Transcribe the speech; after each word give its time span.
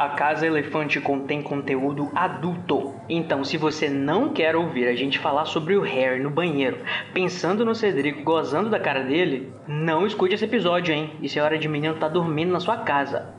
A 0.00 0.08
Casa 0.08 0.46
Elefante 0.46 0.98
contém 0.98 1.42
conteúdo 1.42 2.10
adulto. 2.14 2.94
Então, 3.06 3.44
se 3.44 3.58
você 3.58 3.86
não 3.90 4.30
quer 4.32 4.56
ouvir 4.56 4.88
a 4.88 4.96
gente 4.96 5.18
falar 5.18 5.44
sobre 5.44 5.76
o 5.76 5.82
Harry 5.82 6.22
no 6.22 6.30
banheiro, 6.30 6.78
pensando 7.12 7.66
no 7.66 7.74
Cedrico 7.74 8.22
gozando 8.22 8.70
da 8.70 8.80
cara 8.80 9.02
dele, 9.02 9.52
não 9.68 10.06
escute 10.06 10.34
esse 10.34 10.46
episódio, 10.46 10.94
hein? 10.94 11.12
Isso 11.20 11.38
é 11.38 11.42
hora 11.42 11.58
de 11.58 11.68
menino 11.68 11.96
tá 11.96 12.08
dormindo 12.08 12.50
na 12.50 12.60
sua 12.60 12.78
casa. 12.78 13.34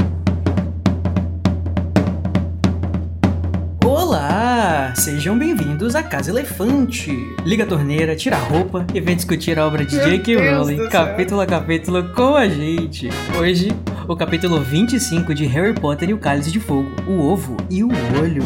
Olá! 3.83 4.93
Sejam 4.95 5.39
bem-vindos 5.39 5.95
à 5.95 6.03
Casa 6.03 6.29
Elefante. 6.29 7.11
Liga 7.43 7.63
a 7.63 7.67
torneira, 7.67 8.15
tira 8.15 8.35
a 8.35 8.39
roupa 8.39 8.85
e 8.93 9.01
vem 9.01 9.15
discutir 9.15 9.57
a 9.57 9.65
obra 9.65 9.83
de 9.83 9.95
J.K. 9.95 10.35
Rowling, 10.35 10.89
capítulo 10.89 11.41
a 11.41 11.47
capítulo, 11.47 12.13
com 12.13 12.35
a 12.35 12.47
gente. 12.47 13.09
Hoje, 13.35 13.69
o 14.11 14.15
capítulo 14.15 14.59
25 14.59 15.33
de 15.33 15.45
Harry 15.45 15.73
Potter 15.73 16.09
e 16.09 16.13
o 16.13 16.17
Cálice 16.17 16.51
de 16.51 16.59
Fogo, 16.59 16.89
o 17.07 17.21
Ovo 17.21 17.55
e 17.69 17.81
o 17.81 17.87
Olho. 18.21 18.43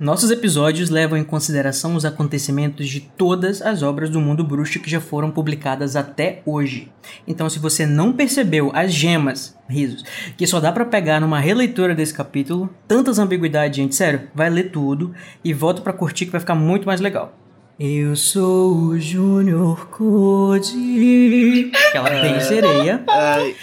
Nossos 0.00 0.30
episódios 0.30 0.88
levam 0.88 1.18
em 1.18 1.24
consideração 1.24 1.94
os 1.94 2.06
acontecimentos 2.06 2.88
de 2.88 3.00
todas 3.00 3.60
as 3.60 3.82
obras 3.82 4.08
do 4.08 4.20
mundo 4.20 4.42
bruxo 4.42 4.80
que 4.80 4.90
já 4.90 5.00
foram 5.00 5.30
publicadas 5.30 5.94
até 5.94 6.42
hoje. 6.46 6.90
Então, 7.26 7.50
se 7.50 7.58
você 7.58 7.84
não 7.84 8.14
percebeu 8.14 8.70
as 8.74 8.94
gemas, 8.94 9.58
risos, 9.68 10.02
que 10.38 10.46
só 10.46 10.58
dá 10.58 10.72
para 10.72 10.86
pegar 10.86 11.20
numa 11.20 11.38
releitura 11.38 11.94
desse 11.94 12.14
capítulo, 12.14 12.70
tantas 12.88 13.18
ambiguidades, 13.18 13.76
gente, 13.76 13.94
sério, 13.94 14.28
vai 14.34 14.48
ler 14.48 14.70
tudo 14.70 15.14
e 15.44 15.52
volta 15.52 15.82
para 15.82 15.92
curtir 15.92 16.24
que 16.24 16.32
vai 16.32 16.40
ficar 16.40 16.54
muito 16.54 16.86
mais 16.86 17.00
legal. 17.00 17.43
Eu 17.78 18.14
sou 18.14 18.72
o 18.72 19.00
Júnior 19.00 19.88
Code. 19.88 21.72
Aquela 21.88 22.08
bem 22.08 22.40
sereia. 22.40 23.02
Ai. 23.08 23.56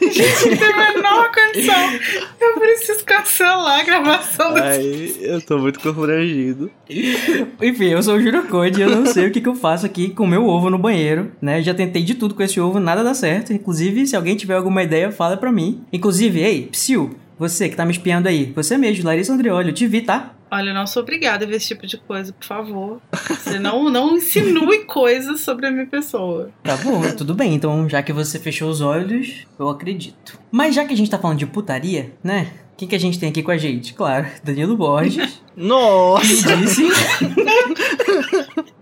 Gente, 0.00 0.48
não 0.48 0.56
tem 0.56 0.72
a 0.72 0.94
menor 0.94 1.30
condição. 1.32 1.92
Eu 2.40 2.54
preciso 2.58 3.04
cancelar 3.04 3.80
a 3.80 3.82
gravação 3.82 4.54
desse. 4.54 5.18
Ai, 5.20 5.34
eu 5.34 5.42
tô 5.42 5.58
muito 5.58 5.80
constrangido. 5.80 6.70
Enfim, 7.60 7.88
eu 7.88 8.02
sou 8.02 8.14
o 8.14 8.22
Júnior 8.22 8.46
Code 8.46 8.80
e 8.80 8.82
eu 8.82 8.88
não 8.88 9.04
sei 9.04 9.26
o 9.26 9.30
que, 9.30 9.42
que 9.42 9.48
eu 9.50 9.54
faço 9.54 9.84
aqui 9.84 10.08
com 10.08 10.24
o 10.24 10.28
meu 10.28 10.46
ovo 10.46 10.70
no 10.70 10.78
banheiro, 10.78 11.30
né? 11.42 11.60
Já 11.60 11.74
tentei 11.74 12.02
de 12.02 12.14
tudo 12.14 12.34
com 12.34 12.42
esse 12.42 12.58
ovo, 12.58 12.80
nada 12.80 13.04
dá 13.04 13.12
certo. 13.12 13.52
Inclusive, 13.52 14.06
se 14.06 14.16
alguém 14.16 14.34
tiver 14.34 14.54
alguma 14.54 14.82
ideia, 14.82 15.12
fala 15.12 15.36
pra 15.36 15.52
mim. 15.52 15.84
Inclusive, 15.92 16.40
ei, 16.40 16.68
Psyu, 16.72 17.14
você 17.42 17.68
que 17.68 17.74
tá 17.74 17.84
me 17.84 17.90
espiando 17.90 18.28
aí, 18.28 18.52
você 18.54 18.78
mesmo, 18.78 19.04
Larissa 19.04 19.32
Andrioli, 19.32 19.70
eu 19.70 19.74
te 19.74 19.84
vi, 19.88 20.02
tá? 20.02 20.32
Olha, 20.48 20.70
eu 20.70 20.74
não 20.74 20.86
sou 20.86 21.02
obrigada 21.02 21.44
a 21.44 21.48
ver 21.48 21.56
esse 21.56 21.68
tipo 21.68 21.84
de 21.88 21.96
coisa, 21.96 22.32
por 22.32 22.46
favor. 22.46 23.02
Você 23.10 23.58
não, 23.58 23.90
não 23.90 24.16
insinue 24.16 24.84
coisas 24.86 25.40
sobre 25.40 25.66
a 25.66 25.70
minha 25.72 25.86
pessoa. 25.86 26.50
Tá 26.62 26.76
bom, 26.76 27.00
tudo 27.16 27.34
bem. 27.34 27.54
Então, 27.54 27.88
já 27.88 28.00
que 28.00 28.12
você 28.12 28.38
fechou 28.38 28.70
os 28.70 28.80
olhos, 28.80 29.44
eu 29.58 29.68
acredito. 29.68 30.38
Mas 30.52 30.74
já 30.74 30.84
que 30.84 30.92
a 30.92 30.96
gente 30.96 31.10
tá 31.10 31.18
falando 31.18 31.38
de 31.38 31.46
putaria, 31.46 32.12
né? 32.22 32.52
Quem 32.76 32.86
que 32.86 32.94
a 32.94 33.00
gente 33.00 33.18
tem 33.18 33.30
aqui 33.30 33.42
com 33.42 33.50
a 33.50 33.56
gente? 33.56 33.92
Claro, 33.92 34.26
Danilo 34.44 34.76
Borges. 34.76 35.42
Nossa! 35.56 36.46
que 36.46 36.56
disse. 36.56 36.82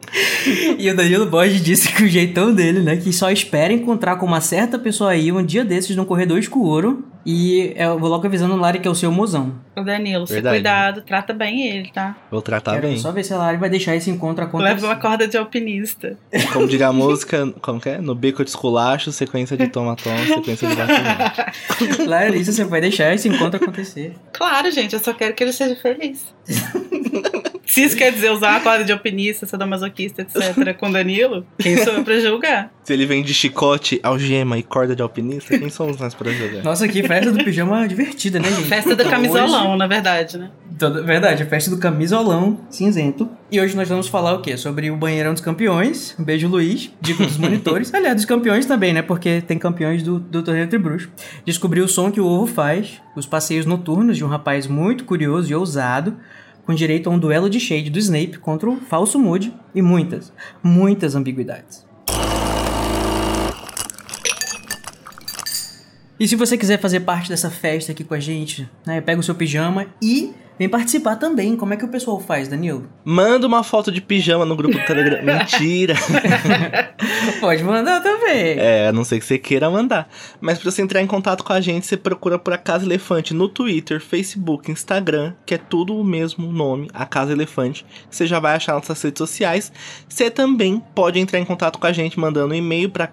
e 0.78 0.90
o 0.90 0.96
Danilo 0.96 1.26
Borges 1.26 1.62
disse 1.62 1.92
que 1.92 2.04
o 2.04 2.08
jeitão 2.08 2.52
dele, 2.52 2.80
né? 2.80 2.96
Que 2.96 3.12
só 3.12 3.30
espera 3.30 3.72
encontrar 3.72 4.16
com 4.16 4.26
uma 4.26 4.40
certa 4.40 4.78
pessoa 4.78 5.10
aí 5.10 5.30
um 5.32 5.44
dia 5.44 5.64
desses 5.64 5.96
num 5.96 6.04
corredor 6.04 6.38
escuro. 6.38 7.04
E 7.24 7.74
eu 7.76 7.98
vou 7.98 8.08
logo 8.08 8.26
avisando 8.26 8.54
o 8.54 8.56
Lari 8.56 8.78
que 8.78 8.88
é 8.88 8.90
o 8.90 8.94
seu 8.94 9.12
mozão. 9.12 9.54
O 9.76 9.82
Danilo, 9.82 10.26
se 10.26 10.32
Verdade. 10.32 10.56
cuidado, 10.56 11.02
trata 11.02 11.34
bem 11.34 11.66
ele, 11.66 11.90
tá? 11.92 12.16
Vou 12.30 12.40
tratar 12.40 12.72
Quero 12.76 12.88
bem. 12.88 12.96
só 12.96 13.12
ver 13.12 13.24
se 13.24 13.34
a 13.34 13.36
Lari 13.36 13.58
vai 13.58 13.68
deixar 13.68 13.94
esse 13.94 14.08
encontro 14.10 14.42
acontecer. 14.44 14.74
Leva 14.74 14.86
uma 14.86 14.96
corda 14.96 15.28
de 15.28 15.36
alpinista. 15.36 16.16
Como 16.50 16.66
diria 16.66 16.88
a 16.88 16.92
música, 16.92 17.52
como 17.60 17.78
que 17.78 17.90
é? 17.90 17.98
No 17.98 18.14
bico 18.14 18.42
de 18.42 18.48
esculacho, 18.48 19.12
sequência 19.12 19.54
de 19.54 19.68
toma-toma, 19.68 20.16
sequência 20.24 20.66
de 20.66 20.74
bate 20.74 22.02
Larissa, 22.08 22.52
você 22.52 22.64
vai 22.64 22.80
deixar 22.80 23.14
esse 23.14 23.28
encontro 23.28 23.62
acontecer. 23.62 24.14
Claro, 24.32 24.70
gente, 24.70 24.94
eu 24.94 25.00
só 25.00 25.12
quero 25.12 25.34
que 25.34 25.44
ele 25.44 25.52
seja 25.52 25.76
feliz. 25.76 26.24
Se 27.66 27.82
isso 27.84 27.96
quer 27.96 28.10
dizer 28.12 28.30
usar 28.30 28.56
a 28.56 28.60
corda 28.60 28.84
de 28.84 28.90
alpinista, 28.92 29.46
sadomasoquista, 29.46 30.22
etc., 30.22 30.74
com 30.78 30.90
Danilo, 30.90 31.46
quem 31.58 31.76
sou 31.76 31.92
eu 31.94 32.04
pra 32.04 32.18
julgar? 32.18 32.72
Se 32.84 32.92
ele 32.92 33.06
vem 33.06 33.22
de 33.22 33.32
chicote, 33.32 34.00
algema 34.02 34.58
e 34.58 34.62
corda 34.62 34.96
de 34.96 35.02
alpinista, 35.02 35.56
quem 35.58 35.70
somos 35.70 35.98
nós 35.98 36.14
pra 36.14 36.32
jogar? 36.32 36.62
Nossa, 36.64 36.88
que 36.88 37.02
festa 37.02 37.30
do 37.30 37.44
pijama 37.44 37.86
divertida, 37.86 38.38
né, 38.40 38.48
gente? 38.50 38.64
Festa 38.66 38.96
do 38.96 39.04
camisolão, 39.04 39.76
na 39.76 39.86
verdade, 39.86 40.36
né? 40.38 40.44
hoje- 40.46 40.76
toda- 40.78 41.02
verdade, 41.02 41.42
a 41.42 41.46
festa 41.46 41.70
do 41.70 41.78
camisolão 41.78 42.58
cinzento. 42.70 43.28
E 43.52 43.60
hoje 43.60 43.76
nós 43.76 43.88
vamos 43.88 44.08
falar 44.08 44.32
o 44.34 44.40
quê? 44.40 44.56
Sobre 44.56 44.90
o 44.90 44.96
banheirão 44.96 45.32
dos 45.32 45.42
campeões. 45.42 46.14
Um 46.18 46.24
beijo, 46.24 46.48
Luiz. 46.48 46.90
Dica 47.00 47.24
dos 47.24 47.36
monitores. 47.36 47.92
Aliás, 47.94 48.16
dos 48.16 48.24
campeões 48.24 48.64
também, 48.66 48.92
né? 48.92 49.02
Porque 49.02 49.40
tem 49.42 49.58
campeões 49.58 50.02
do, 50.02 50.18
do 50.18 50.42
torneio 50.42 50.64
entre 50.64 50.78
bruxos. 50.78 51.08
Descobrir 51.44 51.80
o 51.82 51.88
som 51.88 52.10
que 52.10 52.20
o 52.20 52.26
ovo 52.26 52.46
faz. 52.46 53.00
Os 53.14 53.26
passeios 53.26 53.66
noturnos 53.66 54.16
de 54.16 54.24
um 54.24 54.28
rapaz 54.28 54.66
muito 54.66 55.04
curioso 55.04 55.50
e 55.50 55.54
ousado. 55.54 56.16
Com 56.70 56.74
direito 56.74 57.10
a 57.10 57.12
um 57.12 57.18
duelo 57.18 57.50
de 57.50 57.58
shade 57.58 57.90
do 57.90 57.98
Snape 57.98 58.38
contra 58.38 58.70
o 58.70 58.76
falso 58.76 59.18
Moody. 59.18 59.52
E 59.74 59.82
muitas, 59.82 60.32
muitas 60.62 61.16
ambiguidades. 61.16 61.84
E 66.20 66.28
se 66.28 66.36
você 66.36 66.58
quiser 66.58 66.78
fazer 66.78 67.00
parte 67.00 67.30
dessa 67.30 67.48
festa 67.48 67.92
aqui 67.92 68.04
com 68.04 68.12
a 68.12 68.20
gente, 68.20 68.68
né, 68.84 69.00
pega 69.00 69.18
o 69.18 69.22
seu 69.22 69.34
pijama 69.34 69.86
e 70.02 70.34
vem 70.58 70.68
participar 70.68 71.16
também. 71.16 71.56
Como 71.56 71.72
é 71.72 71.78
que 71.78 71.84
o 71.86 71.88
pessoal 71.88 72.20
faz, 72.20 72.46
Danilo? 72.46 72.86
Manda 73.02 73.46
uma 73.46 73.64
foto 73.64 73.90
de 73.90 74.02
pijama 74.02 74.44
no 74.44 74.54
grupo 74.54 74.78
do 74.78 74.84
Telegram. 74.84 75.22
Mentira! 75.24 75.94
Pode 77.40 77.64
mandar 77.64 78.02
também. 78.02 78.58
É, 78.58 78.88
a 78.88 78.92
não 78.92 79.02
ser 79.02 79.18
que 79.18 79.24
você 79.24 79.38
queira 79.38 79.70
mandar. 79.70 80.10
Mas 80.42 80.58
pra 80.58 80.70
você 80.70 80.82
entrar 80.82 81.00
em 81.00 81.06
contato 81.06 81.42
com 81.42 81.54
a 81.54 81.60
gente, 81.62 81.86
você 81.86 81.96
procura 81.96 82.38
por 82.38 82.52
A 82.52 82.58
Casa 82.58 82.84
Elefante 82.84 83.32
no 83.32 83.48
Twitter, 83.48 83.98
Facebook, 83.98 84.70
Instagram, 84.70 85.32
que 85.46 85.54
é 85.54 85.58
tudo 85.58 85.96
o 85.96 86.04
mesmo 86.04 86.52
nome, 86.52 86.90
A 86.92 87.06
Casa 87.06 87.32
Elefante. 87.32 87.86
Você 88.10 88.26
já 88.26 88.38
vai 88.38 88.54
achar 88.54 88.74
nossas 88.74 89.00
redes 89.00 89.16
sociais. 89.16 89.72
Você 90.06 90.30
também 90.30 90.82
pode 90.94 91.18
entrar 91.18 91.38
em 91.38 91.46
contato 91.46 91.78
com 91.78 91.86
a 91.86 91.92
gente 91.92 92.20
mandando 92.20 92.52
um 92.52 92.58
e-mail 92.58 92.90
para 92.90 93.06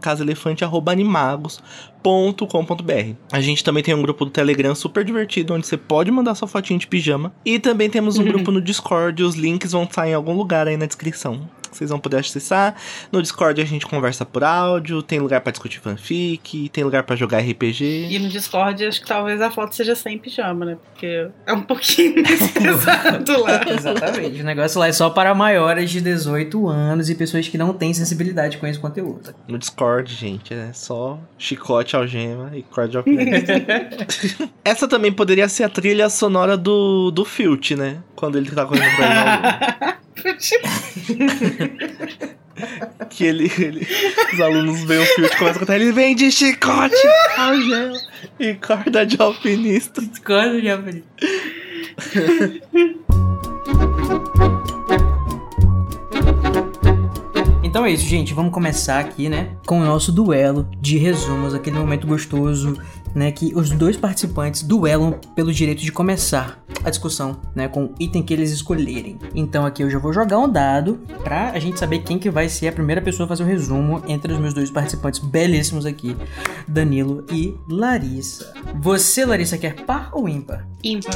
casaelefante@animagos.com.br. 2.07 3.15
A 3.31 3.41
gente 3.41 3.63
também 3.63 3.83
tem 3.83 3.93
um 3.93 4.01
grupo 4.01 4.25
do 4.25 4.31
Telegram 4.31 4.73
super 4.73 5.03
divertido 5.03 5.53
onde 5.53 5.67
você 5.67 5.77
pode 5.77 6.11
mandar 6.11 6.35
sua 6.35 6.47
fotinha 6.47 6.79
de 6.79 6.87
pijama 6.87 7.33
e 7.45 7.59
também 7.59 7.89
temos 7.89 8.17
um 8.17 8.23
grupo 8.23 8.51
no 8.51 8.61
Discord, 8.61 9.21
os 9.23 9.35
links 9.35 9.71
vão 9.71 9.83
estar 9.83 10.07
em 10.07 10.13
algum 10.13 10.33
lugar 10.33 10.67
aí 10.67 10.77
na 10.77 10.85
descrição. 10.85 11.47
Vocês 11.77 11.89
vão 11.89 11.99
poder 11.99 12.17
acessar. 12.17 12.75
No 13.11 13.21
Discord 13.21 13.61
a 13.61 13.65
gente 13.65 13.85
conversa 13.85 14.25
por 14.25 14.43
áudio, 14.43 15.01
tem 15.03 15.19
lugar 15.19 15.41
pra 15.41 15.51
discutir 15.51 15.79
fanfic, 15.79 16.69
tem 16.69 16.83
lugar 16.83 17.03
pra 17.03 17.15
jogar 17.15 17.39
RPG. 17.39 18.07
E 18.09 18.19
no 18.19 18.29
Discord, 18.29 18.83
acho 18.85 19.01
que 19.01 19.07
talvez 19.07 19.39
a 19.41 19.51
foto 19.51 19.75
seja 19.75 19.95
sem 19.95 20.17
pijama, 20.17 20.65
né? 20.65 20.77
Porque 20.83 21.29
é 21.45 21.53
um 21.53 21.61
pouquinho 21.61 22.15
mais 22.23 22.51
pesado 22.51 23.41
lá. 23.43 23.61
Exatamente. 23.69 24.41
O 24.41 24.45
negócio 24.45 24.79
lá 24.79 24.87
é 24.87 24.91
só 24.91 25.09
para 25.09 25.33
maiores 25.35 25.91
de 25.91 26.01
18 26.01 26.67
anos 26.67 27.09
e 27.09 27.15
pessoas 27.15 27.47
que 27.47 27.57
não 27.57 27.73
têm 27.73 27.93
sensibilidade 27.93 28.57
com 28.57 28.65
esse 28.65 28.79
conteúdo. 28.79 29.35
No 29.47 29.57
Discord, 29.57 30.13
gente, 30.13 30.53
é 30.53 30.71
só 30.73 31.19
chicote, 31.37 31.95
algema 31.95 32.51
e 32.53 32.65
alpinista. 32.95 33.53
Essa 34.63 34.87
também 34.87 35.11
poderia 35.11 35.47
ser 35.47 35.63
a 35.63 35.69
trilha 35.69 36.09
sonora 36.09 36.57
do, 36.57 37.11
do 37.11 37.23
Filt, 37.23 37.71
né? 37.71 37.97
Quando 38.15 38.37
ele 38.37 38.49
tá 38.51 38.65
correndo 38.65 38.95
pra 38.95 39.97
Que 43.11 43.25
ele, 43.25 43.51
ele- 43.59 43.87
Os 44.33 44.41
alunos 44.41 44.83
veem 44.83 44.99
o 45.01 45.05
Filt 45.05 45.31
e 45.31 45.37
começam 45.37 45.57
a 45.57 45.59
cantar. 45.59 45.75
Ele 45.75 45.91
vem 45.91 46.15
de 46.15 46.31
chicote, 46.31 46.95
algema 47.37 47.93
e 48.39 48.55
corda 48.55 49.05
de 49.05 49.21
alpinista. 49.21 50.01
Quando 50.25 50.59
já 50.61 50.77
falei. 50.81 51.03
Então 57.63 57.85
é 57.85 57.91
isso, 57.91 58.05
gente. 58.05 58.33
Vamos 58.33 58.53
começar 58.53 58.99
aqui, 58.99 59.29
né? 59.29 59.49
Com 59.65 59.81
o 59.81 59.85
nosso 59.85 60.11
duelo 60.11 60.67
de 60.79 60.97
resumos, 60.97 61.53
aquele 61.53 61.77
momento 61.77 62.07
gostoso, 62.07 62.77
né? 63.13 63.31
Que 63.31 63.53
os 63.55 63.71
dois 63.71 63.97
participantes 63.97 64.63
duelam 64.63 65.19
pelo 65.35 65.53
direito 65.53 65.81
de 65.81 65.91
começar 65.91 66.63
a 66.83 66.89
discussão, 66.89 67.39
né? 67.55 67.67
Com 67.67 67.85
o 67.85 67.95
item 67.99 68.23
que 68.23 68.33
eles 68.33 68.51
escolherem. 68.51 69.17
Então 69.35 69.65
aqui 69.65 69.83
eu 69.83 69.89
já 69.89 69.99
vou 69.99 70.13
jogar 70.13 70.39
um 70.39 70.49
dado 70.49 70.99
pra 71.23 71.51
a 71.51 71.59
gente 71.59 71.79
saber 71.79 71.99
quem 71.99 72.19
que 72.19 72.29
vai 72.29 72.49
ser 72.49 72.69
a 72.69 72.71
primeira 72.71 73.01
pessoa 73.01 73.25
a 73.25 73.29
fazer 73.29 73.43
o 73.43 73.47
resumo 73.47 74.03
entre 74.07 74.31
os 74.33 74.39
meus 74.39 74.53
dois 74.53 74.69
participantes 74.69 75.19
belíssimos 75.19 75.85
aqui, 75.85 76.15
Danilo 76.67 77.25
e 77.31 77.55
Larissa. 77.69 78.53
Você, 78.75 79.25
Larissa, 79.25 79.57
quer 79.57 79.85
par 79.85 80.09
ou 80.13 80.27
ímpar? 80.27 80.67
Ímpar. 80.83 81.15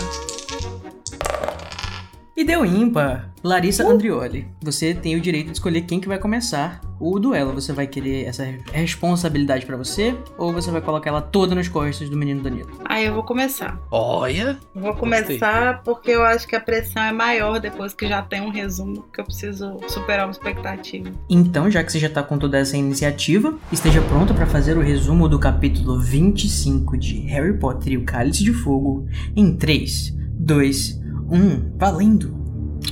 E 2.41 2.43
deu 2.43 2.65
ímpar. 2.65 3.31
Larissa 3.43 3.87
Andrioli, 3.87 4.47
você 4.63 4.95
tem 4.95 5.15
o 5.15 5.21
direito 5.21 5.47
de 5.47 5.53
escolher 5.53 5.81
quem 5.81 5.99
que 5.99 6.07
vai 6.07 6.17
começar 6.17 6.81
o 6.99 7.19
duelo. 7.19 7.53
Você 7.53 7.71
vai 7.71 7.85
querer 7.85 8.25
essa 8.25 8.43
responsabilidade 8.71 9.63
pra 9.63 9.77
você 9.77 10.17
ou 10.39 10.51
você 10.51 10.71
vai 10.71 10.81
colocar 10.81 11.11
ela 11.11 11.21
toda 11.21 11.53
nas 11.53 11.67
costas 11.67 12.09
do 12.09 12.17
menino 12.17 12.41
Danilo? 12.41 12.71
Aí 12.83 13.05
eu 13.05 13.13
vou 13.13 13.21
começar. 13.21 13.79
Olha! 13.91 14.57
Vou 14.73 14.95
começar 14.95 15.83
porque 15.83 16.09
eu 16.09 16.23
acho 16.23 16.47
que 16.47 16.55
a 16.55 16.59
pressão 16.59 17.03
é 17.03 17.11
maior 17.11 17.59
depois 17.59 17.93
que 17.93 18.07
já 18.07 18.23
tem 18.23 18.41
um 18.41 18.49
resumo 18.49 19.05
que 19.13 19.21
eu 19.21 19.25
preciso 19.25 19.77
superar 19.87 20.25
uma 20.25 20.31
expectativa. 20.31 21.11
Então, 21.29 21.69
já 21.69 21.83
que 21.83 21.91
você 21.91 21.99
já 21.99 22.09
tá 22.09 22.23
com 22.23 22.39
toda 22.39 22.57
essa 22.57 22.75
iniciativa, 22.75 23.55
esteja 23.71 24.01
pronto 24.01 24.33
pra 24.33 24.47
fazer 24.47 24.75
o 24.75 24.81
resumo 24.81 25.29
do 25.29 25.37
capítulo 25.37 25.99
25 25.99 26.97
de 26.97 27.19
Harry 27.19 27.55
Potter 27.59 27.93
e 27.93 27.97
o 27.97 28.03
Cálice 28.03 28.43
de 28.43 28.51
Fogo 28.51 29.05
em 29.35 29.55
3, 29.55 30.17
2, 30.39 31.00
1, 31.31 31.77
valendo! 31.77 32.35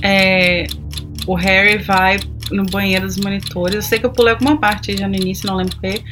É, 0.02 0.66
o 1.26 1.34
Harry 1.34 1.78
vai 1.78 2.18
no 2.50 2.64
banheiro 2.64 3.06
dos 3.06 3.16
monitores. 3.16 3.74
Eu 3.76 3.82
sei 3.82 3.98
que 3.98 4.06
eu 4.06 4.10
pulei 4.10 4.32
alguma 4.32 4.56
parte 4.56 4.96
já 4.96 5.06
no 5.06 5.14
início, 5.14 5.46
não 5.46 5.56
lembro 5.56 5.76
o 5.76 5.80
quê. 5.80 6.02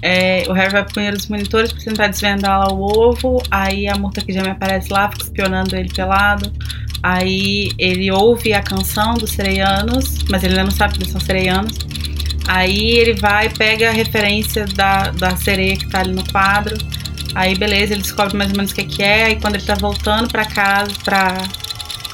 É, 0.00 0.44
o 0.48 0.52
Harry 0.52 0.70
vai 0.70 0.84
pro 0.84 0.94
banheiro 0.94 1.16
dos 1.16 1.26
monitores 1.26 1.72
pra 1.72 1.82
tentar 1.82 2.08
desvendar 2.08 2.60
lá 2.60 2.72
o 2.72 2.80
ovo. 2.80 3.42
Aí 3.50 3.88
a 3.88 3.96
Murta 3.96 4.20
que 4.20 4.32
já 4.32 4.42
me 4.42 4.50
aparece 4.50 4.92
lá, 4.92 5.10
fica 5.10 5.24
espionando 5.24 5.74
ele 5.74 5.88
pelado. 5.88 6.52
Aí 7.02 7.70
ele 7.78 8.10
ouve 8.10 8.52
a 8.52 8.62
canção 8.62 9.14
dos 9.14 9.30
sereianos, 9.30 10.18
mas 10.30 10.42
ele 10.42 10.54
ainda 10.54 10.64
não 10.64 10.70
sabe 10.70 10.94
que 10.94 11.00
eles 11.00 11.12
são 11.12 11.20
sereianos. 11.20 11.72
Aí 12.48 12.98
ele 12.98 13.14
vai, 13.14 13.48
pega 13.50 13.90
a 13.90 13.92
referência 13.92 14.66
da, 14.66 15.10
da 15.10 15.36
sereia 15.36 15.76
que 15.76 15.88
tá 15.88 16.00
ali 16.00 16.12
no 16.12 16.24
quadro. 16.30 16.76
Aí 17.34 17.56
beleza, 17.56 17.94
ele 17.94 18.02
descobre 18.02 18.36
mais 18.36 18.50
ou 18.50 18.56
menos 18.56 18.72
o 18.72 18.74
que, 18.74 18.84
que 18.84 19.02
é. 19.02 19.24
Aí 19.24 19.40
quando 19.40 19.56
ele 19.56 19.64
tá 19.64 19.74
voltando 19.74 20.28
pra 20.28 20.44
casa, 20.44 20.92
pra 21.04 21.36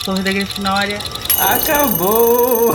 Torre 0.05 0.23
da 0.23 0.33
Grifinória, 0.33 0.99
Acabou! 1.39 2.73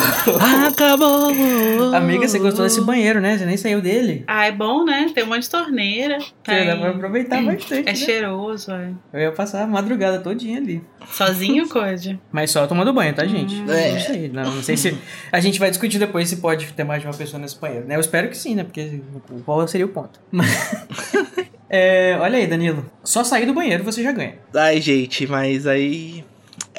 Acabou! 0.68 1.96
Amiga, 1.96 2.28
você 2.28 2.38
gostou 2.38 2.66
desse 2.66 2.82
banheiro, 2.82 3.22
né? 3.22 3.38
Você 3.38 3.46
nem 3.46 3.56
saiu 3.56 3.82
dele. 3.82 4.26
Ah, 4.28 4.48
é 4.48 4.52
bom, 4.52 4.84
né? 4.84 5.10
Tem 5.16 5.24
um 5.24 5.28
monte 5.28 5.44
de 5.44 5.50
torneira. 5.50 6.18
Tem... 6.44 6.68
dá 6.68 6.76
pra 6.76 6.90
aproveitar 6.90 7.42
bastante. 7.42 7.88
É 7.88 7.92
né? 7.92 7.96
cheiroso, 7.96 8.72
é. 8.72 8.92
Eu 9.14 9.20
ia 9.22 9.32
passar 9.32 9.64
a 9.64 9.68
madrugada 9.68 10.20
todinha 10.20 10.58
ali. 10.58 10.84
Sozinho, 11.08 11.70
Code? 11.70 12.20
Mas 12.32 12.52
só 12.52 12.68
tomando 12.68 12.92
banho, 12.92 13.14
tá, 13.14 13.26
gente? 13.26 13.56
É. 13.70 13.94
Não 13.94 14.00
sei. 14.00 14.30
Não, 14.30 14.56
não 14.56 14.64
sei 14.64 14.76
se. 14.76 14.98
A 15.32 15.40
gente 15.40 15.58
vai 15.58 15.70
discutir 15.70 15.98
depois 15.98 16.28
se 16.28 16.38
pode 16.38 16.68
ter 16.74 16.84
mais 16.84 17.02
de 17.02 17.08
uma 17.08 17.14
pessoa 17.14 17.40
nesse 17.42 17.58
banheiro, 17.58 17.88
né? 17.88 17.96
Eu 17.96 18.02
espero 18.02 18.28
que 18.28 18.38
sim, 18.38 18.56
né? 18.56 18.66
Porque 18.66 19.02
qual 19.46 19.66
seria 19.70 19.86
o 19.86 19.90
ponto? 19.90 20.20
Mas. 20.32 20.50
É, 21.70 22.18
olha 22.20 22.38
aí, 22.38 22.48
Danilo. 22.48 22.90
Só 23.04 23.24
sair 23.24 23.46
do 23.46 23.54
banheiro 23.54 23.84
você 23.84 24.02
já 24.02 24.12
ganha. 24.12 24.36
Ai, 24.56 24.82
gente, 24.82 25.28
mas 25.28 25.68
aí. 25.68 26.24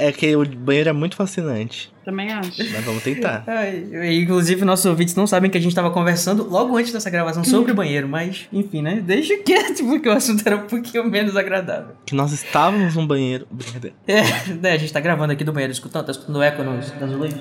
É 0.01 0.11
que 0.13 0.35
o 0.35 0.47
banheiro 0.47 0.89
é 0.89 0.93
muito 0.95 1.15
fascinante. 1.15 1.93
Também 2.03 2.33
acho. 2.33 2.57
Mas 2.73 2.85
vamos 2.85 3.03
tentar. 3.03 3.45
E, 3.51 4.23
inclusive, 4.23 4.65
nossos 4.65 4.87
ouvintes 4.87 5.15
não 5.15 5.27
sabem 5.27 5.51
que 5.51 5.59
a 5.59 5.61
gente 5.61 5.75
tava 5.75 5.91
conversando 5.91 6.49
logo 6.49 6.77
antes 6.77 6.93
dessa 6.93 7.11
gravação 7.11 7.45
sobre 7.45 7.73
o 7.73 7.75
banheiro, 7.75 8.09
mas, 8.09 8.49
enfim, 8.51 8.81
né? 8.81 9.03
Deixa 9.05 9.37
quieto, 9.39 9.85
porque 9.87 10.09
o 10.09 10.13
assunto 10.13 10.43
era 10.47 10.57
um 10.57 10.67
pouquinho 10.67 11.05
menos 11.09 11.37
agradável. 11.37 11.95
Que 12.07 12.15
nós 12.15 12.33
estávamos 12.33 12.95
num 12.95 13.07
banheiro. 13.07 13.47
Brincadeira. 13.51 13.95
É, 14.09 14.23
né, 14.55 14.73
a 14.73 14.79
gente 14.79 14.93
tá 14.93 15.01
gravando 15.01 15.33
aqui 15.33 15.45
do 15.45 15.53
banheiro, 15.53 15.73
escutando, 15.73 16.07
tá 16.07 16.13
escutando 16.13 16.37
o 16.37 16.43
eco 16.43 16.63
nos, 16.63 16.99
nas 16.99 17.11
luzes. 17.11 17.37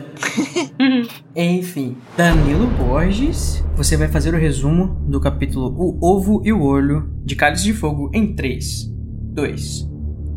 Enfim, 1.35 1.97
Danilo 2.17 2.67
Borges, 2.67 3.63
você 3.77 3.95
vai 3.95 4.09
fazer 4.09 4.33
o 4.33 4.37
resumo 4.37 5.01
do 5.07 5.21
capítulo 5.21 5.73
O 5.77 5.97
Ovo 6.05 6.41
e 6.43 6.51
o 6.51 6.61
Olho 6.61 7.09
de 7.23 7.35
Cálice 7.35 7.63
de 7.63 7.73
Fogo 7.73 8.11
em 8.13 8.35
3, 8.35 8.91
2, 9.33 9.89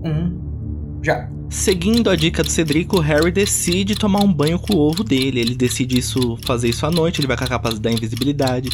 1, 0.05 1.01
já. 1.03 1.29
Seguindo 1.53 2.09
a 2.09 2.17
dica 2.17 2.43
do 2.43 2.51
Cedrico, 2.51 2.97
o 2.97 3.01
Harry 3.01 3.31
decide 3.31 3.95
tomar 3.95 4.21
um 4.21 4.33
banho 4.33 4.59
com 4.59 4.75
o 4.75 4.79
ovo 4.79 5.05
dele. 5.05 5.39
Ele 5.39 5.55
decide 5.55 5.99
isso, 5.99 6.39
fazer 6.47 6.71
isso 6.71 6.87
à 6.87 6.91
noite, 6.91 7.21
ele 7.21 7.29
vai 7.29 7.37
com 7.37 7.45
a 7.45 7.47
capa 7.47 7.71
da 7.75 7.93
invisibilidade. 7.93 8.71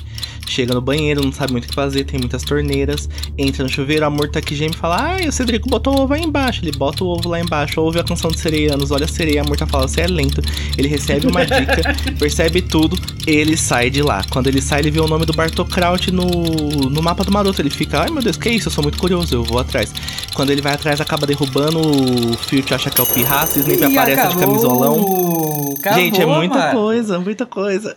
Chega 0.46 0.72
no 0.72 0.80
banheiro, 0.80 1.20
não 1.20 1.32
sabe 1.32 1.50
muito 1.52 1.64
o 1.64 1.68
que 1.68 1.74
fazer, 1.74 2.04
tem 2.04 2.20
muitas 2.20 2.44
torneiras. 2.44 3.08
Entra 3.36 3.64
no 3.64 3.68
chuveiro, 3.68 4.06
a 4.06 4.10
Murta 4.10 4.40
que 4.40 4.54
geme 4.54 4.74
e 4.74 4.78
fala: 4.78 4.96
Ai, 5.02 5.26
o 5.26 5.32
Cedrico 5.32 5.68
botou 5.68 5.98
o 5.98 6.02
ovo 6.02 6.14
aí 6.14 6.22
embaixo. 6.22 6.64
Ele 6.64 6.70
bota 6.70 7.02
o 7.02 7.08
ovo 7.08 7.28
lá 7.28 7.40
embaixo, 7.40 7.80
ouve 7.80 7.98
a 7.98 8.04
canção 8.04 8.30
dos 8.30 8.40
sereianos, 8.40 8.92
olha 8.92 9.06
a 9.06 9.08
sereia, 9.08 9.42
a 9.42 9.44
Murta 9.44 9.66
fala: 9.66 9.88
Você 9.88 10.02
é 10.02 10.06
lento. 10.06 10.40
Ele 10.78 10.86
recebe 10.86 11.26
uma 11.26 11.44
dica, 11.44 11.96
percebe 12.16 12.62
tudo, 12.62 12.96
ele 13.26 13.56
sai 13.56 13.90
de 13.90 14.02
lá. 14.02 14.24
Quando 14.30 14.46
ele 14.46 14.62
sai, 14.62 14.80
ele 14.80 14.92
vê 14.92 15.00
o 15.00 15.08
nome 15.08 15.26
do 15.26 15.32
Bartokraut 15.32 16.12
no, 16.12 16.24
no 16.88 17.02
mapa 17.02 17.24
do 17.24 17.32
Maroto. 17.32 17.60
Ele 17.60 17.70
fica: 17.70 18.02
Ai 18.02 18.10
meu 18.10 18.22
Deus, 18.22 18.36
que 18.36 18.48
isso? 18.48 18.68
Eu 18.68 18.72
sou 18.72 18.84
muito 18.84 18.98
curioso, 18.98 19.34
eu 19.34 19.42
vou 19.42 19.58
atrás. 19.58 19.92
Quando 20.32 20.50
ele 20.50 20.62
vai 20.62 20.74
atrás, 20.74 21.00
acaba 21.00 21.26
derrubando 21.26 21.80
o 21.80 22.36
Filch, 22.68 22.74
acha 22.74 22.90
que 22.90 23.00
é 23.00 23.04
o 23.04 23.06
Pirraça, 23.06 23.58
Snape 23.58 23.80
Ih, 23.82 23.84
aparece 23.96 24.14
de 24.16 24.20
acabou. 24.28 24.40
camisolão. 24.40 24.94
Acabou, 25.78 25.98
Gente, 26.00 26.20
é 26.22 26.26
muita 26.26 26.54
mano. 26.58 26.72
coisa, 26.72 27.18
muita 27.18 27.46
coisa. 27.46 27.96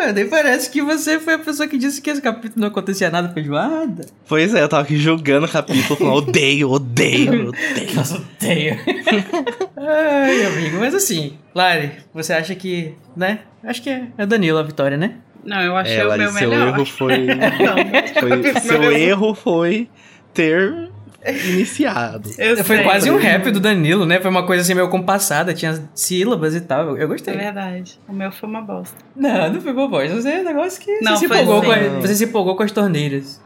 Ah, 0.00 0.12
nem 0.14 0.26
parece 0.28 0.70
que 0.70 0.82
você 0.82 1.18
foi 1.20 1.34
a 1.34 1.38
pessoa 1.38 1.68
que 1.68 1.78
disse 1.78 2.00
que 2.02 2.10
esse 2.10 2.20
capítulo 2.20 2.60
não 2.60 2.68
acontecia 2.68 3.10
nada 3.10 3.28
feijoada. 3.32 4.06
Pois 4.28 4.54
é, 4.54 4.62
eu 4.62 4.68
tava 4.68 4.82
aqui 4.82 4.96
julgando 4.96 5.46
o 5.46 5.48
capítulo, 5.48 5.96
falando, 5.96 6.16
odeio, 6.16 6.70
odeio, 6.70 7.48
odeio. 7.50 7.94
Nossa, 7.94 8.16
odeio. 8.40 8.76
Ai, 9.76 10.44
amigo, 10.46 10.78
mas 10.78 10.94
assim, 10.94 11.34
Lari, 11.54 11.92
você 12.12 12.32
acha 12.32 12.54
que, 12.54 12.94
né? 13.16 13.40
Acho 13.64 13.82
que 13.82 13.90
é 13.90 14.04
é 14.18 14.26
Danilo 14.26 14.58
a 14.58 14.62
vitória, 14.62 14.96
né? 14.96 15.14
Não, 15.44 15.60
eu 15.62 15.76
achei 15.76 15.96
É, 15.98 16.04
o 16.04 16.08
Lari, 16.08 16.22
meu 16.24 16.32
seu 16.32 16.50
melhor. 16.50 16.68
erro 16.68 16.84
foi, 16.86 17.26
Não, 17.26 18.20
foi- 18.20 18.60
Seu 18.60 18.92
erro 18.92 19.34
foi 19.34 19.88
ter 20.34 20.90
iniciado. 21.32 22.30
eu 22.38 22.56
Foi 22.64 22.76
sei. 22.76 22.84
quase 22.84 23.10
um 23.10 23.16
rap 23.16 23.50
do 23.50 23.60
Danilo, 23.60 24.04
né? 24.06 24.20
Foi 24.20 24.30
uma 24.30 24.44
coisa 24.46 24.62
assim 24.62 24.74
meio 24.74 24.88
compassada, 24.88 25.52
tinha 25.54 25.88
sílabas 25.94 26.54
e 26.54 26.60
tal. 26.60 26.88
Eu, 26.90 26.96
eu 26.96 27.02
É 27.04 27.06
gostei. 27.06 27.36
verdade. 27.36 27.98
O 28.08 28.12
meu 28.12 28.30
foi 28.32 28.48
uma 28.48 28.60
bosta. 28.62 28.96
Não, 29.14 29.52
não 29.52 29.60
foi 29.60 29.72
boa 29.72 29.88
voz. 29.88 30.12
Você 30.12 30.28
é 30.30 30.40
um 30.40 30.44
negócio 30.44 30.80
que 30.80 31.00
Não, 31.00 31.12
você, 31.16 31.20
se 31.20 31.24
empolgou 31.26 31.62
com 31.62 31.72
sim. 31.72 31.78
a, 31.78 32.00
você 32.00 32.14
se 32.14 32.24
empolgou 32.24 32.56
com 32.56 32.62
as 32.62 32.72
torneiras. 32.72 33.40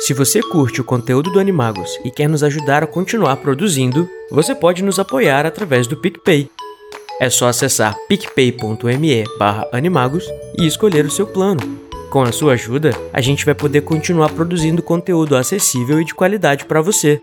Se 0.00 0.14
você 0.14 0.40
curte 0.40 0.80
o 0.80 0.84
conteúdo 0.84 1.30
do 1.30 1.38
Animagos 1.38 1.90
e 2.04 2.10
quer 2.10 2.28
nos 2.28 2.42
ajudar 2.42 2.82
a 2.82 2.86
continuar 2.86 3.36
produzindo, 3.36 4.08
você 4.30 4.54
pode 4.54 4.82
nos 4.82 4.98
apoiar 4.98 5.44
através 5.44 5.86
do 5.86 5.96
PicPay. 5.96 6.50
É 7.20 7.28
só 7.28 7.48
acessar 7.48 7.94
picpay.me 8.08 9.24
barra 9.38 9.66
animagos 9.72 10.24
e 10.58 10.66
escolher 10.66 11.04
o 11.04 11.10
seu 11.10 11.26
plano. 11.26 11.87
Com 12.10 12.22
a 12.22 12.32
sua 12.32 12.54
ajuda, 12.54 12.90
a 13.12 13.20
gente 13.20 13.44
vai 13.44 13.54
poder 13.54 13.82
continuar 13.82 14.30
produzindo 14.30 14.82
conteúdo 14.82 15.36
acessível 15.36 16.00
e 16.00 16.04
de 16.04 16.14
qualidade 16.14 16.64
para 16.64 16.80
você. 16.80 17.20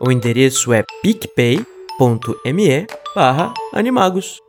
O 0.00 0.12
endereço 0.12 0.72
é 0.72 0.84
picpay.me 1.02 2.86
barra 3.16 3.52
animagos. 3.72 4.47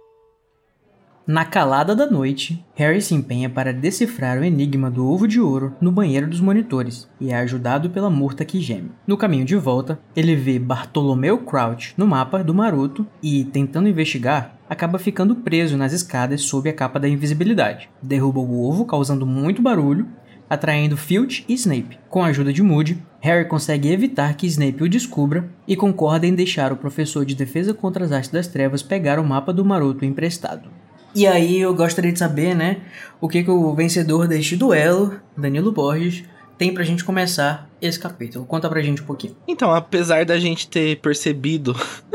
Na 1.31 1.45
calada 1.45 1.95
da 1.95 2.09
noite, 2.09 2.65
Harry 2.73 2.99
se 3.03 3.13
empenha 3.13 3.47
para 3.47 3.71
decifrar 3.71 4.39
o 4.39 4.43
enigma 4.43 4.89
do 4.89 5.07
ovo 5.07 5.27
de 5.27 5.39
ouro 5.39 5.75
no 5.79 5.91
banheiro 5.91 6.25
dos 6.25 6.39
monitores 6.39 7.07
e 7.21 7.29
é 7.29 7.35
ajudado 7.35 7.91
pela 7.91 8.09
Murta 8.09 8.43
que 8.43 8.59
geme. 8.59 8.89
No 9.05 9.15
caminho 9.15 9.45
de 9.45 9.55
volta, 9.55 9.99
ele 10.15 10.35
vê 10.35 10.57
Bartolomeu 10.57 11.37
Crouch 11.37 11.93
no 11.95 12.07
mapa 12.07 12.43
do 12.43 12.51
Maroto 12.51 13.05
e, 13.21 13.43
tentando 13.43 13.87
investigar, 13.87 14.57
acaba 14.67 14.97
ficando 14.97 15.35
preso 15.35 15.77
nas 15.77 15.93
escadas 15.93 16.41
sob 16.41 16.67
a 16.67 16.73
capa 16.73 16.99
da 16.99 17.07
invisibilidade. 17.07 17.91
Derruba 18.01 18.39
o 18.39 18.67
ovo, 18.67 18.83
causando 18.83 19.23
muito 19.23 19.61
barulho, 19.61 20.07
atraindo 20.49 20.97
Filch 20.97 21.45
e 21.47 21.53
Snape. 21.53 21.99
Com 22.09 22.23
a 22.23 22.29
ajuda 22.29 22.51
de 22.51 22.63
Moody, 22.63 23.03
Harry 23.21 23.47
consegue 23.47 23.91
evitar 23.91 24.33
que 24.33 24.47
Snape 24.47 24.83
o 24.83 24.89
descubra 24.89 25.47
e 25.67 25.75
concorda 25.75 26.25
em 26.25 26.33
deixar 26.33 26.73
o 26.73 26.77
professor 26.77 27.23
de 27.23 27.35
defesa 27.35 27.71
contra 27.71 28.03
as 28.03 28.11
artes 28.11 28.31
das 28.31 28.47
trevas 28.47 28.81
pegar 28.81 29.19
o 29.19 29.23
mapa 29.23 29.53
do 29.53 29.63
Maroto 29.63 30.03
emprestado. 30.03 30.71
E 31.15 31.25
aí 31.25 31.59
eu 31.59 31.73
gostaria 31.73 32.11
de 32.11 32.19
saber, 32.19 32.55
né, 32.55 32.77
o 33.19 33.27
que, 33.27 33.43
que 33.43 33.51
o 33.51 33.73
vencedor 33.73 34.27
deste 34.27 34.55
duelo, 34.55 35.19
Danilo 35.35 35.71
Borges, 35.71 36.23
tem 36.57 36.73
pra 36.73 36.83
gente 36.83 37.03
começar 37.05 37.69
esse 37.81 37.97
capítulo. 37.97 38.45
Conta 38.45 38.69
pra 38.69 38.81
gente 38.81 39.01
um 39.01 39.05
pouquinho. 39.05 39.35
Então, 39.47 39.73
apesar 39.73 40.25
da 40.25 40.37
gente 40.37 40.67
ter 40.67 40.97
percebido 40.97 41.73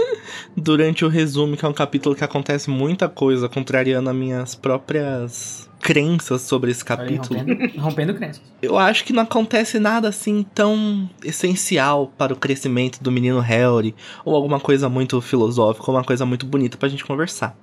durante 0.54 1.04
o 1.04 1.08
resumo 1.08 1.56
que 1.56 1.64
é 1.64 1.68
um 1.68 1.72
capítulo 1.72 2.14
que 2.14 2.22
acontece 2.22 2.68
muita 2.68 3.08
coisa, 3.08 3.48
contrariando 3.48 4.10
as 4.10 4.16
minhas 4.16 4.54
próprias 4.54 5.68
crenças 5.80 6.42
sobre 6.42 6.70
esse 6.70 6.80
aí, 6.82 6.86
capítulo, 6.86 7.40
rompendo, 7.40 7.80
rompendo 7.80 8.14
crenças. 8.14 8.42
eu 8.62 8.78
acho 8.78 9.04
que 9.04 9.12
não 9.12 9.22
acontece 9.22 9.78
nada 9.78 10.08
assim 10.08 10.42
tão 10.54 11.08
essencial 11.22 12.10
para 12.16 12.32
o 12.32 12.36
crescimento 12.36 13.02
do 13.02 13.12
menino 13.12 13.38
Harry, 13.40 13.94
ou 14.24 14.34
alguma 14.34 14.58
coisa 14.58 14.88
muito 14.88 15.20
filosófica, 15.20 15.90
ou 15.90 15.96
uma 15.96 16.04
coisa 16.04 16.24
muito 16.24 16.46
bonita 16.46 16.78
pra 16.78 16.88
gente 16.88 17.04
conversar. 17.04 17.54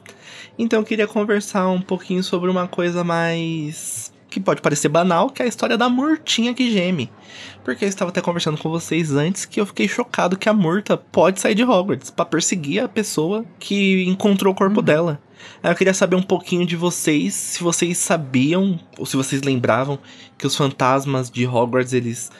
Então 0.57 0.79
eu 0.79 0.85
queria 0.85 1.07
conversar 1.07 1.67
um 1.69 1.81
pouquinho 1.81 2.23
sobre 2.23 2.49
uma 2.49 2.67
coisa 2.67 3.03
mais 3.03 4.11
que 4.31 4.39
pode 4.39 4.61
parecer 4.61 4.87
banal, 4.87 5.29
que 5.29 5.41
é 5.41 5.45
a 5.45 5.47
história 5.47 5.77
da 5.77 5.89
Murtinha 5.89 6.53
que 6.53 6.71
geme. 6.71 7.11
Porque 7.65 7.83
eu 7.83 7.89
estava 7.89 8.09
até 8.09 8.21
conversando 8.21 8.57
com 8.57 8.69
vocês 8.69 9.11
antes 9.11 9.45
que 9.45 9.59
eu 9.59 9.65
fiquei 9.65 9.87
chocado 9.87 10.37
que 10.37 10.47
a 10.47 10.53
Murta 10.53 10.95
pode 10.97 11.39
sair 11.39 11.53
de 11.53 11.63
Hogwarts 11.63 12.09
pra 12.09 12.23
perseguir 12.23 12.81
a 12.81 12.87
pessoa 12.87 13.45
que 13.59 14.05
encontrou 14.05 14.53
o 14.53 14.55
corpo 14.55 14.81
dela. 14.81 15.21
Aí 15.61 15.71
eu 15.71 15.75
queria 15.75 15.93
saber 15.93 16.15
um 16.15 16.23
pouquinho 16.23 16.65
de 16.65 16.75
vocês, 16.75 17.33
se 17.33 17.61
vocês 17.61 17.97
sabiam 17.97 18.79
ou 18.97 19.05
se 19.05 19.17
vocês 19.17 19.41
lembravam 19.41 19.99
que 20.37 20.47
os 20.47 20.55
fantasmas 20.55 21.29
de 21.29 21.45
Hogwarts 21.45 21.93
eles 21.93 22.31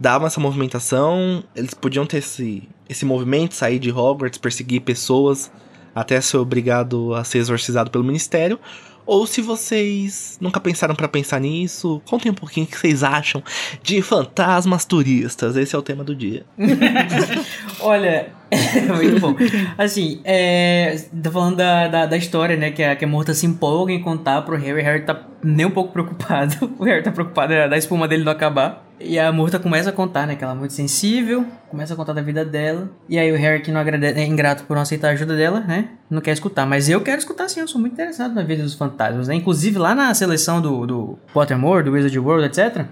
dava 0.00 0.26
essa 0.26 0.40
movimentação, 0.40 1.44
eles 1.54 1.74
podiam 1.74 2.04
ter 2.04 2.18
esse, 2.18 2.68
esse 2.88 3.04
movimento, 3.04 3.54
sair 3.54 3.78
de 3.78 3.90
Hogwarts, 3.90 4.38
perseguir 4.38 4.82
pessoas, 4.82 5.50
até 5.96 6.20
ser 6.20 6.36
obrigado 6.36 7.14
a 7.14 7.24
ser 7.24 7.38
exorcizado 7.38 7.90
pelo 7.90 8.04
ministério. 8.04 8.60
Ou 9.06 9.26
se 9.26 9.40
vocês 9.40 10.36
nunca 10.40 10.60
pensaram 10.60 10.94
para 10.94 11.08
pensar 11.08 11.40
nisso, 11.40 12.02
contem 12.04 12.30
um 12.30 12.34
pouquinho 12.34 12.66
o 12.66 12.68
que 12.68 12.76
vocês 12.76 13.02
acham 13.02 13.42
de 13.82 14.02
fantasmas 14.02 14.84
turistas. 14.84 15.56
Esse 15.56 15.74
é 15.74 15.78
o 15.78 15.82
tema 15.82 16.04
do 16.04 16.14
dia. 16.14 16.44
Olha, 17.80 18.32
muito 18.96 19.20
bom. 19.20 19.34
Assim, 19.76 20.20
é, 20.24 20.96
tô 21.22 21.30
falando 21.30 21.56
da, 21.56 21.88
da, 21.88 22.06
da, 22.06 22.16
história, 22.16 22.56
né? 22.56 22.70
Que 22.70 22.82
a, 22.82 22.94
que 22.94 23.04
a 23.04 23.08
Morta 23.08 23.34
se 23.34 23.46
empolga 23.46 23.92
em 23.92 24.00
contar 24.00 24.42
pro 24.42 24.56
Harry. 24.56 24.82
Harry 24.82 25.02
tá 25.02 25.20
nem 25.42 25.66
um 25.66 25.70
pouco 25.70 25.92
preocupado. 25.92 26.54
O 26.78 26.84
Harry 26.84 27.02
tá 27.02 27.10
preocupado 27.10 27.52
da 27.52 27.76
espuma 27.76 28.06
dele 28.06 28.24
não 28.24 28.32
acabar. 28.32 28.86
E 28.98 29.18
a 29.18 29.30
Murta 29.30 29.58
começa 29.58 29.90
a 29.90 29.92
contar, 29.92 30.26
né? 30.26 30.36
Que 30.36 30.44
ela 30.44 30.54
é 30.54 30.56
muito 30.56 30.72
sensível, 30.72 31.44
começa 31.68 31.92
a 31.92 31.96
contar 31.96 32.14
da 32.14 32.22
vida 32.22 32.44
dela. 32.44 32.90
E 33.08 33.18
aí 33.18 33.30
o 33.30 33.36
Harry, 33.36 33.60
que 33.60 33.70
não 33.70 33.80
agradece, 33.80 34.18
é 34.18 34.24
ingrato 34.24 34.64
por 34.64 34.74
não 34.74 34.82
aceitar 34.82 35.08
a 35.08 35.10
ajuda 35.12 35.36
dela, 35.36 35.60
né? 35.60 35.90
Não 36.08 36.20
quer 36.20 36.32
escutar. 36.32 36.64
Mas 36.64 36.88
eu 36.88 37.00
quero 37.02 37.18
escutar 37.18 37.48
sim, 37.48 37.60
eu 37.60 37.68
sou 37.68 37.80
muito 37.80 37.92
interessado 37.92 38.34
na 38.34 38.42
vida 38.42 38.62
dos 38.62 38.74
fantasmas, 38.74 39.28
né? 39.28 39.34
Inclusive 39.34 39.78
lá 39.78 39.94
na 39.94 40.14
seleção 40.14 40.62
do, 40.62 40.86
do 40.86 41.18
Pottermore, 41.32 41.84
do 41.84 41.92
Wizard 41.92 42.18
World, 42.18 42.46
etc. 42.46 42.86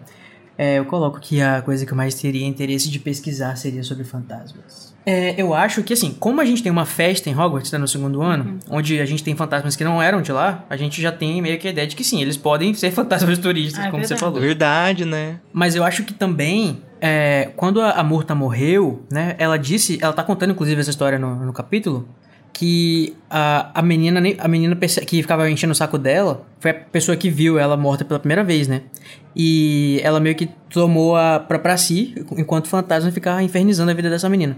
É, 0.58 0.78
eu 0.78 0.84
coloco 0.84 1.18
que 1.20 1.40
a 1.40 1.62
coisa 1.62 1.87
que 1.87 1.92
eu 1.92 1.96
mais 1.96 2.14
teria 2.14 2.46
interesse 2.46 2.90
de 2.90 2.99
pesquisar 2.99 3.56
seria 3.56 3.82
sobre 3.82 4.04
fantasmas. 4.04 4.93
É, 5.06 5.34
eu 5.37 5.52
acho 5.52 5.82
que, 5.82 5.92
assim, 5.92 6.16
como 6.18 6.40
a 6.40 6.44
gente 6.44 6.62
tem 6.62 6.73
uma 6.73 6.87
festa 6.87 7.28
em 7.28 7.38
Hogwarts 7.38 7.70
né, 7.70 7.78
no 7.78 7.87
segundo 7.87 8.23
ano, 8.23 8.44
uhum. 8.44 8.78
onde 8.78 9.00
a 9.00 9.04
gente 9.04 9.23
tem 9.23 9.37
fantasmas 9.37 9.76
que 9.76 9.84
não 9.84 10.02
eram 10.02 10.23
de 10.23 10.32
lá, 10.32 10.64
a 10.70 10.76
gente 10.76 11.00
já 11.00 11.12
tem 11.12 11.42
meio 11.42 11.58
que 11.58 11.68
a 11.68 11.70
ideia 11.70 11.87
de 11.87 11.94
que 11.94 12.02
sim, 12.02 12.23
eles 12.23 12.37
podem 12.37 12.73
ser 12.75 12.90
fantasmas 12.92 13.38
turistas, 13.38 13.84
ah, 13.84 13.88
é 13.88 13.90
como 13.90 14.00
verdade. 14.00 14.18
você 14.18 14.25
falou. 14.25 14.40
Verdade, 14.40 15.04
né? 15.04 15.40
Mas 15.52 15.75
eu 15.75 15.84
acho 15.84 16.04
que 16.04 16.14
também, 16.14 16.80
é, 17.00 17.50
quando 17.56 17.80
a, 17.80 17.90
a 17.90 18.04
Murta 18.04 18.34
morreu, 18.34 19.04
né, 19.12 19.34
ela 19.38 19.58
disse, 19.58 19.99
ela 20.00 20.12
tá 20.12 20.23
contando 20.23 20.52
inclusive 20.52 20.80
essa 20.80 20.90
história 20.90 21.18
no, 21.18 21.44
no 21.44 21.52
capítulo, 21.52 22.08
que 22.54 23.16
a, 23.28 23.80
a 23.80 23.82
menina, 23.82 24.23
a 24.38 24.49
menina 24.49 24.76
que 24.76 25.20
ficava 25.20 25.50
enchendo 25.50 25.73
o 25.73 25.75
saco 25.75 25.99
dela 25.99 26.46
foi 26.61 26.70
a 26.70 26.75
pessoa 26.75 27.16
que 27.16 27.28
viu 27.28 27.58
ela 27.58 27.76
morta 27.76 28.04
pela 28.04 28.20
primeira 28.20 28.44
vez, 28.44 28.68
né? 28.68 28.82
E 29.34 30.00
ela 30.04 30.20
meio 30.20 30.37
que 30.37 30.49
tomou 30.70 31.16
a, 31.16 31.40
pra, 31.40 31.58
pra 31.58 31.76
si, 31.76 32.14
enquanto 32.38 32.66
o 32.66 32.68
fantasma 32.68 33.11
ficava 33.11 33.42
infernizando 33.42 33.90
a 33.90 33.94
vida 33.94 34.08
dessa 34.08 34.28
menina. 34.28 34.56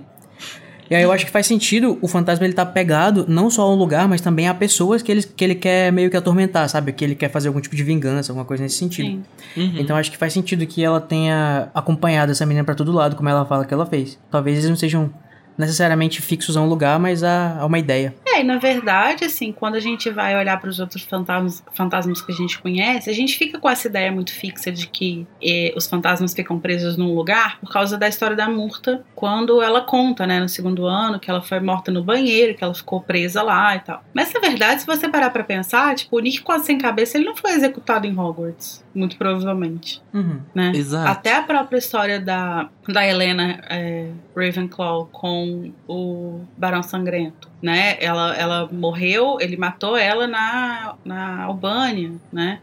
E 0.90 0.94
aí 0.94 1.02
eu 1.02 1.12
acho 1.12 1.24
que 1.24 1.30
faz 1.30 1.46
sentido 1.46 1.98
o 2.00 2.08
fantasma 2.08 2.44
ele 2.44 2.54
tá 2.54 2.64
pegado 2.64 3.24
não 3.28 3.50
só 3.50 3.62
a 3.62 3.72
um 3.72 3.74
lugar, 3.74 4.08
mas 4.08 4.20
também 4.20 4.48
a 4.48 4.54
pessoas 4.54 5.02
que 5.02 5.10
ele, 5.10 5.22
que 5.22 5.44
ele 5.44 5.54
quer 5.54 5.92
meio 5.92 6.10
que 6.10 6.16
atormentar, 6.16 6.68
sabe? 6.68 6.92
Que 6.92 7.04
ele 7.04 7.14
quer 7.14 7.30
fazer 7.30 7.48
algum 7.48 7.60
tipo 7.60 7.74
de 7.74 7.82
vingança, 7.82 8.32
alguma 8.32 8.44
coisa 8.44 8.62
nesse 8.62 8.76
sentido. 8.76 9.22
Uhum. 9.56 9.74
Então 9.78 9.96
acho 9.96 10.10
que 10.10 10.16
faz 10.16 10.32
sentido 10.32 10.66
que 10.66 10.84
ela 10.84 11.00
tenha 11.00 11.68
acompanhado 11.74 12.32
essa 12.32 12.46
menina 12.46 12.64
para 12.64 12.74
todo 12.74 12.92
lado, 12.92 13.16
como 13.16 13.28
ela 13.28 13.44
fala 13.44 13.64
que 13.64 13.74
ela 13.74 13.86
fez. 13.86 14.18
Talvez 14.30 14.58
eles 14.58 14.68
não 14.70 14.76
sejam 14.76 15.10
necessariamente 15.56 16.20
fixos 16.20 16.56
a 16.56 16.60
um 16.60 16.68
lugar, 16.68 16.98
mas 16.98 17.22
a, 17.22 17.58
a 17.60 17.66
uma 17.66 17.78
ideia. 17.78 18.14
É, 18.26 18.40
e 18.40 18.44
na 18.44 18.58
verdade, 18.58 19.24
assim, 19.24 19.52
quando 19.52 19.76
a 19.76 19.80
gente 19.80 20.10
vai 20.10 20.36
olhar 20.36 20.60
para 20.60 20.68
os 20.68 20.78
outros 20.78 21.02
fantasmas, 21.02 21.62
fantasmas 21.74 22.20
que 22.20 22.32
a 22.32 22.34
gente 22.34 22.58
conhece, 22.58 23.08
a 23.08 23.12
gente 23.12 23.36
fica 23.36 23.58
com 23.58 23.68
essa 23.68 23.88
ideia 23.88 24.12
muito 24.12 24.32
fixa 24.32 24.70
de 24.70 24.86
que 24.86 25.26
eh, 25.42 25.72
os 25.76 25.86
fantasmas 25.86 26.34
ficam 26.34 26.58
presos 26.58 26.96
num 26.96 27.14
lugar 27.14 27.58
por 27.60 27.72
causa 27.72 27.96
da 27.96 28.08
história 28.08 28.36
da 28.36 28.48
Murta, 28.48 29.04
quando 29.14 29.62
ela 29.62 29.80
conta, 29.80 30.26
né, 30.26 30.40
no 30.40 30.48
segundo 30.48 30.86
ano, 30.86 31.18
que 31.18 31.30
ela 31.30 31.40
foi 31.40 31.60
morta 31.60 31.90
no 31.90 32.02
banheiro, 32.02 32.54
que 32.54 32.62
ela 32.62 32.74
ficou 32.74 33.00
presa 33.00 33.42
lá 33.42 33.74
e 33.76 33.80
tal. 33.80 34.04
Mas 34.12 34.32
na 34.32 34.40
verdade, 34.40 34.80
se 34.80 34.86
você 34.86 35.08
parar 35.08 35.30
para 35.30 35.44
pensar, 35.44 35.94
tipo, 35.94 36.16
o 36.16 36.20
Nick 36.20 36.42
quase 36.42 36.66
sem 36.66 36.78
cabeça, 36.78 37.16
ele 37.16 37.26
não 37.26 37.36
foi 37.36 37.52
executado 37.52 38.06
em 38.06 38.18
Hogwarts, 38.18 38.84
muito 38.94 39.16
provavelmente. 39.16 40.02
Uhum. 40.12 40.40
Né? 40.54 40.72
Exato. 40.74 41.08
Até 41.10 41.36
a 41.36 41.42
própria 41.42 41.78
história 41.78 42.20
da, 42.20 42.68
da 42.88 43.06
Helena 43.06 43.60
é, 43.68 44.10
Ravenclaw 44.36 45.08
com 45.12 45.45
o 45.88 46.40
Barão 46.56 46.82
Sangrento, 46.82 47.48
né? 47.60 47.96
Ela, 48.00 48.34
ela 48.36 48.68
morreu, 48.72 49.38
ele 49.40 49.56
matou 49.56 49.96
ela 49.96 50.26
na, 50.26 50.94
na 51.04 51.44
Albânia, 51.44 52.12
né? 52.32 52.60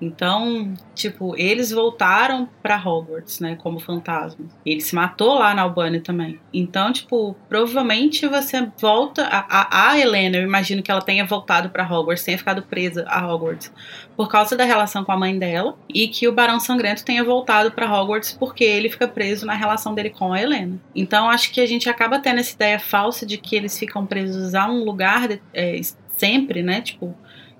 Então, 0.00 0.74
tipo, 0.94 1.34
eles 1.36 1.70
voltaram 1.70 2.48
para 2.62 2.76
Hogwarts, 2.76 3.40
né, 3.40 3.56
como 3.56 3.80
fantasmas. 3.80 4.48
Ele 4.64 4.80
se 4.80 4.94
matou 4.94 5.34
lá 5.34 5.54
na 5.54 5.62
Albânia 5.62 6.00
também. 6.00 6.38
Então, 6.52 6.92
tipo, 6.92 7.34
provavelmente 7.48 8.26
você 8.26 8.68
volta 8.78 9.26
a, 9.26 9.46
a, 9.48 9.90
a 9.90 9.98
Helena, 9.98 10.36
eu 10.36 10.42
imagino 10.42 10.82
que 10.82 10.90
ela 10.90 11.02
tenha 11.02 11.24
voltado 11.24 11.70
para 11.70 11.84
Hogwarts, 11.84 12.24
tenha 12.24 12.38
ficado 12.38 12.62
presa 12.62 13.04
a 13.08 13.26
Hogwarts 13.26 13.72
por 14.16 14.28
causa 14.28 14.56
da 14.56 14.64
relação 14.64 15.04
com 15.04 15.12
a 15.12 15.16
mãe 15.16 15.38
dela 15.38 15.76
e 15.92 16.08
que 16.08 16.26
o 16.26 16.32
Barão 16.32 16.58
Sangrento 16.58 17.04
tenha 17.04 17.22
voltado 17.22 17.70
para 17.70 17.90
Hogwarts 17.90 18.32
porque 18.32 18.64
ele 18.64 18.88
fica 18.88 19.06
preso 19.06 19.44
na 19.44 19.54
relação 19.54 19.94
dele 19.94 20.10
com 20.10 20.32
a 20.32 20.40
Helena. 20.40 20.78
Então, 20.94 21.28
acho 21.28 21.52
que 21.52 21.60
a 21.60 21.66
gente 21.66 21.88
acaba 21.88 22.18
tendo 22.18 22.40
essa 22.40 22.54
ideia 22.54 22.78
falsa 22.78 23.26
de 23.26 23.36
que 23.36 23.54
eles 23.54 23.78
ficam 23.78 24.06
presos 24.06 24.54
a 24.54 24.66
um 24.66 24.84
lugar 24.84 25.28
de, 25.28 25.40
é, 25.52 25.80
sempre, 26.16 26.62
né? 26.62 26.80
Tipo, 26.80 27.14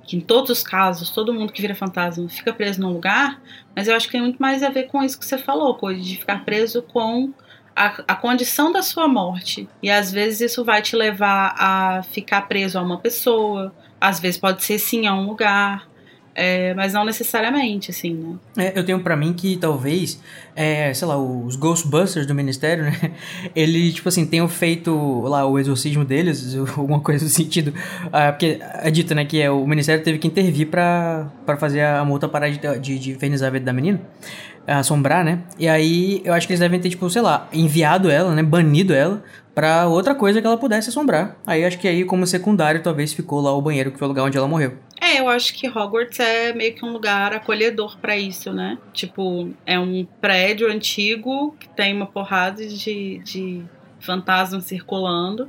que 0.07 0.17
em 0.17 0.21
todos 0.21 0.51
os 0.51 0.63
casos, 0.63 1.11
todo 1.11 1.35
mundo 1.35 1.53
que 1.53 1.61
vira 1.61 1.75
fantasma 1.75 2.29
fica 2.29 2.53
preso 2.53 2.81
num 2.81 2.93
lugar, 2.93 3.41
mas 3.75 3.89
eu 3.89 3.97
acho 3.97 4.07
que 4.07 4.13
tem 4.13 4.21
muito 4.21 4.39
mais 4.39 4.63
a 4.63 4.71
ver 4.71 4.85
com 4.85 5.03
isso 5.03 5.19
que 5.19 5.27
você 5.27 5.37
falou, 5.37 5.75
coisa 5.75 6.01
de 6.01 6.17
ficar 6.17 6.45
preso 6.45 6.81
com 6.83 7.33
a, 7.75 7.87
a 8.09 8.15
condição 8.15 8.73
da 8.73 8.83
sua 8.83 9.09
morte. 9.09 9.69
E 9.83 9.91
às 9.91 10.11
vezes 10.11 10.53
isso 10.53 10.65
vai 10.65 10.81
te 10.81 10.97
levar 10.97 11.55
a 11.59 12.03
ficar 12.05 12.43
preso 12.43 12.79
a 12.79 12.83
uma 12.83 12.99
pessoa, 12.99 13.75
às 14.01 14.21
vezes 14.21 14.39
pode 14.39 14.63
ser 14.65 14.79
sim 14.79 15.07
a 15.07 15.15
um 15.15 15.27
lugar. 15.27 15.87
É, 16.39 16.75
mas 16.75 16.93
não 16.93 17.03
necessariamente, 17.03 17.91
assim, 17.91 18.13
né? 18.13 18.67
É, 18.67 18.79
eu 18.79 18.85
tenho 18.85 19.01
para 19.01 19.17
mim 19.17 19.33
que 19.33 19.57
talvez, 19.57 20.21
é, 20.55 20.93
sei 20.93 21.09
lá, 21.09 21.17
os 21.17 21.57
Ghostbusters 21.57 22.27
do 22.27 22.35
Ministério, 22.35 22.85
né? 22.85 23.13
Ele, 23.57 23.91
tipo 23.91 24.07
assim, 24.07 24.27
tenham 24.27 24.47
feito 24.47 25.23
lá 25.23 25.47
o 25.47 25.59
exorcismo 25.59 26.05
deles, 26.05 26.55
alguma 26.77 27.01
coisa 27.01 27.25
no 27.25 27.31
sentido. 27.31 27.73
Ah, 28.13 28.33
porque 28.33 28.59
é 28.61 28.91
dito, 28.91 29.15
né, 29.15 29.25
que 29.25 29.41
é, 29.41 29.51
o 29.51 29.67
Ministério 29.67 30.05
teve 30.05 30.19
que 30.19 30.29
intervir 30.29 30.67
para 30.67 31.31
fazer 31.59 31.81
a 31.81 32.05
multa 32.05 32.29
parar 32.29 32.51
de, 32.51 32.59
de, 32.81 32.99
de 32.99 33.11
infernizar 33.13 33.49
a 33.49 33.51
vida 33.51 33.65
da 33.65 33.73
menina 33.73 34.01
assombrar, 34.67 35.25
né? 35.25 35.39
E 35.61 35.69
aí 35.69 36.21
eu 36.25 36.35
acho 36.35 36.45
que 36.45 36.53
eles 36.53 36.59
devem 36.59 36.81
ter, 36.81 36.91
tipo, 36.91 37.09
sei 37.09 37.23
lá, 37.23 37.49
enviado 37.53 38.11
ela, 38.11 38.35
né? 38.35 38.43
Banido 38.43 38.93
ela 38.93 39.23
para 39.57 39.89
outra 39.89 40.15
coisa 40.15 40.39
que 40.39 40.47
ela 40.47 40.59
pudesse 40.59 40.91
assombrar. 40.91 41.35
Aí 41.47 41.65
acho 41.65 41.79
que 41.79 41.89
aí, 41.89 42.05
como 42.05 42.27
secundário, 42.27 42.83
talvez 42.83 43.15
ficou 43.15 43.41
lá 43.41 43.57
o 43.57 43.63
banheiro, 43.63 43.91
que 43.91 43.99
foi 43.99 44.07
o 44.07 44.11
lugar 44.11 44.25
onde 44.25 44.37
ela 44.37 44.47
morreu. 44.47 44.77
É, 45.01 45.19
eu 45.19 45.31
acho 45.31 45.55
que 45.55 45.67
Hogwarts 45.67 46.21
é 46.21 46.53
meio 46.53 46.75
que 46.75 46.85
um 46.85 46.93
lugar 46.93 47.33
acolhedor 47.33 47.97
para 47.97 48.19
isso, 48.19 48.53
né? 48.53 48.77
Tipo, 48.93 49.51
é 49.65 49.79
um 49.79 50.07
prédio 50.21 50.71
antigo 50.71 51.57
que 51.59 51.71
tem 51.71 51.95
uma 51.95 52.05
porrada 52.05 52.67
de, 52.67 53.19
de 53.25 53.63
fantasmas 53.99 54.65
circulando. 54.65 55.49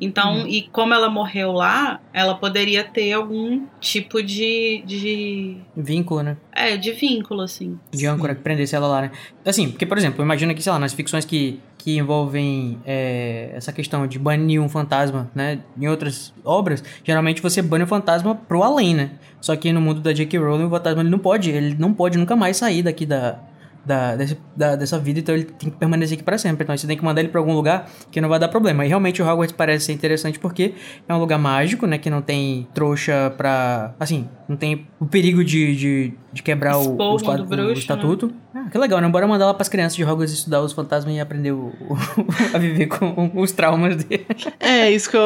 Então, 0.00 0.40
uhum. 0.40 0.46
e 0.46 0.62
como 0.62 0.92
ela 0.92 1.08
morreu 1.08 1.52
lá, 1.52 2.00
ela 2.12 2.34
poderia 2.34 2.84
ter 2.84 3.12
algum 3.12 3.64
tipo 3.80 4.22
de. 4.22 4.82
de... 4.84 5.56
Vínculo, 5.76 6.22
né? 6.22 6.36
É, 6.52 6.76
de 6.76 6.92
vínculo, 6.92 7.42
assim. 7.42 7.78
De 7.90 8.06
âncora 8.06 8.34
que 8.34 8.42
prendesse 8.42 8.74
ela 8.74 8.86
lá, 8.86 9.02
né? 9.02 9.10
Assim, 9.44 9.70
porque, 9.70 9.86
por 9.86 9.96
exemplo, 9.96 10.22
imagina 10.22 10.54
que, 10.54 10.62
sei 10.62 10.72
lá, 10.72 10.78
nas 10.78 10.92
ficções 10.92 11.24
que, 11.24 11.60
que 11.78 11.96
envolvem 11.96 12.78
é, 12.84 13.50
essa 13.54 13.72
questão 13.72 14.06
de 14.06 14.18
banir 14.18 14.60
um 14.60 14.68
fantasma, 14.68 15.30
né? 15.34 15.60
Em 15.78 15.88
outras 15.88 16.34
obras, 16.44 16.84
geralmente 17.02 17.40
você 17.40 17.62
bane 17.62 17.84
o 17.84 17.86
fantasma 17.86 18.34
pro 18.34 18.62
além, 18.62 18.94
né? 18.94 19.10
Só 19.40 19.54
que 19.56 19.72
no 19.72 19.80
mundo 19.80 20.00
da 20.00 20.12
J.K. 20.12 20.38
Rowling, 20.38 20.64
o 20.64 20.70
fantasma 20.70 21.00
ele 21.02 21.10
não 21.10 21.18
pode, 21.18 21.50
ele 21.50 21.74
não 21.78 21.92
pode 21.92 22.18
nunca 22.18 22.36
mais 22.36 22.56
sair 22.56 22.82
daqui 22.82 23.06
da, 23.06 23.38
da, 23.86 24.16
desse, 24.16 24.36
da, 24.56 24.74
dessa 24.74 24.98
vida, 24.98 25.20
então 25.20 25.34
ele 25.34 25.44
tem 25.44 25.70
que 25.70 25.76
permanecer 25.76 26.16
aqui 26.16 26.24
para 26.24 26.36
sempre. 26.36 26.64
Então 26.64 26.76
você 26.76 26.86
tem 26.86 26.96
que 26.96 27.04
mandar 27.04 27.20
ele 27.20 27.28
para 27.28 27.40
algum 27.40 27.54
lugar 27.54 27.88
que 28.10 28.20
não 28.20 28.28
vai 28.28 28.38
dar 28.38 28.48
problema. 28.48 28.84
E 28.84 28.88
realmente 28.88 29.22
o 29.22 29.26
Hogwarts 29.26 29.54
parece 29.56 29.86
ser 29.86 29.92
interessante 29.92 30.38
porque 30.38 30.74
é 31.08 31.14
um 31.14 31.18
lugar 31.18 31.38
mágico, 31.38 31.86
né? 31.86 31.96
Que 31.96 32.10
não 32.10 32.20
tem 32.20 32.66
trouxa 32.74 33.32
pra. 33.36 33.94
Assim, 34.00 34.28
não 34.48 34.56
tem 34.56 34.86
o 34.98 35.06
perigo 35.06 35.44
de, 35.44 35.76
de, 35.76 36.14
de 36.32 36.42
quebrar 36.42 36.76
o, 36.78 37.14
os 37.14 37.22
quadros, 37.22 37.48
bruxo, 37.48 37.64
o 37.64 37.68
né? 37.68 37.72
estatuto. 37.74 38.26
Né? 38.52 38.64
Ah, 38.66 38.70
que 38.70 38.76
legal, 38.76 39.00
né? 39.00 39.08
Bora 39.08 39.26
mandar 39.26 39.46
lá 39.46 39.54
pras 39.54 39.68
crianças 39.68 39.94
de 39.94 40.04
Hogwarts 40.04 40.34
estudar 40.34 40.60
os 40.62 40.72
fantasmas 40.72 41.14
e 41.14 41.20
aprender 41.20 41.52
o, 41.52 41.72
o 41.88 41.96
a 42.52 42.58
viver 42.58 42.86
com 42.86 43.30
os 43.36 43.52
traumas 43.52 44.02
dele. 44.02 44.26
É, 44.58 44.90
isso 44.90 45.08
que 45.08 45.16
eu 45.16 45.22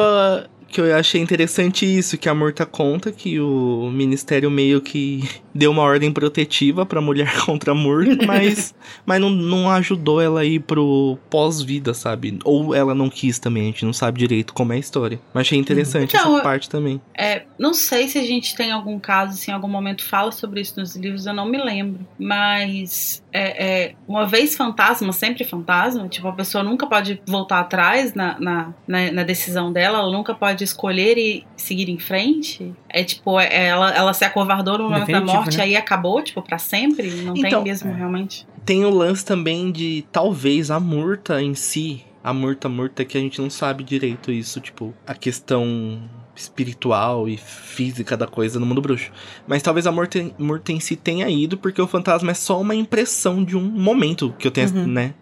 que 0.71 0.81
eu 0.81 0.95
achei 0.95 1.21
interessante 1.21 1.85
isso, 1.85 2.17
que 2.17 2.29
a 2.29 2.33
Murta 2.33 2.65
conta 2.65 3.11
que 3.11 3.39
o 3.39 3.89
ministério 3.91 4.49
meio 4.49 4.81
que 4.81 5.27
deu 5.53 5.71
uma 5.71 5.83
ordem 5.83 6.11
protetiva 6.11 6.85
pra 6.85 7.01
mulher 7.01 7.31
contra 7.45 7.71
a 7.71 7.75
Murta, 7.75 8.25
mas, 8.25 8.73
mas 9.05 9.19
não, 9.19 9.29
não 9.29 9.69
ajudou 9.69 10.21
ela 10.21 10.41
a 10.41 10.45
ir 10.45 10.61
pro 10.61 11.17
pós-vida, 11.29 11.93
sabe? 11.93 12.39
Ou 12.43 12.73
ela 12.73 12.95
não 12.95 13.09
quis 13.09 13.37
também, 13.37 13.63
a 13.63 13.65
gente 13.67 13.85
não 13.85 13.93
sabe 13.93 14.19
direito 14.19 14.53
como 14.53 14.73
é 14.73 14.77
a 14.77 14.79
história. 14.79 15.19
Mas 15.33 15.41
achei 15.41 15.59
interessante 15.59 16.15
então, 16.15 16.35
essa 16.35 16.43
parte 16.43 16.69
também. 16.69 17.01
É, 17.13 17.43
não 17.59 17.73
sei 17.73 18.07
se 18.07 18.17
a 18.17 18.23
gente 18.23 18.55
tem 18.55 18.71
algum 18.71 18.99
caso, 18.99 19.37
se 19.37 19.51
em 19.51 19.53
algum 19.53 19.67
momento 19.67 20.03
fala 20.03 20.31
sobre 20.31 20.61
isso 20.61 20.79
nos 20.79 20.95
livros, 20.95 21.25
eu 21.25 21.33
não 21.33 21.45
me 21.45 21.57
lembro. 21.57 22.05
Mas 22.17 23.21
é, 23.33 23.65
é, 23.65 23.95
uma 24.07 24.25
vez 24.25 24.55
fantasma, 24.55 25.11
sempre 25.13 25.43
fantasma, 25.43 26.07
tipo, 26.07 26.27
a 26.27 26.33
pessoa 26.33 26.63
nunca 26.63 26.87
pode 26.87 27.21
voltar 27.25 27.59
atrás 27.59 28.13
na, 28.13 28.39
na, 28.39 28.73
na, 28.87 29.11
na 29.11 29.23
decisão 29.23 29.71
dela, 29.71 29.99
ela 29.99 30.11
nunca 30.11 30.33
pode 30.33 30.60
escolher 30.63 31.17
e 31.17 31.45
seguir 31.55 31.89
em 31.89 31.97
frente. 31.99 32.73
É 32.89 33.03
tipo, 33.03 33.39
é, 33.39 33.67
ela, 33.67 33.91
ela 33.95 34.13
se 34.13 34.23
acovardou 34.25 34.77
no 34.77 34.83
momento 34.89 35.11
da 35.11 35.19
morte 35.21 35.35
morte 35.35 35.57
né? 35.57 35.63
aí 35.63 35.75
acabou, 35.75 36.21
tipo, 36.21 36.41
pra 36.41 36.57
sempre? 36.57 37.09
Não 37.23 37.33
tem 37.33 37.45
Então, 37.47 37.63
mesmo, 37.63 37.93
realmente? 37.93 38.47
Tem 38.65 38.85
o 38.85 38.89
lance 38.89 39.25
também 39.25 39.71
de 39.71 40.05
talvez 40.11 40.69
a 40.71 40.79
murta 40.79 41.41
em 41.41 41.55
si, 41.55 42.03
a 42.23 42.31
murta 42.33 42.69
murta 42.69 43.03
que 43.03 43.17
a 43.17 43.21
gente 43.21 43.41
não 43.41 43.49
sabe 43.49 43.83
direito 43.83 44.31
isso, 44.31 44.59
tipo, 44.61 44.93
a 45.07 45.13
questão 45.15 45.99
espiritual 46.35 47.27
e 47.27 47.37
física 47.37 48.15
da 48.15 48.27
coisa 48.27 48.59
no 48.59 48.65
mundo 48.65 48.81
bruxo. 48.81 49.11
Mas 49.47 49.61
talvez 49.61 49.85
a 49.87 49.91
murta, 49.91 50.31
murta 50.37 50.71
em 50.71 50.79
si 50.79 50.95
tenha 50.95 51.29
ido 51.29 51.57
porque 51.57 51.81
o 51.81 51.87
fantasma 51.87 52.31
é 52.31 52.33
só 52.33 52.59
uma 52.59 52.75
impressão 52.75 53.43
de 53.43 53.55
um 53.57 53.61
momento 53.61 54.33
que 54.37 54.47
eu 54.47 54.51
tenho, 54.51 54.69
Uhum. 54.75 54.87
né? 54.87 55.13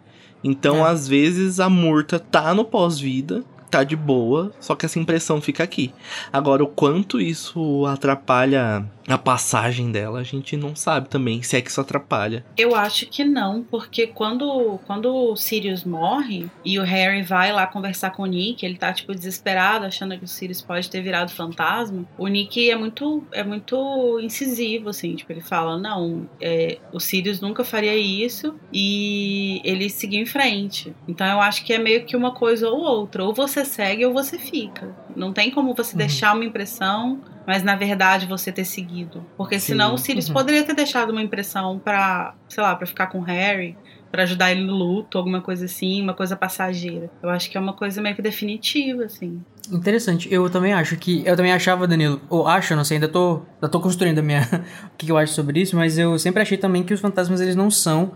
Então, 0.44 0.86
É. 0.86 0.90
às 0.90 1.08
vezes 1.08 1.60
a 1.60 1.70
murta 1.70 2.20
tá 2.20 2.54
no 2.54 2.64
pós-vida, 2.64 3.44
tá 3.70 3.84
de 3.84 3.96
boa, 3.96 4.52
só 4.60 4.76
que 4.76 4.86
essa 4.86 5.00
impressão 5.00 5.42
fica 5.42 5.64
aqui. 5.64 5.94
Agora, 6.32 6.64
o 6.64 6.68
quanto 6.68 7.20
isso 7.20 7.86
atrapalha 7.86 8.86
a 9.08 9.18
passagem 9.18 9.92
dela, 9.92 10.20
a 10.20 10.24
gente 10.24 10.56
não 10.56 10.76
sabe 10.76 11.10
também, 11.10 11.42
se 11.42 11.58
é 11.58 11.62
que 11.62 11.70
isso 11.70 11.82
atrapalha. 11.82 12.46
Eu 12.56 12.76
acho 12.76 13.08
que 13.08 13.24
não, 13.24 13.64
porque 13.64 14.06
quando, 14.08 14.80
quando 14.86 15.14
o 15.14 15.36
Sirius 15.36 15.84
morre 15.84 16.48
e 16.64 16.78
o 16.78 16.84
Harry 16.84 17.24
vai 17.24 17.52
lá 17.52 17.66
conversar 17.66 18.12
com 18.12 18.24
o 18.24 18.26
Nick, 18.28 18.64
ele 18.64 18.78
tá, 18.78 18.94
tipo, 18.94 19.14
desesperado, 19.14 19.86
achando 19.86 20.18
que 20.18 20.24
o 20.24 20.28
Sirius 20.28 20.62
pode 20.62 20.90
ter 20.90 21.02
virado 21.02 21.32
fantasma, 21.32 22.06
o 22.18 22.28
Nick 22.28 22.70
é 22.70 22.76
muito, 22.76 23.24
é 23.32 23.44
muito 23.44 24.20
incisivo, 24.22 24.90
assim, 24.90 25.16
tipo, 25.16 25.32
ele 25.32 25.42
fala, 25.42 25.78
não, 25.78 26.30
é, 26.40 26.78
o 26.94 27.00
Sirius 27.00 27.42
nunca 27.42 27.64
faria 27.64 27.96
isso 27.96 28.56
e 28.72 29.60
ele 29.64 29.90
seguiu 29.90 30.22
em 30.22 30.26
frente. 30.26 30.94
Então 31.08 31.26
eu 31.26 31.42
acho 31.42 31.66
que 31.66 31.74
é 31.74 31.80
meio 31.80 32.06
que 32.06 32.16
uma 32.16 32.32
coisa 32.32 32.70
ou 32.70 32.80
outra, 32.80 33.24
ou 33.24 33.34
você 33.34 33.59
segue 33.66 34.06
ou 34.06 34.14
você 34.14 34.38
fica. 34.38 34.96
Não 35.16 35.32
tem 35.34 35.52
como 35.52 35.74
você 35.74 35.94
Uhum. 35.94 35.98
deixar 35.98 36.34
uma 36.36 36.46
impressão 36.46 37.22
mas 37.48 37.64
na 37.64 37.76
verdade 37.76 38.28
você 38.28 38.52
ter 38.52 38.64
seguido. 38.64 39.26
Porque 39.36 39.60
Sim. 39.60 39.72
senão 39.72 39.96
o 39.96 39.98
Sirius 39.98 40.28
Uhum. 40.28 40.36
poderia 40.36 40.64
ter 40.64 40.76
deixado 40.76 41.10
uma 41.10 41.22
impressão 41.24 41.80
pra, 41.80 42.36
sei 42.48 42.62
lá, 42.62 42.76
pra 42.76 42.86
ficar 42.86 43.08
com 43.08 43.18
o 43.18 43.24
Harry, 43.24 43.76
pra 44.12 44.22
ajudar 44.22 44.52
ele 44.52 44.64
no 44.64 44.76
luto, 44.76 45.18
alguma 45.18 45.42
coisa 45.42 45.66
assim, 45.66 46.00
uma 46.00 46.14
coisa 46.14 46.36
passageira. 46.36 47.10
Eu 47.24 47.30
acho 47.30 47.50
que 47.50 47.58
é 47.58 47.60
uma 47.60 47.74
coisa 47.74 48.04
meio 48.04 48.16
que 48.16 48.22
definitiva, 48.22 49.06
assim. 49.06 49.42
Interessante. 49.72 50.32
Eu 50.32 50.48
também 50.48 50.74
acho 50.74 50.96
que. 50.98 51.24
Eu 51.26 51.36
também 51.36 51.52
achava, 51.52 51.88
Danilo. 51.88 52.22
Ou 52.30 52.48
acho, 52.48 52.76
não 52.76 52.84
sei, 52.84 52.98
ainda 52.98 53.08
tô, 53.08 53.42
ainda 53.56 53.70
tô 53.70 53.80
construindo 53.80 54.20
a 54.20 54.22
minha. 54.22 54.42
o 54.94 54.98
que 54.98 55.12
eu 55.12 55.18
acho 55.18 55.34
sobre 55.34 55.60
isso, 55.60 55.76
mas 55.76 55.98
eu 55.98 56.20
sempre 56.20 56.44
achei 56.44 56.58
também 56.58 56.84
que 56.84 56.94
os 56.94 57.00
fantasmas 57.00 57.42
eles 57.42 57.56
não 57.56 57.72
são 57.72 58.12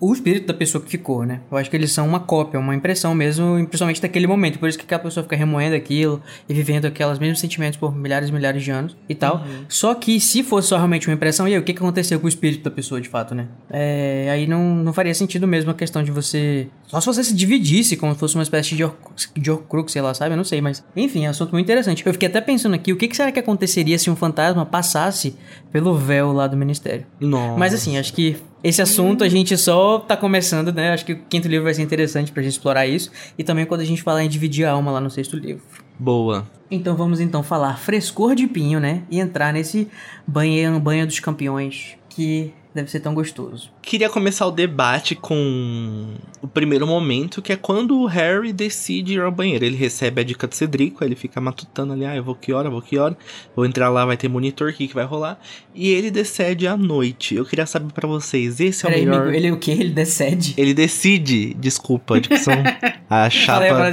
o 0.00 0.12
espírito 0.12 0.46
da 0.46 0.54
pessoa 0.54 0.82
que 0.82 0.88
ficou, 0.90 1.24
né? 1.24 1.40
Eu 1.50 1.56
acho 1.58 1.68
que 1.68 1.76
eles 1.76 1.90
são 1.92 2.06
uma 2.06 2.20
cópia, 2.20 2.58
uma 2.60 2.74
impressão 2.74 3.14
mesmo, 3.14 3.54
principalmente 3.66 4.00
daquele 4.00 4.26
momento. 4.26 4.58
Por 4.58 4.68
isso 4.68 4.78
que 4.78 4.84
aquela 4.84 5.00
pessoa 5.02 5.24
fica 5.24 5.34
remoendo 5.36 5.74
aquilo 5.74 6.22
e 6.48 6.54
vivendo 6.54 6.84
aquelas 6.84 7.18
mesmos 7.18 7.40
sentimentos 7.40 7.76
por 7.78 7.94
milhares 7.94 8.28
e 8.28 8.32
milhares 8.32 8.62
de 8.62 8.70
anos 8.70 8.96
e 9.08 9.14
tal. 9.14 9.44
Só 9.68 9.94
que 9.94 10.20
se 10.20 10.42
fosse 10.42 10.68
só 10.68 10.76
realmente 10.76 11.08
uma 11.08 11.14
impressão, 11.14 11.48
e 11.48 11.52
aí 11.54 11.58
o 11.58 11.62
que, 11.62 11.72
que 11.72 11.78
aconteceu 11.78 12.20
com 12.20 12.26
o 12.26 12.28
espírito 12.28 12.62
da 12.64 12.70
pessoa 12.70 13.00
de 13.00 13.08
fato, 13.08 13.34
né? 13.34 13.48
É, 13.70 14.28
aí 14.30 14.46
não, 14.46 14.74
não 14.76 14.92
faria 14.92 15.14
sentido 15.14 15.46
mesmo 15.48 15.70
a 15.70 15.74
questão 15.74 16.02
de 16.02 16.10
você. 16.10 16.68
Só 16.86 17.00
se 17.00 17.06
você 17.06 17.24
se 17.24 17.34
dividisse, 17.34 17.96
como 17.96 18.12
se 18.14 18.20
fosse 18.20 18.34
uma 18.36 18.42
espécie 18.42 18.76
de, 18.76 18.84
Hor- 18.84 18.96
de 19.36 19.50
Horcrux, 19.50 19.92
sei 19.92 20.00
lá, 20.02 20.14
sabe? 20.14 20.32
Eu 20.32 20.36
não 20.36 20.44
sei, 20.44 20.60
mas. 20.60 20.84
Enfim, 20.96 21.24
é 21.24 21.28
um 21.28 21.30
assunto 21.30 21.52
muito 21.52 21.66
interessante. 21.66 22.06
Eu 22.06 22.12
fiquei 22.12 22.28
até 22.28 22.40
pensando 22.40 22.74
aqui, 22.74 22.92
o 22.92 22.96
que, 22.96 23.08
que 23.08 23.16
será 23.16 23.32
que 23.32 23.38
aconteceria 23.40 23.98
se 23.98 24.08
um 24.10 24.16
fantasma 24.16 24.64
passasse 24.64 25.34
pelo 25.72 25.94
véu 25.94 26.32
lá 26.32 26.46
do 26.46 26.56
ministério? 26.56 27.04
Nossa. 27.20 27.58
Mas 27.58 27.74
assim, 27.74 27.98
acho 27.98 28.12
que 28.12 28.36
esse 28.62 28.82
assunto 28.82 29.22
a 29.22 29.28
gente 29.28 29.56
só 29.56 29.98
tá 29.98 30.16
começando, 30.16 30.72
né? 30.72 30.92
Acho 30.92 31.04
que 31.04 31.12
o 31.12 31.18
quinto 31.28 31.48
livro 31.48 31.64
vai 31.64 31.74
ser 31.74 31.82
interessante 31.82 32.32
pra 32.32 32.42
gente 32.42 32.52
explorar 32.52 32.86
isso. 32.86 33.10
E 33.38 33.44
também 33.44 33.64
quando 33.64 33.82
a 33.82 33.84
gente 33.84 34.02
falar 34.02 34.24
em 34.24 34.28
dividir 34.28 34.64
a 34.64 34.72
alma 34.72 34.90
lá 34.90 35.00
no 35.00 35.10
sexto 35.10 35.36
livro. 35.36 35.62
Boa. 35.98 36.46
Então 36.70 36.96
vamos 36.96 37.20
então 37.20 37.42
falar 37.42 37.78
frescor 37.78 38.34
de 38.34 38.46
pinho, 38.46 38.80
né? 38.80 39.02
E 39.10 39.20
entrar 39.20 39.52
nesse 39.52 39.88
banho, 40.26 40.78
banho 40.80 41.06
dos 41.06 41.20
campeões 41.20 41.96
que 42.08 42.52
deve 42.74 42.90
ser 42.90 43.00
tão 43.00 43.14
gostoso. 43.14 43.70
Queria 43.82 44.08
começar 44.08 44.46
o 44.46 44.50
debate 44.50 45.14
com 45.14 46.14
o 46.42 46.46
primeiro 46.46 46.86
momento, 46.86 47.40
que 47.40 47.52
é 47.52 47.56
quando 47.56 47.98
o 47.98 48.06
Harry 48.06 48.52
decide 48.52 49.14
ir 49.14 49.20
ao 49.20 49.32
banheiro. 49.32 49.64
Ele 49.64 49.76
recebe 49.76 50.20
a 50.20 50.24
dica 50.24 50.46
do 50.46 50.54
Cedrico, 50.54 51.02
aí 51.02 51.08
ele 51.08 51.16
fica 51.16 51.40
matutando 51.40 51.92
ali, 51.92 52.04
ah, 52.04 52.14
eu 52.14 52.22
vou 52.22 52.34
que 52.34 52.52
hora, 52.52 52.70
vou 52.70 52.82
que 52.82 52.98
hora. 52.98 53.16
Vou 53.56 53.64
entrar 53.64 53.88
lá, 53.88 54.04
vai 54.04 54.16
ter 54.16 54.28
monitor, 54.28 54.70
o 54.70 54.72
que, 54.72 54.88
que 54.88 54.94
vai 54.94 55.04
rolar? 55.04 55.40
E 55.74 55.88
ele 55.88 56.10
decide 56.10 56.66
à 56.66 56.76
noite. 56.76 57.34
Eu 57.34 57.44
queria 57.44 57.66
saber 57.66 57.92
pra 57.92 58.06
vocês, 58.06 58.60
esse 58.60 58.84
é 58.84 58.88
o 58.88 58.92
Peraí, 58.92 59.06
melhor... 59.06 59.22
amigo, 59.22 59.36
ele 59.36 59.50
o 59.50 59.58
que? 59.58 59.70
Ele 59.70 59.90
decede? 59.90 60.54
Ele 60.56 60.74
decide, 60.74 61.54
desculpa, 61.54 62.16
a 62.16 62.20
dicção, 62.20 62.62
a 63.08 63.30
chapa, 63.30 63.92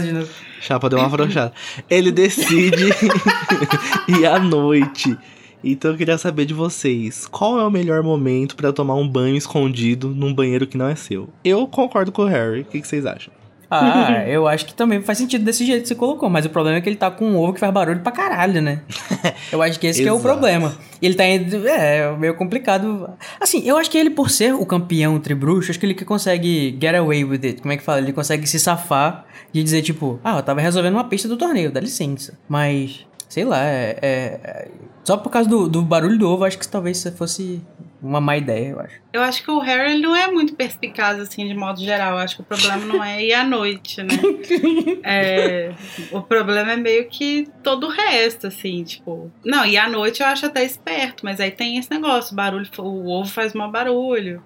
chapa 0.61 0.89
deu 0.89 0.99
uma 0.99 1.07
afrouxada. 1.07 1.53
Ele 1.89 2.11
decide 2.11 2.85
ir 4.19 4.25
à 4.25 4.39
noite. 4.39 5.17
Então 5.65 5.91
eu 5.91 5.97
queria 5.97 6.15
saber 6.15 6.45
de 6.45 6.53
vocês, 6.53 7.25
qual 7.25 7.59
é 7.59 7.65
o 7.65 7.71
melhor 7.71 8.03
momento 8.03 8.55
pra 8.55 8.71
tomar 8.71 8.93
um 8.93 9.07
banho 9.07 9.35
escondido 9.35 10.09
num 10.09 10.31
banheiro 10.31 10.67
que 10.67 10.77
não 10.77 10.87
é 10.87 10.95
seu? 10.95 11.27
Eu 11.43 11.65
concordo 11.65 12.11
com 12.11 12.21
o 12.21 12.25
Harry, 12.27 12.61
o 12.61 12.65
que, 12.65 12.79
que 12.79 12.87
vocês 12.87 13.03
acham? 13.03 13.33
Ah, 13.69 14.23
eu 14.29 14.47
acho 14.47 14.65
que 14.65 14.75
também 14.75 15.01
faz 15.01 15.17
sentido 15.17 15.43
desse 15.43 15.65
jeito 15.65 15.81
que 15.81 15.87
você 15.87 15.95
colocou, 15.95 16.29
mas 16.29 16.45
o 16.45 16.49
problema 16.51 16.77
é 16.77 16.81
que 16.81 16.87
ele 16.87 16.95
tá 16.95 17.09
com 17.09 17.25
um 17.25 17.37
ovo 17.37 17.53
que 17.53 17.59
faz 17.59 17.73
barulho 17.73 17.99
pra 18.01 18.11
caralho, 18.11 18.61
né? 18.61 18.81
Eu 19.51 19.59
acho 19.61 19.79
que 19.79 19.87
esse 19.87 20.03
que 20.03 20.07
é 20.07 20.13
o 20.13 20.19
problema. 20.19 20.75
Ele 21.01 21.15
tá 21.15 21.25
indo. 21.25 21.67
É, 21.67 22.15
meio 22.15 22.35
complicado. 22.35 23.09
Assim, 23.39 23.67
eu 23.67 23.77
acho 23.77 23.89
que 23.89 23.97
ele, 23.97 24.09
por 24.09 24.29
ser 24.29 24.53
o 24.53 24.65
campeão 24.65 25.19
tribruxo, 25.19 25.71
acho 25.71 25.79
que 25.79 25.85
ele 25.85 25.93
que 25.93 26.05
consegue 26.05 26.77
get 26.79 26.95
away 26.95 27.23
with 27.23 27.39
it. 27.43 27.61
Como 27.61 27.71
é 27.71 27.77
que 27.77 27.83
fala? 27.83 27.99
Ele 27.99 28.13
consegue 28.13 28.47
se 28.47 28.59
safar 28.59 29.25
de 29.51 29.63
dizer, 29.63 29.81
tipo, 29.81 30.19
ah, 30.23 30.37
eu 30.37 30.43
tava 30.43 30.61
resolvendo 30.61 30.93
uma 30.93 31.03
pista 31.03 31.27
do 31.27 31.37
torneio, 31.37 31.71
dá 31.71 31.79
licença. 31.79 32.37
Mas, 32.47 33.05
sei 33.35 33.43
lá, 33.43 33.61
é. 33.65 33.99
é- 34.01 34.71
só 35.03 35.17
por 35.17 35.29
causa 35.29 35.47
do, 35.49 35.67
do 35.67 35.81
barulho 35.81 36.17
do 36.17 36.27
ovo, 36.27 36.45
acho 36.45 36.57
que 36.57 36.67
talvez 36.67 37.03
fosse 37.17 37.61
uma 38.01 38.21
má 38.21 38.37
ideia, 38.37 38.69
eu 38.69 38.79
acho. 38.79 38.95
Eu 39.11 39.21
acho 39.21 39.43
que 39.43 39.51
o 39.51 39.59
Harry 39.59 39.99
não 39.99 40.15
é 40.15 40.31
muito 40.31 40.55
perspicaz, 40.55 41.19
assim, 41.19 41.45
de 41.45 41.53
modo 41.53 41.79
geral. 41.81 42.13
Eu 42.13 42.19
acho 42.19 42.37
que 42.37 42.41
o 42.41 42.45
problema 42.45 42.85
não 42.85 43.03
é 43.03 43.23
ir 43.23 43.33
à 43.33 43.43
noite, 43.43 44.01
né? 44.01 44.15
É, 45.07 45.71
o 46.11 46.21
problema 46.21 46.71
é 46.71 46.75
meio 46.77 47.07
que 47.07 47.47
todo 47.61 47.85
o 47.85 47.89
resto, 47.89 48.47
assim, 48.47 48.83
tipo. 48.83 49.31
Não, 49.43 49.63
e 49.63 49.77
à 49.77 49.87
noite 49.87 50.21
eu 50.21 50.27
acho 50.27 50.47
até 50.47 50.63
esperto, 50.63 51.23
mas 51.23 51.39
aí 51.39 51.51
tem 51.51 51.77
esse 51.77 51.91
negócio: 51.91 52.35
barulho, 52.35 52.67
o 52.79 53.11
ovo 53.11 53.29
faz 53.29 53.53
mau 53.53 53.69
barulho. 53.69 54.41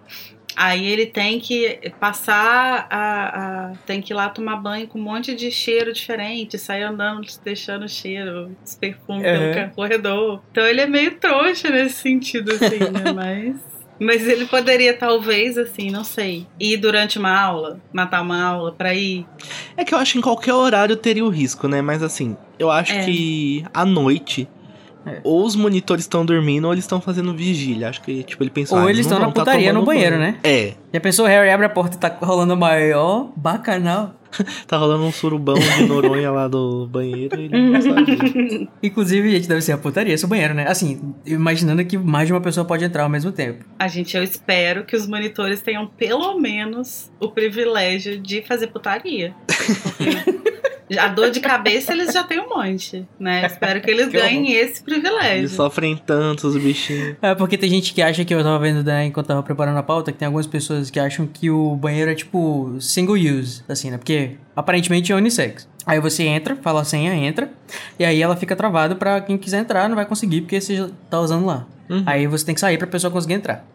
Aí 0.61 0.85
ele 0.85 1.05
tem 1.05 1.39
que 1.39 1.79
passar 2.01 2.85
a, 2.89 3.69
a- 3.69 3.71
tem 3.85 4.01
que 4.01 4.11
ir 4.11 4.15
lá 4.15 4.27
tomar 4.27 4.57
banho 4.57 4.87
com 4.89 4.99
um 4.99 5.01
monte 5.01 5.33
de 5.33 5.49
cheiro 5.49 5.93
diferente, 5.93 6.57
sair 6.57 6.83
andando, 6.83 7.21
deixando 7.45 7.87
cheiro, 7.87 8.53
esse 8.65 8.77
perfume 8.77 9.19
Uhum. 9.25 9.53
pelo 9.53 9.69
corredor. 9.71 10.41
Então 10.51 10.65
ele 10.67 10.81
é 10.81 10.85
meio 10.85 11.11
trouxa 11.17 11.69
nesse 11.69 11.95
sentido, 12.01 12.51
assim, 12.51 12.79
né? 12.91 13.11
Mas. 13.15 13.55
Mas 14.01 14.25
ele 14.27 14.45
poderia, 14.45 14.93
talvez, 14.93 15.57
assim, 15.57 15.89
não 15.91 16.03
sei, 16.05 16.45
ir 16.59 16.77
durante 16.77 17.17
uma 17.19 17.37
aula, 17.37 17.79
matar 17.91 18.21
uma 18.21 18.41
aula 18.41 18.71
pra 18.73 18.93
ir. 18.93 19.25
É 19.77 19.83
que 19.85 19.93
eu 19.93 19.97
acho 19.97 20.13
que 20.13 20.19
em 20.19 20.21
qualquer 20.21 20.53
horário 20.53 20.95
teria 20.95 21.23
o 21.25 21.29
risco, 21.29 21.67
né? 21.67 21.81
Mas 21.81 22.01
assim, 22.03 22.35
eu 22.57 22.69
acho 22.71 22.93
É. 22.93 23.03
que 23.05 23.65
à 23.73 23.83
noite. 23.85 24.47
É. 25.05 25.21
Ou 25.23 25.45
os 25.45 25.55
monitores 25.55 26.03
estão 26.03 26.25
dormindo 26.25 26.65
ou 26.65 26.73
eles 26.73 26.83
estão 26.83 26.99
fazendo 26.99 27.33
vigília. 27.33 27.89
Acho 27.89 28.01
que, 28.01 28.23
tipo, 28.23 28.43
ele 28.43 28.49
pensou. 28.49 28.77
Ou 28.79 28.87
ah, 28.87 28.89
eles 28.89 29.05
estão 29.05 29.19
na 29.19 29.27
tá 29.27 29.31
putaria 29.31 29.73
no 29.73 29.79
tomando 29.79 29.85
banheiro, 29.85 30.17
banho. 30.17 30.31
né? 30.31 30.39
É. 30.43 30.73
Já 30.93 30.99
pensou, 30.99 31.25
o 31.25 31.27
Harry 31.27 31.49
abre 31.49 31.65
a 31.65 31.69
porta 31.69 31.95
e 31.95 31.99
tá 31.99 32.17
rolando 32.21 32.53
o 32.53 32.57
maior 32.57 33.31
bacanal? 33.35 34.15
Tá 34.67 34.77
rolando 34.77 35.05
um 35.05 35.11
surubão 35.11 35.55
de 35.55 35.85
Noronha 35.85 36.29
lá 36.29 36.47
do 36.47 36.87
banheiro 36.87 37.39
e 37.39 37.45
ele 37.45 37.71
não 37.71 37.81
sabe. 37.81 38.69
Inclusive, 38.83 39.31
gente, 39.31 39.47
deve 39.47 39.61
ser 39.61 39.71
a 39.71 39.77
putaria, 39.77 40.13
esse 40.13 40.27
banheiro, 40.27 40.53
né? 40.53 40.67
Assim, 40.67 41.15
imaginando 41.25 41.83
que 41.83 41.97
mais 41.97 42.27
de 42.27 42.33
uma 42.33 42.39
pessoa 42.39 42.63
pode 42.63 42.85
entrar 42.85 43.03
ao 43.03 43.09
mesmo 43.09 43.31
tempo. 43.31 43.65
A 43.79 43.87
gente, 43.87 44.15
eu 44.15 44.23
espero 44.23 44.85
que 44.85 44.95
os 44.95 45.07
monitores 45.07 45.61
tenham 45.61 45.87
pelo 45.87 46.39
menos 46.39 47.11
o 47.19 47.29
privilégio 47.29 48.19
de 48.19 48.43
fazer 48.43 48.67
putaria. 48.67 49.33
Porque 49.47 50.39
a 50.97 51.07
dor 51.07 51.29
de 51.31 51.39
cabeça 51.39 51.91
eles 51.93 52.13
já 52.13 52.23
têm 52.23 52.39
um 52.39 52.49
monte, 52.49 53.05
né? 53.19 53.45
Espero 53.45 53.81
que 53.81 53.89
eles 53.91 54.07
Que 54.07 54.13
ganhem 54.17 54.51
esse 54.53 54.81
privilégio. 54.81 55.37
Eles 55.39 55.51
sofrem 55.51 55.95
tanto, 55.97 56.47
os 56.47 56.57
bichinhos. 56.57 57.15
É, 57.21 57.35
porque 57.35 57.57
tem 57.57 57.69
gente 57.69 57.93
que 57.93 58.01
acha 58.01 58.23
que 58.25 58.33
eu 58.33 58.41
tava 58.43 58.57
vendo, 58.59 58.83
né, 58.83 59.05
enquanto 59.05 59.27
tava 59.27 59.43
preparando 59.43 59.77
a 59.77 59.83
pauta, 59.83 60.11
que 60.11 60.17
tem 60.17 60.25
algumas 60.25 60.47
pessoas 60.47 60.89
que 60.89 60.99
acham 60.99 61.27
que 61.27 61.49
o 61.49 61.75
banheiro 61.75 62.09
é 62.09 62.15
tipo 62.15 62.75
single 62.79 63.15
use, 63.15 63.63
assim, 63.67 63.91
né? 63.91 63.97
Porque 63.97 64.31
aparentemente 64.55 65.11
é 65.11 65.15
unissex. 65.15 65.67
Aí 65.85 65.99
você 65.99 66.23
entra, 66.23 66.55
fala 66.55 66.81
a 66.81 66.83
senha, 66.83 67.13
entra, 67.15 67.51
e 67.97 68.05
aí 68.05 68.21
ela 68.21 68.35
fica 68.35 68.55
travada 68.55 68.95
pra 68.95 69.21
quem 69.21 69.37
quiser 69.37 69.59
entrar, 69.59 69.87
não 69.89 69.95
vai 69.95 70.05
conseguir 70.05 70.41
porque 70.41 70.59
você 70.61 70.75
já 70.75 70.89
tá 71.09 71.19
usando 71.19 71.45
lá. 71.45 71.65
Uhum. 71.89 72.03
Aí 72.05 72.27
você 72.27 72.45
tem 72.45 72.53
que 72.53 72.61
sair 72.61 72.77
pra 72.77 72.85
pessoa 72.87 73.09
conseguir 73.11 73.33
entrar. 73.35 73.65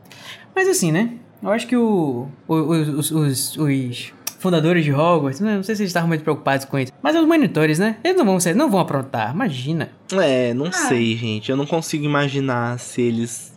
Mas 0.55 0.69
assim, 0.69 0.93
né? 0.93 1.11
Eu 1.43 1.51
acho 1.51 1.67
que 1.67 1.77
o, 1.77 2.29
o- 2.47 2.55
os, 2.55 3.11
os, 3.11 3.57
os 3.57 4.13
fundadores 4.45 4.85
de 4.85 4.93
Hogwarts, 4.93 5.41
né, 5.41 5.57
não 5.57 5.63
sei 5.63 5.75
se 5.75 5.81
eles 5.83 5.89
estavam 5.91 6.07
muito 6.09 6.23
preocupados 6.23 6.67
com 6.67 6.79
isso, 6.79 6.93
mas 7.03 7.17
os 7.17 7.27
monitores, 7.27 7.79
né? 7.79 7.97
Eles 8.05 8.17
não 8.17 8.27
vão 8.27 8.39
ser, 8.39 8.55
não 8.55 8.71
vão 8.71 8.79
aprontar, 8.79 9.33
imagina. 9.35 9.89
É, 10.13 10.53
não 10.53 10.67
Ah. 10.67 10.73
sei, 10.73 11.17
gente. 11.17 11.51
Eu 11.51 11.57
não 11.57 11.65
consigo 11.67 12.05
imaginar 12.05 12.79
se 12.79 13.01
eles. 13.01 13.55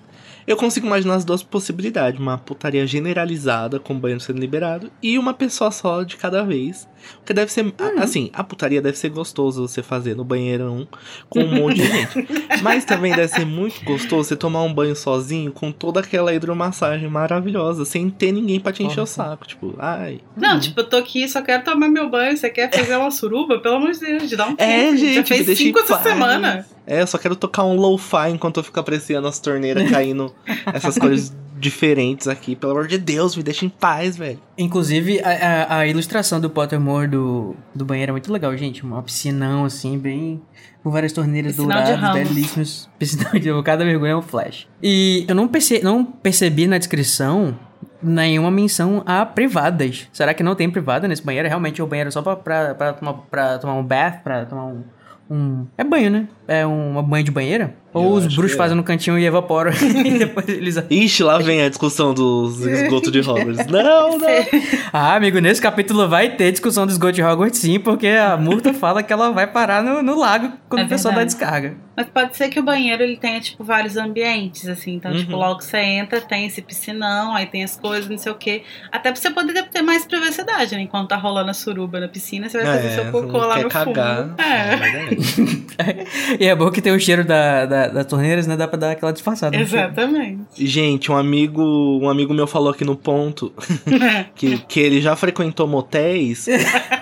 Eu 0.47 0.55
consigo 0.55 0.87
imaginar 0.87 1.15
as 1.15 1.25
duas 1.25 1.43
possibilidades: 1.43 2.19
uma 2.21 2.37
putaria 2.37 2.87
generalizada, 2.87 3.79
com 3.81 3.93
o 3.93 3.97
banheiro 3.99 4.21
sendo 4.23 4.39
liberado, 4.39 4.89
e 5.03 5.19
uma 5.19 5.33
pessoa 5.33 5.71
só 5.71 6.03
de 6.03 6.15
cada 6.15 6.41
vez. 6.43 6.87
Porque 7.17 7.33
deve 7.33 7.51
ser. 7.51 7.73
a- 7.77 8.03
Assim, 8.03 8.29
a 8.33 8.43
putaria 8.43 8.81
deve 8.81 8.97
ser 8.97 9.09
gostoso 9.09 9.67
você 9.67 9.81
fazer 9.83 10.15
no 10.15 10.23
banheirão 10.23 10.87
com 11.29 11.39
um 11.41 11.55
monte 11.61 11.77
de 11.77 11.87
gente. 11.87 12.27
Mas 12.61 12.85
também 12.85 13.13
deve 13.15 13.27
ser 13.27 13.45
muito 13.45 13.83
gostoso 13.83 14.29
você 14.29 14.35
tomar 14.35 14.63
um 14.63 14.73
banho 14.73 14.95
sozinho 14.95 15.51
com 15.51 15.71
toda 15.71 15.99
aquela 15.99 16.33
hidromassagem 16.33 17.09
maravilhosa, 17.09 17.85
sem 17.85 18.09
ter 18.09 18.31
ninguém 18.31 18.59
pra 18.59 18.71
te 18.71 18.83
encher 18.83 19.01
o 19.01 19.05
saco. 19.05 19.47
Tipo, 19.47 19.75
ai. 19.79 20.19
Não, 20.35 20.59
tipo, 20.59 20.79
eu 20.79 20.83
tô 20.87 20.97
aqui, 20.97 21.27
só 21.27 21.41
quero 21.41 21.63
tomar 21.63 21.89
meu 21.89 22.09
banho. 22.09 22.37
Você 22.37 22.49
quer 22.49 22.71
fazer 22.73 22.95
uma 22.95 23.11
suruba? 23.11 23.59
Pelo 23.59 23.75
amor 23.75 23.91
de 23.91 23.99
Deus, 23.99 24.31
dá 24.31 24.45
um 24.47 24.55
tempo. 24.55 24.61
É, 24.71 24.91
Já 24.91 24.95
gente, 24.97 25.17
me 25.31 25.43
fez 25.43 25.57
cinco 25.57 25.79
essa 25.79 26.01
semana. 26.01 26.65
É, 26.85 27.01
eu 27.01 27.07
só 27.07 27.17
quero 27.17 27.35
tocar 27.35 27.65
um 27.65 27.75
lo-fi 27.75 28.29
enquanto 28.31 28.57
eu 28.57 28.63
fico 28.63 28.79
apreciando 28.79 29.27
as 29.27 29.39
torneiras 29.39 29.89
caindo 29.89 30.33
essas 30.73 30.97
cores 30.97 31.35
diferentes 31.59 32.27
aqui. 32.27 32.55
Pelo 32.55 32.71
amor 32.73 32.87
de 32.87 32.97
Deus, 32.97 33.35
me 33.35 33.43
deixa 33.43 33.65
em 33.65 33.69
paz, 33.69 34.15
velho. 34.17 34.39
Inclusive, 34.57 35.19
a, 35.21 35.29
a- 35.29 35.77
a 35.79 35.87
ilustração 35.87 36.39
do 36.39 36.49
Pottermore 36.49 37.07
do, 37.07 37.55
do 37.73 37.83
banheiro 37.85 38.11
é 38.11 38.13
muito 38.13 38.31
legal, 38.31 38.55
gente. 38.55 38.83
Uma 38.83 39.01
piscinão, 39.03 39.65
assim, 39.65 39.97
bem... 39.97 40.41
Com 40.83 40.91
várias 40.91 41.11
torneiras 41.11 41.55
douradas, 41.57 41.99
ramos. 41.99 42.29
belíssimas. 42.29 42.89
Piscinão 42.97 43.31
de... 43.33 43.63
Cada 43.63 43.83
vergonha 43.83 44.13
é 44.13 44.15
um 44.15 44.21
flash. 44.21 44.67
E 44.81 45.25
eu 45.27 45.35
não, 45.35 45.47
perce, 45.47 45.81
não 45.83 46.05
percebi 46.05 46.65
na 46.67 46.77
descrição 46.77 47.57
nenhuma 48.01 48.49
menção 48.51 49.03
a 49.05 49.25
privadas. 49.25 50.07
Será 50.13 50.33
que 50.33 50.43
não 50.43 50.55
tem 50.55 50.69
privada 50.69 51.07
nesse 51.07 51.21
banheiro? 51.23 51.47
Realmente 51.49 51.81
é 51.81 51.83
o 51.83 51.87
banheiro 51.87 52.11
só 52.11 52.21
pra, 52.21 52.35
pra, 52.37 52.75
pra, 52.75 52.93
tomar, 52.93 53.13
pra 53.29 53.57
tomar 53.57 53.73
um 53.73 53.83
bath, 53.83 54.21
pra 54.23 54.45
tomar 54.45 54.65
um... 54.65 54.83
um- 55.29 55.67
É 55.77 55.83
banho, 55.83 56.09
né? 56.09 56.27
É 56.47 56.65
um, 56.65 56.97
um 56.97 57.03
banho 57.03 57.23
de 57.25 57.31
banheira? 57.31 57.73
Ou 57.93 58.03
Eu 58.03 58.11
os 58.11 58.25
acho 58.27 58.35
bruxos 58.35 58.55
é. 58.55 58.57
fazem 58.57 58.77
no 58.77 58.83
cantinho 58.83 59.17
e 59.17 59.25
evaporam. 59.25 59.71
e 60.05 60.19
depois 60.19 60.47
eles... 60.47 60.77
Ixi, 60.89 61.23
lá 61.23 61.37
vem 61.39 61.61
a 61.61 61.69
discussão 61.69 62.13
dos 62.13 62.61
esgotos 62.65 63.11
de 63.11 63.19
Hogwarts. 63.19 63.65
Não, 63.67 64.17
não. 64.17 64.27
Ah, 64.93 65.15
amigo, 65.15 65.39
nesse 65.39 65.61
capítulo 65.61 66.07
vai 66.07 66.29
ter 66.35 66.51
discussão 66.51 66.85
do 66.85 66.91
esgoto 66.91 67.13
de 67.13 67.23
Hogwarts 67.23 67.59
sim, 67.59 67.79
porque 67.79 68.07
a 68.07 68.37
Murta 68.37 68.71
fala 68.75 69.03
que 69.03 69.11
ela 69.11 69.31
vai 69.31 69.47
parar 69.47 69.83
no, 69.83 70.01
no 70.01 70.17
lago 70.17 70.51
quando 70.69 70.81
É 70.81 70.85
o 70.85 70.87
pessoal 70.87 71.13
dá 71.13 71.23
descarga. 71.23 71.75
Mas 71.95 72.07
pode 72.09 72.37
ser 72.37 72.49
que 72.49 72.59
o 72.59 72.63
banheiro 72.63 73.01
ele 73.01 73.17
tenha, 73.17 73.39
tipo, 73.41 73.63
vários 73.63 73.97
ambientes, 73.97 74.67
assim. 74.69 74.93
Então, 74.95 75.11
tipo, 75.13 75.31
Uhum. 75.33 75.39
logo 75.39 75.57
que 75.57 75.65
você 75.65 75.79
entra, 75.79 76.21
tem 76.21 76.45
esse 76.45 76.61
piscinão, 76.61 77.35
aí 77.35 77.47
tem 77.47 77.63
as 77.63 77.75
coisas, 77.75 78.07
não 78.07 78.17
sei 78.19 78.31
o 78.31 78.35
quê. 78.35 78.61
Até 78.91 79.11
pra 79.11 79.19
você 79.19 79.31
poder 79.31 79.63
ter 79.69 79.81
mais 79.81 80.05
privacidade, 80.05 80.75
né? 80.75 80.81
Enquanto 80.81 81.09
tá 81.09 81.15
rolando 81.15 81.49
a 81.49 81.53
suruba 81.53 81.99
na 81.99 82.07
piscina, 82.07 82.47
você 82.47 82.59
vai 82.63 82.67
fazer 82.77 82.89
seu 82.91 83.11
cocô 83.11 83.37
lá 83.39 83.55
quer 83.55 83.63
no 83.63 83.69
cagar. 83.69 84.27
fundo. 84.27 84.35
É, 84.41 84.75
verdade. 84.75 86.36
E 86.39 86.45
é 86.45 86.55
bom 86.55 86.69
que 86.69 86.81
tem 86.81 86.93
o 86.93 86.99
cheiro 86.99 87.25
da, 87.25 87.65
da, 87.65 87.87
das 87.87 88.05
torneiras, 88.05 88.45
né? 88.47 88.55
Dá 88.55 88.67
pra 88.67 88.77
dar 88.77 88.91
aquela 88.91 89.11
disfarçada. 89.11 89.55
cheiro. 89.55 89.69
exatamente. 89.69 90.65
Gente, 90.65 91.11
um 91.11 91.17
amigo, 91.17 91.61
um 92.01 92.09
amigo 92.09 92.33
meu 92.33 92.47
falou 92.47 92.69
aqui 92.69 92.85
no 92.85 92.95
ponto 92.95 93.51
que, 94.35 94.57
que 94.59 94.79
ele 94.79 95.01
já 95.01 95.15
frequentou 95.15 95.67
motéis 95.67 96.47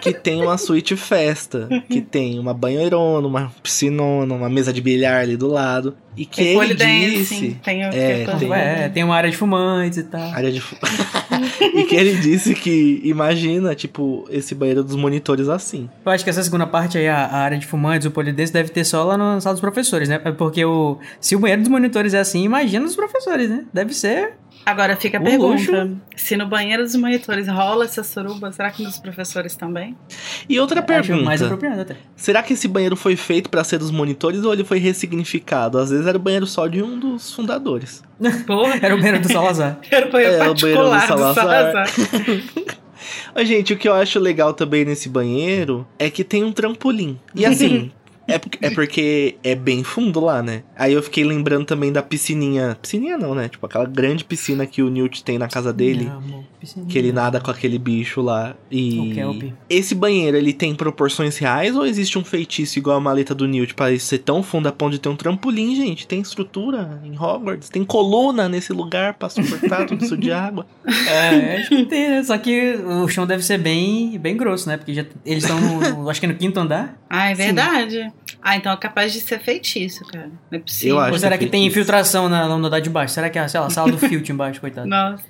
que 0.01 0.13
tem 0.13 0.41
uma 0.41 0.57
suíte 0.57 0.95
festa, 0.95 1.67
que 1.89 2.01
tem 2.01 2.39
uma 2.39 2.53
banheirona, 2.53 3.27
uma 3.27 3.51
piscinona, 3.61 4.33
uma 4.33 4.49
mesa 4.49 4.71
de 4.71 4.81
bilhar 4.81 5.21
ali 5.21 5.35
do 5.35 5.47
lado. 5.47 5.95
E 6.17 6.25
que 6.25 6.37
Tem 6.37 6.47
ele 6.47 6.55
pole 6.55 6.73
dancing, 6.75 7.17
disse. 7.17 7.57
tem 7.63 7.81
o 7.83 7.87
É, 7.93 8.25
que 8.25 8.37
tem- 8.39 8.53
É, 8.53 8.89
tem 8.89 9.03
uma 9.03 9.15
área 9.15 9.29
de 9.29 9.35
fumantes 9.35 9.97
e 9.97 10.03
tal. 10.03 10.21
Área 10.31 10.51
de 10.51 10.61
fu- 10.61 10.75
e 11.75 11.83
que 11.83 11.95
ele 11.95 12.15
disse 12.15 12.53
que 12.55 13.01
imagina, 13.03 13.75
tipo, 13.75 14.25
esse 14.29 14.55
banheiro 14.55 14.83
dos 14.83 14.95
monitores 14.95 15.49
assim. 15.49 15.89
Eu 16.05 16.11
acho 16.11 16.23
que 16.23 16.29
essa 16.29 16.41
segunda 16.43 16.65
parte 16.65 16.97
aí, 16.97 17.07
a, 17.07 17.17
a 17.25 17.37
área 17.39 17.57
de 17.57 17.65
fumantes, 17.65 18.07
o 18.07 18.11
polidense, 18.11 18.53
deve 18.53 18.69
ter 18.69 18.83
só 18.85 19.03
lá 19.03 19.17
na 19.17 19.41
sala 19.41 19.53
dos 19.55 19.61
professores, 19.61 20.07
né? 20.07 20.17
Porque 20.19 20.63
o, 20.63 20.97
se 21.19 21.35
o 21.35 21.39
banheiro 21.39 21.61
dos 21.63 21.69
monitores 21.71 22.13
é 22.13 22.19
assim, 22.19 22.43
imagina 22.43 22.85
os 22.85 22.95
professores, 22.95 23.49
né? 23.49 23.65
Deve 23.73 23.93
ser. 23.93 24.33
Agora 24.65 24.95
fica 24.95 25.17
a 25.17 25.21
O 25.21 25.23
pergunta: 25.23 25.89
se 26.15 26.35
no 26.35 26.47
banheiro 26.47 26.83
dos 26.83 26.95
monitores 26.95 27.47
rola 27.47 27.85
essa 27.85 28.03
suruba, 28.03 28.51
será 28.51 28.71
que 28.71 28.81
nos 28.83 28.97
professores 28.97 29.55
também? 29.55 29.95
E 30.49 30.59
outra 30.59 30.81
pergunta. 30.81 31.23
mais 31.23 31.41
apropriado 31.41 31.81
até. 31.81 31.95
Será 32.15 32.41
que 32.41 32.53
esse 32.53 32.67
banheiro 32.67 32.95
foi 32.95 33.15
feito 33.15 33.49
pra 33.49 33.63
ser 33.63 33.77
dos 33.77 33.91
monitores 33.91 34.43
ou 34.43 34.51
ele 34.51 34.63
foi 34.63 34.79
ressignificado? 34.79 35.77
Às 35.77 35.91
vezes 35.91 36.07
era 36.07 36.17
o 36.17 36.21
banheiro 36.21 36.47
só 36.47 36.65
de 36.67 36.81
um 36.81 36.97
dos 36.97 37.31
fundadores. 37.31 38.03
Porra, 38.47 38.79
Era 38.81 38.95
o 38.95 38.97
banheiro 38.97 39.19
do 39.19 39.31
Salazar. 39.31 39.77
era 39.91 40.07
o 40.07 40.11
banheiro 40.11 40.33
É, 40.33 40.49
o 40.49 40.53
banheiro 40.55 40.83
do 40.83 40.89
particular 40.89 41.01
do 41.01 41.07
Salazar. 41.07 41.87
Salazar. 41.87 42.75
Gente, 43.45 43.73
o 43.73 43.77
que 43.77 43.87
eu 43.87 43.93
acho 43.93 44.17
legal 44.19 44.53
também 44.53 44.85
nesse 44.85 45.09
banheiro 45.09 45.85
é 45.99 46.09
que 46.09 46.23
tem 46.23 46.43
um 46.43 46.51
trampolim. 46.51 47.19
E 47.35 47.45
assim, 47.45 47.91
é, 48.27 48.39
é 48.61 48.69
porque 48.71 49.37
é 49.43 49.53
bem 49.55 49.83
fundo 49.83 50.19
lá, 50.19 50.41
né? 50.41 50.63
Aí 50.75 50.93
eu 50.93 51.03
fiquei 51.03 51.23
lembrando 51.23 51.65
também 51.65 51.91
da 51.91 52.01
piscininha. 52.01 52.77
Piscininha 52.81 53.17
não, 53.17 53.35
né? 53.35 53.47
Tipo, 53.47 53.65
aquela 53.65 53.85
grande 53.85 54.23
piscina 54.23 54.65
que 54.65 54.81
o 54.81 54.89
Newt 54.89 55.23
tem 55.23 55.37
na 55.37 55.47
casa 55.47 55.71
dele. 55.71 56.05
Não, 56.05 56.17
amor, 56.17 56.43
piscininha. 56.59 56.89
Que 56.89 56.97
ele 56.97 57.11
nada 57.11 57.39
com 57.39 57.51
aquele 57.51 57.77
bicho 57.77 58.21
lá. 58.21 58.55
E. 58.71 58.99
O 58.99 59.13
Kelp. 59.13 59.43
Esse 59.69 59.93
banheiro, 59.93 60.35
ele 60.35 60.53
tem 60.53 60.73
proporções 60.73 61.37
reais 61.37 61.75
ou 61.75 61.85
existe 61.85 62.17
um 62.17 62.23
feitiço 62.23 62.79
igual 62.79 62.97
a 62.97 62.99
maleta 62.99 63.35
do 63.35 63.47
Newt 63.47 63.75
pra 63.75 63.91
isso 63.91 64.07
ser 64.07 64.19
tão 64.19 64.41
fundo 64.41 64.67
a 64.67 64.71
ponto 64.71 64.93
de 64.93 64.99
ter 64.99 65.09
um 65.09 65.15
trampolim, 65.15 65.75
gente? 65.75 66.07
Tem 66.07 66.19
estrutura 66.19 66.99
em 67.03 67.17
Hogwarts? 67.17 67.69
Tem 67.69 67.83
coluna 67.83 68.49
nesse 68.49 68.73
lugar 68.73 69.13
pra 69.13 69.29
suportar 69.29 69.85
tudo 69.85 70.03
isso 70.03 70.17
de 70.17 70.31
água? 70.31 70.65
É, 71.07 71.57
acho 71.57 71.69
que 71.69 71.85
tem, 71.85 72.09
né? 72.09 72.23
Só 72.23 72.37
que 72.37 72.75
o 72.75 73.07
chão 73.07 73.27
deve 73.27 73.43
ser 73.43 73.57
bem, 73.57 74.17
bem 74.17 74.35
grosso, 74.35 74.67
né? 74.67 74.77
Porque 74.77 74.93
já, 74.93 75.05
eles 75.25 75.43
estão 75.43 75.59
no. 75.59 76.09
acho 76.09 76.19
que 76.19 76.27
no 76.27 76.35
quinto 76.35 76.59
andar. 76.59 76.99
Ah, 77.09 77.29
é 77.29 77.35
verdade. 77.35 78.11
Ah, 78.47 78.55
então 78.55 78.71
é 78.71 78.77
capaz 78.77 79.11
de 79.11 79.21
ser 79.21 79.39
feitiço, 79.39 80.05
cara. 80.05 80.29
Não 80.51 80.59
é 80.59 80.59
possível. 80.59 80.97
Eu 80.97 81.01
acho 81.01 81.13
Ou 81.13 81.19
será 81.19 81.35
que 81.35 81.45
que 81.45 81.49
tem 81.49 81.65
infiltração 81.65 82.29
na, 82.29 82.47
no 82.47 82.63
andar 82.63 82.79
de 82.79 82.91
baixo? 82.91 83.15
Será 83.15 83.27
que 83.27 83.39
é, 83.39 83.47
sei 83.47 83.59
lá, 83.59 83.65
a 83.65 83.69
sala 83.71 83.91
do 83.91 83.97
Filt 83.97 84.29
embaixo, 84.29 84.61
coitado? 84.61 84.85
Nossa, 84.87 85.23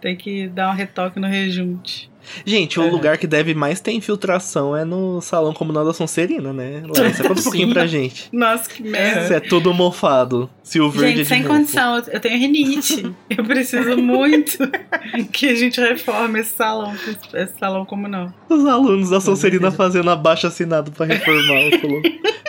tem 0.00 0.14
que 0.14 0.46
dar 0.46 0.70
um 0.70 0.72
retoque 0.72 1.18
no 1.18 1.26
rejunte. 1.26 2.08
Gente, 2.44 2.78
o 2.80 2.84
É. 2.84 2.90
lugar 2.90 3.18
que 3.18 3.26
deve 3.26 3.54
mais 3.54 3.80
ter 3.80 3.92
infiltração 3.92 4.76
é 4.76 4.84
no 4.84 5.20
salão 5.20 5.52
comunal 5.52 5.84
da 5.84 5.92
Sonserina, 5.92 6.52
né? 6.52 6.82
Larissa, 6.96 7.22
conta 7.22 7.40
um 7.40 7.44
pouquinho 7.44 7.72
pra 7.72 7.86
gente. 7.88 8.28
Nossa, 8.32 8.68
que 8.70 8.82
merda. 8.82 9.26
Se 9.26 9.34
é 9.34 9.40
tudo 9.40 9.72
mofado. 9.74 10.48
Se 10.62 10.80
o 10.80 10.88
verde 10.90 11.04
é 11.04 11.08
Gente, 11.08 11.22
de 11.22 11.28
sem 11.28 11.42
mofo. 11.42 11.54
condição, 11.54 12.02
eu 12.10 12.20
tenho 12.20 12.38
rinite. 12.38 13.12
Eu 13.36 13.44
preciso 13.44 13.96
muito 13.96 14.58
que 15.32 15.48
a 15.48 15.54
gente 15.54 15.80
reforme 15.80 16.40
esse 16.40 16.54
salão, 16.54 16.94
esse 17.34 17.58
salão 17.58 17.84
comunal. 17.84 18.32
Os 18.48 18.64
alunos 18.66 19.10
da 19.10 19.20
Sonserina 19.20 19.70
fazendo 19.72 20.10
abaixo 20.10 20.46
assinado 20.46 20.92
pra 20.92 21.06
reformar. 21.06 21.78
Falou, 21.80 22.02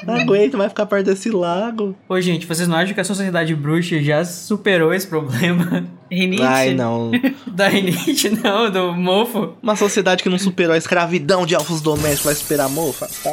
não 0.06 0.16
aguento, 0.16 0.58
vai 0.58 0.70
ficar 0.70 0.86
perto 0.86 1.06
desse 1.08 1.30
lago. 1.30 1.96
Ô, 2.08 2.20
gente, 2.22 2.46
vocês 2.46 2.68
não 2.68 2.76
acham 2.78 2.94
que 2.94 3.00
a 3.02 3.04
sociedade 3.04 3.56
bruxa 3.56 4.00
já 4.02 4.24
superou 4.24 4.94
esse 4.94 5.08
problema 5.08 5.86
Rinite? 6.12 6.44
Ai, 6.44 6.74
não. 6.76 7.12
da 7.48 7.68
rinite, 7.68 8.30
não, 8.44 8.70
do 8.70 8.94
mofo? 8.94 9.54
Uma 9.64 9.76
sociedade 9.78 10.22
que 10.22 10.28
não 10.30 10.38
superou 10.38 10.74
a 10.74 10.78
escravidão 10.78 11.46
de 11.46 11.56
elfos 11.56 11.80
domésticos 11.82 12.26
vai 12.26 12.34
esperar 12.34 12.68
mofa, 12.70 13.08
tá? 13.24 13.32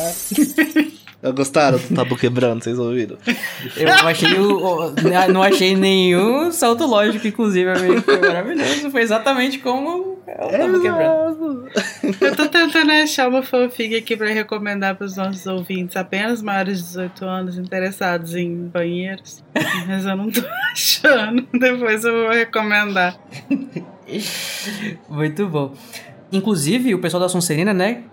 Gostaram 1.35 1.77
do 1.77 1.95
tabu 1.95 2.16
quebrando, 2.16 2.64
vocês 2.64 2.79
ouviram? 2.79 3.19
Eu 3.77 3.88
achei 4.09 4.33
o, 4.38 4.57
o- 4.57 4.95
Não 5.31 5.43
achei 5.43 5.77
nenhum 5.77 6.51
salto 6.51 6.87
lógico, 6.87 7.27
inclusive, 7.27 7.69
amigo. 7.69 8.01
Foi 8.01 8.19
maravilhoso. 8.21 8.90
Foi 8.90 9.03
exatamente 9.03 9.59
como 9.59 10.19
eu 10.27 10.49
tava 10.49 10.81
quebrando. 10.81 11.69
Eu 12.23 12.35
tô 12.37 12.47
tentando 12.49 12.90
achar 12.93 13.29
uma 13.29 13.43
fanfic 13.43 13.95
aqui 13.97 14.16
pra 14.16 14.29
recomendar 14.31 14.95
pros 14.97 15.14
nossos 15.16 15.45
ouvintes, 15.47 15.95
apenas 15.95 16.40
maiores 16.40 16.79
de 16.79 16.85
18 16.85 17.25
anos, 17.27 17.59
interessados 17.59 18.35
em 18.35 18.55
banheiros. 18.69 19.45
Mas 19.88 20.07
eu 20.07 20.16
não 20.16 20.31
tô 20.31 20.40
achando. 20.73 21.47
Depois 21.53 22.03
eu 22.03 22.12
vou 22.14 22.31
recomendar. 22.31 23.14
Muito 25.09 25.47
bom. 25.49 25.75
Inclusive, 26.33 26.95
o 26.95 27.01
pessoal 27.01 27.21
da 27.21 27.29
Sonserina, 27.29 27.75
né? 27.75 28.05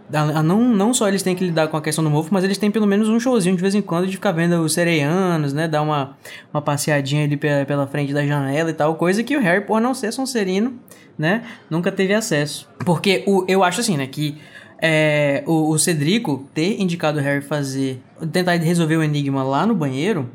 Não, 0.44 0.60
não 0.64 0.94
só 0.94 1.08
eles 1.08 1.22
têm 1.22 1.36
que 1.36 1.46
lidar 1.46 1.68
com 1.68 1.78
a 1.78 1.82
questão 1.82 2.04
do 2.04 2.10
mofo, 2.10 2.30
mas 2.32 2.44
eles 2.44 2.58
têm 2.58 2.72
pelo 2.72 2.88
menos 2.88 3.08
um 3.10 3.20
showzinho 3.20 3.56
de 3.56 3.62
vez 3.62 3.76
em 3.76 3.82
quando 3.82 4.08
de 4.08 4.14
ficar 4.14 4.32
vendo 4.32 4.60
os 4.62 4.74
sereianos, 4.74 5.54
né? 5.54 5.68
Dar 5.68 5.84
uma, 5.84 6.18
uma 6.52 6.62
passeadinha 6.62 7.26
ali 7.26 7.38
pela, 7.38 7.64
pela 7.66 7.86
frente 7.86 8.14
da 8.14 8.26
janela 8.26 8.72
e 8.72 8.74
tal. 8.74 8.96
Coisa 8.96 9.24
que 9.24 9.38
o 9.38 9.40
Harry, 9.40 9.66
por 9.66 9.80
não 9.80 9.94
ser 9.94 10.12
Sonserino, 10.12 10.74
né? 11.18 11.44
Nunca 11.70 11.92
teve 11.92 12.14
acesso. 12.14 12.68
Porque 12.84 13.24
o, 13.28 13.46
eu 13.48 13.64
acho 13.64 13.82
assim, 13.82 13.96
né? 13.96 14.08
Que 14.08 14.36
é, 14.82 15.44
o, 15.46 15.70
o 15.70 15.78
Cedrico 15.78 16.48
ter 16.56 16.82
indicado 16.82 17.20
o 17.20 17.22
Harry 17.22 17.44
fazer. 17.44 18.02
Tentar 18.32 18.54
resolver 18.54 18.98
o 18.98 19.04
enigma 19.04 19.44
lá 19.44 19.64
no 19.66 19.76
banheiro. 19.76 20.28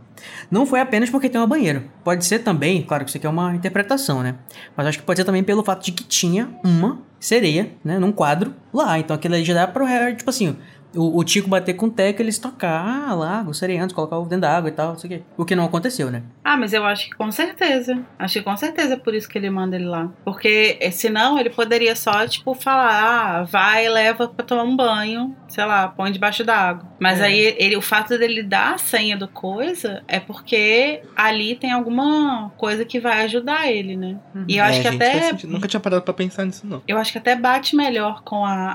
Não 0.48 0.66
foi 0.66 0.78
apenas 0.78 1.10
porque 1.10 1.28
tem 1.28 1.40
uma 1.40 1.48
banheira. 1.48 1.82
Pode 2.04 2.24
ser 2.24 2.40
também, 2.40 2.82
claro 2.82 3.04
que 3.04 3.10
isso 3.10 3.18
aqui 3.18 3.26
é 3.26 3.30
uma 3.30 3.54
interpretação, 3.56 4.22
né? 4.22 4.36
Mas 4.76 4.86
acho 4.86 4.98
que 4.98 5.04
pode 5.04 5.18
ser 5.18 5.24
também 5.24 5.42
pelo 5.42 5.64
fato 5.64 5.84
de 5.84 5.90
que 5.90 6.04
tinha 6.04 6.48
uma 6.64 7.00
sereia, 7.22 7.70
né? 7.84 7.98
Num 7.98 8.12
quadro 8.12 8.54
lá. 8.74 8.98
Então 8.98 9.14
aquilo 9.14 9.34
aí 9.34 9.44
já 9.44 9.54
dá 9.54 9.66
pro 9.66 9.84
Harry, 9.84 10.16
tipo 10.16 10.28
assim, 10.28 10.56
o, 10.94 11.18
o 11.18 11.24
Tico 11.24 11.48
bater 11.48 11.74
com 11.74 11.86
o 11.86 11.90
Teco, 11.90 12.22
eles 12.22 12.38
tocar 12.38 13.08
ah, 13.08 13.14
lá, 13.14 13.42
gostaria 13.42 13.82
antes, 13.82 13.94
colocar 13.94 14.18
o 14.18 14.22
dentro 14.24 14.42
da 14.42 14.56
água 14.56 14.68
e 14.68 14.72
tal, 14.72 14.90
não 14.92 14.98
sei 14.98 15.08
o 15.08 15.12
quê. 15.18 15.22
O 15.36 15.44
que 15.44 15.54
não 15.56 15.64
aconteceu, 15.64 16.10
né? 16.10 16.22
Ah, 16.44 16.56
mas 16.56 16.72
eu 16.72 16.84
acho 16.84 17.08
que 17.08 17.16
com 17.16 17.30
certeza. 17.32 17.98
Acho 18.18 18.34
que 18.34 18.42
com 18.42 18.56
certeza 18.56 18.94
é 18.94 18.96
por 18.96 19.14
isso 19.14 19.28
que 19.28 19.38
ele 19.38 19.50
manda 19.50 19.76
ele 19.76 19.86
lá. 19.86 20.10
Porque 20.24 20.76
eh, 20.80 20.90
senão 20.90 21.38
ele 21.38 21.50
poderia 21.50 21.94
só, 21.96 22.26
tipo, 22.26 22.54
falar, 22.54 23.40
ah, 23.40 23.42
vai, 23.44 23.88
leva 23.88 24.28
pra 24.28 24.44
tomar 24.44 24.64
um 24.64 24.76
banho, 24.76 25.34
sei 25.48 25.64
lá, 25.64 25.88
põe 25.88 26.10
debaixo 26.12 26.44
da 26.44 26.56
água. 26.56 26.86
Mas 27.00 27.20
É. 27.20 27.24
aí 27.24 27.54
ele, 27.58 27.76
o 27.76 27.82
fato 27.82 28.18
dele 28.18 28.42
dar 28.42 28.74
a 28.74 28.78
senha 28.78 29.16
do 29.16 29.28
coisa 29.28 30.02
é 30.08 30.20
porque 30.20 31.02
ali 31.16 31.54
tem 31.56 31.72
alguma 31.72 32.50
coisa 32.56 32.84
que 32.84 33.00
vai 33.00 33.22
ajudar 33.24 33.70
ele, 33.70 33.96
né? 33.96 34.18
E 34.48 34.56
eu 34.58 34.64
acho 34.64 34.80
É, 34.80 34.82
que 34.82 34.90
gente, 34.90 35.02
até. 35.02 35.46
Nunca 35.46 35.68
tinha 35.68 35.80
parado 35.80 36.02
pra 36.02 36.14
pensar 36.14 36.44
nisso, 36.44 36.66
não. 36.66 36.82
eu 36.86 36.98
acho 36.98 37.12
que 37.12 37.18
até 37.18 37.34
bate 37.36 37.74
melhor 37.76 38.22
com 38.22 38.44
a, 38.44 38.72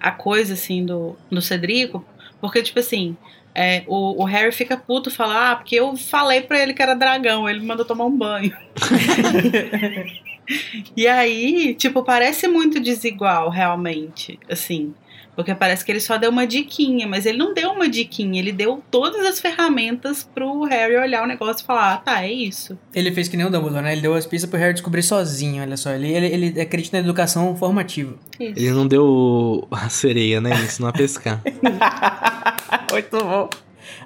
a, 0.00 0.08
a 0.08 0.10
coisa, 0.10 0.54
assim, 0.54 0.84
do, 0.84 1.16
do 1.30 1.40
Cedrico. 1.48 2.04
Porque, 2.40 2.62
tipo 2.62 2.78
assim, 2.78 3.16
é, 3.54 3.82
o, 3.86 4.22
o 4.22 4.24
Harry 4.24 4.52
fica 4.52 4.76
puto, 4.76 5.10
fala, 5.10 5.50
ah, 5.50 5.56
porque 5.56 5.74
eu 5.74 5.96
falei 5.96 6.42
pra 6.42 6.62
ele 6.62 6.72
que 6.72 6.82
era 6.82 6.94
dragão, 6.94 7.48
ele 7.48 7.60
me 7.60 7.66
mandou 7.66 7.84
tomar 7.84 8.04
um 8.04 8.16
banho. 8.16 8.56
e 10.96 11.08
aí, 11.08 11.74
tipo, 11.74 12.04
parece 12.04 12.46
muito 12.46 12.78
desigual, 12.78 13.50
realmente, 13.50 14.38
assim. 14.48 14.94
Porque 15.38 15.54
parece 15.54 15.84
que 15.84 15.92
ele 15.92 16.00
só 16.00 16.18
deu 16.18 16.30
uma 16.30 16.44
diquinha, 16.44 17.06
mas 17.06 17.24
ele 17.24 17.38
não 17.38 17.54
deu 17.54 17.70
uma 17.70 17.88
diquinha, 17.88 18.40
ele 18.40 18.50
deu 18.50 18.82
todas 18.90 19.24
as 19.24 19.38
ferramentas 19.38 20.28
pro 20.34 20.64
Harry 20.64 20.96
olhar 20.96 21.22
o 21.22 21.28
negócio 21.28 21.62
e 21.62 21.64
falar, 21.64 21.92
ah, 21.92 21.96
tá, 21.98 22.24
é 22.24 22.32
isso. 22.32 22.76
Ele 22.92 23.12
fez 23.12 23.28
que 23.28 23.36
nem 23.36 23.46
o 23.46 23.48
Dumbledore, 23.48 23.84
né? 23.84 23.92
Ele 23.92 24.00
deu 24.00 24.14
as 24.14 24.26
pistas 24.26 24.50
pro 24.50 24.58
Harry 24.58 24.72
descobrir 24.72 25.04
sozinho, 25.04 25.62
olha 25.62 25.76
só. 25.76 25.92
Ele, 25.92 26.10
ele, 26.10 26.26
ele 26.26 26.60
acredita 26.60 26.96
na 26.96 27.04
educação 27.04 27.54
formativa. 27.54 28.16
Isso. 28.40 28.58
Ele 28.58 28.72
não 28.72 28.84
deu 28.84 29.64
a 29.70 29.88
sereia, 29.88 30.40
né? 30.40 30.50
Ele 30.50 30.64
ensinou 30.64 30.90
a 30.90 30.92
pescar. 30.92 31.40
Muito 32.90 33.16
bom. 33.16 33.48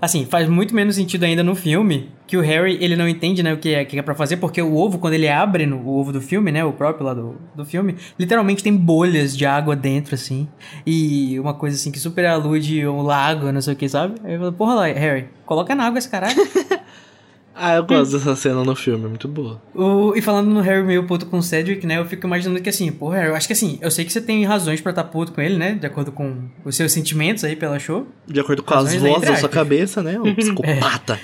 Assim, 0.03 0.27
faz 0.27 0.49
muito 0.49 0.75
menos 0.75 0.97
sentido 0.97 1.23
ainda 1.23 1.45
no 1.45 1.55
filme 1.55 2.11
que 2.27 2.37
o 2.37 2.41
Harry, 2.41 2.77
ele 2.81 2.97
não 2.97 3.09
entende, 3.09 3.41
né, 3.41 3.55
o 3.55 3.57
que 3.57 3.73
é, 3.73 3.85
que 3.85 3.97
é 3.97 4.03
pra 4.03 4.17
fazer, 4.17 4.39
porque 4.39 4.61
o 4.61 4.75
ovo, 4.75 4.99
quando 4.99 5.15
ele 5.15 5.29
abre 5.29 5.65
no 5.65 5.77
o 5.77 5.97
ovo 5.97 6.13
do 6.13 6.21
filme, 6.21 6.51
né, 6.51 6.65
o 6.65 6.73
próprio 6.73 7.07
lá 7.07 7.15
do, 7.15 7.37
do 7.55 7.65
filme, 7.65 7.95
literalmente 8.19 8.65
tem 8.65 8.77
bolhas 8.77 9.37
de 9.37 9.47
água 9.47 9.77
dentro, 9.77 10.17
assim, 10.17 10.49
e 10.85 11.39
uma 11.39 11.55
coisa 11.55 11.77
assim 11.77 11.93
que 11.93 12.01
super 12.01 12.27
alude 12.27 12.85
um 12.85 13.03
lago, 13.03 13.53
não 13.53 13.61
sei 13.61 13.75
o 13.75 13.77
que, 13.77 13.89
sabe? 13.89 14.17
Aí 14.25 14.33
eu 14.33 14.41
falo, 14.41 14.53
porra 14.55 14.87
Harry, 14.87 15.29
coloca 15.47 15.73
na 15.73 15.85
água 15.85 16.01
esse 16.01 16.09
caralho. 16.09 16.35
Ah, 17.55 17.75
eu 17.75 17.85
gosto 17.85 18.13
dessa 18.13 18.35
cena 18.35 18.65
no 18.65 18.75
filme, 18.75 19.05
é 19.05 19.09
muito 19.09 19.29
boa. 19.29 19.61
O- 19.75 20.15
e 20.17 20.23
falando 20.23 20.49
no 20.49 20.61
Harry 20.61 20.83
meio 20.83 21.05
puto 21.07 21.27
com 21.27 21.39
o 21.39 21.43
Cedric, 21.43 21.87
né? 21.87 21.99
Eu 21.99 22.07
fico 22.07 22.27
imaginando 22.27 22.61
que 22.61 22.69
assim, 22.69 22.91
pô, 22.91 23.09
Harry, 23.11 23.29
eu 23.29 23.35
acho 23.37 23.47
que 23.47 23.53
assim, 23.53 23.79
eu 23.83 23.91
sei 23.91 24.05
que 24.05 24.13
você 24.13 24.21
tem 24.21 24.45
razões 24.45 24.81
pra 24.81 24.91
estar 24.91 25.05
puto 25.05 25.33
com 25.33 25.41
ele, 25.41 25.57
né? 25.57 25.75
De 25.75 25.87
acordo 25.87 26.11
com 26.13 26.45
os 26.65 26.75
seus 26.77 26.93
sentimentos 26.93 27.45
aí 27.45 27.55
pela 27.55 27.79
show. 27.79 28.07
De 28.27 28.41
acordo 28.41 28.63
com 28.63 28.75
as 28.75 28.95
vozes 28.95 29.29
da 29.29 29.37
sua 29.37 29.49
cabeça, 29.49 30.03
né? 30.03 30.19
O 30.19 30.25
psicopata. 30.35 31.19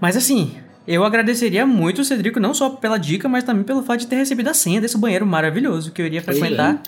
Mas 0.00 0.16
assim, 0.16 0.54
eu 0.86 1.04
agradeceria 1.04 1.66
muito 1.66 2.00
o 2.00 2.04
Cedrico, 2.04 2.38
não 2.40 2.54
só 2.54 2.70
pela 2.70 2.98
dica, 2.98 3.28
mas 3.28 3.44
também 3.44 3.62
pelo 3.64 3.82
fato 3.82 4.00
de 4.00 4.06
ter 4.06 4.16
recebido 4.16 4.48
a 4.48 4.54
senha 4.54 4.80
desse 4.80 4.96
banheiro 4.98 5.26
maravilhoso 5.26 5.92
que 5.92 6.00
eu 6.00 6.06
iria 6.06 6.22
Pois 6.22 6.38
frequentar 6.38 6.80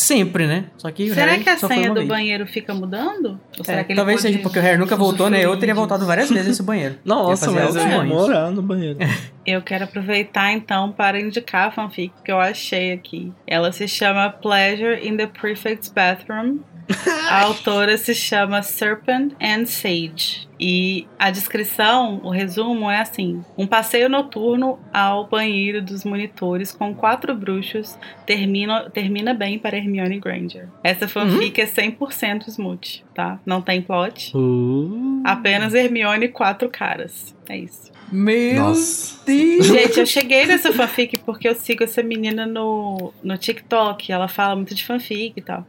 sempre, 0.00 0.46
né? 0.46 0.64
Só 0.76 0.90
que 0.90 1.10
o 1.10 1.14
Será 1.14 1.32
Harry 1.32 1.44
que 1.44 1.50
a 1.50 1.56
senha 1.58 1.88
do 1.88 1.94
vez. 1.94 2.08
banheiro 2.08 2.46
fica 2.46 2.74
mudando? 2.74 3.40
Ou 3.58 3.64
será 3.64 3.80
É, 3.80 3.84
que 3.84 3.92
ele 3.92 3.96
talvez 3.96 4.20
seja 4.20 4.38
porque 4.38 4.58
o 4.58 4.62
Harry 4.62 4.78
nunca 4.78 4.96
voltou, 4.96 5.28
né? 5.30 5.44
Eu 5.44 5.56
teria 5.58 5.74
voltado 5.74 6.04
várias 6.06 6.28
vezes 6.30 6.46
nesse 6.48 6.62
banheiro. 6.62 6.96
Nossa, 7.04 7.50
mas 7.50 7.76
eu 7.76 7.88
ia 7.88 8.04
morar 8.04 8.50
no 8.50 8.62
banheiro. 8.62 8.98
Eu 9.46 9.62
quero 9.62 9.84
aproveitar 9.84 10.52
então 10.52 10.92
para 10.92 11.18
indicar 11.18 11.68
a 11.68 11.70
fanfic 11.72 12.12
que 12.22 12.30
eu 12.30 12.38
achei 12.38 12.92
aqui. 12.92 13.32
Ela 13.46 13.72
se 13.72 13.88
chama 13.88 14.28
Pleasure 14.30 15.00
in 15.04 15.16
the 15.16 15.26
Prefect's 15.26 15.88
Bathroom. 15.88 16.58
A 17.30 17.42
autora 17.42 17.96
se 17.96 18.14
chama 18.14 18.62
Serpent 18.62 19.32
and 19.40 19.66
Sage. 19.66 20.48
E 20.58 21.06
a 21.18 21.30
descrição, 21.30 22.20
o 22.22 22.28
resumo 22.28 22.90
é 22.90 23.00
assim: 23.00 23.42
um 23.56 23.66
passeio 23.66 24.08
noturno 24.10 24.78
ao 24.92 25.26
banheiro 25.26 25.80
dos 25.80 26.04
monitores 26.04 26.70
com 26.70 26.94
quatro 26.94 27.34
bruxos 27.34 27.98
termina, 28.26 28.90
termina 28.90 29.32
bem 29.32 29.58
para 29.58 29.78
Hermione 29.78 30.18
Granger. 30.18 30.68
Essa 30.84 31.08
fanfic 31.08 31.60
é 31.60 31.66
100% 31.66 32.48
smooth, 32.48 33.04
tá? 33.14 33.40
Não 33.46 33.62
tem 33.62 33.80
plot. 33.80 34.36
Uh, 34.36 35.22
Apenas 35.24 35.72
Hermione 35.72 36.26
e 36.26 36.28
quatro 36.28 36.68
caras. 36.68 37.34
É 37.48 37.56
isso. 37.56 37.90
Meu 38.12 38.56
Nossa. 38.56 39.24
Deus! 39.24 39.66
Gente, 39.66 40.00
eu 40.00 40.06
cheguei 40.06 40.44
nessa 40.44 40.72
fanfic 40.72 41.16
porque 41.18 41.48
eu 41.48 41.54
sigo 41.54 41.84
essa 41.84 42.02
menina 42.02 42.44
no, 42.44 43.14
no 43.22 43.38
TikTok. 43.38 44.12
Ela 44.12 44.28
fala 44.28 44.56
muito 44.56 44.74
de 44.74 44.84
fanfic 44.84 45.34
e 45.36 45.40
tal. 45.40 45.64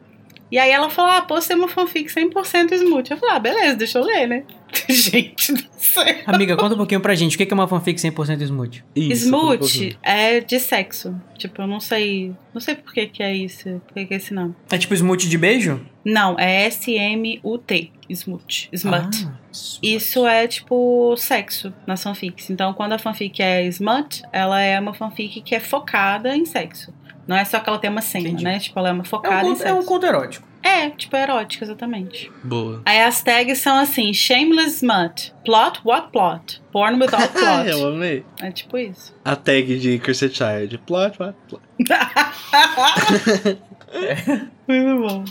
E 0.52 0.60
aí 0.60 0.70
ela 0.70 0.90
falou: 0.90 1.12
Ah, 1.12 1.22
postei 1.22 1.56
uma 1.56 1.70
fanfic 1.70 2.14
100% 2.14 2.74
smooth. 2.74 3.12
Eu 3.12 3.18
falei: 3.18 3.36
Ah, 3.36 3.40
beleza, 3.40 3.76
deixa 3.78 4.00
eu 4.00 4.04
ler, 4.04 4.28
né? 4.28 4.44
Gente 4.90 5.54
do 5.54 5.64
céu. 5.78 6.04
Amiga, 6.26 6.56
conta 6.56 6.76
um 6.76 6.78
pouquinho 6.78 7.02
pra 7.02 7.16
gente, 7.16 7.36
o 7.36 7.38
que 7.38 7.52
é 7.52 7.54
uma 7.54 7.68
fanfic 7.68 8.00
100% 8.00 8.42
smooth? 8.42 8.84
Isso, 8.96 9.26
um. 9.26 9.54
Smooth 9.54 9.98
é 10.02 10.40
de 10.40 10.60
sexo. 10.60 11.16
Tipo, 11.38 11.62
eu 11.62 11.68
não 11.68 11.80
sei. 11.80 12.34
Não 12.54 12.62
sei 12.62 12.76
por 12.76 12.94
que, 12.94 13.08
que 13.08 13.24
é 13.24 13.34
isso. 13.34 13.82
Por 13.88 13.94
que, 13.96 14.06
que 14.06 14.14
é 14.14 14.18
esse 14.18 14.34
nome. 14.34 14.56
É 14.72 14.78
tipo 14.78 14.94
smooth 14.94 15.28
de 15.28 15.38
beijo? 15.38 15.82
Não, 16.04 16.38
é 16.40 16.66
S-M-U-T. 16.66 17.92
Smooth. 18.10 18.70
Smut. 18.74 19.28
Ah, 19.28 19.34
smooth. 19.52 19.96
Isso 19.96 20.26
é 20.28 20.48
tipo 20.48 21.16
sexo 21.18 21.74
nas 21.88 22.04
fanfics. 22.04 22.50
Então, 22.50 22.74
quando 22.74 22.94
a 22.94 23.00
fanfic 23.00 23.42
é 23.42 23.66
smut, 23.68 24.22
ela 24.32 24.62
é 24.62 24.80
uma 24.80 24.94
fanfic 24.94 25.42
que 25.42 25.56
é 25.56 25.60
focada 25.60 26.36
em 26.36 26.46
sexo. 26.46 26.94
Não 27.32 27.38
é 27.38 27.46
só 27.46 27.60
que 27.62 27.70
ela 27.70 27.80
tem 27.80 27.90
uma 27.90 28.02
cena, 28.02 28.28
Entendi. 28.28 28.44
né? 28.44 28.60
Tipo, 28.60 28.78
ela 28.80 28.90
é 28.90 28.92
uma 28.92 29.04
É 29.04 29.06
focada 29.06 29.36
um, 29.48 29.52
em 29.52 29.54
conto, 29.56 29.64
é 29.64 29.72
um 29.72 29.76
sexo. 29.78 29.88
conto 29.88 30.06
erótico. 30.06 30.48
É, 30.62 30.90
tipo, 30.90 31.16
erótica, 31.16 31.64
exatamente. 31.66 32.30
Boa. 32.44 32.82
Aí 32.86 33.02
as 33.02 33.24
tags 33.24 33.60
são 33.60 33.78
assim: 33.80 34.14
Shameless 34.14 34.76
Smut. 34.84 35.34
Plot, 35.46 35.80
what 35.86 36.12
plot? 36.12 36.62
Porn 36.74 37.00
without 37.02 37.32
Ah, 37.44 37.64
eu 37.66 37.78
plot. 37.80 37.94
amei. 37.96 38.26
é 38.42 38.52
tipo 38.52 38.78
isso. 38.78 39.16
A 39.24 39.36
tag 39.36 39.80
de 39.80 39.98
Cursed 40.00 40.36
Child. 40.36 40.78
Plot, 40.86 41.18
plot, 41.18 41.36
plot. 41.48 41.64
Muito 44.68 45.08
bom. 45.08 45.26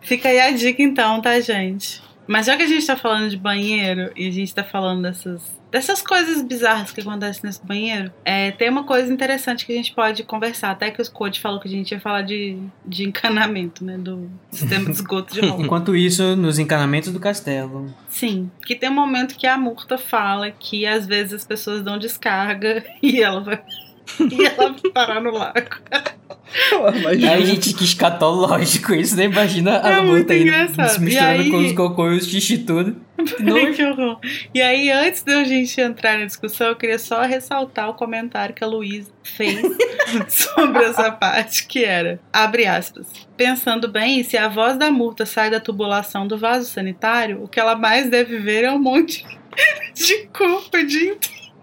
Fica 0.00 0.28
aí 0.28 0.40
a 0.40 0.50
dica 0.50 0.82
então, 0.82 1.20
tá, 1.20 1.38
gente? 1.40 2.02
Mas 2.26 2.46
já 2.46 2.56
que 2.56 2.62
a 2.62 2.66
gente 2.66 2.86
tá 2.86 2.96
falando 2.96 3.28
de 3.30 3.36
banheiro 3.36 4.10
e 4.16 4.28
a 4.28 4.30
gente 4.30 4.54
tá 4.54 4.64
falando 4.64 5.02
dessas, 5.02 5.42
dessas 5.72 6.02
coisas 6.02 6.42
bizarras 6.42 6.92
que 6.92 7.00
acontecem 7.00 7.40
nesse 7.44 7.64
banheiro, 7.64 8.12
é, 8.26 8.50
tem 8.50 8.68
uma 8.68 8.84
coisa 8.84 9.10
interessante 9.10 9.64
que 9.64 9.72
a 9.72 9.74
gente 9.74 9.94
pode 9.94 10.22
conversar. 10.22 10.70
Até 10.70 10.90
que 10.90 11.00
o 11.00 11.10
Code 11.10 11.40
falou 11.40 11.58
que 11.58 11.66
a 11.66 11.70
gente 11.70 11.92
ia 11.92 11.98
falar 11.98 12.20
de, 12.20 12.58
de 12.84 13.04
encanamento, 13.04 13.82
né? 13.82 13.96
Do 13.96 14.30
sistema 14.50 14.84
de 14.84 14.90
esgoto 14.90 15.32
de 15.32 15.40
Hogwarts. 15.42 15.64
Enquanto 15.64 15.96
isso, 15.96 16.36
nos 16.36 16.58
encanamentos 16.58 17.10
do 17.10 17.18
castelo. 17.18 17.92
Sim, 18.10 18.50
que 18.66 18.76
tem 18.76 18.90
um 18.90 18.94
momento 18.94 19.34
que 19.34 19.46
a 19.46 19.56
Murta 19.56 19.96
fala 19.96 20.50
que 20.50 20.86
às 20.86 21.06
vezes 21.06 21.32
as 21.32 21.44
pessoas 21.46 21.82
dão 21.82 21.98
descarga 21.98 22.84
e 23.02 23.22
ela 23.22 23.40
vai. 23.40 23.62
E 24.30 24.44
ela 24.44 24.72
vai 24.72 24.90
parar 24.92 25.22
no 25.22 25.30
lago. 25.30 25.70
Mas, 27.02 27.24
Ai, 27.24 27.46
gente, 27.46 27.72
que 27.72 27.84
escatológico 27.84 28.94
isso, 28.94 29.16
né? 29.16 29.24
Imagina 29.24 29.70
É 29.76 29.94
a 29.94 30.02
muito 30.02 30.18
luta 30.30 30.32
aí 30.34 30.88
se 30.88 31.00
misturando 31.00 31.42
aí- 31.42 31.50
com 31.50 31.56
os 31.58 31.72
cocô 31.72 32.10
e 32.10 32.16
os 32.16 32.26
xixi 32.26 32.58
tudo. 32.58 32.96
Que 33.76 33.84
horror. 33.84 34.18
E 34.52 34.60
aí, 34.60 34.90
antes 34.90 35.22
de 35.22 35.32
a 35.32 35.44
gente 35.44 35.80
entrar 35.80 36.18
na 36.18 36.24
discussão, 36.26 36.68
eu 36.68 36.76
queria 36.76 36.98
só 36.98 37.22
ressaltar 37.22 37.88
o 37.88 37.94
comentário 37.94 38.52
que 38.54 38.64
a 38.64 38.66
Luísa 38.66 39.10
fez 39.22 39.60
sobre 40.28 40.82
essa 40.84 41.10
parte, 41.12 41.66
que 41.66 41.84
era, 41.84 42.18
abre 42.32 42.66
aspas, 42.66 43.06
pensando 43.36 43.86
bem, 43.88 44.24
se 44.24 44.36
a 44.36 44.48
voz 44.48 44.76
da 44.76 44.90
Murta 44.90 45.24
sai 45.24 45.50
da 45.50 45.60
tubulação 45.60 46.26
do 46.26 46.36
vaso 46.36 46.68
sanitário, 46.68 47.44
o 47.44 47.48
que 47.48 47.60
ela 47.60 47.76
mais 47.76 48.10
deve 48.10 48.38
ver 48.38 48.64
é 48.64 48.72
um 48.72 48.78
monte 48.80 49.24
de 49.94 50.26
corpo 50.32 50.76
de... 50.84 51.14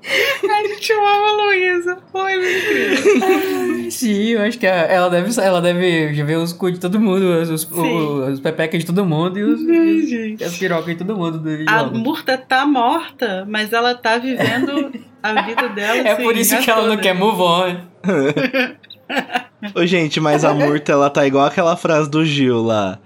A 0.03 0.67
gente 0.67 0.93
ama 0.93 1.29
a 1.29 1.31
Luísa. 1.43 1.97
Foi 2.11 2.37
muito 2.37 2.57
incrível. 2.57 3.91
Sim, 3.91 4.29
eu 4.29 4.41
acho 4.41 4.57
que 4.57 4.65
ela 4.65 5.09
deve, 5.09 5.41
ela 5.41 5.61
deve 5.61 6.13
já 6.13 6.23
ver 6.23 6.37
os 6.37 6.53
cu 6.53 6.71
de 6.71 6.79
todo 6.79 6.99
mundo, 6.99 7.25
os, 7.41 7.49
os, 7.49 7.69
os 7.71 8.39
pepecas 8.39 8.79
de 8.79 8.85
todo 8.85 9.05
mundo 9.05 9.37
e, 9.37 9.43
os, 9.43 9.59
Ai, 9.69 10.37
as 10.45 10.57
pirocas 10.57 10.87
de 10.87 10.95
todo 10.95 11.17
mundo. 11.17 11.39
Do 11.39 11.49
A. 11.67 11.83
Murta 11.85 12.37
tá 12.37 12.65
morta, 12.65 13.45
mas 13.47 13.73
ela 13.73 13.93
tá 13.93 14.17
vivendo 14.17 14.91
a 15.21 15.41
vida 15.41 15.69
dela. 15.69 15.97
É 15.97 16.11
assim, 16.13 16.23
por 16.23 16.37
isso 16.37 16.57
que 16.57 16.69
ela 16.69 16.87
não 16.87 16.97
quer 16.97 17.13
move 17.13 17.41
on. 17.41 17.77
Ô, 19.75 19.85
gente, 19.85 20.19
mas 20.19 20.45
a 20.45 20.53
Murta, 20.53 20.91
ela 20.91 21.09
tá 21.09 21.25
igual 21.25 21.45
aquela 21.45 21.75
frase 21.75 22.09
do 22.09 22.23
Gil 22.23 22.61
lá. 22.63 22.99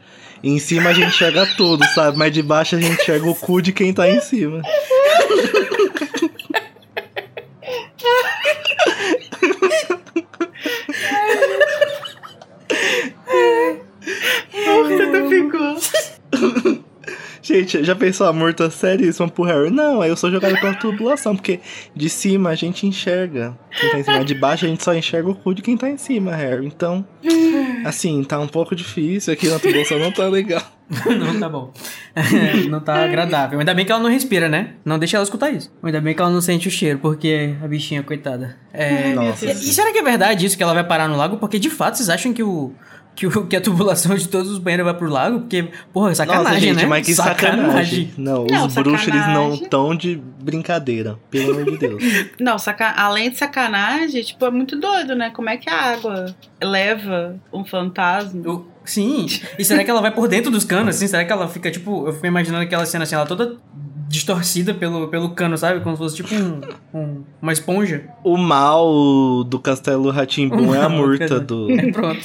Em 0.43 0.59
cima 0.59 0.89
a 0.89 0.93
gente 0.93 1.07
enxerga 1.07 1.47
tudo, 1.55 1.85
sabe? 1.85 2.17
Mas 2.17 2.33
de 2.33 2.43
baixo 2.43 2.75
a 2.75 2.79
gente 2.79 3.01
enxerga 3.01 3.29
o 3.29 3.33
cu 3.33 3.61
de 3.61 3.71
quem 3.71 3.93
tá 3.93 4.09
em 4.09 4.19
cima. 4.19 4.61
Murta 14.65 15.05
tu 15.11 15.19
ficou. 15.29 15.77
Gente, 17.43 17.83
já 17.83 17.93
pensou 17.93 18.25
a 18.25 18.31
Murta 18.31 18.69
seríssima 18.69 19.27
pro 19.27 19.43
Harry? 19.43 19.69
Não, 19.69 20.01
aí 20.01 20.09
eu 20.09 20.15
sou 20.15 20.31
jogado 20.31 20.57
pela 20.61 20.73
tubulação, 20.75 21.35
porque 21.35 21.59
de 21.93 22.09
cima 22.09 22.51
a 22.51 22.55
gente 22.55 22.87
enxerga 22.87 23.53
quem 23.69 23.91
tá 23.91 23.99
em 23.99 24.03
cima. 24.03 24.23
De 24.23 24.33
baixo 24.33 24.65
a 24.65 24.69
gente 24.69 24.81
só 24.81 24.95
enxerga 24.95 25.29
o 25.29 25.35
cu 25.35 25.53
de 25.53 25.61
quem 25.61 25.75
tá 25.75 25.89
em 25.89 25.97
cima, 25.97 26.33
Harry. 26.33 26.65
Então, 26.65 27.05
assim, 27.85 28.23
tá 28.23 28.39
um 28.39 28.47
pouco 28.47 28.73
difícil 28.73 29.33
aqui 29.33 29.49
na 29.49 29.59
tubulação, 29.59 29.99
não 29.99 30.09
tá 30.09 30.25
legal. 30.29 30.63
não 31.19 31.37
tá 31.37 31.49
bom. 31.49 31.73
não 32.69 32.79
tá 32.79 33.03
agradável. 33.03 33.59
Ainda 33.59 33.73
bem 33.73 33.85
que 33.85 33.91
ela 33.91 34.01
não 34.01 34.09
respira, 34.09 34.47
né? 34.47 34.75
Não 34.85 34.97
deixa 34.97 35.17
ela 35.17 35.23
escutar 35.23 35.49
isso. 35.49 35.69
Ainda 35.83 35.99
bem 35.99 36.15
que 36.15 36.21
ela 36.21 36.31
não 36.31 36.41
sente 36.41 36.69
o 36.69 36.71
cheiro, 36.71 36.99
porque 36.99 37.55
a 37.61 37.67
bichinha, 37.67 38.03
coitada. 38.03 38.55
É... 38.71 39.13
Nossa. 39.13 39.45
E 39.45 39.55
será 39.55 39.91
que 39.91 39.99
é 39.99 40.03
verdade 40.03 40.45
isso 40.45 40.55
que 40.55 40.63
ela 40.63 40.73
vai 40.73 40.83
parar 40.85 41.09
no 41.09 41.17
lago? 41.17 41.37
Porque 41.37 41.59
de 41.59 41.69
fato 41.69 41.97
vocês 41.97 42.09
acham 42.09 42.31
que 42.31 42.43
o. 42.43 42.73
Que, 43.15 43.27
o, 43.27 43.45
que 43.45 43.55
a 43.55 43.61
tubulação 43.61 44.15
de 44.15 44.27
todos 44.27 44.49
os 44.51 44.57
banheiros 44.57 44.85
vai 44.85 44.93
pro 44.95 45.07
lago? 45.07 45.41
Porque, 45.41 45.69
porra, 45.93 46.15
sacanagem, 46.15 46.43
Nossa, 46.45 46.59
gente, 46.59 46.75
né? 46.77 46.85
mas 46.87 47.05
que 47.05 47.13
sacanagem. 47.13 48.11
Não, 48.17 48.45
Não, 48.45 48.65
os 48.65 48.73
bruxos 48.73 49.07
eles 49.07 49.19
não 49.27 49.51
sacanagem. 49.51 49.69
tão 49.69 49.95
de 49.95 50.21
brincadeira, 50.41 51.19
pelo 51.29 51.51
amor 51.51 51.71
de 51.71 51.77
Deus. 51.77 52.03
Não, 52.39 52.57
saca... 52.57 52.89
além 52.89 53.29
de 53.29 53.37
sacanagem, 53.37 54.23
tipo, 54.23 54.43
é 54.45 54.51
muito 54.51 54.75
doido, 54.79 55.15
né? 55.15 55.29
Como 55.29 55.47
é 55.49 55.57
que 55.57 55.69
a 55.69 55.93
água 55.93 56.35
leva 56.61 57.39
um 57.53 57.63
fantasma? 57.63 58.41
O- 58.49 58.73
Sim. 58.85 59.27
E 59.57 59.63
será 59.63 59.81
que 59.83 59.89
ela 59.89 60.01
vai 60.01 60.11
por 60.11 60.27
dentro 60.27 60.51
dos 60.51 60.65
canos, 60.65 60.95
assim? 60.97 61.07
Será 61.07 61.23
que 61.23 61.31
ela 61.31 61.47
fica, 61.47 61.71
tipo... 61.71 62.05
Eu 62.05 62.11
fico 62.13 62.25
imaginando 62.25 62.63
aquela 62.65 62.85
cena, 62.85 63.03
assim, 63.05 63.15
ela 63.15 63.25
toda 63.25 63.55
distorcida 64.13 64.75
pelo, 64.75 65.07
pelo 65.07 65.29
cano, 65.31 65.57
sabe? 65.57 65.79
Como 65.81 65.95
se 65.95 66.01
fosse, 66.03 66.15
tipo, 66.17 66.35
um, 66.35 66.61
um- 66.93 67.23
uma 67.41 67.51
esponja. 67.51 68.05
O 68.23 68.37
mal 68.37 69.43
do 69.43 69.57
Castelo 69.59 70.11
Ratimbum 70.11 70.73
é 70.75 70.79
a 70.81 70.87
murta 70.87 71.39
do. 71.39 71.71
É, 71.71 71.91
pronto. 71.91 72.21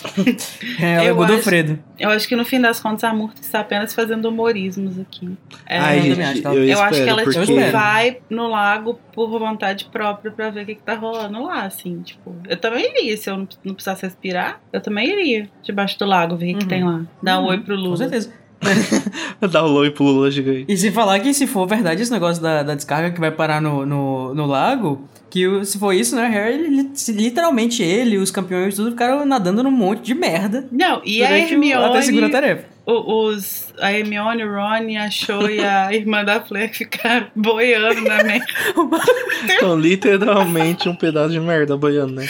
É, 0.79 1.07
é 1.07 1.11
Eu 1.11 1.16
Godofredo. 1.16 1.79
Eu 1.98 2.11
acho 2.11 2.29
que 2.29 2.37
no 2.37 2.44
fim 2.44 2.61
das 2.61 2.79
contas 2.79 3.03
a 3.05 3.12
Murta 3.14 3.40
está 3.40 3.61
apenas 3.61 3.92
fazendo 3.94 4.27
humorismos 4.29 4.98
aqui. 5.01 5.31
É, 5.66 5.79
Ai, 5.79 5.98
eu 5.98 6.03
gente, 6.03 6.11
também 6.12 6.27
acho 6.27 6.40
que 6.42 6.46
ela- 6.46 6.55
eu, 6.57 6.62
eu 6.62 6.68
espero, 6.68 6.85
acho 6.90 7.03
que 7.03 7.09
ela 7.09 7.22
porque... 7.24 7.40
tipo, 7.40 7.72
vai 7.72 8.18
no 8.31 8.48
lago 8.48 9.01
por 9.14 9.29
vontade 9.38 9.87
própria 9.90 10.31
pra 10.31 10.51
ver 10.51 10.62
o 10.62 10.66
que, 10.66 10.74
que 10.77 10.83
tá 10.83 10.94
rolando 10.94 11.42
lá, 11.42 11.62
assim, 11.62 12.01
tipo. 12.03 12.37
Eu 12.46 12.57
também 12.59 12.85
iria, 12.96 13.16
se 13.16 13.31
eu 13.31 13.37
não, 13.38 13.48
não 13.64 13.74
precisasse 13.74 14.03
respirar, 14.05 14.61
eu 14.72 14.81
também 14.81 15.09
iria 15.09 15.48
debaixo 15.64 15.98
do 15.98 16.05
lago 16.05 16.37
ver 16.37 16.55
o 16.55 16.59
que, 16.59 16.59
que 16.59 16.62
Uhum. 16.64 16.68
tem 16.68 16.85
lá. 16.85 17.01
Dar 17.22 17.38
um 17.40 17.44
Uhum, 17.44 17.48
oi 17.48 17.59
pro 17.61 17.74
Com 17.77 17.83
Lula. 17.83 17.96
certeza. 17.96 18.31
Dá 19.51 19.64
o 19.64 19.73
oi 19.75 19.90
pro 19.90 20.05
Lula 20.05 20.31
gigante. 20.31 20.64
E 20.68 20.77
se 20.77 20.90
falar 20.90 21.21
que 21.21 21.33
se 21.33 21.47
for 21.47 21.66
verdade 21.66 22.03
esse 22.03 22.11
negócio 22.12 22.42
da, 22.42 22.62
da 22.62 22.75
descarga 22.75 23.11
que 23.11 23.21
vai 23.21 23.31
parar 23.31 23.61
no, 23.61 23.87
no, 23.87 24.35
no 24.35 24.47
lago, 24.47 25.09
que 25.31 25.64
se 25.64 25.79
for 25.79 25.92
isso, 25.92 26.16
né, 26.16 26.27
Harry, 26.29 26.55
ele- 26.55 26.90
literalmente 27.09 27.83
ele 27.83 28.16
e 28.16 28.18
os 28.18 28.31
campeões 28.31 28.75
tudo 28.75 28.90
ficaram 28.90 29.25
nadando 29.25 29.62
num 29.62 29.71
monte 29.71 30.03
de 30.03 30.14
merda. 30.14 30.66
Não, 30.73 31.01
e 31.05 31.23
a 31.25 31.29
o- 31.31 31.85
até 31.85 31.99
a 31.99 32.03
segunda 32.03 32.27
Hermione, 32.27 32.31
tarefa. 32.33 32.64
o- 32.87 33.27
os, 33.29 33.73
a 33.79 33.92
Hermione, 33.92 34.42
o 34.44 34.53
Ron, 34.53 34.99
a 34.99 35.11
Cho 35.11 35.49
e 35.49 35.61
a 35.61 35.92
irmã 35.94 36.25
da 36.25 36.40
Flair 36.40 36.73
ficaram 36.75 37.29
boiando 37.37 38.01
na 38.03 38.25
merda. 38.25 38.47
Então, 39.51 39.79
literalmente 39.79 40.88
um 40.88 40.94
pedaço 40.97 41.31
de 41.31 41.40
merda 41.40 41.77
boiando, 41.77 42.14
né? 42.14 42.27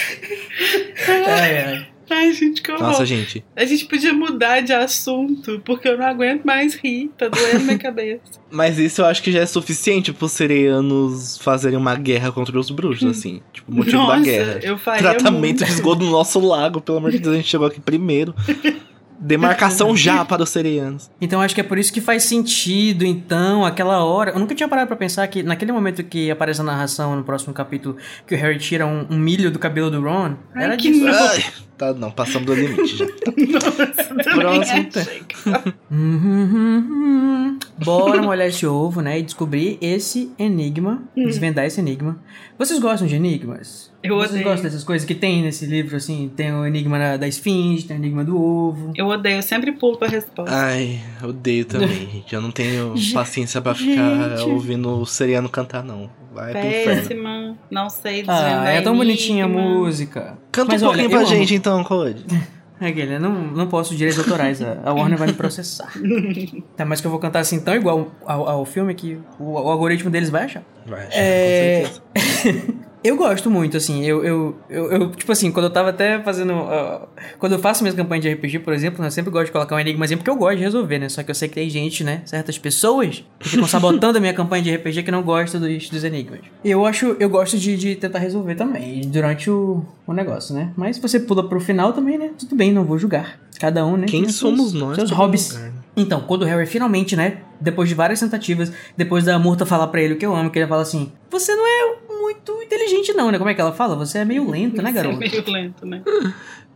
Ai, 1.27 1.59
ai. 1.64 1.87
Ai, 2.11 2.33
gente, 2.33 2.62
que 2.62 2.71
horror. 2.73 2.83
Nossa, 2.88 3.05
gente. 3.05 3.44
A 3.55 3.64
gente 3.64 3.85
podia 3.87 4.12
mudar 4.12 4.61
de 4.61 4.73
assunto, 4.73 5.61
porque 5.64 5.88
eu 5.88 5.99
não 5.99 6.07
aguento 6.07 6.44
mais 6.44 6.75
rir, 6.75 7.11
tá 7.18 7.29
doendo 7.29 7.61
minha 7.64 7.77
cabeça. 7.79 8.23
Mas 8.51 8.79
isso 8.79 9.03
eu 9.03 9.07
acho 9.07 9.23
que 9.23 9.31
já 9.31 9.40
é 9.40 9.47
suficiente 9.47 10.12
pros 10.12 10.33
sereianos 10.33 11.37
fazerem 11.38 11.77
uma 11.79 11.94
guerra 11.94 12.33
contra 12.33 12.59
os 12.59 12.71
bruxos, 12.71 13.11
assim. 13.11 13.42
Tipo, 13.53 13.73
motivo 13.73 13.99
da 13.99 14.16
Nossa, 14.16 14.21
guerra. 14.23 14.61
eu 14.62 14.79
faria 14.79 15.11
Tratamento 15.11 15.38
muito. 15.38 15.64
de 15.64 15.71
esgoto 15.71 16.03
no 16.05 16.11
nosso 16.11 16.40
lago, 16.40 16.81
pelo 16.81 16.99
amor 16.99 17.11
de 17.11 17.18
Deus, 17.18 17.35
a 17.35 17.37
gente 17.37 17.49
chegou 17.49 17.66
aqui 17.66 17.81
primeiro. 17.81 18.35
Demarcação 19.20 19.96
já 19.96 20.24
para 20.24 20.42
os 20.42 20.50
sereianos. 20.50 21.11
Então 21.20 21.40
acho 21.40 21.54
que 21.54 21.61
é 21.61 21.64
por 21.64 21.78
isso 21.78 21.92
que 21.92 22.00
faz 22.00 22.22
sentido, 22.24 23.04
então, 23.04 23.64
aquela 23.64 24.04
hora. 24.04 24.31
Eu 24.31 24.38
nunca 24.38 24.54
tinha 24.54 24.68
parado 24.68 24.87
pra 24.87 24.96
pensar 24.96 25.26
que 25.26 25.42
naquele 25.42 25.72
momento 25.72 26.04
que 26.04 26.31
aparece 26.31 26.61
a 26.61 26.64
narração 26.64 27.16
no 27.16 27.24
próximo 27.24 27.52
capítulo, 27.52 27.96
que 28.26 28.35
o 28.35 28.38
Harry 28.38 28.59
tira 28.59 28.87
um, 28.87 29.07
um 29.11 29.18
milho 29.18 29.50
do 29.50 29.59
cabelo 29.59 29.90
do 29.90 30.00
Ron. 30.00 30.35
Ai, 30.54 30.64
era 30.64 30.76
que 30.76 30.90
disso. 30.90 31.04
nojo. 31.04 31.18
Ai, 31.18 31.44
tá, 31.76 31.92
não, 31.92 32.11
passamos 32.11 32.46
do 32.46 32.54
limite 32.54 32.96
já. 32.96 33.07
Nossa, 33.52 34.14
Próximo 34.35 34.88
achei. 34.94 35.22
Uhum. 35.90 37.59
Bora 37.85 38.22
molhar 38.22 38.48
esse 38.48 38.66
ovo, 38.66 39.00
né? 39.00 39.18
E 39.18 39.22
descobrir 39.22 39.78
esse 39.81 40.31
enigma. 40.38 41.02
Desvendar 41.16 41.64
esse 41.64 41.81
enigma. 41.81 42.18
Vocês 42.59 42.78
gostam 42.78 43.07
de 43.07 43.16
enigmas? 43.16 43.88
Eu 44.02 44.14
Vocês 44.16 44.30
odeio. 44.30 44.44
gostam 44.44 44.62
dessas 44.64 44.84
coisas 44.84 45.04
que 45.06 45.14
tem 45.14 45.42
nesse 45.42 45.66
livro, 45.66 45.96
assim? 45.96 46.30
Tem 46.37 46.52
o 46.52 46.64
enigma 46.64 46.98
da, 46.98 47.16
da 47.16 47.26
esfinge, 47.26 47.84
tem 47.84 47.96
o 47.96 48.00
enigma 48.00 48.24
do 48.24 48.40
ovo. 48.40 48.92
Eu 48.94 49.06
odeio, 49.08 49.37
eu 49.37 49.42
sempre 49.42 49.72
pulo 49.72 49.96
pra 49.98 50.06
resposta. 50.08 50.54
Ai, 50.54 51.00
odeio 51.22 51.64
também, 51.64 52.06
gente. 52.12 52.32
Eu 52.32 52.40
não 52.40 52.52
tenho 52.52 52.94
paciência 53.12 53.61
pra 53.61 53.74
ficar 53.74 54.37
gente. 54.37 54.48
ouvindo 54.48 55.00
o 55.00 55.04
seriano 55.04 55.48
cantar, 55.48 55.82
não. 55.82 56.08
Vai. 56.32 56.52
Péssima, 56.52 57.56
não 57.68 57.90
sei 57.90 58.22
desvendar 58.22 58.66
Ah, 58.66 58.70
é 58.70 58.80
tão 58.80 58.96
bonitinha 58.96 59.46
a 59.46 59.48
música. 59.48 60.38
Canta 60.52 60.72
Mas 60.72 60.82
um 60.82 60.87
olha, 60.87 60.98
pouquinho 60.98 61.06
eu 61.06 61.11
pra 61.11 61.18
amo. 61.28 61.37
gente 61.37 61.54
então, 61.54 61.82
Code. 61.84 62.24
É 62.80 62.87
aquele, 62.90 63.16
eu 63.16 63.20
não, 63.20 63.32
não 63.32 63.66
posso 63.66 63.92
direitos 63.96 64.20
autorais, 64.20 64.62
a, 64.62 64.78
a 64.84 64.92
Warner 64.94 65.18
vai 65.18 65.26
me 65.26 65.32
processar. 65.34 65.92
tá, 66.76 66.84
mas 66.84 67.00
que 67.00 67.08
eu 67.08 67.11
vou 67.11 67.18
cantar 67.18 67.40
assim 67.40 67.58
tão 67.58 67.74
igual 67.74 68.12
ao, 68.24 68.48
ao 68.48 68.64
filme 68.64 68.94
que 68.94 69.18
o, 69.37 69.54
o 69.54 69.68
algoritmo 69.68 70.08
deles 70.08 70.30
vai 70.30 70.44
achar. 70.44 70.62
Vai, 70.87 71.08
É. 71.11 71.82
com 72.14 72.20
certeza. 72.20 72.74
Eu 73.09 73.16
gosto 73.16 73.51
muito, 73.51 73.75
assim, 73.75 74.05
eu, 74.05 74.23
eu, 74.23 74.57
eu, 74.68 74.92
eu, 74.92 75.11
tipo 75.12 75.33
assim, 75.33 75.51
quando 75.51 75.64
eu 75.64 75.71
tava 75.71 75.88
até 75.88 76.23
fazendo. 76.23 76.53
ah, 76.53 77.09
quando 77.38 77.53
eu 77.53 77.59
faço 77.59 77.83
minhas 77.83 77.97
campanhas 77.97 78.23
de 78.23 78.31
RPG, 78.31 78.59
por 78.59 78.75
exemplo, 78.75 79.01
né, 79.01 79.07
eu 79.07 79.11
sempre 79.11 79.31
gosto 79.31 79.47
de 79.47 79.53
colocar 79.53 79.77
um 79.77 79.81
enigmazinho, 79.81 80.18
porque 80.18 80.31
eu 80.31 80.37
gosto 80.37 80.59
de 80.59 80.62
resolver, 80.62 80.99
né? 80.99 81.09
Só 81.09 81.23
que 81.23 81.31
eu 81.31 81.35
sei 81.35 81.49
que 81.49 81.55
tem 81.55 81.71
gente, 81.71 82.05
né? 82.05 82.21
Certas 82.27 82.59
pessoas 82.59 83.25
que 83.38 83.49
ficam 83.49 83.64
sabotando 83.66 84.18
a 84.18 84.21
minha 84.21 84.35
campanha 84.35 84.62
de 84.62 84.77
RPG 84.77 85.05
que 85.05 85.11
não 85.11 85.23
gostam 85.23 85.59
dos, 85.59 85.88
dos 85.88 86.05
enigmas. 86.05 86.40
Eu 86.62 86.85
acho, 86.85 87.16
eu 87.18 87.31
gosto 87.31 87.57
de, 87.57 87.79
de 87.79 87.97
tentar 87.97 88.18
resolver 88.18 88.55
também, 88.57 89.01
durante 89.01 89.51
o, 89.51 89.83
o 90.07 90.12
negócio, 90.12 90.55
né? 90.55 90.71
Mas 90.77 90.97
se 90.97 91.03
você 91.03 91.18
pula 91.18 91.49
pro 91.49 91.61
final 91.61 91.94
também, 91.94 92.18
né? 92.18 92.33
Tudo 92.38 92.55
bem, 92.55 92.71
não 92.73 92.85
vou 92.85 92.99
julgar. 92.99 93.40
Cada 93.59 93.87
um, 93.87 93.97
né? 93.97 94.07
Quem 94.07 94.29
somos 94.29 94.71
seus, 94.71 94.73
nós? 94.75 94.97
Seus 94.97 95.11
hobbies. 95.11 95.49
julgar, 95.49 95.71
né? 95.71 95.78
Então, 95.98 96.20
quando 96.20 96.42
o 96.42 96.44
Harry 96.46 96.66
finalmente, 96.66 97.14
né, 97.16 97.38
depois 97.61 97.88
de 97.88 97.94
várias 97.94 98.20
tentativas, 98.20 98.72
depois 98.96 99.24
da 99.24 99.38
Murta 99.38 99.66
falar 99.66 99.88
pra 99.88 100.00
ele 100.00 100.14
o 100.14 100.16
que 100.16 100.24
eu 100.24 100.34
amo, 100.34 100.50
que 100.50 100.58
ele 100.58 100.66
fala 100.68 100.82
assim: 100.82 101.12
Você 101.30 101.54
não 101.54 101.66
é 101.66 101.96
muito 102.22 102.62
inteligente, 102.62 103.12
não, 103.12 103.30
né? 103.30 103.38
Como 103.38 103.50
é 103.50 103.54
que 103.54 103.61
ela 103.61 103.72
fala? 103.72 103.96
Você 103.96 104.18
é 104.18 104.24
meio 104.24 104.48
lento, 104.48 104.80
né, 104.82 104.90
é 104.90 104.92
garoto? 104.92 105.16
meio 105.18 105.44
lento, 105.50 105.84
né? 105.87 106.02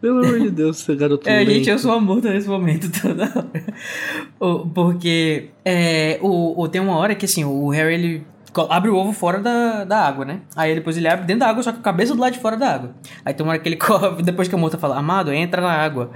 Pelo 0.02 0.18
amor 0.18 0.40
de 0.40 0.50
Deus, 0.50 0.78
você 0.78 0.96
garoto 0.96 1.28
É, 1.28 1.38
lento. 1.38 1.50
gente, 1.52 1.70
eu 1.70 1.78
sou 1.78 1.92
a 1.92 2.00
Murta 2.00 2.28
nesse 2.32 2.48
momento 2.48 2.90
toda 3.00 3.22
hora. 3.22 4.64
Porque 4.74 5.50
é, 5.64 6.18
o, 6.20 6.60
o- 6.60 6.68
tem 6.68 6.80
uma 6.80 6.96
hora 6.96 7.14
que 7.14 7.24
assim, 7.24 7.44
o 7.44 7.68
Harry 7.68 7.94
ele 7.94 8.26
abre 8.68 8.90
o 8.90 8.96
ovo 8.96 9.12
fora 9.12 9.38
da, 9.38 9.84
da 9.84 9.98
água, 10.06 10.24
né? 10.24 10.40
Aí 10.54 10.74
depois 10.74 10.96
ele 10.96 11.08
abre 11.08 11.24
dentro 11.26 11.40
da 11.40 11.48
água, 11.48 11.62
só 11.62 11.72
com 11.72 11.78
a 11.78 11.82
cabeça 11.82 12.14
do 12.14 12.20
lado 12.20 12.32
de 12.32 12.38
fora 12.40 12.56
da 12.56 12.74
água. 12.74 12.90
Aí 13.24 13.32
tem 13.32 13.44
uma 13.44 13.52
hora 13.52 13.58
que 13.58 13.68
ele 13.68 13.76
corre, 13.80 14.22
depois 14.22 14.48
que 14.48 14.54
a 14.54 14.58
Murta 14.58 14.76
fala, 14.78 14.96
Amado, 14.98 15.32
entra 15.32 15.60
na 15.62 15.72
água. 15.72 16.10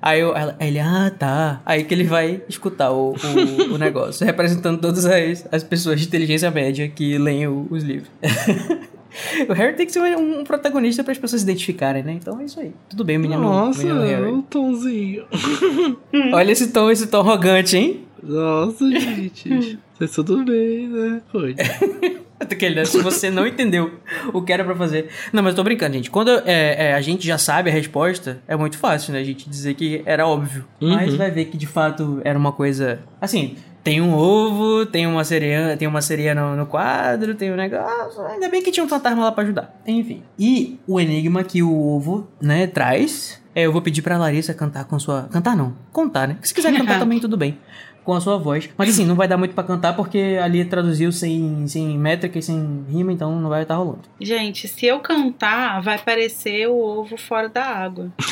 Aí 0.00 0.20
eu- 0.20 0.34
ela- 0.36 0.56
ele, 0.60 0.78
ah, 0.78 1.12
tá. 1.18 1.60
Aí 1.66 1.84
que 1.84 1.92
ele 1.94 2.04
vai 2.04 2.40
escutar 2.48 2.90
o, 2.92 3.10
o, 3.70 3.74
o 3.74 3.78
negócio, 3.78 4.24
representando 4.26 4.80
todas 4.80 5.04
as, 5.04 5.46
as 5.52 5.62
pessoas 5.62 6.00
de 6.00 6.06
inteligência 6.06 6.50
média 6.50 6.88
que 6.88 7.18
leem 7.18 7.46
o- 7.46 7.66
os 7.70 7.82
livros. 7.82 8.10
O 9.46 9.52
Harry 9.52 9.74
tem 9.74 9.84
que 9.84 9.92
ser 9.92 10.00
um, 10.16 10.40
um 10.40 10.42
protagonista 10.44 11.04
para 11.04 11.12
as 11.12 11.18
pessoas 11.18 11.42
se 11.42 11.46
identificarem, 11.46 12.02
né? 12.02 12.12
Então 12.14 12.40
é 12.40 12.44
isso 12.44 12.58
aí. 12.58 12.72
Tudo 12.88 13.04
bem, 13.04 13.18
menino, 13.18 13.42
Nossa, 13.42 13.82
menino 13.84 14.00
Harry. 14.00 14.32
o 14.32 14.40
tomzinho. 14.40 15.24
Olha 16.32 16.50
esse 16.50 16.68
tom, 16.72 16.90
esse 16.90 17.06
tom 17.06 17.20
arrogante, 17.20 17.76
hein? 17.76 18.04
Nossa, 18.22 18.88
gente. 18.88 19.78
Mas 19.98 20.10
tudo 20.12 20.44
bem, 20.44 20.88
né? 20.88 21.22
Aquele, 22.40 22.74
né? 22.76 22.84
Se 22.84 23.00
você 23.00 23.30
não 23.30 23.46
entendeu 23.46 24.00
o 24.32 24.42
que 24.42 24.52
era 24.52 24.64
pra 24.64 24.74
fazer. 24.74 25.08
Não, 25.32 25.44
mas 25.44 25.52
eu 25.52 25.56
tô 25.56 25.62
brincando, 25.62 25.94
gente. 25.94 26.10
Quando 26.10 26.28
é, 26.44 26.88
é, 26.88 26.94
a 26.94 27.00
gente 27.00 27.24
já 27.24 27.38
sabe 27.38 27.70
a 27.70 27.72
resposta, 27.72 28.42
é 28.48 28.56
muito 28.56 28.78
fácil, 28.78 29.12
né? 29.12 29.20
A 29.20 29.24
gente 29.24 29.48
dizer 29.48 29.74
que 29.74 30.02
era 30.04 30.26
óbvio. 30.26 30.64
Uhum. 30.80 30.94
Mas 30.94 31.14
vai 31.14 31.30
ver 31.30 31.44
que 31.44 31.56
de 31.56 31.68
fato 31.68 32.20
era 32.24 32.36
uma 32.36 32.50
coisa. 32.50 32.98
Assim, 33.20 33.56
tem 33.84 34.00
um 34.00 34.14
ovo, 34.14 34.86
tem 34.86 35.06
uma 35.06 35.24
sereia, 35.24 35.76
tem 35.76 35.88
uma 35.88 36.00
sereia 36.00 36.34
no, 36.34 36.56
no 36.56 36.66
quadro, 36.66 37.34
tem 37.34 37.52
um 37.52 37.56
negócio. 37.56 38.22
Ainda 38.26 38.48
bem 38.48 38.62
que 38.62 38.70
tinha 38.70 38.84
um 38.84 38.88
fantasma 38.88 39.24
lá 39.24 39.32
pra 39.32 39.44
ajudar. 39.44 39.80
Enfim. 39.86 40.22
E 40.38 40.78
o 40.86 41.00
enigma 41.00 41.42
que 41.42 41.62
o 41.62 41.72
ovo, 41.72 42.28
né, 42.40 42.66
traz. 42.66 43.40
É, 43.54 43.62
eu 43.62 43.72
vou 43.72 43.82
pedir 43.82 44.00
pra 44.00 44.16
Larissa 44.16 44.54
cantar 44.54 44.84
com 44.84 44.98
sua. 44.98 45.28
Cantar 45.30 45.56
não, 45.56 45.76
contar, 45.92 46.26
né? 46.26 46.38
Se 46.42 46.54
quiser 46.54 46.74
cantar 46.76 46.98
também, 47.00 47.20
tudo 47.20 47.36
bem. 47.36 47.58
Com 48.04 48.14
a 48.14 48.20
sua 48.20 48.36
voz. 48.38 48.68
Mas 48.76 48.88
assim, 48.90 49.04
não 49.04 49.14
vai 49.14 49.28
dar 49.28 49.36
muito 49.36 49.54
pra 49.54 49.62
cantar 49.64 49.94
porque 49.94 50.38
ali 50.42 50.64
traduziu 50.64 51.12
sem, 51.12 51.66
sem 51.68 51.96
métrica 51.98 52.38
e 52.38 52.42
sem 52.42 52.84
rima, 52.88 53.12
então 53.12 53.38
não 53.40 53.48
vai 53.48 53.62
estar 53.62 53.76
rolando. 53.76 54.00
Gente, 54.20 54.66
se 54.66 54.86
eu 54.86 54.98
cantar, 55.00 55.80
vai 55.82 55.98
parecer 55.98 56.66
o 56.68 56.76
ovo 56.76 57.16
fora 57.16 57.48
da 57.48 57.62
água. 57.64 58.10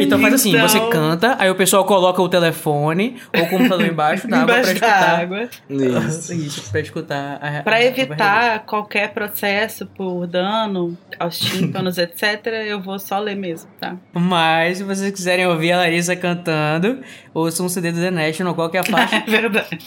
Então 0.00 0.18
faz 0.20 0.34
assim, 0.34 0.50
Então- 0.50 0.68
você 0.68 0.80
canta, 0.90 1.36
aí 1.38 1.50
o 1.50 1.54
pessoal 1.54 1.84
coloca 1.84 2.20
o 2.20 2.28
telefone 2.28 3.16
ou 3.36 3.42
o 3.44 3.48
computador 3.48 3.86
embaixo 3.86 4.28
da 4.28 4.38
água 4.42 4.54
da 4.54 4.60
escutar. 4.62 5.20
água. 5.20 5.48
Isso. 5.68 6.32
Isso, 6.46 6.70
pra 6.70 6.80
escutar 6.80 7.38
a 7.40 7.62
Pra 7.62 7.76
a- 7.76 7.78
a- 7.78 7.84
evitar 7.84 8.60
qualquer 8.66 9.12
processo 9.12 9.86
por 9.86 10.26
dano 10.26 10.96
aos 11.18 11.38
tímpanos, 11.38 11.98
etc., 11.98 12.46
eu 12.66 12.80
vou 12.80 12.98
só 12.98 13.18
ler 13.18 13.36
mesmo, 13.36 13.68
tá? 13.80 13.96
Mas 14.12 14.78
se 14.78 14.84
vocês 14.84 15.10
quiserem 15.12 15.46
ouvir 15.46 15.72
a 15.72 15.88
Larissa 15.96 16.14
cantando, 16.16 17.00
ouçam 17.32 17.66
um 17.66 17.68
CD 17.68 17.90
do 17.90 18.00
The 18.00 18.10
National, 18.10 18.54
qual 18.54 18.68
que 18.68 18.76
é 18.76 18.80
a 18.80 18.84
faixa? 18.84 19.16
É 19.16 19.20
verdade. 19.30 19.78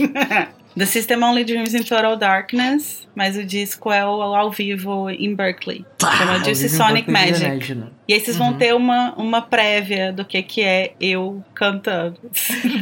The 0.78 0.86
System 0.86 1.24
Only 1.24 1.43
Dreams 1.43 1.74
in 1.76 1.84
Total 1.84 2.15
Darkness, 2.15 3.08
mas 3.15 3.36
o 3.38 3.43
disco 3.43 3.91
é 3.91 4.06
o 4.06 4.22
ao 4.22 4.50
vivo 4.52 5.10
em 5.10 5.36
Berkeley. 5.36 5.86
Chama 6.02 6.34
Ao 6.34 6.39
Juicy 6.43 6.63
vivo 6.67 6.76
em 6.76 6.78
Sonic 6.78 7.12
Magic. 7.12 7.78
E 8.08 8.13
aí 8.13 8.19
vocês 8.19 8.39
Uhum. 8.39 8.52
vão 8.52 8.54
ter 8.58 8.74
uma, 8.74 9.13
uma 9.15 9.41
prévia 9.41 10.12
do 10.13 10.24
que, 10.26 10.41
que 10.41 10.62
é 10.62 10.93
eu 11.00 11.43
cantando. 11.54 12.17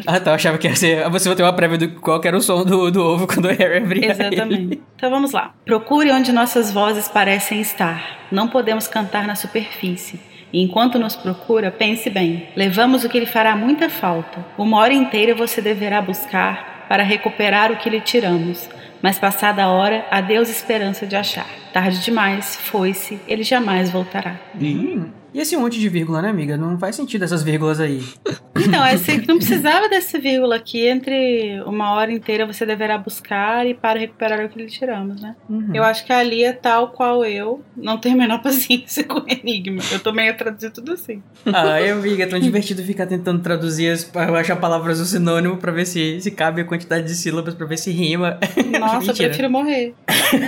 Ah, 0.06 0.20
tá. 0.22 0.32
Eu 0.32 0.36
achava 0.36 0.58
que 0.58 0.68
ia 0.68 0.76
ser. 0.76 1.10
Você 1.10 1.28
vai 1.28 1.36
ter 1.36 1.44
uma 1.44 1.52
prévia 1.54 1.78
do 1.78 1.90
qual 2.00 2.22
era 2.24 2.38
o 2.38 2.42
som 2.42 2.64
do, 2.64 2.90
do 2.92 3.04
ovo 3.04 3.28
quando 3.28 3.46
o 3.46 3.50
Harry 3.50 3.78
abria. 3.84 4.06
ele. 4.06 4.12
Exatamente. 4.12 4.82
Então 4.96 5.10
vamos 5.10 5.32
lá. 5.34 5.54
Procure 5.66 6.12
onde 6.12 6.32
nossas 6.32 6.72
vozes 6.72 7.08
parecem 7.10 7.60
estar. 7.60 8.20
Não 8.32 8.48
podemos 8.48 8.88
cantar 8.88 9.26
na 9.28 9.36
superfície. 9.36 10.20
E 10.52 10.62
enquanto 10.62 10.98
nos 10.98 11.16
procura, 11.16 11.72
pense 11.72 12.10
bem. 12.10 12.48
Levamos 12.56 13.04
o 13.04 13.10
que 13.10 13.20
lhe 13.20 13.26
fará 13.26 13.56
muita 13.56 13.90
falta. 13.90 14.46
Uma 14.58 14.78
hora 14.78 14.94
inteira 14.94 15.36
você 15.36 15.62
deverá 15.62 16.02
buscar 16.02 16.86
para 16.88 17.04
recuperar 17.04 17.72
o 17.72 17.78
que 17.78 17.90
lhe 17.90 18.00
tiramos. 18.00 18.70
Mas 19.02 19.20
passada 19.20 19.64
a 19.64 19.70
hora, 19.70 20.06
adeus 20.10 20.50
esperança 20.50 21.06
de 21.06 21.16
achar. 21.16 21.48
Tarde 21.72 22.04
demais, 22.04 22.56
foi-se, 22.56 23.20
ele 23.28 23.44
jamais 23.44 23.92
voltará. 23.92 24.36
Hum. 24.60 25.10
E 25.38 25.42
esse 25.42 25.56
monte 25.56 25.80
de 25.80 25.88
vírgula, 25.88 26.20
né, 26.20 26.30
amiga? 26.32 26.58
Não 26.58 26.80
faz 26.80 26.96
sentido 26.96 27.24
essas 27.24 27.44
vírgulas 27.44 27.80
aí. 27.80 28.04
Então, 28.60 28.86
esse, 28.88 29.26
não 29.28 29.38
precisava 29.38 29.88
dessa 29.88 30.20
vírgula 30.20 30.56
aqui 30.56 30.88
entre 30.88 31.62
uma 31.66 31.94
hora 31.94 32.12
inteira 32.12 32.46
você 32.46 32.66
deverá 32.66 32.98
buscar 32.98 33.66
e 33.68 33.74
para 33.76 34.00
recuperar 34.00 34.44
o 34.44 34.50
que 34.50 34.58
lhe 34.58 34.66
tiramos, 34.66 35.22
né? 35.22 35.36
Uhum. 35.48 35.70
Eu 35.74 35.84
acho 35.84 36.04
que 36.04 36.12
a 36.12 36.22
Lia, 36.24 36.54
tal 36.54 36.90
qual 36.90 37.24
eu, 37.24 37.64
não 37.78 37.98
tem 37.98 38.14
a 38.14 38.16
menor 38.16 38.42
paciência 38.44 39.04
com 39.04 39.24
Enigma. 39.28 39.82
Eu 39.92 40.00
tô 40.00 40.12
meio 40.12 40.32
a 40.32 40.34
traduzir 40.34 40.72
tudo 40.72 40.94
assim. 40.94 41.22
Ai, 41.46 41.92
amiga, 41.92 42.24
é 42.24 42.26
tão 42.26 42.40
divertido 42.40 42.82
ficar 42.82 43.06
tentando 43.06 43.42
traduzir, 43.42 43.90
as, 43.90 44.12
achar 44.16 44.56
palavras 44.56 45.00
no 45.00 45.06
sinônimo 45.06 45.58
pra 45.58 45.72
ver 45.72 45.86
se, 45.86 46.20
se 46.20 46.32
cabe 46.32 46.62
a 46.62 46.66
quantidade 46.66 47.06
de 47.06 47.16
sílabas, 47.16 47.54
pra 47.54 47.68
ver 47.68 47.78
se 47.78 47.92
rima. 47.92 48.40
Nossa, 48.80 49.12
eu 49.12 49.16
prefiro 49.16 49.50
morrer. 49.50 49.94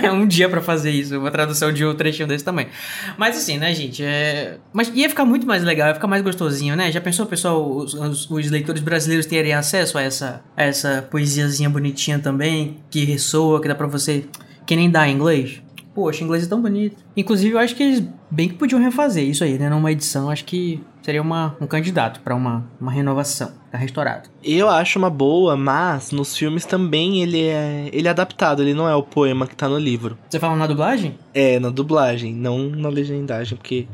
É 0.02 0.10
um 0.10 0.26
dia 0.26 0.48
pra 0.48 0.60
fazer 0.60 0.90
isso, 0.90 1.18
uma 1.18 1.30
tradução 1.30 1.72
de 1.72 1.86
um 1.86 1.94
trechinho 1.94 2.28
desse 2.28 2.44
tamanho. 2.44 2.68
Mas 3.16 3.36
assim, 3.36 3.56
né, 3.56 3.72
gente? 3.72 4.02
É... 4.04 4.58
Mas 4.80 4.90
ia 4.94 5.10
ficar 5.10 5.26
muito 5.26 5.46
mais 5.46 5.62
legal, 5.62 5.88
ia 5.88 5.94
ficar 5.94 6.06
mais 6.06 6.22
gostosinho, 6.22 6.74
né? 6.74 6.90
Já 6.90 7.02
pensou, 7.02 7.26
pessoal, 7.26 7.70
os, 7.70 7.92
os- 7.92 8.30
os 8.30 8.50
leitores 8.50 8.80
brasileiros 8.80 9.26
terem 9.26 9.52
acesso 9.52 9.98
a 9.98 10.02
essa, 10.02 10.40
a 10.56 10.62
essa 10.64 11.06
poesiazinha 11.10 11.68
bonitinha 11.68 12.18
também, 12.18 12.78
que 12.90 13.04
ressoa, 13.04 13.60
que 13.60 13.68
dá 13.68 13.74
pra 13.74 13.86
você. 13.86 14.24
que 14.64 14.74
nem 14.74 14.90
dá 14.90 15.06
em 15.06 15.14
inglês? 15.16 15.60
Poxa, 15.94 16.24
inglês 16.24 16.44
é 16.44 16.48
tão 16.48 16.62
bonito. 16.62 16.96
Inclusive, 17.14 17.54
eu 17.54 17.58
acho 17.58 17.76
que 17.76 17.82
eles 17.82 18.02
bem 18.30 18.48
que 18.48 18.54
podiam 18.54 18.80
refazer 18.80 19.22
isso 19.24 19.44
aí, 19.44 19.58
né? 19.58 19.68
Numa 19.68 19.92
edição, 19.92 20.30
acho 20.30 20.46
que 20.46 20.80
seria 21.02 21.20
uma, 21.20 21.54
um 21.60 21.66
candidato 21.66 22.20
pra 22.20 22.34
uma, 22.34 22.64
uma 22.80 22.90
renovação. 22.90 23.50
Tá 23.70 23.76
restaurado. 23.76 24.30
Eu 24.42 24.70
acho 24.70 24.98
uma 24.98 25.10
boa, 25.10 25.58
mas 25.58 26.10
nos 26.10 26.34
filmes 26.34 26.64
também 26.64 27.20
ele 27.22 27.42
é, 27.48 27.90
ele 27.92 28.08
é 28.08 28.10
adaptado, 28.10 28.62
ele 28.62 28.72
não 28.72 28.88
é 28.88 28.94
o 28.94 29.02
poema 29.02 29.46
que 29.46 29.54
tá 29.54 29.68
no 29.68 29.76
livro. 29.78 30.16
Você 30.30 30.38
fala 30.38 30.56
na 30.56 30.66
dublagem? 30.66 31.18
É 31.34 31.58
na 31.60 31.68
dublagem, 31.68 32.32
não 32.34 32.70
na 32.70 32.88
legendagem, 32.88 33.58
porque 33.58 33.86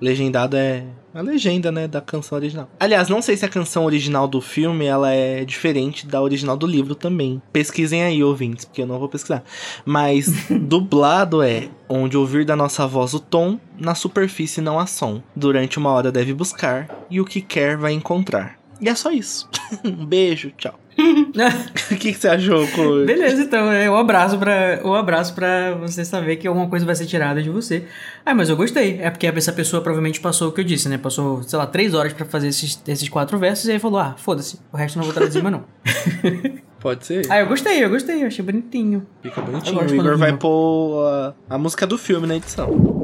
legendado 0.00 0.56
é 0.56 0.84
a 1.14 1.20
legenda, 1.20 1.72
né, 1.72 1.88
da 1.88 2.00
canção 2.00 2.38
original. 2.38 2.70
Aliás, 2.78 3.08
não 3.08 3.20
sei 3.20 3.36
se 3.36 3.44
a 3.44 3.48
canção 3.48 3.84
original 3.84 4.28
do 4.28 4.40
filme 4.40 4.84
ela 4.84 5.12
é 5.12 5.44
diferente 5.44 6.06
da 6.06 6.22
original 6.22 6.56
do 6.56 6.66
livro 6.66 6.94
também. 6.94 7.42
Pesquisem 7.52 8.02
aí, 8.02 8.22
ouvintes, 8.22 8.64
porque 8.64 8.82
eu 8.82 8.86
não 8.86 8.98
vou 8.98 9.08
pesquisar. 9.08 9.42
Mas 9.84 10.46
dublado 10.48 11.42
é 11.42 11.68
onde 11.88 12.16
ouvir 12.16 12.44
da 12.44 12.54
nossa 12.54 12.86
voz 12.86 13.14
o 13.14 13.20
tom, 13.20 13.58
na 13.78 13.94
superfície 13.94 14.60
não 14.60 14.78
há 14.78 14.86
som. 14.86 15.22
Durante 15.34 15.78
uma 15.78 15.90
hora 15.90 16.12
deve 16.12 16.32
buscar 16.32 16.88
e 17.10 17.20
o 17.20 17.24
que 17.24 17.40
quer 17.40 17.76
vai 17.76 17.92
encontrar. 17.92 18.58
E 18.80 18.88
é 18.88 18.94
só 18.94 19.10
isso. 19.10 19.48
um 19.84 20.06
beijo, 20.06 20.52
tchau. 20.56 20.78
O 21.90 21.96
que, 21.96 22.12
que 22.12 22.18
você 22.18 22.28
achou, 22.28 22.66
Chloe? 22.66 23.06
Beleza, 23.06 23.42
então, 23.42 23.72
é 23.72 23.90
um 23.90 23.96
abraço 23.96 24.36
para 24.36 24.80
um 24.84 24.92
abraço 24.92 25.34
para 25.34 25.74
você 25.74 26.04
saber 26.04 26.36
que 26.36 26.46
alguma 26.46 26.68
coisa 26.68 26.84
vai 26.84 26.94
ser 26.94 27.06
tirada 27.06 27.42
de 27.42 27.48
você. 27.48 27.84
Ah, 28.26 28.34
mas 28.34 28.48
eu 28.48 28.56
gostei. 28.56 28.98
É 29.00 29.08
porque 29.08 29.26
essa 29.26 29.52
pessoa 29.52 29.82
provavelmente 29.82 30.20
passou 30.20 30.48
o 30.48 30.52
que 30.52 30.60
eu 30.60 30.64
disse, 30.64 30.88
né? 30.88 30.98
Passou, 30.98 31.42
sei 31.42 31.58
lá, 31.58 31.66
três 31.66 31.94
horas 31.94 32.12
pra 32.12 32.26
fazer 32.26 32.48
esses, 32.48 32.82
esses 32.86 33.08
quatro 33.08 33.38
versos 33.38 33.66
e 33.68 33.72
aí 33.72 33.78
falou: 33.78 34.00
"Ah, 34.00 34.14
foda-se, 34.18 34.58
o 34.72 34.76
resto 34.76 34.96
não 34.96 35.04
vou 35.04 35.14
traduzir 35.14 35.42
mais 35.42 35.54
não". 35.54 35.64
Pode 36.80 37.06
ser? 37.06 37.26
ah, 37.28 37.40
eu 37.40 37.46
gostei, 37.46 37.82
eu 37.82 37.90
gostei, 37.90 38.22
eu 38.22 38.26
achei 38.26 38.44
bonitinho. 38.44 39.06
Fica 39.22 39.40
bonitinho. 39.40 39.80
O 39.80 39.94
Igor 39.94 40.16
vai 40.16 40.36
pôr 40.36 41.06
a, 41.06 41.34
a 41.50 41.58
música 41.58 41.86
do 41.86 41.98
filme 41.98 42.26
na 42.26 42.36
edição. 42.36 42.97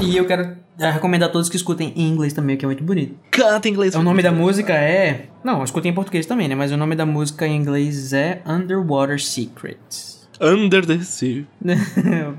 E 0.00 0.16
eu 0.16 0.26
quero 0.26 0.56
eh, 0.78 0.90
recomendar 0.90 1.28
a 1.28 1.32
todos 1.32 1.48
que 1.48 1.56
escutem 1.56 1.92
em 1.96 2.08
inglês 2.08 2.32
também, 2.32 2.56
que 2.56 2.64
é 2.64 2.68
muito 2.68 2.82
bonito. 2.82 3.14
Canta 3.30 3.68
em 3.68 3.72
inglês. 3.72 3.94
O 3.94 4.02
nome 4.02 4.22
da 4.22 4.32
música 4.32 4.72
é. 4.72 5.26
Não, 5.44 5.62
escutem 5.62 5.90
em 5.90 5.94
português 5.94 6.26
também, 6.26 6.48
né? 6.48 6.54
Mas 6.54 6.72
o 6.72 6.76
nome 6.76 6.94
da 6.96 7.04
música 7.06 7.46
em 7.46 7.56
inglês 7.56 8.12
é 8.12 8.40
Underwater 8.46 9.20
Secrets. 9.22 10.28
Under 10.40 10.86
the 10.86 10.98
Sea. 11.00 11.44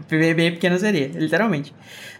bem, 0.10 0.34
bem 0.34 0.52
pequena 0.54 0.78
sereia, 0.80 1.12
literalmente. 1.14 1.74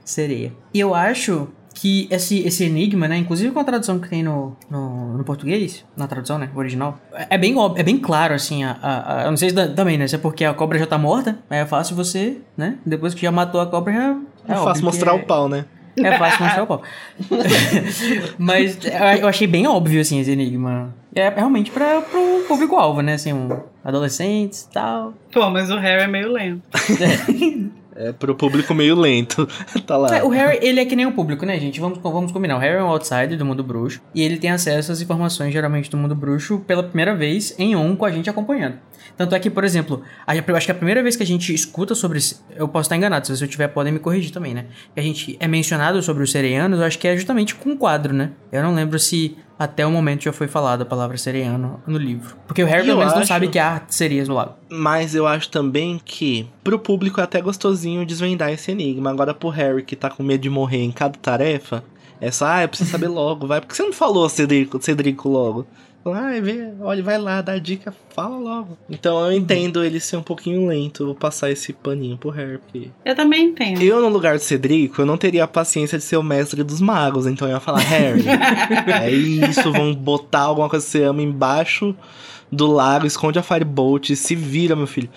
Sereia. 0.06 0.54
E 0.74 0.80
eu 0.80 0.94
acho 0.94 1.48
que 1.74 2.08
esse, 2.12 2.40
esse 2.46 2.66
enigma, 2.66 3.08
né? 3.08 3.18
Inclusive 3.18 3.52
com 3.52 3.60
a 3.60 3.64
tradução 3.64 3.98
que 3.98 4.08
tem 4.08 4.22
no, 4.22 4.56
no, 4.70 5.18
no 5.18 5.24
português, 5.24 5.84
na 5.98 6.06
tradução, 6.06 6.38
né? 6.38 6.50
Original, 6.54 7.00
é 7.30 7.38
bem, 7.38 7.56
é 7.76 7.82
bem 7.82 7.98
claro, 7.98 8.36
assim. 8.36 8.64
A, 8.64 8.78
a, 8.80 9.22
a- 9.22 9.24
eu 9.24 9.32
não 9.32 9.38
sei 9.38 9.50
se 9.50 9.56
da- 9.56 9.68
também, 9.70 9.98
né? 9.98 10.08
Se 10.08 10.14
é 10.16 10.18
porque 10.20 10.46
a 10.46 10.54
cobra 10.54 10.78
já 10.78 10.86
tá 10.86 11.00
morta, 11.00 11.40
aí 11.50 11.58
é 11.60 11.66
fácil 11.66 11.96
você, 11.96 12.38
né? 12.56 12.78
Depois 12.86 13.16
que 13.16 13.22
já 13.24 13.32
matou 13.32 13.60
a 13.60 13.66
cobra, 13.66 13.92
já. 13.94 14.18
É, 14.48 14.54
óbvio 14.54 14.66
fácil 14.66 14.86
mostrar 14.86 15.12
é- 15.12 15.16
o 15.16 15.26
pau, 15.26 15.50
né? 15.50 15.66
é 15.98 16.18
fácil 16.18 16.44
mostrar 16.44 16.64
o 16.64 16.68
pau. 16.68 16.82
Mas 18.38 18.78
eu 19.20 19.28
achei 19.28 19.48
bem 19.48 19.68
óbvio, 19.68 20.02
assim, 20.02 20.20
esse 20.20 20.32
enigma. 20.32 20.94
É 21.14 21.30
realmente 21.30 21.70
pra, 21.72 22.02
pro 22.02 22.46
público-alvo, 22.48 23.02
né? 23.02 23.16
Assim, 23.16 23.34
um 23.34 23.50
adolescentes 23.84 24.62
e 24.64 24.70
tal. 24.72 25.14
Pô, 25.32 25.50
mas 25.50 25.70
o 25.70 25.78
Harry 25.78 26.04
é 26.04 26.08
meio 26.08 26.32
lento. 26.32 26.62
É 27.94 28.14
pro 28.14 28.34
público 28.34 28.74
meio 28.74 28.96
lento. 28.96 29.48
tá 29.86 29.98
lá. 29.98 30.18
É, 30.18 30.24
o 30.24 30.30
Harry, 30.30 30.60
ele 30.62 30.80
é 30.80 30.86
que 30.86 30.96
nem 30.96 31.06
o 31.06 31.12
público, 31.12 31.46
né, 31.46 31.60
gente? 31.60 31.80
Vamos, 31.80 32.00
vamos 32.00 32.32
combinar. 32.32 32.56
O 32.56 32.60
Harry 32.60 32.78
é 32.78 32.84
um 32.84 32.88
outsider 32.88 33.38
do 33.38 33.46
mundo 33.46 33.64
bruxo. 33.64 34.02
E 34.16 34.22
ele 34.22 34.38
tem 34.38 34.50
acesso 34.50 34.92
às 34.92 35.02
informações, 35.02 35.52
geralmente, 35.52 35.90
do 35.90 35.98
mundo 35.98 36.16
bruxo 36.16 36.60
pela 36.60 36.84
primeira 36.84 37.14
vez 37.14 37.54
em 37.60 37.76
on 37.76 37.96
com 37.96 38.06
a 38.06 38.12
gente 38.12 38.30
acompanhando. 38.30 38.76
Tanto 39.22 39.36
é 39.36 39.40
que, 39.40 39.50
por 39.50 39.64
exemplo, 39.64 40.02
a- 40.26 40.36
eu 40.36 40.56
acho 40.56 40.66
que 40.66 40.72
a 40.72 40.76
primeira 40.76 41.04
vez 41.04 41.16
que 41.16 41.22
a 41.24 41.26
gente 41.26 41.54
escuta 41.54 41.94
sobre. 41.94 42.20
Eu 42.56 42.68
posso 42.68 42.88
estar 42.88 42.98
enganado, 42.98 43.28
se 43.28 43.44
eu 43.44 43.48
tiver, 43.48 43.68
podem 43.68 43.94
me 43.94 44.00
corrigir 44.00 44.32
também, 44.32 44.54
né? 44.54 44.66
Que 44.94 45.00
a 45.00 45.04
gente 45.04 45.38
é 45.40 45.48
mencionado 45.48 46.02
sobre 46.02 46.24
os 46.24 46.32
sereianos, 46.32 46.80
eu 46.80 46.86
acho 46.86 46.98
que 46.98 47.08
é 47.08 47.16
justamente 47.16 47.54
com 47.56 47.70
um 47.72 47.78
quadro, 47.78 48.14
né? 48.14 48.32
Eu 48.52 48.64
não 48.64 48.74
lembro 48.74 48.98
se 48.98 49.38
até 49.60 49.86
o 49.86 49.92
momento 49.92 50.24
já 50.24 50.34
foi 50.34 50.48
falada 50.48 50.82
a 50.82 50.86
palavra 50.88 51.16
sereiano 51.18 51.80
no 51.86 51.98
livro. 52.00 52.36
Porque 52.48 52.64
o 52.64 52.66
Harry, 52.66 52.84
pelo 52.88 52.98
menos, 52.98 53.14
não 53.14 53.20
acho- 53.20 53.28
sabe 53.28 53.48
que 53.48 53.60
há 53.60 53.84
sereias 53.88 54.28
no 54.28 54.34
lago. 54.34 54.56
Mas 54.70 55.14
eu 55.14 55.28
acho 55.28 55.50
também 55.50 56.02
que 56.04 56.48
pro 56.64 56.80
público 56.80 57.22
é 57.22 57.24
até 57.24 57.40
gostosinho 57.40 58.04
desvendar 58.04 58.52
esse 58.52 58.72
enigma. 58.72 59.12
Agora 59.12 59.36
pro 59.36 59.50
Harry 59.50 59.84
que 59.84 59.96
tá 59.96 60.10
com 60.10 60.24
medo 60.24 60.42
de 60.42 60.50
morrer 60.50 60.82
em 60.84 60.92
cada 60.92 61.16
tarefa, 61.20 61.84
é 62.20 62.32
só, 62.32 62.46
ah, 62.48 62.64
eu 62.64 62.70
preciso 62.70 62.90
saber 62.90 63.08
logo, 63.10 63.46
vai. 63.46 63.62
Por 63.62 63.68
que 63.68 63.76
você 63.76 63.84
não 63.84 63.94
falou, 63.94 64.28
Cedrico, 64.30 64.82
Cedrico 64.82 65.30
logo? 65.30 65.68
Ah, 66.04 66.32
vê, 66.42 66.70
olha, 66.82 67.04
vai 67.04 67.18
lá, 67.20 67.42
dá 67.42 67.58
dica, 67.60 67.94
fala 68.16 68.36
logo. 68.38 68.78
Então 68.90 69.24
eu 69.26 69.32
entendo 69.32 69.84
ele 69.84 70.00
ser 70.00 70.18
um 70.18 70.24
pouquinho 70.24 70.66
lento, 70.68 71.06
vou 71.06 71.14
passar 71.16 71.52
esse 71.52 71.72
paninho 71.74 72.18
pro 72.18 72.30
Harry, 72.32 72.58
porque... 72.58 72.90
Eu 73.06 73.16
também 73.16 73.46
entendo. 73.46 73.82
Eu, 73.82 74.02
no 74.02 74.10
lugar 74.10 74.36
do 74.36 74.42
Cedrico, 74.42 75.02
eu 75.02 75.06
não 75.06 75.16
teria 75.18 75.44
a 75.44 75.48
paciência 75.48 75.98
de 76.00 76.04
ser 76.04 76.18
o 76.18 76.24
mestre 76.24 76.64
dos 76.64 76.82
magos, 76.82 77.28
então 77.28 77.48
eu 77.48 77.54
ia 77.54 77.60
falar, 77.60 77.80
Harry, 77.82 78.24
é 79.04 79.12
isso, 79.12 79.72
vão 79.72 79.94
botar 79.94 80.42
alguma 80.42 80.68
coisa 80.68 80.84
que 80.86 80.92
você 80.92 81.04
ama 81.04 81.22
embaixo 81.22 81.96
do 82.52 82.68
lago, 82.72 83.06
esconde 83.06 83.38
a 83.38 83.44
Firebolt, 83.44 84.10
se 84.16 84.36
vira, 84.36 84.76
meu 84.76 84.88
filho. 84.88 85.10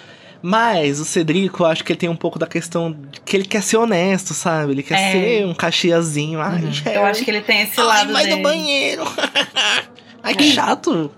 Mas 0.47 1.01
o 1.01 1.07
Cedrico, 1.07 1.63
eu 1.63 1.67
acho 1.67 1.83
que 1.83 1.93
ele 1.93 1.99
tem 1.99 2.09
um 2.11 2.15
pouco 2.17 2.39
da 2.39 2.47
questão 2.47 2.95
que 3.25 3.35
ele 3.35 3.47
quer 3.47 3.63
ser 3.63 3.79
honesto, 3.79 4.35
sabe? 4.35 4.73
Ele 4.73 4.83
quer 4.83 4.99
É. 4.99 5.13
ser 5.13 5.47
um 5.47 5.55
caxiazinho. 5.55 6.39
Ai, 6.39 6.61
Uhum. 6.63 6.93
Eu 6.93 7.05
acho 7.07 7.25
que 7.25 7.31
ele 7.31 7.41
tem 7.41 7.63
esse 7.63 7.81
ai, 7.81 7.87
lado 7.87 8.13
vai 8.13 8.25
dele. 8.25 8.37
no 8.37 8.43
banheiro. 8.43 9.03
Ai, 10.25 10.35
que 10.35 10.45
chato. 10.45 11.13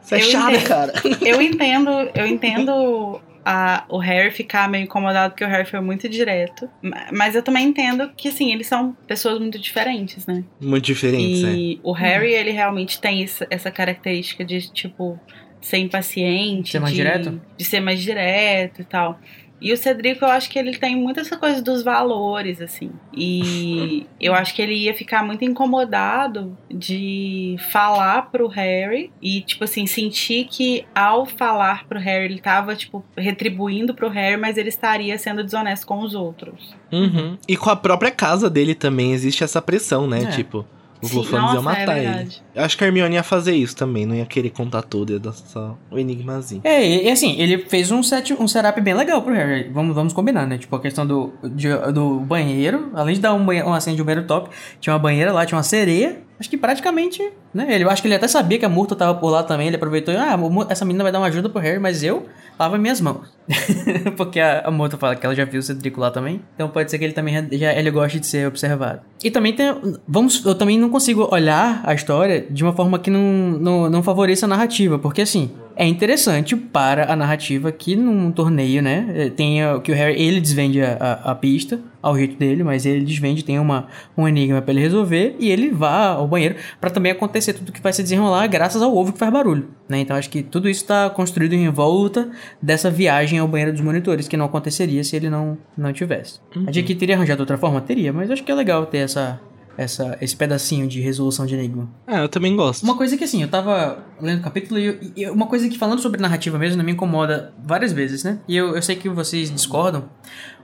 Você 0.00 0.14
é 0.16 0.18
Eu 0.18 0.22
chato, 0.24 0.50
entendo. 0.54 0.66
cara. 0.68 0.92
Eu 1.22 1.40
entendo, 1.42 1.90
eu 2.14 2.26
entendo 2.26 3.20
a- 3.44 3.84
o 3.88 3.98
Harry 3.98 4.30
ficar 4.30 4.68
meio 4.68 4.84
incomodado 4.84 5.32
porque 5.32 5.44
o 5.44 5.48
Harry 5.48 5.64
foi 5.68 5.80
muito 5.80 6.08
direto. 6.08 6.68
Ma- 6.82 7.06
Mas 7.12 7.34
eu 7.34 7.42
também 7.42 7.66
entendo 7.66 8.10
que, 8.16 8.28
assim, 8.28 8.52
eles 8.52 8.66
são 8.66 8.96
pessoas 9.06 9.38
muito 9.40 9.58
diferentes, 9.58 10.26
né? 10.26 10.44
Muito 10.60 10.84
diferente, 10.84 11.42
né? 11.42 11.52
E 11.54 11.80
o 11.82 11.92
Harry, 11.92 12.32
ele 12.32 12.50
realmente 12.50 13.00
tem 13.00 13.22
essa, 13.24 13.46
essa 13.50 13.70
característica 13.70 14.44
de, 14.44 14.70
tipo, 14.72 15.18
ser 15.60 15.78
impaciente. 15.78 16.72
Ser 16.72 16.80
mais 16.80 16.92
de, 16.94 17.00
direto? 17.00 17.40
De 17.56 17.64
ser 17.64 17.80
mais 17.80 18.00
direto 18.00 18.82
e 18.82 18.84
tal. 18.84 19.18
E 19.62 19.72
o 19.72 19.76
Cedrico, 19.76 20.24
eu 20.24 20.28
acho 20.28 20.50
que 20.50 20.58
ele 20.58 20.76
tem 20.76 20.96
muito 20.96 21.20
essa 21.20 21.36
coisa 21.36 21.62
dos 21.62 21.84
valores, 21.84 22.60
assim. 22.60 22.90
E 23.14 24.04
eu 24.20 24.34
acho 24.34 24.52
que 24.54 24.60
ele 24.60 24.74
ia 24.74 24.92
ficar 24.92 25.24
muito 25.24 25.44
incomodado 25.44 26.58
de 26.68 27.56
falar 27.70 28.30
pro 28.32 28.48
Harry 28.48 29.12
e, 29.22 29.40
tipo 29.40 29.62
assim, 29.62 29.86
sentir 29.86 30.48
que 30.50 30.84
ao 30.92 31.24
falar 31.24 31.86
pro 31.86 32.00
Harry, 32.00 32.24
ele 32.24 32.40
tava, 32.40 32.74
tipo, 32.74 33.04
retribuindo 33.16 33.94
pro 33.94 34.08
Harry, 34.08 34.36
mas 34.36 34.58
ele 34.58 34.68
estaria 34.68 35.16
sendo 35.16 35.44
desonesto 35.44 35.86
com 35.86 36.00
os 36.00 36.12
outros. 36.12 36.74
Uhum. 36.90 37.38
E 37.46 37.56
com 37.56 37.70
a 37.70 37.76
própria 37.76 38.10
casa 38.10 38.50
dele 38.50 38.74
também 38.74 39.12
existe 39.12 39.44
essa 39.44 39.62
pressão, 39.62 40.08
né? 40.08 40.24
É. 40.24 40.26
Tipo, 40.26 40.66
os 41.02 41.10
Sim, 41.10 41.16
Lufanos 41.18 41.52
iam 41.52 41.60
é 41.60 41.64
matar 41.64 41.98
ele. 41.98 42.06
verdade. 42.06 42.42
Eu 42.54 42.64
acho 42.64 42.78
que 42.78 42.84
a 42.84 42.86
Hermione 42.86 43.14
ia 43.16 43.22
fazer 43.22 43.54
isso 43.54 43.74
também, 43.74 44.06
não 44.06 44.14
ia 44.14 44.24
querer 44.24 44.50
contar 44.50 44.82
tudo, 44.82 45.12
ia 45.12 45.18
dar 45.18 45.32
só 45.32 45.76
o 45.90 45.98
enigmazinho. 45.98 46.60
É, 46.64 46.86
e, 46.86 47.04
e 47.06 47.10
assim, 47.10 47.34
ele 47.40 47.58
fez 47.58 47.90
um, 47.90 48.02
set, 48.02 48.32
um 48.32 48.46
setup 48.46 48.80
bem 48.80 48.94
legal 48.94 49.20
pro 49.20 49.34
Harry. 49.34 49.68
Vamos, 49.72 49.94
vamos 49.94 50.12
combinar, 50.12 50.46
né? 50.46 50.58
Tipo, 50.58 50.76
a 50.76 50.80
questão 50.80 51.06
do, 51.06 51.32
de- 51.42 51.92
do 51.92 52.20
banheiro. 52.20 52.90
Além 52.94 53.14
de 53.14 53.20
dar 53.20 53.34
um, 53.34 53.42
uma 53.42 53.80
cena 53.80 53.96
de 53.96 54.02
um 54.02 54.04
banheiro 54.04 54.26
top, 54.26 54.50
tinha 54.80 54.92
uma 54.92 54.98
banheira 54.98 55.32
lá, 55.32 55.44
tinha 55.44 55.56
uma 55.56 55.62
sereia. 55.64 56.20
Acho 56.38 56.50
que 56.50 56.56
praticamente, 56.56 57.22
né? 57.54 57.66
Ele, 57.72 57.84
eu 57.84 57.90
acho 57.90 58.02
que 58.02 58.08
ele 58.08 58.14
até 58.16 58.26
sabia 58.26 58.58
que 58.58 58.64
a 58.64 58.68
Murta 58.68 58.96
tava 58.96 59.14
por 59.18 59.28
lá 59.30 59.42
também. 59.44 59.66
Ele 59.68 59.76
aproveitou, 59.76 60.12
ah, 60.18 60.36
Mu- 60.36 60.66
essa 60.68 60.84
menina 60.84 61.04
vai 61.04 61.12
dar 61.12 61.20
uma 61.20 61.26
ajuda 61.28 61.48
pro 61.48 61.60
Harry, 61.60 61.78
mas 61.78 62.02
eu 62.02 62.26
lavo 62.58 62.76
minhas 62.78 63.00
mãos. 63.00 63.28
Porque 64.16 64.40
a, 64.40 64.60
a 64.60 64.70
Murta 64.70 64.96
fala 64.96 65.16
que 65.16 65.24
ela 65.24 65.34
já 65.34 65.44
viu 65.44 65.60
o 65.60 65.62
Cedrico 65.62 66.00
lá 66.00 66.10
também. 66.10 66.40
Então 66.54 66.68
pode 66.68 66.90
ser 66.90 66.98
que 66.98 67.04
ele 67.04 67.12
também 67.12 67.34
já 67.52 67.72
ele 67.72 67.90
goste 67.90 68.20
de 68.20 68.26
ser 68.26 68.46
observado. 68.46 69.00
E 69.22 69.30
também 69.30 69.52
tem. 69.52 69.74
Vamos, 70.06 70.44
eu 70.44 70.54
também 70.54 70.78
não 70.78 70.90
consigo 70.90 71.28
olhar 71.32 71.80
a 71.84 71.94
história 71.94 72.46
de 72.48 72.62
uma 72.62 72.72
forma 72.72 72.98
que 72.98 73.10
não, 73.10 73.20
não, 73.20 73.90
não 73.90 74.02
favoreça 74.02 74.46
a 74.46 74.48
narrativa. 74.48 74.98
Porque 74.98 75.22
assim, 75.22 75.50
é 75.76 75.86
interessante 75.86 76.56
para 76.56 77.12
a 77.12 77.16
narrativa 77.16 77.70
que 77.72 77.96
num 77.96 78.30
torneio, 78.30 78.82
né, 78.82 79.06
eh, 79.14 79.30
tenha 79.30 79.80
que 79.80 79.90
o 79.90 79.94
Harry 79.94 80.20
ele 80.20 80.40
desvende 80.40 80.80
a, 80.80 80.96
a, 81.24 81.30
a 81.32 81.34
pista 81.34 81.80
ao 82.00 82.16
jeito 82.16 82.36
dele, 82.36 82.64
mas 82.64 82.84
ele 82.84 83.04
desvende, 83.04 83.44
tem 83.44 83.58
uma, 83.58 83.86
um 84.16 84.26
enigma 84.26 84.60
pra 84.60 84.72
ele 84.72 84.80
resolver 84.80 85.36
e 85.38 85.50
ele 85.50 85.70
vá 85.70 86.08
ao 86.08 86.26
banheiro 86.26 86.56
pra 86.80 86.90
também 86.90 87.12
acontecer 87.12 87.52
tudo 87.52 87.70
que 87.70 87.80
vai 87.80 87.92
se 87.92 88.02
desenrolar 88.02 88.46
graças 88.48 88.82
ao 88.82 88.94
ovo 88.94 89.12
que 89.12 89.18
faz 89.18 89.32
barulho, 89.32 89.68
né? 89.88 90.00
Então 90.00 90.16
acho 90.16 90.28
que 90.28 90.42
tudo 90.42 90.68
isso 90.68 90.84
tá 90.84 91.08
construído 91.10 91.52
em 91.52 91.68
volta 91.68 92.30
dessa 92.60 92.90
viagem 92.90 93.38
ao 93.38 93.46
banheiro 93.46 93.72
dos 93.72 93.80
monitores 93.80 94.26
que 94.26 94.36
não 94.36 94.46
aconteceria 94.46 95.04
se 95.04 95.14
ele 95.14 95.30
não 95.30 95.56
não 95.76 95.92
tivesse. 95.92 96.40
A 96.66 96.70
J.K. 96.70 96.94
teria 96.96 97.14
arranjado 97.14 97.40
outra 97.40 97.56
forma, 97.56 97.80
teria, 97.80 98.12
mas 98.12 98.30
acho 98.30 98.42
que 98.42 98.50
é 98.50 98.54
legal 98.54 98.86
ter 98.86 98.98
essa 98.98 99.40
essa, 99.76 100.16
esse 100.20 100.36
pedacinho 100.36 100.86
de 100.86 101.00
resolução 101.00 101.46
de 101.46 101.54
enigma. 101.54 101.88
Ah, 102.06 102.20
eu 102.20 102.28
também 102.28 102.54
gosto. 102.54 102.82
Uma 102.82 102.96
coisa 102.96 103.16
que 103.16 103.24
assim, 103.24 103.42
eu 103.42 103.48
tava 103.48 104.04
lendo 104.20 104.40
o 104.40 104.42
capítulo 104.42 104.78
e, 104.78 104.84
eu- 104.86 104.98
e 105.16 105.30
uma 105.30 105.46
coisa 105.46 105.68
que 105.68 105.78
falando 105.78 106.00
sobre 106.00 106.20
narrativa 106.20 106.58
mesmo 106.58 106.82
me 106.82 106.92
incomoda 106.92 107.52
várias 107.64 107.92
vezes, 107.92 108.22
né? 108.24 108.38
E 108.46 108.56
eu, 108.56 108.74
eu 108.76 108.82
sei 108.82 108.96
que 108.96 109.08
vocês 109.08 109.50
discordam, 109.50 110.04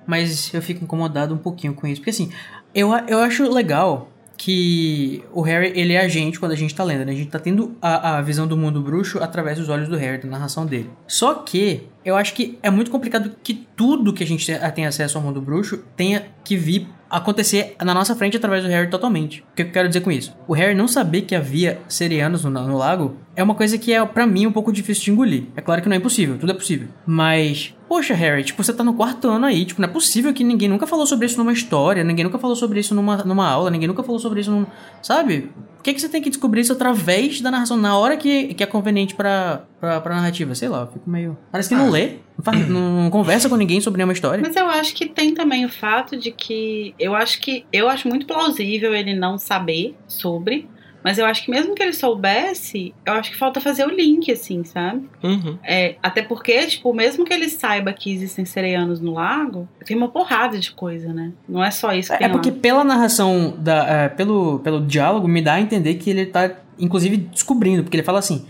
mas 0.06 0.52
eu 0.52 0.60
fico 0.62 0.84
incomodado 0.84 1.34
um 1.34 1.38
pouquinho 1.38 1.74
com 1.74 1.86
isso. 1.86 2.00
Porque 2.00 2.10
assim, 2.10 2.30
eu, 2.74 2.90
eu 3.08 3.18
acho 3.20 3.42
legal 3.52 4.08
que 4.38 5.24
o 5.32 5.42
Harry, 5.42 5.72
ele 5.74 5.92
é 5.94 6.00
a 6.00 6.08
gente 6.08 6.38
quando 6.38 6.52
a 6.52 6.56
gente 6.56 6.74
tá 6.74 6.84
lendo, 6.84 7.04
né? 7.04 7.12
A 7.12 7.14
gente 7.14 7.28
tá 7.28 7.40
tendo 7.40 7.76
a, 7.82 8.18
a 8.18 8.22
visão 8.22 8.46
do 8.46 8.56
mundo 8.56 8.80
bruxo 8.80 9.18
através 9.20 9.58
dos 9.58 9.68
olhos 9.68 9.88
do 9.88 9.96
Harry, 9.96 10.22
da 10.22 10.28
narração 10.28 10.64
dele. 10.64 10.88
Só 11.08 11.34
que 11.34 11.88
eu 12.04 12.16
acho 12.16 12.32
que 12.32 12.56
é 12.62 12.70
muito 12.70 12.90
complicado 12.90 13.32
que 13.42 13.66
tudo 13.76 14.12
que 14.12 14.22
a 14.22 14.26
gente 14.26 14.46
tem 14.74 14.86
acesso 14.86 15.18
ao 15.18 15.24
mundo 15.24 15.42
bruxo 15.42 15.82
tenha 15.96 16.26
que 16.44 16.56
vir 16.56 16.88
acontecer 17.10 17.74
na 17.82 17.94
nossa 17.94 18.14
frente 18.14 18.36
através 18.36 18.62
do 18.62 18.70
Harry 18.70 18.88
totalmente. 18.88 19.40
O 19.52 19.56
que 19.56 19.62
eu 19.62 19.70
quero 19.70 19.88
dizer 19.88 20.02
com 20.02 20.12
isso? 20.12 20.36
O 20.46 20.52
Harry 20.52 20.74
não 20.74 20.86
saber 20.86 21.22
que 21.22 21.34
havia 21.34 21.80
serianos 21.88 22.44
no, 22.44 22.50
no 22.50 22.76
lago 22.76 23.16
é 23.34 23.42
uma 23.42 23.54
coisa 23.54 23.78
que 23.78 23.92
é, 23.92 24.04
pra 24.04 24.26
mim, 24.26 24.46
um 24.46 24.52
pouco 24.52 24.72
difícil 24.72 25.04
de 25.04 25.10
engolir. 25.12 25.44
É 25.56 25.60
claro 25.60 25.82
que 25.82 25.88
não 25.88 25.94
é 25.94 25.98
impossível, 25.98 26.38
tudo 26.38 26.52
é 26.52 26.54
possível. 26.54 26.88
Mas, 27.06 27.74
poxa, 27.88 28.14
Harry, 28.14 28.44
tipo, 28.44 28.62
você 28.62 28.72
tá 28.72 28.84
no 28.84 28.94
quarto 28.94 29.28
ano 29.28 29.46
aí, 29.46 29.64
tipo, 29.64 29.80
não 29.80 29.88
é 29.88 29.92
possível 29.92 30.32
que 30.34 30.44
ninguém 30.44 30.68
nunca 30.68 30.86
falou 30.86 31.06
sobre 31.06 31.26
isso 31.26 31.38
numa 31.38 31.52
história, 31.52 32.04
ninguém 32.04 32.24
nunca 32.24 32.38
falou 32.38 32.54
sobre 32.54 32.78
isso 32.80 32.94
numa, 32.94 33.16
numa 33.24 33.48
aula, 33.48 33.70
ninguém 33.70 33.88
nunca 33.88 34.02
falou 34.02 34.18
sobre 34.20 34.40
isso 34.40 34.50
num. 34.50 34.66
Sabe? 35.02 35.50
Por 35.76 35.82
que, 35.84 35.94
que 35.94 36.00
você 36.00 36.08
tem 36.08 36.20
que 36.20 36.28
descobrir 36.28 36.60
isso 36.60 36.72
através 36.72 37.40
da 37.40 37.50
narração, 37.50 37.76
na 37.76 37.96
hora 37.96 38.16
que, 38.16 38.52
que 38.52 38.62
é 38.62 38.66
conveniente 38.66 39.14
pra, 39.14 39.62
pra, 39.80 40.00
pra 40.00 40.16
narrativa? 40.16 40.54
Sei 40.54 40.68
lá, 40.68 40.80
eu 40.82 40.86
fico 40.88 41.08
meio. 41.08 41.38
Parece 41.50 41.68
que 41.68 41.74
não 41.76 41.88
lê, 41.88 42.16
não, 42.36 42.44
faz- 42.44 42.68
não 42.68 43.08
conversa 43.10 43.48
com 43.48 43.56
ninguém 43.56 43.80
sobre 43.80 43.96
nenhuma 43.98 44.12
história. 44.12 44.42
Mas 44.44 44.54
eu 44.56 44.66
acho 44.68 44.94
que 44.94 45.06
tem 45.06 45.32
também 45.32 45.64
o 45.64 45.68
fato 45.68 46.16
de 46.16 46.30
que 46.32 46.94
eu 46.98 47.14
acho 47.14 47.40
que 47.40 47.64
eu 47.72 47.88
acho 47.88 48.08
muito 48.08 48.26
plausível 48.26 48.92
ele 48.94 49.14
não 49.14 49.38
saber 49.38 49.96
sobre, 50.08 50.68
mas 51.08 51.16
eu 51.16 51.24
acho 51.24 51.42
que 51.42 51.50
mesmo 51.50 51.74
que 51.74 51.82
ele 51.82 51.94
soubesse, 51.94 52.94
eu 53.06 53.14
acho 53.14 53.30
que 53.30 53.36
falta 53.38 53.62
fazer 53.62 53.86
o 53.86 53.90
link, 53.90 54.30
assim, 54.30 54.62
sabe? 54.62 55.08
Uhum. 55.22 55.56
É, 55.64 55.94
até 56.02 56.20
porque, 56.20 56.66
tipo, 56.66 56.92
mesmo 56.92 57.24
que 57.24 57.32
ele 57.32 57.48
saiba 57.48 57.94
que 57.94 58.12
existem 58.12 58.44
sereianos 58.44 59.00
no 59.00 59.14
lago, 59.14 59.66
tem 59.86 59.96
uma 59.96 60.08
porrada 60.08 60.58
de 60.58 60.70
coisa, 60.70 61.10
né? 61.10 61.32
Não 61.48 61.64
é 61.64 61.70
só 61.70 61.94
isso 61.94 62.08
que 62.08 62.16
É 62.16 62.18
tem 62.26 62.30
porque 62.30 62.50
lá. 62.50 62.56
pela 62.60 62.84
narração, 62.84 63.54
da, 63.56 63.86
é, 63.88 64.08
pelo, 64.10 64.58
pelo 64.58 64.84
diálogo, 64.84 65.26
me 65.26 65.40
dá 65.40 65.54
a 65.54 65.60
entender 65.62 65.94
que 65.94 66.10
ele 66.10 66.26
tá, 66.26 66.50
inclusive, 66.78 67.16
descobrindo. 67.16 67.82
Porque 67.82 67.96
ele 67.96 68.04
fala 68.04 68.18
assim: 68.18 68.44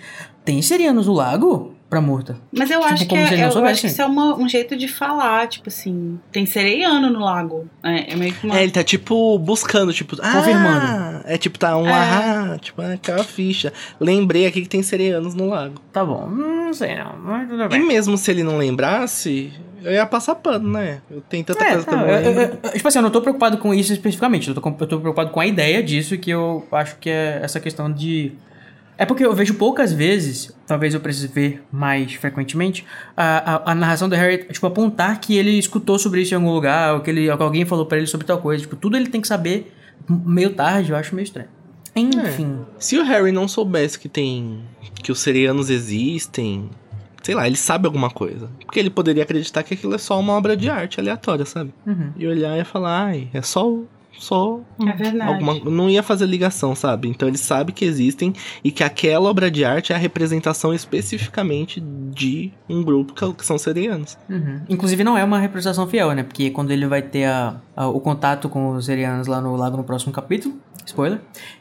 tem 0.44 0.60
serianos 0.60 1.06
no 1.06 1.12
lago? 1.12 1.76
Pra 1.88 2.02
Murta. 2.02 2.36
Mas 2.52 2.70
eu 2.70 2.80
tipo, 2.80 2.92
acho 2.92 3.06
que 3.06 3.14
é, 3.16 3.46
eu 3.46 3.50
soubesse. 3.50 3.72
acho 3.72 3.80
que 3.80 3.86
isso 3.86 4.02
é 4.02 4.04
uma- 4.06 4.36
um 4.36 4.46
jeito 4.46 4.76
de 4.76 4.86
falar, 4.88 5.46
tipo 5.48 5.68
assim, 5.70 6.18
tem 6.30 6.44
sereiano 6.44 7.08
no 7.08 7.18
lago. 7.20 7.66
É, 7.82 8.12
é 8.12 8.16
meio 8.16 8.34
que 8.34 8.44
uma. 8.46 8.58
É, 8.58 8.62
ele 8.62 8.72
tá 8.72 8.84
tipo 8.84 9.38
buscando, 9.38 9.90
tipo, 9.92 10.14
ah, 10.20 10.32
Confirmando. 10.32 11.22
É 11.24 11.38
tipo, 11.38 11.58
tá 11.58 11.76
um 11.78 11.86
É. 11.88 11.92
ah, 11.92 12.58
tipo, 12.60 12.82
ah, 12.82 12.92
aquela 12.92 13.24
ficha. 13.24 13.72
Lembrei 13.98 14.46
aqui 14.46 14.60
que 14.62 14.68
tem 14.68 14.82
sereianos 14.82 15.34
no 15.34 15.48
lago. 15.48 15.76
Tá 15.90 16.04
bom, 16.04 16.26
não 16.28 16.74
sei 16.74 16.94
não, 16.96 17.16
mas 17.24 17.48
tudo 17.48 17.62
E 17.64 17.68
bem. 17.68 17.86
mesmo 17.86 18.18
se 18.18 18.30
ele 18.30 18.42
não 18.42 18.58
lembrasse, 18.58 19.50
eu 19.82 19.92
ia 19.92 20.04
passar 20.04 20.34
pano, 20.34 20.68
né? 20.70 21.00
Eu 21.10 21.22
tenho 21.22 21.42
tanta 21.44 21.64
É, 21.64 21.72
coisa 21.72 21.90
não, 21.90 21.98
não 22.00 22.06
eu- 22.06 22.20
eu- 22.32 22.40
eu- 22.64 22.72
tipo 22.72 22.86
assim, 22.88 22.98
eu 22.98 23.02
não 23.02 23.10
tô 23.10 23.22
preocupado 23.22 23.56
com 23.56 23.72
isso 23.72 23.92
especificamente, 23.94 24.48
eu 24.48 24.54
tô, 24.54 24.60
eu 24.68 24.86
tô 24.86 25.00
preocupado 25.00 25.30
com 25.30 25.40
a 25.40 25.46
ideia 25.46 25.82
disso, 25.82 26.18
que 26.18 26.30
eu 26.30 26.66
acho 26.70 26.96
que 26.98 27.08
é 27.08 27.40
essa 27.42 27.58
questão 27.58 27.90
de. 27.90 28.32
É 28.98 29.06
porque 29.06 29.24
eu 29.24 29.32
vejo 29.32 29.54
poucas 29.54 29.92
vezes, 29.92 30.52
talvez 30.66 30.92
eu 30.92 30.98
precise 30.98 31.28
ver 31.28 31.62
mais 31.70 32.12
frequentemente, 32.14 32.84
a, 33.16 33.54
a, 33.54 33.72
a 33.72 33.74
narração 33.74 34.08
do 34.08 34.16
Harry, 34.16 34.44
tipo, 34.52 34.66
apontar 34.66 35.20
que 35.20 35.36
ele 35.36 35.52
escutou 35.56 36.00
sobre 36.00 36.22
isso 36.22 36.34
em 36.34 36.36
algum 36.36 36.50
lugar, 36.50 36.94
ou 36.94 37.00
que, 37.00 37.08
ele, 37.08 37.30
ou 37.30 37.36
que 37.36 37.42
alguém 37.42 37.64
falou 37.64 37.86
pra 37.86 37.96
ele 37.96 38.08
sobre 38.08 38.26
tal 38.26 38.38
coisa. 38.38 38.62
Tipo, 38.62 38.74
tudo 38.74 38.96
ele 38.96 39.08
tem 39.08 39.20
que 39.20 39.28
saber 39.28 39.72
meio 40.08 40.50
tarde, 40.50 40.90
eu 40.90 40.96
acho 40.96 41.14
meio 41.14 41.24
estranho. 41.24 41.48
Enfim. 41.94 42.60
Se 42.78 42.98
o 42.98 43.04
Harry 43.04 43.32
não 43.32 43.48
soubesse 43.48 43.98
que 43.98 44.08
tem. 44.08 44.62
que 45.02 45.10
os 45.10 45.20
serianos 45.20 45.70
existem. 45.70 46.68
Sei 47.22 47.34
lá, 47.34 47.46
ele 47.46 47.56
sabe 47.56 47.86
alguma 47.86 48.10
coisa. 48.10 48.48
Porque 48.64 48.78
ele 48.78 48.90
poderia 48.90 49.22
acreditar 49.22 49.62
que 49.62 49.74
aquilo 49.74 49.94
é 49.94 49.98
só 49.98 50.18
uma 50.18 50.32
obra 50.32 50.56
de 50.56 50.70
arte 50.70 51.00
aleatória, 51.00 51.44
sabe? 51.44 51.74
Uhum. 51.86 52.12
E 52.16 52.26
olhar 52.26 52.58
e 52.58 52.64
falar, 52.64 53.06
ai, 53.06 53.28
é 53.32 53.42
só. 53.42 53.80
Só. 54.18 54.60
É 54.80 54.92
verdade. 54.92 55.32
Alguma, 55.32 55.70
não 55.70 55.88
ia 55.88 56.02
fazer 56.02 56.26
ligação, 56.26 56.74
sabe? 56.74 57.08
Então 57.08 57.28
ele 57.28 57.38
sabe 57.38 57.72
que 57.72 57.84
existem 57.84 58.32
e 58.64 58.70
que 58.72 58.82
aquela 58.82 59.28
obra 59.30 59.50
de 59.50 59.64
arte 59.64 59.92
é 59.92 59.96
a 59.96 59.98
representação 59.98 60.74
especificamente 60.74 61.80
de 61.80 62.52
um 62.68 62.82
grupo 62.82 63.12
que, 63.14 63.32
que 63.34 63.46
são 63.46 63.56
serianos. 63.58 64.18
Uhum. 64.28 64.60
Inclusive 64.68 65.02
não 65.04 65.16
é 65.16 65.24
uma 65.24 65.38
representação 65.38 65.86
fiel, 65.86 66.12
né? 66.12 66.22
Porque 66.22 66.50
quando 66.50 66.70
ele 66.70 66.86
vai 66.86 67.00
ter 67.02 67.24
a, 67.24 67.60
a- 67.76 67.88
o 67.88 68.00
contato 68.00 68.48
com 68.48 68.70
os 68.70 68.84
serianos 68.86 69.26
lá 69.26 69.40
no 69.40 69.54
lago 69.56 69.76
no 69.76 69.84
próximo 69.84 70.12
capítulo, 70.12 70.56
spoiler, 70.84 71.20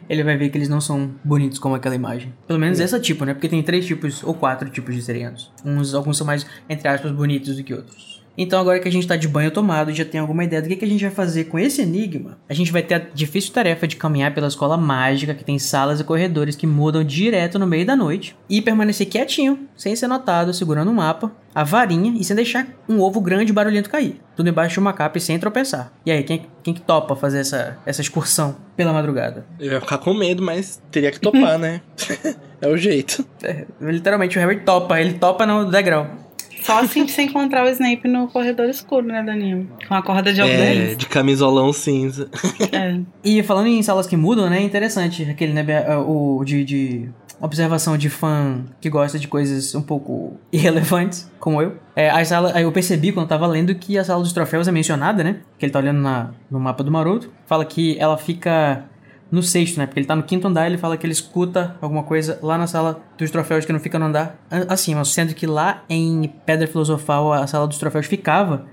ele 0.09 0.23
vai 0.23 0.37
ver 0.37 0.49
que 0.49 0.57
eles 0.57 0.69
não 0.69 0.79
são 0.81 1.11
bonitos 1.23 1.59
como 1.59 1.75
aquela 1.75 1.95
imagem. 1.95 2.33
Pelo 2.47 2.59
menos 2.59 2.79
esse 2.79 2.99
tipo, 3.01 3.25
né? 3.25 3.33
Porque 3.33 3.49
tem 3.49 3.61
três 3.61 3.85
tipos 3.85 4.23
ou 4.23 4.33
quatro 4.33 4.69
tipos 4.69 4.95
de 4.95 5.01
serianos. 5.01 5.51
Uns, 5.65 5.93
alguns 5.93 6.17
são 6.17 6.25
mais, 6.25 6.45
entre 6.69 6.87
aspas, 6.87 7.11
bonitos 7.11 7.55
do 7.55 7.63
que 7.63 7.73
outros. 7.73 8.16
Então 8.38 8.59
agora 8.59 8.79
que 8.79 8.88
a 8.88 8.91
gente 8.91 9.07
tá 9.07 9.15
de 9.15 9.27
banho 9.27 9.49
tomado 9.49 9.89
e 9.89 9.95
já 9.95 10.05
tem 10.05 10.21
alguma 10.21 10.43
ideia 10.43 10.61
do 10.61 10.67
que, 10.67 10.75
que 10.75 10.85
a 10.85 10.88
gente 10.88 11.01
vai 11.01 11.11
fazer 11.11 11.45
com 11.45 11.57
esse 11.57 11.81
enigma, 11.81 12.38
a 12.47 12.53
gente 12.53 12.71
vai 12.71 12.83
ter 12.83 12.93
a 12.93 12.99
difícil 12.99 13.51
tarefa 13.51 13.88
de 13.88 13.95
caminhar 13.95 14.33
pela 14.33 14.47
escola 14.47 14.77
mágica, 14.77 15.33
que 15.33 15.43
tem 15.43 15.57
salas 15.57 15.99
e 15.99 16.03
corredores 16.03 16.55
que 16.55 16.67
mudam 16.67 17.03
direto 17.03 17.57
no 17.57 17.65
meio 17.65 17.85
da 17.85 17.95
noite, 17.95 18.35
e 18.49 18.61
permanecer 18.61 19.07
quietinho, 19.07 19.67
sem 19.75 19.95
ser 19.95 20.07
notado, 20.07 20.53
segurando 20.53 20.91
um 20.91 20.93
mapa, 20.93 21.31
a 21.53 21.63
varinha 21.63 22.13
e 22.15 22.23
sem 22.23 22.35
deixar 22.35 22.67
um 22.88 23.01
ovo 23.01 23.19
grande 23.19 23.51
e 23.51 23.53
barulhento 23.53 23.89
cair. 23.89 24.21
Tudo 24.35 24.49
embaixo 24.49 24.73
de 24.73 24.79
uma 24.79 24.93
capa 24.93 25.17
e 25.17 25.21
sem 25.21 25.39
tropeçar. 25.39 25.91
E 26.05 26.11
aí, 26.11 26.21
quem, 26.21 26.45
quem 26.61 26.73
que 26.73 26.81
topa 26.81 27.15
fazer 27.15 27.39
essa, 27.39 27.79
essa 27.83 28.01
excursão 28.01 28.55
pela 28.75 28.93
madrugada? 28.93 29.43
Eu 29.59 29.73
ia 29.73 29.81
ficar 29.81 29.97
com 29.97 30.13
medo, 30.13 30.43
mas 30.43 30.79
teria 30.91 31.11
que 31.11 31.19
topar, 31.19 31.57
né? 31.59 31.81
é 32.61 32.67
o 32.67 32.77
jeito. 32.77 33.25
É, 33.41 33.65
literalmente, 33.81 34.38
o 34.38 34.41
Harry 34.41 34.59
topa, 34.59 35.01
ele 35.01 35.13
topa 35.13 35.47
no 35.47 35.65
degrau. 35.65 36.26
Só 36.68 36.80
assim 36.82 37.07
se 37.07 37.22
encontrar 37.22 37.65
o 37.65 37.70
Snape 37.70 38.07
no 38.09 38.28
corredor 38.28 38.68
escuro, 38.70 39.07
né, 39.07 39.24
Danilo? 39.24 39.65
Com 39.88 39.93
a 39.95 40.01
corda 40.03 40.34
de 40.34 40.41
É, 40.41 40.43
algodão. 40.43 40.95
de 40.97 41.05
camisolão 41.07 41.72
cinza. 41.74 42.30
É. 42.74 42.99
E 43.24 43.41
falando 43.41 43.68
em 43.68 43.82
salas 43.82 44.05
que 44.05 44.18
mudam, 44.18 44.49
né? 44.49 44.57
É 44.59 44.61
interessante 44.63 45.24
aquele, 45.24 45.53
né? 45.53 45.65
O 46.05 46.43
de, 46.43 46.65
de 46.65 47.09
observação 47.39 47.97
de 47.97 48.09
fã 48.09 48.65
que 48.82 48.89
gosta 48.89 49.18
de 49.18 49.28
coisas 49.30 49.74
um 49.76 49.82
pouco 49.82 50.38
irrelevantes, 50.51 51.32
como 51.39 51.61
eu. 51.61 51.78
É, 51.95 52.09
a 52.09 52.24
sala, 52.26 52.51
aí 52.53 52.63
eu 52.63 52.72
percebi 52.74 53.11
quando 53.13 53.24
eu 53.24 53.30
tava 53.30 53.47
lendo 53.47 53.74
que 53.74 53.97
a 53.97 54.03
sala 54.03 54.22
dos 54.22 54.34
troféus 54.34 54.68
é 54.68 54.72
mencionada, 54.72 55.24
né? 55.24 55.38
Que 55.57 55.65
ele 55.65 55.72
tá 55.72 55.80
olhando 55.80 56.01
na, 56.01 56.32
no 56.51 56.59
mapa 56.59 56.84
do 56.84 56.91
Maroto. 56.91 57.32
Fala 57.45 57.63
que 57.63 57.97
ela 57.97 58.18
fica 58.18 58.84
no 59.32 59.43
sexto, 59.43 59.78
né? 59.78 59.86
Porque 59.86 59.99
ele 59.99 60.07
tá 60.07 60.15
no 60.15 60.23
quinto 60.23 60.47
andar 60.47 60.67
ele 60.67 60.78
fala 60.78 60.97
que 60.97 61.05
ele 61.05 61.13
escuta 61.13 61.75
alguma 61.82 62.03
coisa 62.03 62.39
lá 62.41 62.57
na 62.57 62.67
sala 62.67 63.03
dos 63.17 63.30
troféus 63.32 63.65
que 63.65 63.73
não 63.73 63.80
fica 63.80 63.99
no 63.99 64.05
andar 64.05 64.38
acima. 64.69 65.03
Sendo 65.05 65.34
que 65.34 65.45
lá 65.45 65.84
em 65.89 66.32
Pedra 66.45 66.67
Filosofal 66.67 67.34
a 67.34 67.45
sala 67.47 67.67
dos 67.67 67.78
troféus 67.78 68.05
ficava 68.05 68.65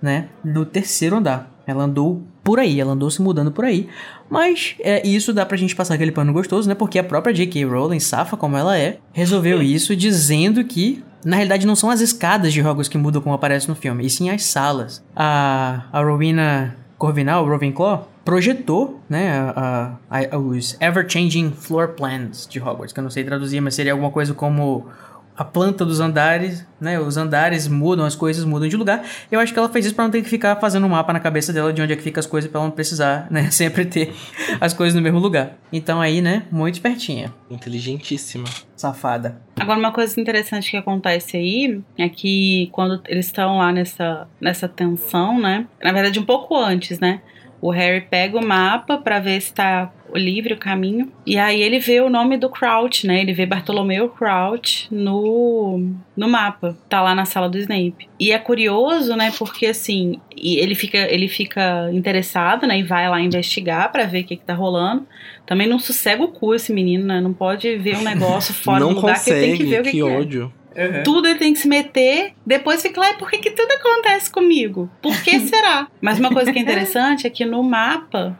né, 0.00 0.28
no 0.44 0.64
terceiro 0.64 1.16
andar. 1.16 1.50
Ela 1.66 1.84
andou 1.84 2.22
por 2.42 2.58
aí, 2.58 2.80
ela 2.80 2.92
andou 2.92 3.08
se 3.08 3.22
mudando 3.22 3.52
por 3.52 3.64
aí. 3.64 3.88
Mas 4.28 4.74
é, 4.80 5.06
isso 5.06 5.32
dá 5.32 5.46
pra 5.46 5.56
gente 5.56 5.76
passar 5.76 5.94
aquele 5.94 6.10
pano 6.10 6.32
gostoso, 6.32 6.68
né? 6.68 6.74
Porque 6.74 6.98
a 6.98 7.04
própria 7.04 7.32
J.K. 7.32 7.64
Rowling, 7.64 8.00
safa 8.00 8.36
como 8.36 8.56
ela 8.56 8.76
é, 8.76 8.98
resolveu 9.12 9.62
isso 9.62 9.94
dizendo 9.94 10.64
que 10.64 11.04
na 11.24 11.36
realidade, 11.36 11.66
não 11.66 11.76
são 11.76 11.88
as 11.88 12.00
escadas 12.00 12.52
de 12.52 12.60
Hogwarts 12.60 12.88
que 12.88 12.98
mudam 12.98 13.22
como 13.22 13.34
aparece 13.34 13.68
no 13.68 13.74
filme, 13.74 14.04
e 14.04 14.10
sim 14.10 14.28
as 14.28 14.44
salas. 14.44 15.04
A, 15.14 15.84
a 15.92 16.02
Rowena 16.02 16.76
Corvinal, 16.98 17.46
Ravenclaw, 17.46 18.08
projetou, 18.24 19.00
né, 19.08 19.52
a, 19.54 19.96
a, 20.10 20.38
os 20.38 20.76
ever-changing 20.80 21.52
floor 21.52 21.88
plans 21.88 22.46
de 22.46 22.60
Hogwarts, 22.60 22.92
que 22.92 23.00
eu 23.00 23.02
não 23.02 23.10
sei 23.10 23.24
traduzir, 23.24 23.60
mas 23.60 23.74
seria 23.74 23.92
alguma 23.92 24.10
coisa 24.10 24.32
como 24.32 24.86
a 25.36 25.44
planta 25.44 25.84
dos 25.84 25.98
andares, 25.98 26.64
né? 26.80 27.00
Os 27.00 27.16
andares 27.16 27.66
mudam, 27.66 28.04
as 28.04 28.14
coisas 28.14 28.44
mudam 28.44 28.68
de 28.68 28.76
lugar. 28.76 29.02
Eu 29.30 29.40
acho 29.40 29.52
que 29.52 29.58
ela 29.58 29.68
fez 29.68 29.86
isso 29.86 29.94
para 29.94 30.04
não 30.04 30.10
ter 30.10 30.22
que 30.22 30.28
ficar 30.28 30.56
fazendo 30.56 30.84
um 30.86 30.90
mapa 30.90 31.12
na 31.12 31.20
cabeça 31.20 31.52
dela 31.52 31.72
de 31.72 31.80
onde 31.80 31.92
é 31.92 31.96
que 31.96 32.02
fica 32.02 32.20
as 32.20 32.26
coisas 32.26 32.50
para 32.50 32.60
ela 32.60 32.68
não 32.68 32.74
precisar, 32.74 33.26
né, 33.30 33.48
sempre 33.50 33.84
ter 33.84 34.12
as 34.60 34.72
coisas 34.72 34.94
no 34.94 35.00
mesmo 35.00 35.18
lugar. 35.18 35.56
Então 35.72 36.00
aí, 36.00 36.20
né, 36.20 36.44
muito 36.50 36.74
espertinha. 36.74 37.32
Inteligentíssima. 37.50 38.44
Safada. 38.76 39.40
Agora, 39.58 39.78
uma 39.78 39.92
coisa 39.92 40.20
interessante 40.20 40.70
que 40.70 40.76
acontece 40.76 41.36
aí 41.36 41.80
é 41.96 42.08
que 42.08 42.68
quando 42.72 43.00
eles 43.06 43.26
estão 43.26 43.58
lá 43.58 43.72
nessa, 43.72 44.26
nessa 44.40 44.68
tensão, 44.68 45.40
né? 45.40 45.66
Na 45.82 45.92
verdade, 45.92 46.18
um 46.18 46.24
pouco 46.24 46.56
antes, 46.56 46.98
né? 46.98 47.20
O 47.62 47.70
Harry 47.70 48.00
pega 48.00 48.36
o 48.36 48.44
mapa 48.44 48.98
para 48.98 49.20
ver 49.20 49.40
se 49.40 49.54
tá 49.54 49.88
livre 50.12 50.52
o 50.52 50.58
caminho. 50.58 51.12
E 51.24 51.38
aí 51.38 51.62
ele 51.62 51.78
vê 51.78 52.00
o 52.00 52.10
nome 52.10 52.36
do 52.36 52.50
Crouch, 52.50 53.06
né? 53.06 53.20
Ele 53.20 53.32
vê 53.32 53.46
Bartolomeu 53.46 54.08
Crouch 54.08 54.88
no, 54.90 55.94
no 56.16 56.28
mapa. 56.28 56.76
Tá 56.88 57.00
lá 57.00 57.14
na 57.14 57.24
sala 57.24 57.48
do 57.48 57.56
Snape. 57.56 58.08
E 58.18 58.32
é 58.32 58.38
curioso, 58.38 59.14
né? 59.14 59.32
Porque 59.38 59.66
assim, 59.66 60.20
ele 60.36 60.74
fica, 60.74 60.98
ele 60.98 61.28
fica 61.28 61.88
interessado, 61.92 62.66
né? 62.66 62.80
E 62.80 62.82
vai 62.82 63.08
lá 63.08 63.20
investigar 63.20 63.92
para 63.92 64.06
ver 64.06 64.22
o 64.22 64.24
que, 64.24 64.36
que 64.36 64.44
tá 64.44 64.54
rolando. 64.54 65.06
Também 65.46 65.68
não 65.68 65.78
sossega 65.78 66.22
o 66.22 66.28
cu 66.28 66.56
esse 66.56 66.72
menino, 66.72 67.04
né? 67.04 67.20
Não 67.20 67.32
pode 67.32 67.76
ver 67.76 67.96
um 67.96 68.02
negócio 68.04 68.52
fora 68.52 68.80
não 68.80 68.88
do 68.88 68.96
lugar 68.96 69.18
consegue, 69.18 69.40
que 69.40 69.44
ele 69.44 69.56
tem 69.56 69.56
que 69.56 69.70
ver 69.70 69.80
o 69.80 69.84
que, 69.84 69.90
que 69.92 69.96
que 69.98 70.44
é. 70.44 70.61
Uhum. 70.76 71.02
Tudo 71.02 71.28
ele 71.28 71.38
tem 71.38 71.52
que 71.52 71.58
se 71.58 71.68
meter, 71.68 72.32
depois 72.46 72.82
fica 72.82 73.00
lá, 73.00 73.10
e 73.10 73.14
por 73.14 73.30
que, 73.30 73.38
que 73.38 73.50
tudo 73.50 73.70
acontece 73.72 74.30
comigo? 74.30 74.90
Por 75.00 75.22
que 75.22 75.38
será? 75.46 75.88
Mas 76.00 76.18
uma 76.18 76.30
coisa 76.30 76.52
que 76.52 76.58
é 76.58 76.62
interessante 76.62 77.26
é 77.26 77.30
que 77.30 77.44
no 77.44 77.62
mapa 77.62 78.38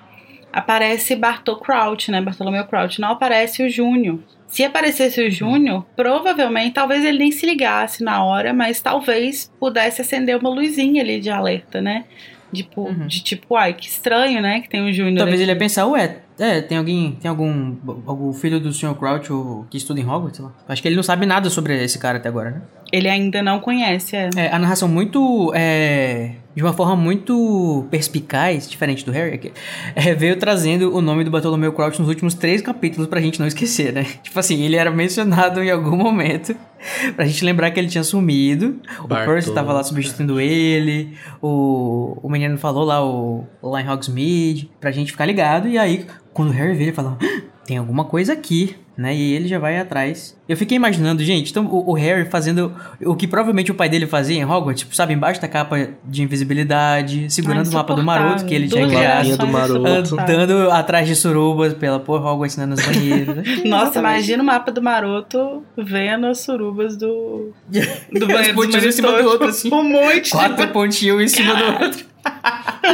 aparece 0.52 1.16
Bartol 1.16 1.56
Crouch, 1.56 2.10
né? 2.10 2.20
Bartolomeu 2.20 2.64
Crouch, 2.64 3.00
não 3.00 3.12
aparece 3.12 3.62
o 3.62 3.68
Júnior. 3.70 4.18
Se 4.46 4.62
aparecesse 4.62 5.18
o 5.26 5.30
Júnior, 5.30 5.86
provavelmente, 5.96 6.74
talvez 6.74 7.02
ele 7.04 7.18
nem 7.18 7.32
se 7.32 7.46
ligasse 7.46 8.04
na 8.04 8.22
hora, 8.22 8.52
mas 8.52 8.82
talvez 8.82 9.50
pudesse 9.58 10.02
acender 10.02 10.36
uma 10.36 10.50
luzinha 10.50 11.02
ali 11.02 11.20
de 11.20 11.30
alerta, 11.30 11.80
né? 11.80 12.04
Tipo, 12.52 12.82
Uhum. 12.82 13.06
De 13.06 13.22
tipo, 13.22 13.56
ai, 13.56 13.72
que 13.72 13.86
estranho, 13.86 14.42
né? 14.42 14.60
Que 14.60 14.68
tem 14.68 14.82
o 14.86 14.92
Júnior. 14.92 15.16
Talvez 15.16 15.36
aqui. 15.36 15.44
ele 15.44 15.52
ia 15.52 15.58
pensar, 15.58 15.86
ué, 15.86 16.18
é, 16.38 16.60
tem 16.60 16.78
alguém, 16.78 17.12
tem 17.20 17.28
algum, 17.28 17.76
algum 18.06 18.32
filho 18.32 18.58
do 18.58 18.72
Sr. 18.72 18.94
Crouch 18.94 19.32
ou, 19.32 19.66
que 19.70 19.76
estuda 19.76 20.00
em 20.00 20.04
Hogwarts, 20.04 20.36
sei 20.36 20.44
lá. 20.44 20.52
Acho 20.68 20.82
que 20.82 20.88
ele 20.88 20.96
não 20.96 21.02
sabe 21.02 21.26
nada 21.26 21.50
sobre 21.50 21.82
esse 21.82 21.98
cara 21.98 22.18
até 22.18 22.28
agora, 22.28 22.50
né? 22.50 22.62
Ele 22.92 23.08
ainda 23.08 23.42
não 23.42 23.58
conhece, 23.58 24.14
é. 24.16 24.28
É, 24.36 24.52
a 24.52 24.58
narração 24.58 24.86
muito, 24.86 25.50
é, 25.54 26.32
de 26.54 26.62
uma 26.62 26.74
forma 26.74 26.94
muito 26.94 27.86
perspicaz, 27.90 28.68
diferente 28.68 29.02
do 29.02 29.10
Harry, 29.10 29.34
aqui, 29.34 29.52
é, 29.94 30.14
veio 30.14 30.36
trazendo 30.36 30.94
o 30.94 31.00
nome 31.00 31.24
do 31.24 31.30
Bartolomeu 31.30 31.72
Crouch 31.72 31.98
nos 31.98 32.08
últimos 32.08 32.34
três 32.34 32.60
capítulos 32.60 33.08
pra 33.08 33.18
gente 33.18 33.40
não 33.40 33.46
esquecer, 33.46 33.94
né? 33.94 34.04
Tipo 34.22 34.38
assim, 34.38 34.62
ele 34.62 34.76
era 34.76 34.90
mencionado 34.90 35.62
em 35.62 35.70
algum 35.70 35.96
momento 35.96 36.54
pra 37.16 37.24
gente 37.24 37.42
lembrar 37.46 37.70
que 37.70 37.80
ele 37.80 37.88
tinha 37.88 38.04
sumido, 38.04 38.78
o. 39.02 39.08
Percy 39.08 39.54
tava 39.54 39.72
lá 39.72 39.82
substituindo 39.82 40.38
ele, 40.38 41.16
o, 41.40 42.18
o 42.22 42.28
menino 42.28 42.58
falou 42.58 42.84
lá, 42.84 43.02
o, 43.02 43.46
o 43.62 43.70
lá 43.70 43.80
em 43.80 43.88
Hogsmeade, 43.88 44.70
pra 44.78 44.90
gente 44.90 45.12
ficar 45.12 45.24
ligado, 45.24 45.66
e 45.66 45.78
aí, 45.78 46.06
quando 46.32 46.50
o 46.50 46.52
Harry 46.52 46.74
vê, 46.74 46.84
ele 46.84 46.92
fala, 46.92 47.18
"Ah, 47.20 47.42
tem 47.64 47.76
alguma 47.76 48.04
coisa 48.04 48.32
aqui, 48.32 48.76
né? 48.96 49.14
E 49.14 49.34
ele 49.34 49.48
já 49.48 49.58
vai 49.58 49.78
atrás. 49.78 50.36
Eu 50.48 50.56
fiquei 50.56 50.76
imaginando, 50.76 51.22
gente, 51.22 51.50
então 51.50 51.64
o, 51.66 51.90
o 51.90 51.94
Harry 51.94 52.28
fazendo 52.28 52.72
o 53.04 53.14
que 53.14 53.26
provavelmente 53.26 53.70
o 53.70 53.74
pai 53.74 53.88
dele 53.88 54.06
fazia 54.06 54.36
em 54.36 54.44
Hogwarts, 54.44 54.80
tipo, 54.80 54.94
sabe, 54.94 55.14
embaixo 55.14 55.40
da 55.40 55.48
capa 55.48 55.88
de 56.04 56.22
invisibilidade, 56.22 57.32
segurando 57.32 57.68
o 57.68 57.72
mapa 57.72 57.94
do 57.94 58.02
maroto 58.02 58.44
que 58.44 58.54
ele 58.54 58.68
tinha 58.68 58.86
Duas 58.86 58.96
criado. 58.96 59.36
Do 59.38 59.46
maroto. 59.46 60.20
Andando 60.20 60.70
atrás 60.70 61.06
de 61.06 61.16
surubas 61.16 61.72
pela 61.74 62.00
porra 62.00 62.30
Hogwarts 62.32 62.56
né, 62.56 62.66
nos 62.66 62.84
banheiros. 62.84 63.36
Nossa, 63.64 64.00
imagina 64.00 64.42
o 64.42 64.46
mapa 64.46 64.70
do 64.70 64.82
maroto 64.82 65.62
vendo 65.76 66.26
as 66.26 66.40
surubas 66.40 66.96
do, 66.96 67.52
do 68.12 68.26
banheiro 68.26 68.54
pontinhos 68.54 68.84
em 68.84 68.92
cima 68.92 69.12
do 69.12 69.28
outro, 69.28 69.48
assim. 69.48 69.72
Um 69.72 69.84
monte. 69.84 70.30
Quatro 70.30 70.68
pontinhos 70.68 71.22
em 71.22 71.28
cima 71.28 71.54
do 71.54 71.84
outro. 71.84 72.11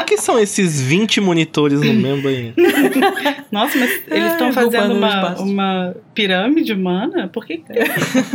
O 0.01 0.05
que 0.05 0.17
são 0.19 0.39
esses 0.39 0.81
20 0.81 1.21
monitores 1.21 1.81
no 1.81 1.93
mesmo 1.95 2.23
banheiro? 2.23 2.55
Nossa, 3.53 3.79
mas 3.79 3.91
eles 4.09 4.33
estão 4.33 4.49
É, 4.49 4.53
fazendo 4.53 4.95
uma, 4.95 5.09
espaço. 5.09 5.43
uma 5.43 5.95
pirâmide 6.15 6.73
humana? 6.73 7.29
Por 7.29 7.45
que 7.47 7.59
tem? 7.59 7.77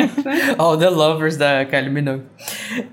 All 0.58 0.78
the 0.78 0.89
Lovers 0.89 1.38
da 1.38 1.66
Kylie 1.66 1.89
Minogue. 1.89 2.24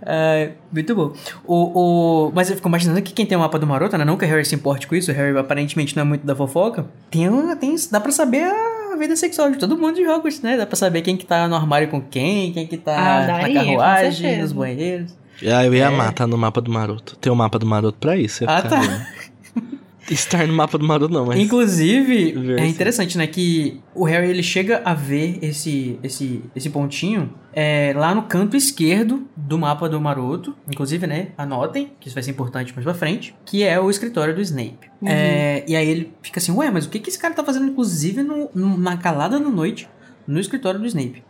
Ah, 0.02 0.48
muito 0.72 0.94
bom. 0.94 1.12
O, 1.46 2.26
o, 2.28 2.32
mas 2.34 2.50
eu 2.50 2.56
fico 2.56 2.68
imaginando 2.68 3.00
que 3.02 3.12
quem 3.12 3.24
tem 3.26 3.36
o 3.36 3.40
mapa 3.40 3.58
do 3.58 3.66
Maroto, 3.66 3.96
né? 3.96 4.04
Não 4.04 4.16
que 4.16 4.24
o 4.24 4.28
Harry 4.28 4.44
se 4.44 4.54
importe 4.54 4.86
com 4.86 4.94
isso, 4.94 5.10
o 5.10 5.14
Harry 5.14 5.36
aparentemente 5.38 5.96
não 5.96 6.02
é 6.02 6.06
muito 6.06 6.26
da 6.26 6.34
fofoca. 6.34 6.86
Tem, 7.10 7.28
tem, 7.56 7.74
dá 7.90 8.00
pra 8.00 8.12
saber 8.12 8.44
a 8.44 8.96
vida 8.98 9.16
sexual 9.16 9.50
de 9.50 9.58
todo 9.58 9.76
mundo 9.78 9.94
de 9.94 10.06
Hogwarts, 10.06 10.42
né? 10.42 10.56
Dá 10.56 10.66
pra 10.66 10.76
saber 10.76 11.00
quem 11.02 11.16
que 11.16 11.24
tá 11.24 11.48
no 11.48 11.54
armário 11.56 11.88
com 11.88 12.00
quem, 12.00 12.52
quem 12.52 12.66
que 12.66 12.76
tá 12.76 12.94
Ah, 12.96 13.26
daí, 13.26 13.54
na 13.54 13.60
carruagem, 13.64 14.38
nos 14.42 14.52
banheiros. 14.52 15.18
Ah, 15.42 15.64
eu 15.64 15.74
ia 15.74 15.84
É. 15.84 15.86
amar 15.86 16.12
tá 16.12 16.26
no 16.26 16.36
mapa 16.36 16.60
do 16.60 16.70
maroto. 16.70 17.16
Tem 17.16 17.32
o 17.32 17.36
mapa 17.36 17.58
do 17.58 17.66
maroto 17.66 17.98
pra 17.98 18.16
isso. 18.16 18.44
Ah, 18.46 18.62
tá. 18.62 18.80
Estar 20.10 20.44
no 20.46 20.52
mapa 20.52 20.76
do 20.76 20.84
maroto 20.84 21.14
não, 21.14 21.26
mas... 21.26 21.38
Inclusive, 21.38 22.34
é 22.58 22.66
interessante, 22.66 23.16
né, 23.16 23.28
que 23.28 23.80
o 23.94 24.04
Harry 24.04 24.28
ele 24.28 24.42
chega 24.42 24.82
a 24.84 24.92
ver 24.92 25.38
esse 25.40 26.00
esse 26.02 26.42
esse 26.56 26.68
pontinho 26.68 27.32
é, 27.52 27.92
lá 27.94 28.12
no 28.12 28.22
canto 28.22 28.56
esquerdo 28.56 29.28
do 29.36 29.56
mapa 29.56 29.88
do 29.88 30.00
Maroto. 30.00 30.56
Inclusive, 30.68 31.06
né, 31.06 31.28
anotem, 31.38 31.92
que 32.00 32.08
isso 32.08 32.14
vai 32.14 32.24
ser 32.24 32.32
importante 32.32 32.72
mais 32.74 32.84
pra 32.84 32.92
frente, 32.94 33.36
que 33.44 33.62
é 33.62 33.78
o 33.78 33.88
escritório 33.88 34.34
do 34.34 34.40
Snape. 34.40 34.90
Uhum. 35.00 35.08
É, 35.08 35.64
e 35.68 35.76
aí 35.76 35.88
ele 35.88 36.12
fica 36.22 36.40
assim, 36.40 36.50
ué, 36.52 36.70
mas 36.72 36.86
o 36.86 36.88
que, 36.90 36.98
que 36.98 37.08
esse 37.08 37.18
cara 37.18 37.32
tá 37.32 37.44
fazendo, 37.44 37.66
inclusive, 37.66 38.22
no, 38.22 38.50
na 38.78 38.96
calada 38.96 39.38
da 39.38 39.48
noite, 39.48 39.88
no 40.26 40.40
escritório 40.40 40.80
do 40.80 40.86
Snape? 40.86 41.22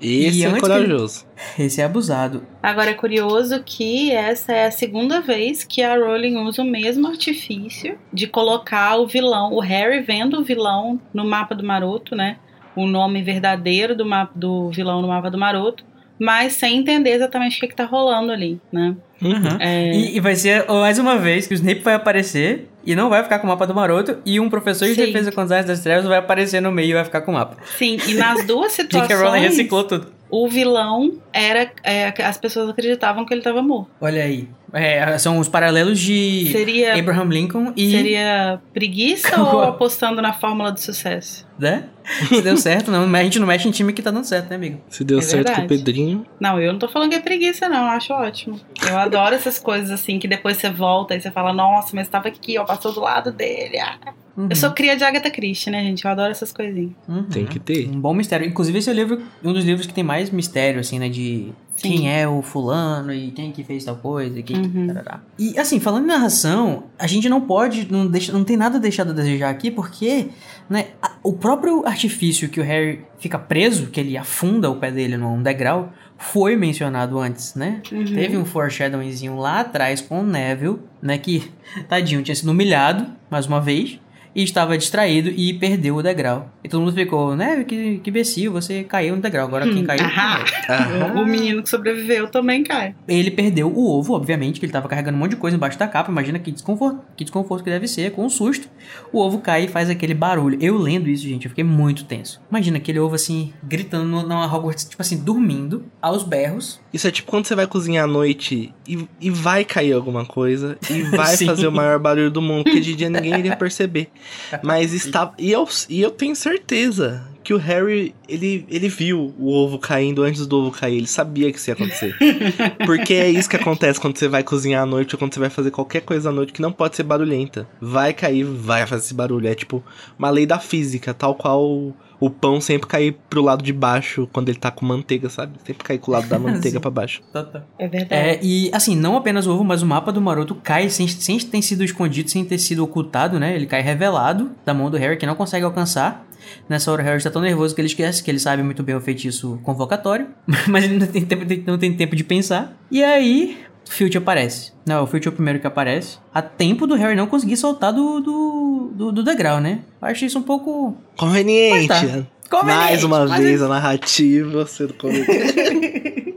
Esse 0.00 0.40
E 0.40 0.44
é 0.44 0.60
corajoso. 0.60 1.24
Esse 1.58 1.80
é 1.80 1.84
abusado. 1.84 2.42
Agora 2.62 2.90
é 2.90 2.94
curioso 2.94 3.62
que 3.64 4.10
essa 4.10 4.52
é 4.52 4.66
a 4.66 4.70
segunda 4.70 5.20
vez 5.20 5.64
que 5.64 5.82
a 5.82 5.96
Rowling 5.96 6.36
usa 6.36 6.62
o 6.62 6.66
mesmo 6.66 7.06
artifício 7.06 7.98
de 8.12 8.26
colocar 8.26 8.96
o 8.96 9.06
vilão, 9.06 9.52
o 9.52 9.60
Harry 9.60 10.00
vendo 10.00 10.38
o 10.38 10.44
vilão 10.44 11.00
no 11.12 11.24
mapa 11.24 11.54
do 11.54 11.64
Maroto, 11.64 12.14
né? 12.14 12.38
O 12.74 12.86
nome 12.86 13.22
verdadeiro 13.22 13.96
do, 13.96 14.04
mapa, 14.04 14.32
do 14.34 14.70
vilão 14.70 15.00
no 15.00 15.08
mapa 15.08 15.30
do 15.30 15.38
Maroto, 15.38 15.84
mas 16.18 16.54
sem 16.54 16.78
entender 16.78 17.10
exatamente 17.10 17.56
o 17.56 17.60
que, 17.60 17.68
que 17.68 17.76
tá 17.76 17.84
rolando 17.84 18.32
ali, 18.32 18.60
né? 18.72 18.94
Uhum. 19.20 19.56
É, 19.58 19.92
E, 19.92 20.16
e 20.16 20.20
vai 20.20 20.36
ser 20.36 20.66
mais 20.66 20.98
uma 20.98 21.16
vez 21.16 21.46
que 21.46 21.54
o 21.54 21.56
Snape 21.56 21.80
vai 21.80 21.94
aparecer 21.94 22.68
e 22.84 22.94
não 22.94 23.08
vai 23.10 23.22
ficar 23.22 23.40
com 23.40 23.46
o 23.46 23.50
mapa 23.50 23.66
do 23.66 23.74
Maroto, 23.74 24.18
e 24.24 24.38
um 24.38 24.48
professor 24.48 24.86
de 24.86 24.94
Sim. 24.94 25.06
defesa 25.06 25.32
contra 25.32 25.44
as 25.44 25.50
artes 25.52 25.66
das 25.66 25.80
trevas 25.80 26.04
vai 26.04 26.18
aparecer 26.18 26.60
no 26.60 26.70
meio 26.70 26.90
e 26.90 26.94
vai 26.94 27.04
ficar 27.04 27.20
com 27.22 27.32
o 27.32 27.34
mapa. 27.34 27.56
Sim, 27.76 27.98
e 28.06 28.14
nas 28.14 28.46
duas 28.46 28.72
J.K. 28.78 28.98
Rowling 29.00 29.08
situações, 29.08 29.42
reciclou 29.42 29.84
tudo. 29.84 30.15
O 30.30 30.48
vilão 30.48 31.12
era. 31.32 31.70
é, 31.82 32.08
as 32.22 32.36
pessoas 32.38 32.68
acreditavam 32.68 33.24
que 33.24 33.32
ele 33.32 33.40
estava 33.40 33.62
morto. 33.62 33.90
Olha 34.00 34.22
aí. 34.22 34.48
É, 34.72 35.16
são 35.16 35.38
os 35.38 35.48
paralelos 35.48 35.98
de 35.98 36.50
Seria, 36.52 36.98
Abraham 36.98 37.28
Lincoln 37.30 37.72
e. 37.76 37.90
seria 37.92 38.60
preguiça 38.74 39.40
ou 39.40 39.62
apostando 39.62 40.20
na 40.20 40.32
fórmula 40.34 40.70
do 40.72 40.80
sucesso? 40.80 41.46
Né? 41.58 41.84
Se 42.28 42.42
deu 42.42 42.56
certo, 42.56 42.90
não. 42.90 43.04
A 43.14 43.22
gente 43.22 43.38
não 43.38 43.46
mexe 43.46 43.66
em 43.68 43.70
time 43.70 43.92
que 43.92 44.02
tá 44.02 44.10
dando 44.10 44.24
certo, 44.26 44.50
né, 44.50 44.56
amigo? 44.56 44.80
Se 44.90 45.02
deu 45.04 45.18
É 45.20 45.22
certo 45.22 45.46
com 45.46 45.52
o 45.52 45.54
verdade. 45.54 45.68
Pedrinho. 45.78 46.26
Não, 46.38 46.60
eu 46.60 46.72
não 46.72 46.78
tô 46.80 46.88
falando 46.88 47.10
que 47.10 47.16
é 47.16 47.20
preguiça, 47.20 47.68
não. 47.68 47.84
Eu 47.84 47.90
acho 47.92 48.12
ótimo. 48.12 48.60
Eu 48.86 48.98
adoro 48.98 49.34
essas 49.34 49.58
coisas 49.58 49.90
assim 49.90 50.18
que 50.18 50.28
depois 50.28 50.56
você 50.58 50.68
volta 50.68 51.14
e 51.14 51.20
você 51.20 51.30
fala, 51.30 51.52
nossa, 51.54 51.94
mas 51.94 52.08
tava 52.08 52.28
aqui, 52.28 52.58
ó, 52.58 52.64
passou 52.64 52.92
do 52.92 53.00
lado 53.00 53.32
dele. 53.32 53.78
ah. 53.78 53.96
Uhum. 54.36 54.48
Eu 54.50 54.56
sou 54.56 54.70
cria 54.72 54.96
de 54.96 55.02
Agatha 55.02 55.30
Christie, 55.30 55.70
né, 55.70 55.82
gente? 55.82 56.04
Eu 56.04 56.10
adoro 56.10 56.30
essas 56.30 56.52
coisinhas. 56.52 56.92
Uhum. 57.08 57.24
Tem 57.24 57.46
que 57.46 57.58
ter. 57.58 57.88
Um 57.88 57.98
bom 58.00 58.12
mistério. 58.12 58.46
Inclusive, 58.46 58.78
esse 58.78 58.88
é 58.90 58.92
o 58.92 58.94
livro, 58.96 59.22
um 59.42 59.52
dos 59.52 59.64
livros 59.64 59.86
que 59.86 59.94
tem 59.94 60.04
mais 60.04 60.30
mistério, 60.30 60.78
assim, 60.80 60.98
né? 60.98 61.08
De 61.08 61.52
Sim. 61.76 61.88
quem 61.90 62.12
é 62.12 62.28
o 62.28 62.42
fulano 62.42 63.12
e 63.14 63.30
quem 63.30 63.50
que 63.50 63.64
fez 63.64 63.84
tal 63.84 63.96
coisa 63.96 64.38
e 64.38 64.42
quem 64.42 64.60
que. 64.62 64.78
Uhum. 64.78 64.86
tarará. 64.88 65.20
E 65.38 65.58
assim, 65.58 65.80
falando 65.80 66.04
em 66.04 66.08
narração, 66.08 66.84
a 66.98 67.06
gente 67.06 67.28
não 67.28 67.40
pode. 67.40 67.90
Não, 67.90 68.06
deixa, 68.06 68.30
não 68.32 68.44
tem 68.44 68.56
nada 68.56 68.78
deixado 68.78 69.10
a 69.10 69.12
desejar 69.14 69.48
aqui, 69.50 69.70
porque 69.70 70.28
né, 70.68 70.88
a- 71.00 71.12
o 71.22 71.32
próprio 71.32 71.86
artifício 71.86 72.48
que 72.48 72.60
o 72.60 72.62
Harry 72.64 73.04
fica 73.18 73.38
preso, 73.38 73.86
que 73.86 73.98
ele 74.00 74.16
afunda 74.18 74.70
o 74.70 74.76
pé 74.76 74.90
dele 74.90 75.16
num 75.16 75.42
degrau, 75.42 75.92
foi 76.18 76.56
mencionado 76.56 77.18
antes, 77.18 77.54
né? 77.54 77.80
Uhum. 77.92 78.04
Teve 78.04 78.36
um 78.36 78.44
foreshadowingzinho 78.44 79.36
lá 79.36 79.60
atrás 79.60 80.00
com 80.00 80.20
o 80.20 80.26
Neville, 80.26 80.78
né? 81.00 81.16
Que, 81.18 81.50
tadinho, 81.88 82.22
tinha 82.22 82.34
sido 82.34 82.50
humilhado 82.50 83.06
mais 83.30 83.46
uma 83.46 83.60
vez. 83.60 83.98
E 84.36 84.42
estava 84.42 84.76
distraído 84.76 85.30
e 85.30 85.54
perdeu 85.54 85.96
o 85.96 86.02
degrau. 86.02 86.52
E 86.62 86.68
todo 86.68 86.82
mundo 86.82 86.92
ficou, 86.92 87.34
né, 87.34 87.64
que, 87.64 87.98
que 88.00 88.10
imbecil, 88.10 88.52
você 88.52 88.84
caiu 88.84 89.16
no 89.16 89.22
degrau. 89.22 89.46
Agora 89.46 89.66
quem 89.66 89.82
caiu... 89.82 90.04
Ahá. 90.04 90.44
Aham. 90.68 91.22
O 91.22 91.24
menino 91.24 91.62
que 91.62 91.70
sobreviveu 91.70 92.28
também 92.28 92.62
cai. 92.62 92.94
Ele 93.08 93.30
perdeu 93.30 93.68
o 93.68 93.98
ovo, 93.98 94.12
obviamente, 94.12 94.60
que 94.60 94.66
ele 94.66 94.72
tava 94.72 94.88
carregando 94.88 95.16
um 95.16 95.20
monte 95.20 95.30
de 95.30 95.36
coisa 95.36 95.56
embaixo 95.56 95.78
da 95.78 95.88
capa. 95.88 96.10
Imagina 96.10 96.38
que 96.38 96.52
desconforto, 96.52 97.00
que 97.16 97.24
desconforto 97.24 97.64
que 97.64 97.70
deve 97.70 97.88
ser, 97.88 98.12
com 98.12 98.26
um 98.26 98.28
susto. 98.28 98.68
O 99.10 99.20
ovo 99.20 99.38
cai 99.38 99.64
e 99.64 99.68
faz 99.68 99.88
aquele 99.88 100.12
barulho. 100.12 100.58
Eu 100.60 100.76
lendo 100.76 101.08
isso, 101.08 101.24
gente, 101.24 101.46
eu 101.46 101.50
fiquei 101.50 101.64
muito 101.64 102.04
tenso. 102.04 102.38
Imagina 102.50 102.76
aquele 102.76 103.00
ovo 103.00 103.14
assim, 103.14 103.54
gritando 103.62 104.04
numa 104.04 104.54
Hogwarts, 104.54 104.84
tipo 104.84 105.00
assim, 105.00 105.16
dormindo, 105.16 105.86
aos 106.02 106.22
berros. 106.22 106.78
Isso 106.92 107.08
é 107.08 107.10
tipo 107.10 107.30
quando 107.30 107.46
você 107.46 107.54
vai 107.54 107.66
cozinhar 107.66 108.04
à 108.04 108.06
noite 108.06 108.74
e, 108.86 109.08
e 109.20 109.30
vai 109.30 109.64
cair 109.64 109.92
alguma 109.92 110.24
coisa 110.24 110.78
e 110.90 111.02
vai 111.10 111.36
fazer 111.36 111.66
o 111.66 111.72
maior 111.72 111.98
barulho 111.98 112.30
do 112.30 112.42
mundo, 112.42 112.64
porque 112.64 112.80
de 112.80 112.94
dia 112.94 113.10
ninguém 113.10 113.38
iria 113.38 113.56
perceber. 113.56 114.08
Mas 114.62 114.92
está. 114.92 115.32
E 115.38 115.50
eu, 115.52 115.68
e 115.88 116.00
eu 116.00 116.10
tenho 116.10 116.36
certeza 116.36 117.26
que 117.46 117.54
o 117.54 117.58
Harry, 117.58 118.12
ele, 118.28 118.66
ele 118.68 118.88
viu 118.88 119.32
o 119.38 119.52
ovo 119.52 119.78
caindo 119.78 120.24
antes 120.24 120.46
do 120.48 120.56
ovo 120.56 120.72
cair. 120.72 120.96
Ele 120.96 121.06
sabia 121.06 121.52
que 121.52 121.58
isso 121.58 121.70
ia 121.70 121.74
acontecer. 121.74 122.16
Porque 122.84 123.14
é 123.14 123.30
isso 123.30 123.48
que 123.48 123.54
acontece 123.54 124.00
quando 124.00 124.18
você 124.18 124.26
vai 124.26 124.42
cozinhar 124.42 124.82
à 124.82 124.86
noite 124.86 125.14
ou 125.14 125.18
quando 125.18 125.32
você 125.32 125.38
vai 125.38 125.50
fazer 125.50 125.70
qualquer 125.70 126.00
coisa 126.00 126.30
à 126.30 126.32
noite 126.32 126.52
que 126.52 126.60
não 126.60 126.72
pode 126.72 126.96
ser 126.96 127.04
barulhenta. 127.04 127.68
Vai 127.80 128.12
cair, 128.12 128.42
vai 128.42 128.84
fazer 128.84 129.04
esse 129.04 129.14
barulho. 129.14 129.46
É 129.46 129.54
tipo 129.54 129.80
uma 130.18 130.28
lei 130.28 130.44
da 130.44 130.58
física, 130.58 131.14
tal 131.14 131.36
qual 131.36 131.94
o, 132.20 132.30
pão 132.30 132.60
sempre 132.60 132.86
cair 132.86 133.16
pro 133.28 133.42
lado 133.42 133.62
de 133.62 133.72
baixo 133.72 134.28
quando 134.32 134.48
ele 134.48 134.58
tá 134.58 134.70
com 134.70 134.84
manteiga, 134.84 135.28
sabe? 135.28 135.58
Sempre 135.64 135.84
cair 135.84 135.98
com 135.98 136.10
o 136.10 136.14
lado 136.14 136.28
da 136.28 136.38
manteiga 136.38 136.80
pra 136.80 136.90
baixo. 136.90 137.22
Tá, 137.32 137.42
tá. 137.42 137.62
É 137.78 137.88
verdade. 137.88 138.14
É, 138.14 138.40
e 138.42 138.70
assim, 138.72 138.96
não 138.96 139.16
apenas 139.16 139.46
o 139.46 139.52
ovo, 139.52 139.64
mas 139.64 139.82
o 139.82 139.86
mapa 139.86 140.12
do 140.12 140.20
Maroto 140.20 140.54
cai 140.54 140.88
sem, 140.88 141.06
sem 141.08 141.38
ter 141.38 141.62
sido 141.62 141.84
escondido, 141.84 142.30
sem 142.30 142.44
ter 142.44 142.58
sido 142.58 142.82
ocultado, 142.84 143.38
né? 143.38 143.54
Ele 143.54 143.66
cai 143.66 143.82
revelado 143.82 144.50
da 144.64 144.72
mão 144.72 144.90
do 144.90 144.96
Harry, 144.96 145.16
que 145.16 145.26
não 145.26 145.34
consegue 145.34 145.64
alcançar. 145.64 146.26
Nessa 146.68 146.92
hora 146.92 147.02
o 147.02 147.04
Harry 147.04 147.18
está 147.18 147.30
tão 147.30 147.42
nervoso 147.42 147.74
que 147.74 147.80
ele 147.80 147.88
esquece 147.88 148.22
que 148.22 148.30
ele 148.30 148.38
sabe 148.38 148.62
muito 148.62 148.82
bem 148.82 148.94
o 148.94 149.00
feitiço 149.00 149.58
convocatório, 149.62 150.28
mas 150.68 150.84
ele 150.84 150.98
não 150.98 151.06
tem 151.06 151.24
tempo, 151.24 151.44
não 151.66 151.78
tem 151.78 151.92
tempo 151.94 152.14
de 152.14 152.24
pensar. 152.24 152.76
E 152.90 153.02
aí, 153.02 153.58
Filch 153.88 154.16
aparece. 154.16 154.72
Não, 154.84 155.04
o 155.04 155.06
Filch 155.06 155.26
é 155.26 155.30
o 155.30 155.32
primeiro 155.32 155.60
que 155.60 155.66
aparece. 155.66 156.18
A 156.34 156.42
tempo 156.42 156.86
do 156.86 156.94
Harry 156.94 157.16
não 157.16 157.26
conseguir 157.26 157.56
soltar 157.56 157.92
do, 157.92 158.20
do, 158.20 158.90
do, 158.92 159.12
do 159.12 159.22
degrau, 159.22 159.60
né? 159.60 159.80
Eu 160.00 160.08
achei 160.08 160.26
isso 160.26 160.38
um 160.38 160.42
pouco. 160.42 160.96
Conveniente. 161.16 161.88
Tá. 161.88 162.62
Mais 162.62 163.02
uma 163.02 163.20
Conveniente, 163.20 163.42
vez 163.42 163.62
a 163.62 163.68
narrativa 163.68 164.66
sendo 164.66 164.94
conveniente. 164.94 166.34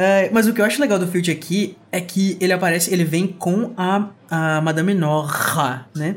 É, 0.00 0.30
mas 0.32 0.46
o 0.46 0.52
que 0.52 0.60
eu 0.60 0.64
acho 0.64 0.80
legal 0.80 0.96
do 0.96 1.08
Filch 1.08 1.28
aqui 1.28 1.76
é 1.90 2.00
que 2.00 2.36
ele 2.40 2.52
aparece, 2.52 2.94
ele 2.94 3.02
vem 3.02 3.26
com 3.26 3.72
a, 3.76 4.06
a 4.30 4.60
Madame 4.60 4.94
Norra, 4.94 5.88
né? 5.92 6.14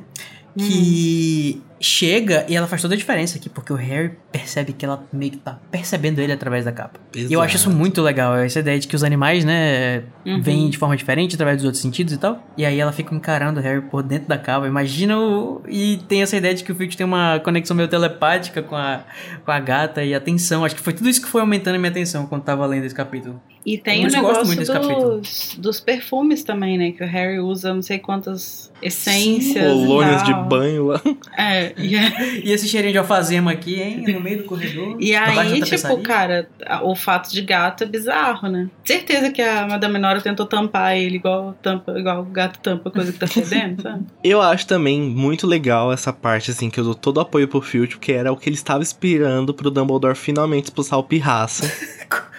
Que 0.55 1.59
chega 1.81 2.45
e 2.47 2.55
ela 2.55 2.67
faz 2.67 2.81
toda 2.81 2.93
a 2.93 2.97
diferença 2.97 3.37
aqui, 3.37 3.49
porque 3.49 3.73
o 3.73 3.75
Harry 3.75 4.11
percebe 4.31 4.71
que 4.71 4.85
ela 4.85 5.03
meio 5.11 5.31
que 5.31 5.37
tá 5.37 5.59
percebendo 5.71 6.19
ele 6.19 6.31
através 6.31 6.63
da 6.63 6.71
capa. 6.71 6.99
E 7.15 7.33
eu 7.33 7.41
acho 7.41 7.55
isso 7.55 7.65
Exato. 7.67 7.77
muito 7.77 8.01
legal, 8.01 8.35
essa 8.37 8.59
ideia 8.59 8.79
de 8.79 8.87
que 8.87 8.95
os 8.95 9.03
animais, 9.03 9.43
né, 9.43 10.03
Uhum. 10.25 10.41
vêm 10.41 10.69
de 10.69 10.77
forma 10.77 10.95
diferente 10.95 11.33
através 11.33 11.57
dos 11.57 11.65
outros 11.65 11.81
sentidos 11.81 12.13
e 12.13 12.17
tal. 12.17 12.45
E 12.55 12.63
aí 12.65 12.79
ela 12.79 12.91
fica 12.91 13.13
encarando 13.15 13.59
o 13.59 13.63
Harry 13.63 13.81
por 13.81 14.03
dentro 14.03 14.27
da 14.27 14.37
capa. 14.37 14.67
Imagina 14.67 15.17
o... 15.17 15.61
E 15.67 15.99
tem 16.07 16.21
essa 16.21 16.37
ideia 16.37 16.53
de 16.53 16.63
que 16.63 16.71
o 16.71 16.75
Filch 16.75 16.95
tem 16.95 17.05
uma 17.05 17.39
conexão 17.39 17.75
meio 17.75 17.89
telepática 17.89 18.61
com 18.61 18.75
a, 18.75 19.03
com 19.43 19.51
a 19.51 19.59
gata 19.59 20.03
e 20.03 20.13
a 20.13 20.19
tensão. 20.19 20.63
Acho 20.63 20.75
que 20.75 20.81
foi 20.81 20.93
tudo 20.93 21.09
isso 21.09 21.21
que 21.21 21.27
foi 21.27 21.41
aumentando 21.41 21.75
a 21.75 21.77
minha 21.79 21.89
atenção 21.89 22.27
quando 22.27 22.43
tava 22.43 22.65
lendo 22.67 22.85
esse 22.85 22.93
capítulo. 22.93 23.41
E 23.65 23.77
tem 23.77 24.05
o 24.05 24.09
negócio 24.09 24.55
dos, 24.55 25.55
dos 25.57 25.79
perfumes 25.79 26.43
também, 26.43 26.77
né? 26.77 26.91
Que 26.91 27.03
o 27.03 27.07
Harry 27.07 27.39
usa 27.39 27.73
não 27.73 27.81
sei 27.81 27.99
quantas 27.99 28.71
essências. 28.81 29.63
Colônias 29.71 30.23
de 30.23 30.33
banho 30.33 30.87
lá. 30.87 31.01
É, 31.37 31.73
e, 31.77 31.93
é- 31.95 32.39
E 32.43 32.51
esse 32.51 32.67
cheirinho 32.67 32.93
de 32.93 32.97
alfazema 32.97 33.51
aqui, 33.51 33.79
hein? 33.79 34.03
No 34.07 34.19
meio 34.19 34.39
do 34.39 34.43
corredor. 34.45 34.97
e 34.99 35.15
aí, 35.15 35.61
tipo, 35.61 35.97
cara, 35.99 36.49
o 36.83 36.95
fato 36.95 37.31
de 37.31 37.41
gato 37.41 37.83
é 37.83 37.87
bizarro, 37.87 38.47
né? 38.49 38.67
Certeza 38.83 39.31
que 39.31 39.41
a 39.41 39.67
Madame 39.67 39.99
Nora 39.99 40.19
tentou 40.21 40.45
tampar 40.47 40.97
ele 40.97 41.17
igual, 41.17 41.55
tampa, 41.61 41.97
igual 41.99 42.21
o 42.21 42.25
gato 42.25 42.59
tampa 42.59 42.89
coisa 42.89 43.11
que 43.11 43.19
tá 43.19 43.27
fedendo, 43.29 43.83
sabe? 43.83 44.05
Eu 44.23 44.41
acho 44.41 44.65
também 44.65 44.99
muito 45.01 45.45
legal 45.45 45.93
essa 45.93 46.11
parte, 46.11 46.49
assim, 46.49 46.69
que 46.69 46.79
eu 46.79 46.83
dou 46.83 46.95
todo 46.95 47.17
o 47.17 47.21
apoio 47.21 47.47
pro 47.47 47.61
Filch, 47.61 47.95
porque 47.97 48.11
era 48.11 48.31
o 48.31 48.37
que 48.37 48.49
ele 48.49 48.55
estava 48.55 48.81
esperando 48.81 49.53
pro 49.53 49.69
Dumbledore 49.69 50.15
finalmente 50.15 50.65
expulsar 50.65 50.97
o 50.97 51.03
Pirraça. 51.03 51.71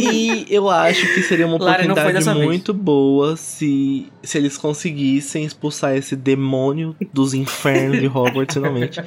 e 0.00 0.46
eu 0.48 0.68
acho 0.70 1.12
que 1.14 1.22
seria 1.22 1.46
uma 1.46 1.56
oportunidade 1.56 2.12
dessa 2.12 2.34
vez. 2.34 2.46
muito 2.46 2.72
boa 2.72 3.36
se, 3.36 4.06
se 4.22 4.38
eles 4.38 4.56
conseguissem 4.56 5.44
expulsar 5.44 5.96
esse 5.96 6.16
demônio 6.16 6.96
dos 7.12 7.34
infernos 7.34 8.00
de 8.00 8.06
Hogwarts 8.06 8.54
finalmente. 8.54 9.00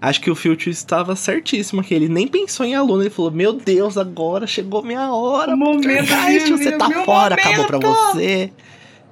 Acho 0.00 0.20
que 0.20 0.30
o 0.30 0.34
Filch 0.34 0.70
estava 0.70 1.14
certíssimo 1.16 1.80
aqui. 1.80 1.94
Ele 1.94 2.08
nem 2.08 2.26
pensou 2.26 2.64
em 2.64 2.74
aluno, 2.74 3.02
ele 3.02 3.10
falou: 3.10 3.30
Meu 3.30 3.52
Deus, 3.52 3.96
agora 3.98 4.46
chegou 4.46 4.82
minha 4.82 5.12
hora. 5.12 5.54
O 5.54 5.56
momento 5.56 5.86
de 5.86 6.40
você 6.50 6.56
vida, 6.56 6.78
tá 6.78 6.88
meu 6.88 7.04
fora, 7.04 7.34
acabou 7.34 7.66
pra 7.66 7.78
momento." 7.78 8.14
você. 8.14 8.50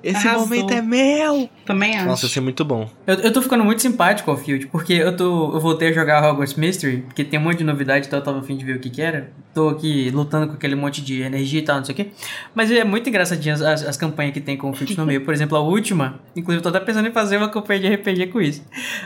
Esse 0.03 0.29
Arrasou. 0.29 0.47
momento 0.47 0.73
é 0.73 0.83
meu. 0.83 1.51
Também 1.67 1.97
acho. 1.97 2.07
Nossa, 2.07 2.27
isso 2.27 2.39
é 2.39 2.43
muito 2.43 2.64
bom. 2.64 2.89
Eu, 3.07 3.17
eu 3.17 3.33
tô 3.33 3.43
ficando 3.43 3.64
muito 3.64 3.83
simpático 3.83 4.31
ao 4.31 4.37
Field, 4.37 4.69
porque 4.69 4.93
eu 4.93 5.17
tô. 5.17 5.53
Eu 5.53 5.61
voltei 5.61 5.89
a 5.89 5.93
jogar 5.93 6.23
Hogwarts 6.23 6.55
Mystery, 6.55 6.99
porque 6.99 7.25
tem 7.25 7.41
um 7.41 7.43
monte 7.43 7.59
de 7.59 7.64
novidade, 7.64 8.07
então 8.07 8.19
eu 8.19 8.25
tava 8.25 8.39
afim 8.39 8.57
de 8.57 8.64
ver 8.64 8.77
o 8.77 8.79
que 8.79 8.89
que 8.89 9.03
era. 9.03 9.31
Tô 9.53 9.69
aqui 9.69 10.11
lutando 10.11 10.47
com 10.47 10.55
aquele 10.55 10.77
monte 10.77 11.03
de 11.03 11.23
energia 11.23 11.61
e 11.61 11.62
tal, 11.62 11.79
não 11.79 11.85
sei 11.85 11.93
o 11.93 11.97
quê. 11.97 12.09
Mas 12.55 12.71
é 12.71 12.85
muito 12.85 13.09
engraçadinho 13.09 13.55
as, 13.55 13.62
as, 13.62 13.83
as 13.83 13.97
campanhas 13.97 14.33
que 14.33 14.41
tem 14.41 14.57
com 14.57 14.71
o 14.71 14.75
Field 14.75 14.97
no 14.97 15.05
meio. 15.05 15.23
Por 15.23 15.35
exemplo, 15.35 15.57
a 15.59 15.61
última, 15.61 16.21
inclusive 16.37 16.61
eu 16.61 16.62
tô 16.62 16.69
até 16.69 16.81
pensando 16.81 17.09
em 17.09 17.12
fazer 17.12 17.37
uma 17.37 17.49
campanha 17.49 17.81
de 17.81 17.95
RPG 17.95 18.29
com 18.29 18.41
isso. 18.41 18.62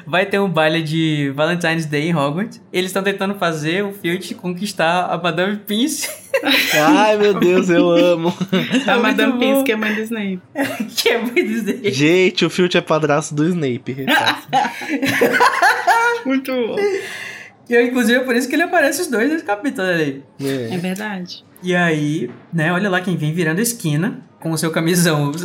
Vai 0.07 0.27
ter 0.27 0.39
um 0.39 0.49
baile 0.49 0.83
de 0.83 1.33
Valentine's 1.35 1.87
Day 1.87 2.09
em 2.11 2.15
Hogwarts. 2.15 2.61
Eles 2.73 2.91
estão 2.91 3.03
tentando 3.03 3.35
fazer 3.37 3.85
o 3.85 3.93
Field 3.93 4.35
conquistar 4.35 5.07
a 5.07 5.17
Madame 5.17 5.57
Pince, 5.57 6.09
Ai, 6.75 7.17
meu 7.17 7.35
Deus, 7.35 7.69
eu 7.69 7.91
amo. 7.91 8.29
a 8.87 8.93
muito 8.93 9.03
Madame. 9.03 9.39
Pince, 9.39 9.65
que 9.65 9.73
é 9.73 9.77
mãe 9.77 9.95
do 9.95 10.01
Snape. 10.01 10.41
que 10.97 11.09
é 11.09 11.19
muito 11.19 11.35
dizer. 11.35 11.93
Gente, 11.93 12.45
o 12.45 12.50
Filch 12.51 12.77
é 12.77 12.81
padrasto 12.81 13.35
do 13.35 13.47
Snape. 13.49 14.05
Muito 16.27 16.53
bom. 16.53 16.77
E 17.69 17.75
eu, 17.75 17.87
inclusive 17.87 18.19
é 18.19 18.25
por 18.25 18.35
isso 18.35 18.49
que 18.49 18.55
ele 18.57 18.65
aparece 18.65 19.03
os 19.03 19.07
dois 19.07 19.31
nesse 19.31 19.45
capítulo 19.45 19.87
ali. 19.87 20.25
É 20.41 20.75
É. 20.75 20.79
verdade. 20.79 21.45
E 21.63 21.75
aí, 21.75 22.29
né, 22.53 22.73
olha 22.73 22.91
lá 22.91 23.01
quem 23.01 23.17
vem 23.17 23.33
virando 23.33 23.61
esquina 23.61 24.21
com 24.41 24.51
o 24.51 24.59
seu 24.59 24.71
camisão. 24.71 25.31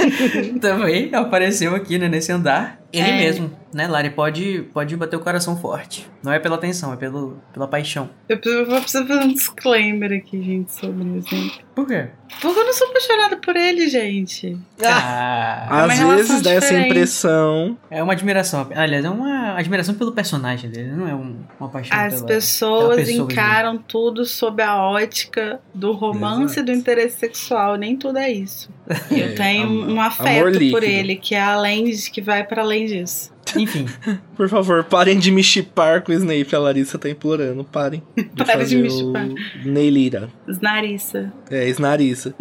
Também 0.60 1.14
apareceu 1.14 1.74
aqui, 1.74 1.98
né, 1.98 2.08
nesse 2.08 2.32
andar. 2.32 2.78
Ele 2.92 3.08
É. 3.08 3.18
mesmo, 3.18 3.52
né, 3.72 3.86
Lari? 3.86 4.10
Pode, 4.10 4.68
pode 4.74 4.96
bater 4.96 5.14
o 5.14 5.20
coração 5.20 5.56
forte. 5.56 6.10
Não 6.24 6.32
é 6.32 6.40
pela 6.40 6.58
tensão, 6.58 6.92
é 6.92 6.96
pelo, 6.96 7.38
pela 7.52 7.68
paixão. 7.68 8.10
Eu 8.28 8.36
preciso, 8.38 8.62
eu 8.68 8.80
preciso 8.80 9.06
fazer 9.06 9.20
um 9.24 9.28
disclaimer 9.32 10.12
aqui, 10.12 10.42
gente, 10.42 10.72
sobre 10.72 11.04
o 11.08 11.18
Snape. 11.18 11.64
Por 11.72 11.86
quê? 11.86 12.08
Porque 12.42 12.58
eu 12.58 12.64
não 12.66 12.72
sou 12.72 12.88
apaixonada 12.88 13.36
por 13.36 13.54
ele, 13.54 13.88
gente. 13.88 14.58
Ah, 14.82 15.66
É 15.70 15.72
uma 15.72 15.84
Às 15.92 15.98
vezes 16.16 16.42
dá 16.42 16.50
essa 16.50 16.74
impressão. 16.78 17.78
é 17.88 18.02
uma 18.02 18.12
admiração. 18.12 18.66
Aliás, 18.74 19.04
é 19.04 19.08
uma 19.10 19.54
admiração 19.56 19.94
pelo 19.94 20.10
personagem 20.12 20.68
dele, 20.68 20.90
não 20.90 21.06
é 21.08 21.14
um- 21.14 21.36
uma 21.60 21.68
paixão 21.68 21.96
As 21.96 22.14
pela... 22.16 22.26
pessoas 22.26 22.96
pela 22.96 23.06
pessoa, 23.06 23.32
encaram 23.32 23.78
tudo 23.78 24.24
sob 24.24 24.60
a 24.64 24.76
ótica 24.82 25.60
do 25.72 25.92
romance 25.92 26.58
e 26.58 26.62
do 26.62 26.72
interesse 26.72 27.18
sexual. 27.20 27.76
Nem 27.80 27.96
tudo 27.96 28.18
é 28.18 28.30
isso. 28.30 28.70
Eu 29.10 29.26
É, 29.26 29.32
tenho 29.32 29.64
am- 29.64 29.92
um 29.94 30.00
afeto 30.00 30.58
por 30.70 30.84
ele, 30.84 31.16
que 31.16 31.34
é 31.34 31.40
além 31.40 31.84
de, 31.90 32.10
que 32.10 32.20
vai 32.20 32.44
para 32.44 32.62
além 32.62 32.86
disso. 32.86 33.32
Enfim, 33.56 33.86
Por 34.36 34.48
favor, 34.48 34.84
parem 34.84 35.18
de 35.18 35.30
me 35.32 35.42
chipar 35.42 36.02
com 36.02 36.12
o 36.12 36.14
Snape. 36.14 36.54
A 36.54 36.58
Larissa 36.60 36.96
tá 36.98 37.10
implorando. 37.10 37.64
Parem. 37.64 38.00
De 38.16 38.24
Para 38.44 38.44
de 38.44 38.52
fazer 38.52 38.76
me 38.76 38.86
o 38.88 38.90
chipar. 38.90 39.28
Neilira. 39.64 40.28
Snarissa. 40.46 41.32
É, 41.50 41.68
Snarissa. 41.68 42.32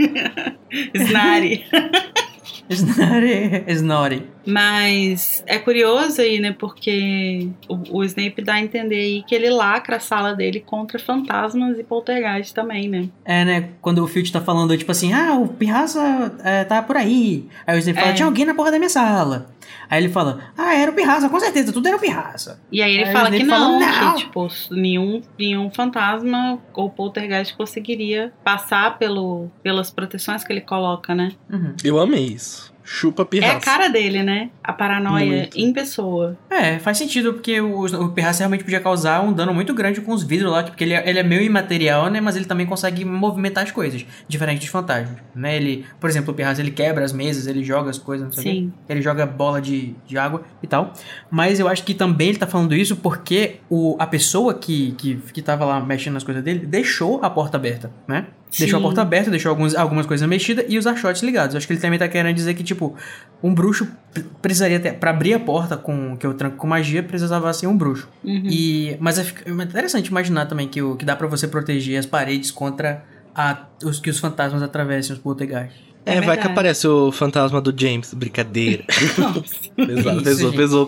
Snari. 0.94 1.66
Snore, 2.74 3.64
Snore. 3.68 4.24
Mas 4.46 5.44
é 5.48 5.58
curioso 5.58 6.22
aí, 6.22 6.40
né? 6.40 6.56
Porque 6.58 7.50
o, 7.68 8.00
o 8.00 8.04
Snape 8.04 8.42
dá 8.44 8.54
a 8.56 8.62
entender 8.62 8.96
aí 8.96 9.24
que 9.24 9.34
ele 9.34 9.50
lacra 9.50 9.98
a 9.98 10.00
sala 10.00 10.34
dele 10.34 10.60
contra 10.60 11.00
fantasmas 11.00 11.78
e 11.80 11.84
poltergeist 11.84 12.54
também, 12.54 12.88
né? 12.88 13.10
É, 13.26 13.44
né? 13.46 13.70
Quando 13.82 14.04
o 14.04 14.08
Filch 14.08 14.32
tá 14.32 14.42
falando, 14.42 14.78
tipo 14.78 14.92
assim, 14.92 15.14
ah, 15.14 15.36
o 15.36 15.48
Pirraça 15.48 16.32
é, 16.44 16.64
tá 16.64 16.82
por 16.82 16.96
aí. 16.98 17.46
Aí 17.66 17.76
o 17.76 17.80
Snape 17.80 18.00
fala, 18.00 18.12
É. 18.12 18.14
tinha 18.16 18.26
alguém 18.26 18.46
na 18.46 18.54
porra 18.54 18.72
da 18.72 18.78
minha 18.78 18.90
sala. 18.90 19.50
Aí 19.90 20.04
ele 20.04 20.12
fala, 20.12 20.52
ah, 20.58 20.74
era 20.76 20.92
o 20.92 20.94
Pirraça, 20.94 21.30
com 21.30 21.40
certeza, 21.40 21.74
tudo 21.74 21.88
era 21.88 21.98
o 21.98 22.00
Pirraça. 22.00 22.62
E 22.72 22.82
aí 22.82 22.94
ele 22.94 23.06
Aí 23.06 23.14
fala 23.14 23.32
que 23.32 23.44
não, 23.44 23.80
"Não." 23.80 24.14
que 24.14 24.18
tipo, 24.20 24.48
nenhum, 24.72 25.22
nenhum 25.38 25.70
fantasma 25.72 26.60
ou 26.74 26.90
poltergeist 26.90 27.56
conseguiria 27.56 28.32
passar 28.44 28.98
pelo, 28.98 29.50
pelas 29.64 29.90
proteções 29.92 30.44
que 30.44 30.52
ele 30.54 30.62
coloca, 30.62 31.14
né? 31.16 31.32
Uhum. 31.50 31.76
Eu 31.84 32.00
amei 32.00 32.26
isso. 32.26 32.69
Chupa 32.92 33.22
É 33.22 33.26
pirraça. 33.26 33.58
a 33.58 33.60
cara 33.60 33.88
dele, 33.88 34.24
né? 34.24 34.50
A 34.64 34.74
paranoia 34.74 35.26
Muito. 35.42 35.56
em 35.56 35.72
pessoa. 35.72 36.36
É, 36.50 36.80
faz 36.80 36.98
sentido, 36.98 37.34
porque 37.34 37.62
o, 37.62 37.86
o 37.86 38.10
Pirraça 38.10 38.40
realmente 38.40 38.64
podia 38.64 38.80
causar 38.80 39.22
um 39.22 39.32
dano 39.32 39.54
muito 39.54 39.76
grande 39.76 40.02
com 40.02 40.12
os 40.12 40.24
vidros 40.24 40.52
lá, 40.52 40.64
porque 40.64 40.84
ele 40.84 40.96
é, 40.96 41.08
ele 41.08 41.20
é 41.20 41.24
meio 41.24 41.44
imaterial, 41.44 42.10
né? 42.10 42.20
Mas 42.20 42.36
ele 42.36 42.46
também 42.46 42.66
consegue 42.66 43.06
movimentar 43.06 43.64
as 43.64 43.70
coisas, 43.72 44.04
diferente 44.28 44.62
dos 44.62 44.70
fantasmas, 44.70 45.20
né? 45.36 45.56
Ele, 45.56 45.86
por 46.00 46.10
exemplo, 46.10 46.34
o 46.34 46.36
Pirraça, 46.36 46.62
ele 46.62 46.72
quebra 46.72 47.06
as 47.06 47.14
mesas, 47.14 47.46
ele 47.46 47.64
joga 47.64 47.92
as 47.92 48.00
coisas, 48.00 48.26
não 48.26 48.34
sei 48.34 48.42
o 48.42 48.44
quê. 48.44 48.60
Sim. 48.62 48.74
Ele 48.90 49.04
joga 49.04 49.24
bola 49.24 49.62
de, 49.62 49.94
de 50.08 50.18
água 50.18 50.42
e 50.64 50.66
tal. 50.66 50.92
Mas 51.30 51.60
eu 51.60 51.68
acho 51.68 51.84
que 51.84 51.94
também 51.94 52.30
ele 52.30 52.40
tá 52.40 52.48
falando 52.48 52.74
isso 52.74 52.96
porque 52.96 53.58
o, 53.70 53.96
a 54.00 54.08
pessoa 54.08 54.56
que, 54.56 54.94
que, 54.94 55.16
que 55.32 55.44
tava 55.44 55.64
lá 55.64 55.80
mexendo 55.80 56.16
nas 56.16 56.24
coisas 56.24 56.44
dele 56.44 56.66
deixou 56.66 57.24
a 57.24 57.30
porta 57.30 57.56
aberta, 57.56 57.92
né? 58.08 58.26
Deixou 58.58 58.80
a 58.80 58.82
porta 58.82 59.02
aberta, 59.02 59.30
deixou 59.30 59.50
alguns, 59.50 59.76
algumas 59.76 60.06
coisas 60.06 60.28
mexidas 60.28 60.66
e 60.68 60.78
os 60.78 60.88
archotes 60.88 61.22
ligados. 61.22 61.54
Eu 61.54 61.60
acho 61.60 61.68
que 61.68 61.74
ele 61.74 61.80
também 61.80 62.00
tá 62.00 62.08
querendo 62.08 62.36
dizer 62.36 62.56
que, 62.56 62.64
tipo, 62.64 62.96
um 63.44 63.54
bruxo 63.54 63.88
precisaria 64.42 64.80
ter. 64.80 64.94
Pra 64.94 65.12
abrir 65.12 65.34
a 65.34 65.40
porta 65.40 65.78
com 65.78 66.18
que 66.18 66.26
eu 66.26 66.34
tranco 66.34 66.58
com 66.58 66.66
magia, 66.66 67.04
precisava 67.04 67.52
ser 67.54 67.68
um 67.68 67.78
bruxo. 67.78 68.10
Uhum. 68.24 68.44
E, 68.50 68.98
mas 69.00 69.20
é 69.20 69.26
é 69.46 69.52
interessante 69.52 70.08
imaginar 70.08 70.48
também 70.48 70.68
que, 70.68 70.82
o, 70.82 70.96
que 70.96 71.06
dá 71.06 71.16
pra 71.16 71.28
você 71.28 71.48
proteger 71.48 72.00
as 72.00 72.06
paredes 72.06 72.50
contra 72.50 73.04
a, 73.36 73.66
os 73.84 74.00
que 74.00 74.10
os 74.10 74.18
fantasmas 74.18 74.64
atravessem 74.64 75.14
os 75.14 75.22
poltergeists. 75.22 75.90
É, 76.06 76.16
É 76.16 76.22
vai 76.22 76.38
que 76.38 76.48
aparece 76.48 76.88
o 76.88 77.12
fantasma 77.12 77.62
do 77.62 77.74
James. 77.78 78.14
Brincadeira. 78.14 78.84
Pesou, 79.76 80.22
pesou, 80.24 80.52
pesou 80.54 80.84
o. 80.84 80.88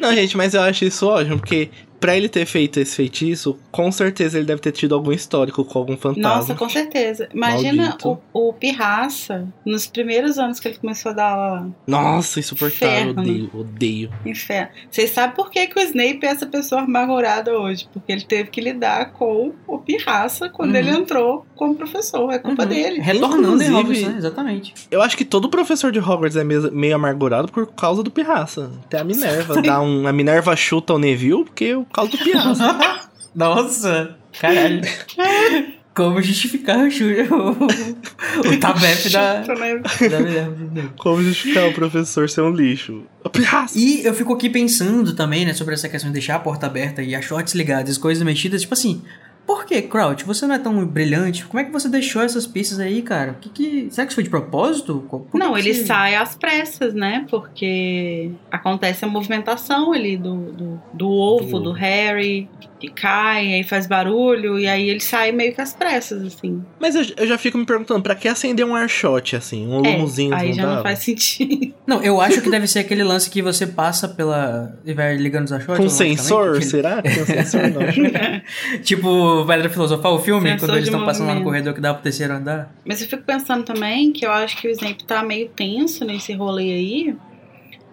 Não, 0.00 0.12
gente, 0.14 0.36
mas 0.36 0.54
eu 0.54 0.62
acho 0.62 0.84
isso 0.84 1.06
ótimo, 1.06 1.38
porque 1.38 1.70
pra 2.02 2.16
ele 2.16 2.28
ter 2.28 2.44
feito 2.44 2.78
esse 2.80 2.94
feitiço, 2.96 3.58
com 3.70 3.90
certeza 3.90 4.36
ele 4.36 4.46
deve 4.46 4.60
ter 4.60 4.72
tido 4.72 4.94
algum 4.94 5.12
histórico 5.12 5.64
com 5.64 5.78
algum 5.78 5.96
fantasma. 5.96 6.36
Nossa, 6.36 6.54
com 6.54 6.68
certeza. 6.68 7.28
Imagina 7.32 7.82
Maldito. 7.84 8.18
o, 8.34 8.48
o 8.48 8.52
Pirraça, 8.52 9.46
nos 9.64 9.86
primeiros 9.86 10.38
anos 10.38 10.60
que 10.60 10.68
ele 10.68 10.76
começou 10.78 11.12
a 11.12 11.14
dar 11.14 11.66
Nossa, 11.86 12.40
insuportável. 12.40 13.12
Inferno. 13.12 13.20
Odeio, 13.22 13.50
odeio. 13.54 14.10
inferno. 14.26 14.68
Vocês 14.90 15.10
sabem 15.10 15.34
por 15.36 15.50
que, 15.50 15.66
que 15.66 15.78
o 15.78 15.82
Snape 15.82 16.18
é 16.22 16.26
essa 16.26 16.46
pessoa 16.46 16.82
amargurada 16.82 17.56
hoje? 17.58 17.88
Porque 17.92 18.10
ele 18.12 18.22
teve 18.24 18.50
que 18.50 18.60
lidar 18.60 19.12
com 19.12 19.52
o 19.66 19.78
Pirraça 19.78 20.48
quando 20.48 20.70
Uhum. 20.72 20.76
ele 20.76 20.90
entrou 20.90 21.46
como 21.56 21.74
professor. 21.74 22.30
É 22.32 22.38
culpa 22.38 22.62
Uhum. 22.64 22.68
dele. 22.68 23.00
Retornando 23.00 23.62
em 23.62 23.70
Hogwarts, 23.72 24.02
né? 24.02 24.14
Exatamente. 24.18 24.74
Eu 24.90 25.00
acho 25.02 25.16
que 25.16 25.24
todo 25.24 25.48
professor 25.48 25.92
de 25.92 25.98
Hogwarts 26.00 26.36
é 26.36 26.42
meio, 26.44 26.72
meio 26.72 26.94
amargurado 26.96 27.50
por 27.52 27.66
causa 27.68 28.02
do 28.02 28.10
Pirraça. 28.10 28.70
Até 28.84 28.98
a 28.98 29.04
Minerva. 29.04 29.62
dá 29.62 29.80
um, 29.80 30.06
a 30.06 30.12
Minerva 30.12 30.56
chuta 30.56 30.94
o 30.94 30.98
Neville 30.98 31.44
porque 31.44 31.74
por 31.92 31.96
causa 31.96 32.10
do 32.10 32.18
Pirraça. 32.18 33.00
Nossa, 33.34 34.16
caralho. 34.40 34.80
Como 35.94 36.22
justificar 36.22 36.78
o 36.78 36.90
o, 37.30 38.48
o 38.48 38.58
tabef 38.58 39.10
da, 39.10 39.42
da. 39.42 40.92
Como 40.96 41.22
justificar 41.22 41.68
o 41.68 41.74
professor 41.74 42.30
ser 42.30 42.40
um 42.40 42.50
lixo? 42.50 43.04
E 43.76 44.00
eu 44.04 44.14
fico 44.14 44.32
aqui 44.32 44.48
pensando 44.48 45.14
também, 45.14 45.44
né, 45.44 45.52
sobre 45.52 45.74
essa 45.74 45.88
questão 45.90 46.08
de 46.10 46.14
deixar 46.14 46.36
a 46.36 46.38
porta 46.38 46.66
aberta 46.66 47.02
e 47.02 47.14
as 47.14 47.24
shorts 47.26 47.54
ligadas, 47.54 47.90
as 47.90 47.98
coisas 47.98 48.22
mexidas, 48.24 48.62
tipo 48.62 48.72
assim, 48.72 49.02
por 49.54 49.66
que, 49.66 49.82
Crouch? 49.82 50.24
Você 50.24 50.46
não 50.46 50.54
é 50.54 50.58
tão 50.58 50.84
brilhante? 50.86 51.44
Como 51.44 51.60
é 51.60 51.64
que 51.64 51.70
você 51.70 51.88
deixou 51.88 52.22
essas 52.22 52.46
pistas 52.46 52.78
aí, 52.80 53.02
cara? 53.02 53.36
Que 53.40 53.48
que, 53.50 53.88
será 53.90 54.06
que 54.06 54.12
isso 54.12 54.14
foi 54.16 54.24
de 54.24 54.30
propósito? 54.30 55.04
Por 55.10 55.26
Não, 55.38 55.52
que 55.52 55.60
ele 55.60 55.74
você- 55.74 55.84
sai 55.84 56.14
às 56.14 56.34
pressas, 56.34 56.94
né? 56.94 57.26
Porque 57.30 58.30
acontece 58.50 59.04
a 59.04 59.08
movimentação 59.08 59.92
ali 59.92 60.16
do, 60.16 60.52
do, 60.52 60.82
do 60.94 61.10
ovo, 61.10 61.58
Do 61.58 61.64
do. 61.64 61.72
Harry, 61.72 62.48
que 62.82 62.90
cai, 62.90 63.54
aí 63.54 63.62
faz 63.62 63.86
barulho, 63.86 64.58
e 64.58 64.66
aí 64.66 64.88
ele 64.90 64.98
sai 65.00 65.30
meio 65.30 65.54
que 65.54 65.60
às 65.60 65.72
pressas, 65.72 66.20
assim. 66.24 66.62
Mas 66.80 66.94
eu, 66.96 67.04
eu 67.16 67.26
já 67.28 67.38
fico 67.38 67.56
me 67.56 67.64
perguntando, 67.64 68.02
pra 68.02 68.14
que 68.16 68.26
acender 68.26 68.66
um 68.66 68.74
arshot 68.74 69.36
assim? 69.36 69.66
Um 69.68 69.84
É, 69.86 69.92
lumuzinho 69.96 70.34
aí 70.34 70.48
não 70.48 70.54
já 70.54 70.62
não 70.62 70.70
dava? 70.70 70.82
faz 70.82 70.98
sentido. 70.98 71.72
Não, 71.86 72.00
eu 72.02 72.20
acho 72.20 72.40
que 72.40 72.48
deve 72.48 72.66
ser 72.68 72.78
aquele 72.78 73.02
lance 73.02 73.28
que 73.28 73.42
você 73.42 73.66
passa 73.66 74.08
pela... 74.08 74.78
e 74.84 74.94
vai 74.94 75.16
ligando 75.16 75.46
os 75.46 75.52
achotes 75.52 75.82
Com 75.82 75.88
sensor? 75.90 76.50
aquele- 76.50 76.64
Será? 76.64 77.02
Com 77.02 77.26
sensor 77.26 77.60
não. 77.70 77.82
tipo 78.82 79.44
Pedra 79.46 79.68
Filosofal, 79.68 80.14
o 80.14 80.18
filme, 80.20 80.48
Sensor 80.50 80.68
quando 80.68 80.76
eles 80.76 80.88
estão 80.88 81.04
passando 81.04 81.26
lá 81.28 81.34
no 81.34 81.42
corredor 81.42 81.74
que 81.74 81.80
dá 81.80 81.92
pro 81.92 82.02
terceiro 82.02 82.32
andar. 82.34 82.72
Mas 82.86 83.02
eu 83.02 83.08
fico 83.08 83.22
pensando 83.24 83.64
também 83.64 84.12
que 84.12 84.24
eu 84.24 84.30
acho 84.30 84.56
que 84.56 84.68
o 84.68 84.70
Snape 84.70 85.04
tá 85.04 85.22
meio 85.22 85.48
tenso 85.48 86.04
nesse 86.04 86.32
rolê 86.32 86.62
aí. 86.72 87.16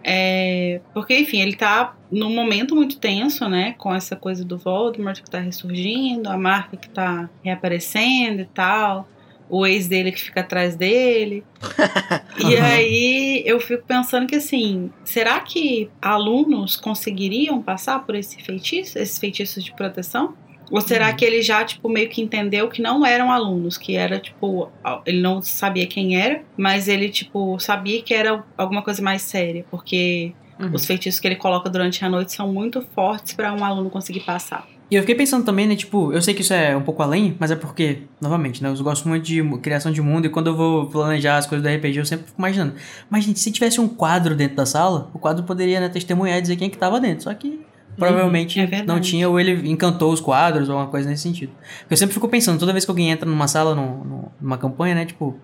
É, 0.03 0.81
porque, 0.93 1.17
enfim, 1.17 1.41
ele 1.41 1.55
tá 1.55 1.95
num 2.11 2.33
momento 2.33 2.75
muito 2.75 2.97
tenso, 2.97 3.47
né? 3.47 3.75
Com 3.77 3.93
essa 3.93 4.15
coisa 4.15 4.43
do 4.43 4.57
Voldemort 4.57 5.21
que 5.21 5.29
tá 5.29 5.39
ressurgindo, 5.39 6.29
a 6.29 6.37
marca 6.37 6.77
que 6.77 6.89
tá 6.89 7.29
reaparecendo 7.43 8.41
e 8.41 8.45
tal. 8.45 9.07
O 9.49 9.65
ex 9.65 9.87
dele 9.87 10.11
que 10.11 10.21
fica 10.21 10.41
atrás 10.41 10.75
dele. 10.75 11.43
e 12.47 12.55
aí 12.57 13.43
eu 13.45 13.59
fico 13.59 13.83
pensando 13.85 14.27
que 14.27 14.35
assim, 14.35 14.91
será 15.03 15.39
que 15.39 15.89
alunos 15.99 16.75
conseguiriam 16.75 17.61
passar 17.61 18.05
por 18.05 18.15
esse 18.15 18.41
feitiço, 18.43 18.99
esses 18.99 19.17
feitiços 19.17 19.63
de 19.63 19.73
proteção? 19.73 20.35
Ou 20.71 20.81
será 20.81 21.09
Uhum. 21.09 21.15
que 21.15 21.25
ele 21.25 21.41
já, 21.41 21.63
tipo, 21.63 21.89
meio 21.89 22.09
que 22.09 22.21
entendeu 22.21 22.67
que 22.69 22.81
não 22.81 23.05
eram 23.05 23.31
alunos, 23.31 23.77
que 23.77 23.95
era, 23.95 24.19
tipo, 24.19 24.69
ele 25.05 25.21
não 25.21 25.41
sabia 25.41 25.87
quem 25.87 26.15
era, 26.19 26.41
mas 26.57 26.87
ele, 26.87 27.09
tipo, 27.09 27.59
sabia 27.59 28.01
que 28.01 28.13
era 28.13 28.43
alguma 28.57 28.81
coisa 28.81 29.01
mais 29.01 29.21
séria, 29.21 29.65
porque 29.71 30.33
Uhum. 30.59 30.71
os 30.73 30.85
feitiços 30.85 31.19
que 31.19 31.27
ele 31.27 31.35
coloca 31.37 31.69
durante 31.69 32.03
a 32.03 32.09
noite 32.09 32.33
são 32.33 32.51
muito 32.51 32.81
fortes 32.93 33.33
para 33.33 33.53
um 33.53 33.63
aluno 33.63 33.89
conseguir 33.89 34.19
passar. 34.21 34.67
E 34.91 34.95
eu 34.95 35.01
fiquei 35.03 35.13
pensando 35.15 35.45
também, 35.45 35.67
né, 35.67 35.75
tipo, 35.75 36.11
eu 36.11 36.19
sei 36.21 36.33
que 36.33 36.41
isso 36.41 36.51
é 36.53 36.75
um 36.75 36.81
pouco 36.81 37.01
além, 37.03 37.35
mas 37.39 37.51
é 37.51 37.55
porque, 37.55 37.99
novamente, 38.19 38.61
né, 38.63 38.69
eu 38.69 38.83
gosto 38.83 39.07
muito 39.07 39.23
de 39.23 39.41
criação 39.59 39.91
de 39.91 40.01
mundo 40.01 40.25
e 40.25 40.29
quando 40.29 40.47
eu 40.47 40.55
vou 40.55 40.87
planejar 40.87 41.37
as 41.37 41.45
coisas 41.45 41.63
do 41.63 41.69
RPG 41.73 41.99
eu 41.99 42.05
sempre 42.05 42.25
fico 42.25 42.39
imaginando. 42.39 42.73
Mas, 43.09 43.23
gente, 43.23 43.39
se 43.39 43.51
tivesse 43.51 43.79
um 43.79 43.87
quadro 43.87 44.35
dentro 44.35 44.55
da 44.57 44.65
sala, 44.65 45.09
o 45.13 45.19
quadro 45.19 45.43
poderia, 45.43 45.79
né, 45.79 45.89
testemunhar 45.89 46.39
e 46.39 46.41
dizer 46.41 46.55
quem 46.55 46.67
é 46.67 46.69
que 46.71 46.77
tava 46.77 46.99
dentro. 46.99 47.23
Só 47.25 47.33
que 47.35 47.59
provavelmente 47.99 48.59
é 48.59 48.83
não 48.85 48.99
tinha, 48.99 49.29
ou 49.29 49.39
ele 49.39 49.69
encantou 49.69 50.11
os 50.11 50.19
quadros 50.21 50.69
ou 50.69 50.75
alguma 50.75 50.89
coisa 50.89 51.09
nesse 51.09 51.23
sentido. 51.23 51.51
Porque 51.81 51.93
eu 51.93 51.97
sempre 51.97 52.13
fico 52.13 52.27
pensando, 52.27 52.57
toda 52.59 52.71
vez 52.71 52.85
que 52.85 52.91
alguém 52.91 53.09
entra 53.11 53.29
numa 53.29 53.47
sala, 53.47 53.75
num- 53.75 54.25
numa 54.41 54.57
campanha, 54.57 54.95
né, 54.95 55.05
tipo, 55.05 55.37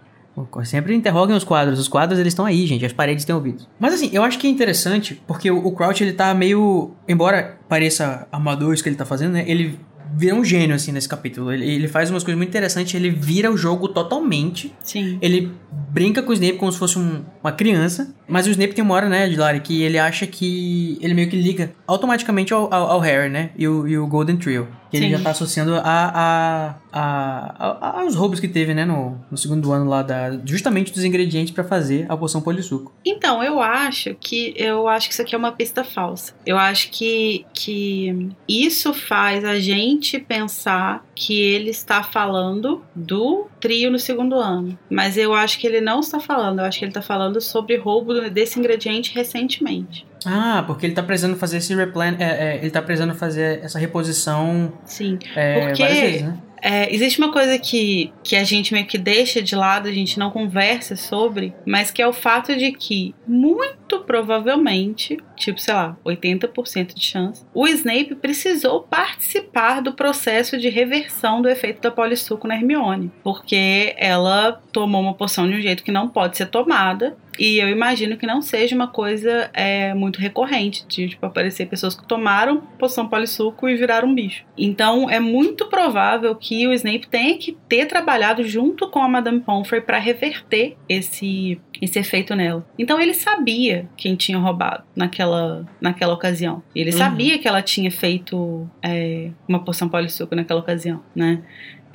Sempre 0.65 0.93
interroguem 0.93 1.35
os 1.35 1.45
quadros. 1.45 1.79
Os 1.79 1.87
quadros, 1.87 2.19
eles 2.19 2.33
estão 2.33 2.45
aí, 2.45 2.65
gente. 2.67 2.85
As 2.85 2.91
paredes 2.91 3.23
têm 3.23 3.33
ouvidos. 3.33 3.69
Mas 3.79 3.93
assim, 3.93 4.09
eu 4.11 4.21
acho 4.21 4.37
que 4.37 4.47
é 4.47 4.49
interessante, 4.49 5.21
porque 5.25 5.49
o, 5.49 5.65
o 5.65 5.71
Crouch, 5.71 6.03
ele 6.03 6.11
tá 6.11 6.33
meio... 6.33 6.91
Embora 7.07 7.57
pareça 7.69 8.27
amador 8.31 8.73
isso 8.73 8.83
que 8.83 8.89
ele 8.89 8.97
tá 8.97 9.05
fazendo, 9.05 9.31
né? 9.31 9.45
Ele 9.47 9.79
vira 10.13 10.35
um 10.35 10.43
gênio, 10.43 10.75
assim, 10.75 10.91
nesse 10.91 11.07
capítulo. 11.07 11.53
Ele, 11.53 11.65
ele 11.65 11.87
faz 11.87 12.09
umas 12.09 12.21
coisas 12.21 12.37
muito 12.37 12.49
interessantes. 12.49 12.93
Ele 12.93 13.09
vira 13.09 13.49
o 13.49 13.55
jogo 13.55 13.87
totalmente. 13.87 14.73
Sim. 14.81 15.17
Ele 15.21 15.53
brinca 15.95 16.21
com 16.21 16.31
o 16.31 16.33
Snape 16.33 16.57
como 16.57 16.69
se 16.71 16.77
fosse 16.77 16.99
um- 16.99 17.23
uma 17.41 17.53
criança. 17.53 18.13
Mas 18.27 18.47
o 18.47 18.49
Snape 18.49 18.73
tem 18.73 18.83
uma 18.83 18.93
hora, 18.95 19.07
né, 19.07 19.29
de 19.29 19.35
Lari, 19.35 19.59
que 19.61 19.81
ele 19.83 19.97
acha 19.99 20.25
que... 20.27 20.97
Ele 20.99 21.13
meio 21.13 21.29
que 21.29 21.35
liga 21.39 21.71
automaticamente 21.87 22.51
ao, 22.53 22.73
ao, 22.73 22.91
ao 22.93 22.99
Harry, 22.99 23.29
né? 23.29 23.51
E 23.55 23.67
o, 23.67 23.87
e 23.87 23.97
o 23.99 24.07
Golden 24.07 24.35
Trio. 24.35 24.67
Que 24.89 24.97
ele 24.97 25.05
Sim. 25.05 25.11
já 25.11 25.19
tá 25.19 25.29
associando 25.29 25.75
a, 25.75 25.81
a, 25.83 26.75
a, 26.91 27.67
a- 27.87 28.01
aos 28.01 28.15
roubos 28.15 28.39
que 28.39 28.47
teve, 28.47 28.73
né, 28.73 28.83
no, 28.83 29.15
no 29.29 29.37
segundo 29.37 29.71
ano 29.71 29.87
lá, 29.87 30.01
da, 30.01 30.39
justamente 30.43 30.91
dos 30.91 31.03
ingredientes 31.03 31.53
pra 31.53 31.63
fazer 31.63 32.05
a 32.09 32.17
poção 32.17 32.41
polissuco. 32.41 32.91
Então, 33.05 33.43
eu 33.43 33.61
acho 33.61 34.15
que 34.19 34.53
eu 34.57 34.87
acho 34.87 35.07
que 35.07 35.13
isso 35.13 35.21
aqui 35.21 35.35
é 35.35 35.37
uma 35.37 35.51
pista 35.51 35.83
falsa. 35.83 36.33
Eu 36.45 36.57
acho 36.57 36.89
que, 36.89 37.45
que 37.53 38.29
isso 38.49 38.91
faz 38.93 39.45
a 39.45 39.59
gente 39.59 40.17
pensar 40.19 41.05
que 41.15 41.41
ele 41.41 41.69
está 41.69 42.03
falando 42.03 42.83
do 42.93 43.47
trio 43.59 43.89
no 43.89 43.97
segundo 43.97 44.35
ano. 44.35 44.77
Mas 44.89 45.17
eu 45.17 45.33
acho 45.33 45.57
que 45.59 45.65
ele 45.65 45.79
não 45.79 46.01
está 46.01 46.19
falando. 46.19 46.59
Eu 46.59 46.65
acho 46.65 46.77
que 46.77 46.85
ele 46.85 46.89
está 46.91 47.01
falando 47.01 47.39
sobre 47.39 47.77
roubo 47.77 48.29
desse 48.29 48.59
ingrediente 48.59 49.15
recentemente. 49.15 50.05
Ah, 50.25 50.63
porque 50.67 50.85
ele 50.87 50.93
tá 50.93 51.03
precisando 51.03 51.37
fazer 51.37 51.57
esse 51.57 51.73
replan... 51.73 52.15
É, 52.19 52.23
é, 52.23 52.57
ele 52.57 52.71
tá 52.71 52.81
precisando 52.81 53.13
fazer 53.13 53.63
essa 53.63 53.79
reposição 53.79 54.73
Sim. 54.83 55.19
é, 55.35 55.67
Porque- 55.67 55.85
vezes, 55.85 56.21
né? 56.23 56.37
É, 56.61 56.93
existe 56.93 57.19
uma 57.19 57.31
coisa 57.31 57.57
que, 57.57 58.11
que 58.23 58.35
a 58.35 58.43
gente 58.43 58.73
meio 58.73 58.85
que 58.85 58.97
deixa 58.97 59.41
de 59.41 59.55
lado, 59.55 59.87
a 59.87 59.91
gente 59.91 60.17
não 60.17 60.31
conversa 60.31 60.95
sobre, 60.95 61.53
mas 61.65 61.91
que 61.91 62.01
é 62.01 62.07
o 62.07 62.13
fato 62.13 62.55
de 62.55 62.71
que, 62.71 63.13
muito 63.27 63.99
provavelmente, 63.99 65.17
tipo, 65.35 65.59
sei 65.59 65.73
lá, 65.73 65.97
80% 66.05 66.93
de 66.93 67.03
chance, 67.03 67.45
o 67.53 67.67
Snape 67.67 68.15
precisou 68.15 68.81
participar 68.81 69.81
do 69.81 69.93
processo 69.93 70.57
de 70.57 70.69
reversão 70.69 71.41
do 71.41 71.49
efeito 71.49 71.81
da 71.81 71.91
polissuco 71.91 72.47
na 72.47 72.55
Hermione. 72.55 73.11
Porque 73.23 73.93
ela 73.97 74.61
tomou 74.71 75.01
uma 75.01 75.13
poção 75.13 75.47
de 75.47 75.55
um 75.55 75.61
jeito 75.61 75.83
que 75.83 75.91
não 75.91 76.07
pode 76.07 76.37
ser 76.37 76.47
tomada. 76.47 77.15
E 77.39 77.57
eu 77.57 77.69
imagino 77.69 78.17
que 78.17 78.25
não 78.25 78.41
seja 78.41 78.75
uma 78.75 78.87
coisa 78.87 79.49
é, 79.53 79.93
muito 79.93 80.19
recorrente, 80.19 80.85
de 80.87 81.09
tipo, 81.09 81.25
aparecer 81.25 81.67
pessoas 81.67 81.95
que 81.95 82.05
tomaram 82.07 82.61
poção 82.79 83.07
polissuco 83.07 83.67
e 83.67 83.75
viraram 83.75 84.07
um 84.09 84.15
bicho. 84.15 84.43
Então 84.57 85.09
é 85.09 85.19
muito 85.19 85.65
provável 85.67 86.35
que 86.35 86.67
o 86.67 86.73
Snape 86.73 87.07
tenha 87.07 87.37
que 87.37 87.57
ter 87.67 87.85
trabalhado 87.87 88.43
junto 88.43 88.89
com 88.89 88.99
a 88.99 89.07
Madame 89.07 89.39
Pomfrey 89.41 89.81
para 89.81 89.97
reverter 89.99 90.75
esse, 90.87 91.59
esse 91.81 91.99
efeito 91.99 92.35
nela. 92.35 92.65
Então 92.77 92.99
ele 92.99 93.13
sabia 93.13 93.87
quem 93.97 94.15
tinha 94.15 94.37
roubado 94.37 94.83
naquela, 94.95 95.65
naquela 95.81 96.13
ocasião. 96.13 96.63
Ele 96.75 96.91
Uhum. 96.91 96.97
sabia 96.97 97.37
que 97.39 97.47
ela 97.47 97.61
tinha 97.61 97.91
feito 97.91 98.69
é, 98.81 99.29
uma 99.47 99.59
poção 99.63 99.89
polissuco 99.89 100.35
naquela 100.35 100.59
ocasião, 100.59 101.01
né? 101.15 101.41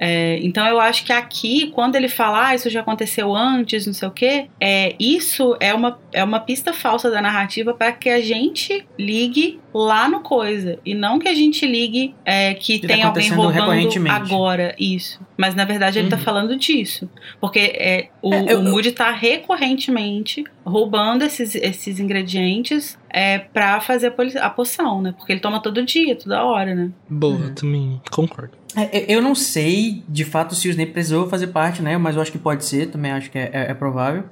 É, 0.02 0.38
então 0.42 0.66
eu 0.66 0.80
acho 0.80 1.04
que 1.04 1.12
aqui, 1.12 1.70
quando 1.74 1.94
ele 1.94 2.08
fala, 2.08 2.48
ah, 2.48 2.54
isso 2.54 2.70
já 2.70 2.80
aconteceu 2.80 3.36
antes, 3.36 3.86
não 3.86 3.92
sei 3.92 4.08
o 4.08 4.10
quê, 4.10 4.46
é, 4.58 4.94
isso 4.98 5.54
é 5.60 5.74
uma, 5.74 5.98
é 6.10 6.24
uma 6.24 6.40
pista 6.40 6.72
falsa 6.72 7.10
da 7.10 7.20
narrativa 7.20 7.74
para 7.74 7.92
que 7.92 8.08
a 8.08 8.18
gente 8.20 8.86
ligue 8.98 9.60
lá 9.74 10.08
no 10.08 10.20
coisa. 10.20 10.78
E 10.86 10.94
não 10.94 11.18
que 11.18 11.28
a 11.28 11.34
gente 11.34 11.66
ligue 11.66 12.14
é, 12.24 12.54
que 12.54 12.78
tá 12.78 12.88
tem 12.88 13.02
alguém 13.02 13.28
acontecendo 13.28 13.42
roubando 13.42 14.08
agora. 14.10 14.74
Isso. 14.78 15.20
Mas 15.36 15.54
na 15.54 15.64
verdade 15.66 15.98
ele 15.98 16.08
tá 16.08 16.16
Uhum. 16.16 16.22
falando 16.22 16.56
disso. 16.56 17.08
Porque 17.40 17.58
é, 17.58 18.08
o, 18.22 18.32
É, 18.32 18.52
eu- 18.54 18.60
o 18.60 18.62
Moody 18.64 18.92
tá 18.92 19.10
recorrentemente 19.12 20.44
roubando 20.64 21.22
esses, 21.24 21.54
esses 21.54 22.00
ingredientes 22.00 22.98
é, 23.12 23.38
pra 23.38 23.80
fazer 23.80 24.14
a, 24.40 24.46
a 24.46 24.50
poção, 24.50 25.02
né? 25.02 25.14
Porque 25.16 25.32
ele 25.32 25.40
toma 25.40 25.60
todo 25.60 25.84
dia, 25.84 26.16
toda 26.16 26.42
hora, 26.44 26.74
né? 26.74 26.90
Boa, 27.08 27.34
Uhum. 27.36 27.54
também 27.54 28.00
concordo. 28.10 28.52
É, 28.76 29.12
eu 29.12 29.20
não 29.20 29.34
sei 29.34 30.04
de 30.08 30.24
fato 30.24 30.54
se 30.54 30.68
o 30.68 30.70
Snape 30.70 30.92
precisou 30.92 31.28
fazer 31.28 31.48
parte, 31.48 31.82
né? 31.82 31.98
Mas 31.98 32.14
eu 32.16 32.22
acho 32.22 32.30
que 32.30 32.38
pode 32.38 32.64
ser, 32.64 32.86
também 32.90 33.10
acho 33.10 33.30
que 33.30 33.38
é, 33.38 33.50
é- 33.52 33.70
é 33.70 33.74
provável. 33.74 34.24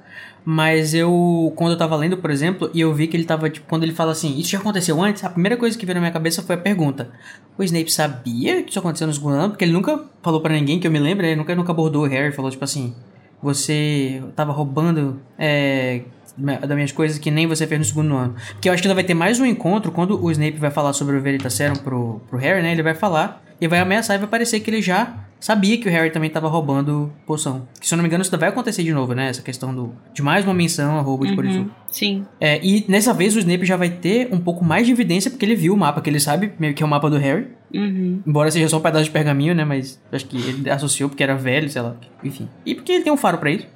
Mas 0.45 0.93
eu, 0.93 1.51
quando 1.57 1.73
eu 1.73 1.77
tava 1.77 1.95
lendo, 1.97 2.17
por 2.17 2.31
exemplo, 2.31 2.71
e 2.73 2.79
eu 2.79 2.93
vi 2.93 3.07
que 3.07 3.17
ele 3.17 3.25
tava, 3.25 3.49
tipo, 3.49 3.67
quando 3.67 3.83
ele 3.83 3.91
fala 3.93 4.13
assim, 4.13 4.39
isso 4.39 4.49
já 4.49 4.57
aconteceu 4.57 4.99
antes, 5.01 5.23
a 5.23 5.29
primeira 5.29 5.57
coisa 5.57 5.77
que 5.77 5.85
veio 5.85 5.95
na 5.95 5.99
minha 5.99 6.11
cabeça 6.13 6.41
foi 6.41 6.55
a 6.55 6.57
pergunta: 6.57 7.11
o 7.57 7.63
Snape 7.63 7.91
sabia 7.91 8.63
que 8.63 8.69
isso 8.69 8.79
aconteceu 8.79 9.05
no 9.05 9.13
segundo 9.13 9.35
ano? 9.35 9.49
Porque 9.49 9.65
ele 9.65 9.73
nunca 9.73 10.05
falou 10.23 10.39
pra 10.39 10.53
ninguém 10.53 10.79
que 10.79 10.87
eu 10.87 10.91
me 10.91 10.97
lembro, 10.99 11.25
ele 11.25 11.35
nunca, 11.35 11.53
nunca 11.53 11.71
abordou 11.73 12.03
o 12.03 12.07
Harry, 12.07 12.31
falou, 12.33 12.49
tipo 12.49 12.63
assim, 12.63 12.95
você 13.43 14.23
tava 14.35 14.51
roubando. 14.51 15.19
É, 15.37 16.01
das 16.39 16.69
minhas 16.71 16.91
coisas 16.91 17.17
que 17.17 17.29
nem 17.29 17.47
você 17.47 17.67
fez 17.67 17.79
no 17.79 17.85
segundo 17.85 18.15
ano. 18.15 18.35
Porque 18.53 18.69
eu 18.69 18.73
acho 18.73 18.81
que 18.81 18.87
ainda 18.87 18.95
vai 18.95 19.03
ter 19.03 19.13
mais 19.13 19.39
um 19.39 19.45
encontro 19.45 19.91
quando 19.91 20.23
o 20.23 20.31
Snape 20.31 20.57
vai 20.57 20.71
falar 20.71 20.93
sobre 20.93 21.17
o 21.17 21.21
Veritaserum 21.21 21.75
pro, 21.75 22.21
pro 22.29 22.39
Harry, 22.39 22.61
né? 22.61 22.71
Ele 22.71 22.83
vai 22.83 22.93
falar 22.93 23.43
e 23.61 23.67
vai 23.67 23.79
ameaçar 23.79 24.15
e 24.15 24.19
vai 24.19 24.27
parecer 24.27 24.59
que 24.61 24.69
ele 24.69 24.81
já 24.81 25.25
sabia 25.39 25.77
que 25.77 25.87
o 25.87 25.91
Harry 25.91 26.11
também 26.11 26.29
tava 26.29 26.47
roubando 26.47 27.11
poção. 27.25 27.67
Que, 27.79 27.87
se 27.87 27.93
eu 27.93 27.97
não 27.97 28.03
me 28.03 28.07
engano, 28.07 28.21
isso 28.21 28.37
vai 28.37 28.49
acontecer 28.49 28.83
de 28.83 28.93
novo, 28.93 29.13
né? 29.13 29.29
Essa 29.29 29.41
questão 29.41 29.73
do, 29.73 29.93
de 30.13 30.21
mais 30.21 30.43
uma 30.43 30.53
menção 30.53 30.97
a 30.97 31.01
roubo 31.01 31.25
de 31.25 31.31
Uhum, 31.31 31.35
Porissuco. 31.35 31.71
Sim. 31.89 32.25
É, 32.39 32.59
e 32.63 32.85
nessa 32.87 33.13
vez 33.13 33.35
o 33.35 33.39
Snape 33.39 33.65
já 33.65 33.77
vai 33.77 33.89
ter 33.89 34.29
um 34.31 34.39
pouco 34.39 34.63
mais 34.63 34.85
de 34.85 34.91
evidência 34.91 35.31
porque 35.31 35.45
ele 35.45 35.55
viu 35.55 35.73
o 35.73 35.77
mapa, 35.77 36.01
que 36.01 36.09
ele 36.09 36.19
sabe 36.19 36.51
meio 36.59 36.73
que 36.73 36.83
é 36.83 36.85
o 36.85 36.89
mapa 36.89 37.09
do 37.09 37.17
Harry. 37.17 37.47
Uhum. 37.73 38.21
Embora 38.25 38.51
seja 38.51 38.67
só 38.67 38.77
um 38.77 38.81
pedaço 38.81 39.05
de 39.05 39.11
pergaminho, 39.11 39.55
né? 39.55 39.63
Mas 39.63 40.01
acho 40.11 40.25
que 40.25 40.37
ele 40.37 40.69
associou 40.69 41.09
porque 41.09 41.23
era 41.23 41.35
velho, 41.35 41.69
sei 41.69 41.81
lá. 41.81 41.95
Enfim. 42.23 42.49
E 42.65 42.75
porque 42.75 42.91
ele 42.91 43.03
tem 43.03 43.13
um 43.13 43.17
faro 43.17 43.37
pra 43.37 43.51
isso. 43.51 43.67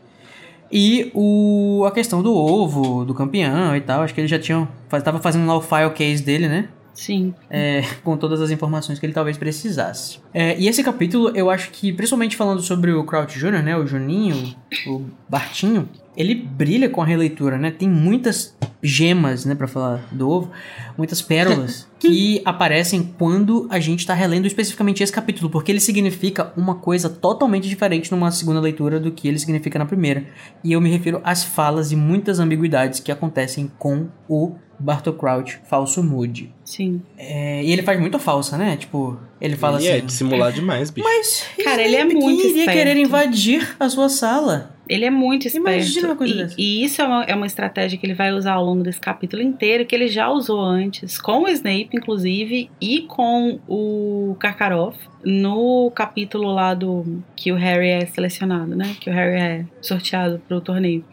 E 0.75 1.11
o, 1.13 1.83
a 1.85 1.91
questão 1.91 2.23
do 2.23 2.33
ovo, 2.35 3.05
do 3.05 3.13
campeão 3.13 3.75
e 3.75 3.81
tal. 3.81 4.01
Acho 4.01 4.13
que 4.13 4.21
ele 4.21 4.27
já 4.27 4.39
tinha. 4.39 4.67
faz- 4.89 5.03
Tava 5.03 5.19
fazendo 5.19 5.45
lá 5.45 5.55
o 5.55 5.61
file 5.61 5.91
case 5.91 6.23
dele, 6.23 6.47
né? 6.47 6.69
Sim. 6.93 7.33
É, 7.49 7.83
com 8.03 8.15
todas 8.15 8.39
as 8.39 8.51
informações 8.51 8.99
que 8.99 9.05
ele 9.05 9.13
talvez 9.13 9.37
precisasse. 9.37 10.19
É, 10.33 10.57
e 10.57 10.67
esse 10.67 10.83
capítulo, 10.83 11.31
eu 11.35 11.49
acho 11.49 11.71
que, 11.71 11.91
principalmente 11.91 12.35
falando 12.35 12.61
sobre 12.61 12.91
o 12.91 13.03
Crouch 13.03 13.37
Jr., 13.37 13.63
né? 13.63 13.75
O 13.75 13.85
Juninho, 13.85 14.55
o 14.87 15.03
Bartinho, 15.27 15.89
ele 16.15 16.35
brilha 16.35 16.89
com 16.89 17.01
a 17.01 17.05
releitura, 17.05 17.57
né? 17.57 17.71
Tem 17.71 17.89
muitas 17.89 18.55
gemas, 18.81 19.45
né? 19.45 19.55
Pra 19.55 19.67
falar 19.67 20.07
do 20.11 20.29
ovo, 20.29 20.51
muitas 20.97 21.21
pérolas 21.21 21.87
que 21.99 22.41
aparecem 22.45 23.13
quando 23.17 23.67
a 23.69 23.79
gente 23.79 24.05
tá 24.05 24.13
relendo 24.13 24.45
especificamente 24.45 25.01
esse 25.01 25.11
capítulo, 25.11 25.49
porque 25.49 25.71
ele 25.71 25.79
significa 25.79 26.53
uma 26.55 26.75
coisa 26.75 27.09
totalmente 27.09 27.67
diferente 27.67 28.11
numa 28.11 28.29
segunda 28.29 28.59
leitura 28.59 28.99
do 28.99 29.11
que 29.11 29.27
ele 29.27 29.39
significa 29.39 29.79
na 29.79 29.85
primeira. 29.85 30.25
E 30.63 30.73
eu 30.73 30.81
me 30.81 30.91
refiro 30.91 31.21
às 31.23 31.43
falas 31.43 31.91
e 31.91 31.95
muitas 31.95 32.39
ambiguidades 32.39 32.99
que 32.99 33.11
acontecem 33.11 33.71
com 33.79 34.07
o 34.27 34.55
Bartol 34.83 35.13
Crouch, 35.13 35.59
falso 35.63 36.03
Moody. 36.03 36.51
Sim. 36.65 37.01
É, 37.17 37.63
e 37.63 37.71
ele 37.71 37.81
faz 37.81 37.99
muito 37.99 38.19
falsa, 38.19 38.57
né? 38.57 38.75
Tipo, 38.75 39.17
ele 39.39 39.55
fala 39.55 39.79
ele 39.79 39.87
assim. 39.87 39.97
é 39.97 40.01
dissimular 40.01 40.51
demais, 40.51 40.89
bicho. 40.91 41.07
Mas 41.07 41.47
Cara, 41.63 41.81
ele 41.81 41.95
é 41.95 42.03
muito 42.03 42.41
que 42.41 42.47
iria 42.47 42.59
esperto. 42.61 42.77
querer 42.77 42.97
invadir 42.97 43.75
a 43.79 43.89
sua 43.89 44.09
sala. 44.09 44.73
Ele 44.87 45.05
é 45.05 45.09
muito 45.09 45.47
esperto. 45.47 45.69
Imagina 45.69 46.07
uma 46.09 46.15
coisa 46.17 46.33
e, 46.33 46.37
dessa. 46.37 46.55
e 46.57 46.83
isso 46.83 47.01
é 47.01 47.05
uma, 47.05 47.23
é 47.23 47.33
uma 47.33 47.45
estratégia 47.45 47.97
que 47.97 48.05
ele 48.05 48.13
vai 48.13 48.33
usar 48.33 48.53
ao 48.53 48.65
longo 48.65 48.83
desse 48.83 48.99
capítulo 48.99 49.41
inteiro, 49.41 49.85
que 49.85 49.95
ele 49.95 50.09
já 50.09 50.29
usou 50.29 50.59
antes, 50.59 51.17
com 51.17 51.43
o 51.43 51.47
Snape, 51.47 51.89
inclusive, 51.93 52.69
e 52.81 53.01
com 53.03 53.59
o 53.67 54.35
Karkaroff, 54.37 54.97
no 55.23 55.89
capítulo 55.91 56.51
lá 56.51 56.73
do 56.73 57.23
que 57.35 57.53
o 57.53 57.55
Harry 57.55 57.87
é 57.89 58.05
selecionado, 58.05 58.75
né? 58.75 58.95
Que 58.99 59.09
o 59.09 59.13
Harry 59.13 59.39
é 59.39 59.65
sorteado 59.81 60.41
pro 60.47 60.59
torneio. 60.59 61.05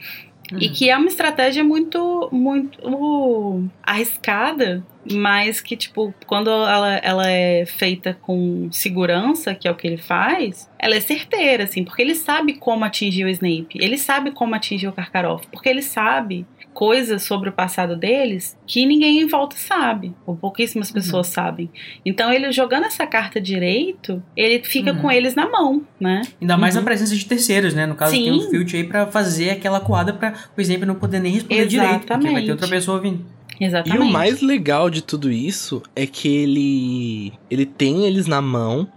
E 0.59 0.67
Uhum. 0.67 0.73
que 0.73 0.91
é 0.91 0.97
uma 0.97 1.07
estratégia 1.07 1.63
muito, 1.63 2.29
muito 2.33 3.65
arriscada, 3.83 4.85
mas 5.11 5.61
que, 5.61 5.77
tipo, 5.77 6.15
quando 6.27 6.51
ela, 6.51 6.97
ela 6.97 7.31
é 7.31 7.65
feita 7.67 8.17
com 8.21 8.69
segurança, 8.73 9.55
que 9.55 9.67
é 9.67 9.71
o 9.71 9.75
que 9.75 9.87
ele 9.87 9.97
faz, 9.97 10.69
ela 10.79 10.95
é 10.95 11.01
certeira, 11.01 11.65
assim, 11.65 11.85
porque 11.85 12.03
ele 12.03 12.15
sabe 12.15 12.55
como 12.55 12.85
atingir 12.85 13.25
o 13.25 13.29
Snape, 13.29 13.79
ele 13.81 13.97
sabe 13.97 14.31
como 14.31 14.55
atingir 14.55 14.89
o 14.89 14.93
Karkaroff, 14.93 15.47
porque 15.51 15.69
ele 15.69 15.83
sabe 15.83 16.47
coisas 16.81 17.23
sobre 17.25 17.51
o 17.51 17.53
passado 17.53 17.95
deles 17.95 18.57
que 18.67 18.87
ninguém 18.87 19.21
em 19.21 19.27
volta 19.27 19.55
sabe, 19.55 20.15
ou 20.25 20.35
pouquíssimas 20.35 20.91
pessoas 20.91 21.27
sabem. 21.27 21.69
Então, 22.07 22.33
ele 22.33 22.51
jogando 22.53 22.85
essa 22.87 23.07
carta 23.07 23.39
direito, 23.39 24.23
ele 24.35 24.63
fica 24.65 24.93
Uhum. 24.95 24.99
com 25.03 25.11
eles 25.11 25.35
na 25.35 25.47
mão, 25.47 25.83
né? 26.01 26.23
Ainda 26.41 26.57
mais 26.57 26.75
Uhum. 26.77 26.81
a 26.81 26.85
presença 26.85 27.15
de 27.15 27.27
terceiros, 27.27 27.75
né? 27.75 27.85
No 27.85 27.95
caso, 27.95 28.13
Sim. 28.17 28.25
tem 28.25 28.33
o 28.33 28.49
Filch 28.49 28.75
aí 28.77 28.85
pra 28.85 29.07
fazer 29.07 29.51
aquela 29.51 29.79
coada 29.79 30.15
pra 30.15 30.33
o 30.57 30.61
Snape 30.63 30.87
não 30.87 30.95
poder 30.95 31.21
nem 31.21 31.33
responder 31.35 31.67
direito. 31.67 32.07
Porque 32.07 32.09
vai 32.09 32.19
ter 32.19 32.27
Exatamente. 32.29 32.51
outra 32.51 32.69
pessoa 32.69 32.99
vindo. 32.99 33.27
E 33.61 33.65
Exatamente. 33.67 34.01
o 34.03 34.11
mais 34.11 34.41
legal 34.41 34.89
de 34.89 35.03
tudo 35.03 35.31
isso 35.31 35.83
é 35.95 36.07
que 36.07 36.29
ele 36.29 37.33
ele 37.51 37.67
tem 37.67 38.07
eles 38.07 38.27
na 38.27 38.41
mão 38.41 38.89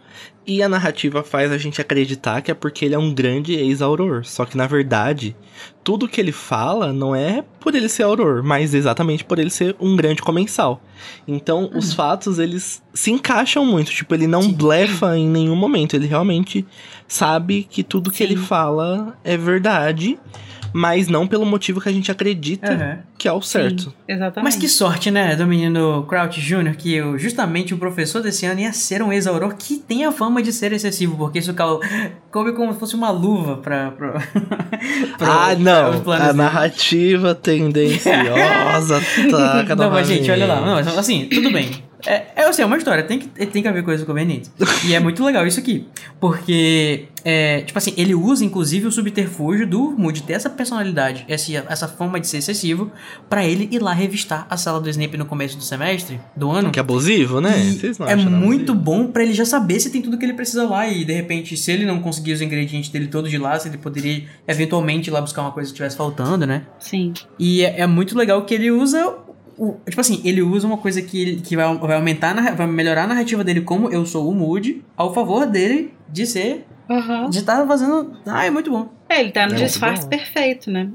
e 0.45 0.61
a 0.61 0.69
narrativa 0.69 1.23
faz 1.23 1.51
a 1.51 1.57
gente 1.57 1.79
acreditar 1.79 2.41
que 2.41 2.51
é 2.51 2.53
porque 2.53 2.85
ele 2.85 2.95
é 2.95 2.99
um 2.99 3.13
grande 3.13 3.53
ex-auror. 3.53 4.25
Só 4.25 4.45
que 4.45 4.57
na 4.57 4.67
verdade, 4.67 5.35
tudo 5.83 6.07
que 6.07 6.19
ele 6.19 6.31
fala 6.31 6.91
não 6.91 7.15
é 7.15 7.43
por 7.59 7.75
ele 7.75 7.89
ser 7.89 8.03
auror, 8.03 8.43
mas 8.43 8.73
exatamente 8.73 9.23
por 9.23 9.39
ele 9.39 9.49
ser 9.49 9.75
um 9.79 9.95
grande 9.95 10.21
comensal. 10.21 10.81
Então, 11.27 11.69
os 11.73 11.93
fatos 11.93 12.39
eles 12.39 12.81
se 12.93 13.11
encaixam 13.11 13.65
muito, 13.65 13.91
tipo, 13.91 14.13
ele 14.13 14.27
não 14.27 14.43
Sim. 14.43 14.53
blefa 14.53 15.17
em 15.17 15.27
nenhum 15.27 15.55
momento, 15.55 15.95
ele 15.95 16.07
realmente 16.07 16.65
sabe 17.07 17.67
que 17.69 17.83
tudo 17.83 18.11
que 18.11 18.17
Sim. 18.17 18.23
ele 18.25 18.37
fala 18.37 19.17
é 19.23 19.37
verdade. 19.37 20.17
Mas 20.73 21.07
não 21.07 21.27
pelo 21.27 21.45
motivo 21.45 21.79
que 21.79 21.87
a 21.87 21.91
gente 21.91 22.11
acredita 22.11 22.73
Aham. 22.73 22.97
que 23.17 23.27
é 23.27 23.31
o 23.31 23.41
certo. 23.41 23.83
Sim, 23.83 23.93
exatamente. 24.07 24.43
Mas 24.43 24.55
que 24.59 24.67
sorte, 24.67 25.11
né, 25.11 25.35
do 25.35 25.45
menino 25.45 26.03
Crouch 26.09 26.41
Jr., 26.41 26.75
que 26.75 26.93
eu, 26.93 27.17
justamente 27.19 27.73
o 27.73 27.77
professor 27.77 28.21
desse 28.23 28.45
ano 28.45 28.59
ia 28.59 28.73
ser 28.73 29.01
um 29.03 29.13
ex-auror 29.13 29.55
que 29.55 29.77
tem 29.77 30.03
a 30.05 30.11
fama 30.11 30.41
de 30.41 30.51
ser 30.51 30.73
excessivo, 30.73 31.15
porque 31.15 31.39
isso 31.39 31.53
cal- 31.53 31.79
come 32.31 32.51
como 32.53 32.73
se 32.73 32.79
fosse 32.79 32.95
uma 32.95 33.11
luva 33.11 33.57
pra. 33.57 33.91
pra, 33.91 34.13
pra- 35.17 35.47
ah, 35.51 35.55
não. 35.55 36.11
A 36.11 36.17
dele. 36.19 36.33
narrativa 36.33 37.35
tendenciosa 37.35 38.99
taca 39.29 39.75
Não, 39.75 39.91
mas 39.91 40.07
gente, 40.07 40.29
olha 40.31 40.45
lá. 40.45 40.61
Não, 40.61 40.77
assim, 40.99 41.27
tudo 41.31 41.51
bem. 41.51 41.69
É, 42.05 42.25
é, 42.35 42.43
assim, 42.45 42.61
é 42.61 42.65
uma 42.65 42.77
história, 42.77 43.03
tem 43.03 43.19
que, 43.19 43.27
tem 43.27 43.61
que 43.61 43.67
haver 43.67 43.83
coisas 43.83 44.05
convenientes. 44.05 44.51
E 44.85 44.93
é 44.93 44.99
muito 44.99 45.23
legal 45.23 45.45
isso 45.47 45.59
aqui. 45.59 45.87
Porque, 46.19 47.05
é, 47.23 47.61
tipo 47.61 47.77
assim, 47.77 47.93
ele 47.97 48.13
usa 48.13 48.43
inclusive 48.43 48.87
o 48.87 48.91
subterfúgio 48.91 49.65
do 49.67 49.91
Moody 49.91 50.23
ter 50.23 50.33
essa 50.33 50.49
personalidade, 50.49 51.25
essa, 51.27 51.65
essa 51.69 51.87
fama 51.87 52.19
de 52.19 52.27
ser 52.27 52.37
excessivo, 52.37 52.91
pra 53.29 53.45
ele 53.45 53.69
ir 53.71 53.81
lá 53.81 53.93
revistar 53.93 54.45
a 54.49 54.57
sala 54.57 54.79
do 54.79 54.89
Snape 54.89 55.17
no 55.17 55.25
começo 55.25 55.57
do 55.57 55.63
semestre, 55.63 56.19
do 56.35 56.51
ano. 56.51 56.71
Que 56.71 56.79
abusivo, 56.79 57.39
né? 57.39 57.51
Vocês 57.51 57.97
não 57.97 58.07
é 58.07 58.15
muito 58.15 58.71
abusivo? 58.71 58.83
bom 58.83 59.07
pra 59.07 59.23
ele 59.23 59.33
já 59.33 59.45
saber 59.45 59.79
se 59.79 59.89
tem 59.89 60.01
tudo 60.01 60.17
que 60.17 60.25
ele 60.25 60.33
precisa 60.33 60.67
lá 60.67 60.87
e 60.87 61.05
de 61.05 61.13
repente 61.13 61.55
se 61.55 61.71
ele 61.71 61.85
não 61.85 61.99
conseguir 61.99 62.33
os 62.33 62.41
ingredientes 62.41 62.89
dele 62.89 63.07
todos 63.07 63.29
de 63.29 63.37
lá, 63.37 63.57
se 63.57 63.67
ele 63.69 63.77
poderia 63.77 64.23
eventualmente 64.47 65.09
ir 65.09 65.11
lá 65.11 65.21
buscar 65.21 65.41
uma 65.41 65.51
coisa 65.51 65.67
que 65.67 65.73
estivesse 65.73 65.95
faltando, 65.95 66.45
né? 66.45 66.63
Sim. 66.79 67.13
E 67.39 67.63
é, 67.63 67.81
é 67.81 67.87
muito 67.87 68.17
legal 68.17 68.43
que 68.43 68.53
ele 68.53 68.71
usa 68.71 69.15
o, 69.57 69.75
tipo 69.87 70.01
assim, 70.01 70.21
ele 70.23 70.41
usa 70.41 70.65
uma 70.67 70.77
coisa 70.77 71.01
que, 71.01 71.37
que 71.41 71.55
vai, 71.55 71.77
vai 71.77 71.95
aumentar, 71.95 72.31
a 72.31 72.33
narra- 72.33 72.51
vai 72.55 72.67
melhorar 72.67 73.03
a 73.03 73.07
narrativa 73.07 73.43
dele 73.43 73.61
como 73.61 73.89
eu 73.91 74.05
sou 74.05 74.29
o 74.29 74.33
Moody, 74.33 74.83
ao 74.97 75.13
favor 75.13 75.45
dele 75.45 75.93
de 76.09 76.25
ser, 76.25 76.65
Aham. 76.89 77.29
de 77.29 77.39
estar 77.39 77.65
fazendo, 77.67 78.15
ah, 78.25 78.45
é 78.45 78.49
muito 78.49 78.69
bom. 78.71 78.89
É, 79.09 79.19
ele 79.21 79.31
tá 79.31 79.45
no 79.47 79.53
É 79.53 79.57
disfarce 79.57 80.07
perfeito, 80.07 80.71
né? 80.71 80.89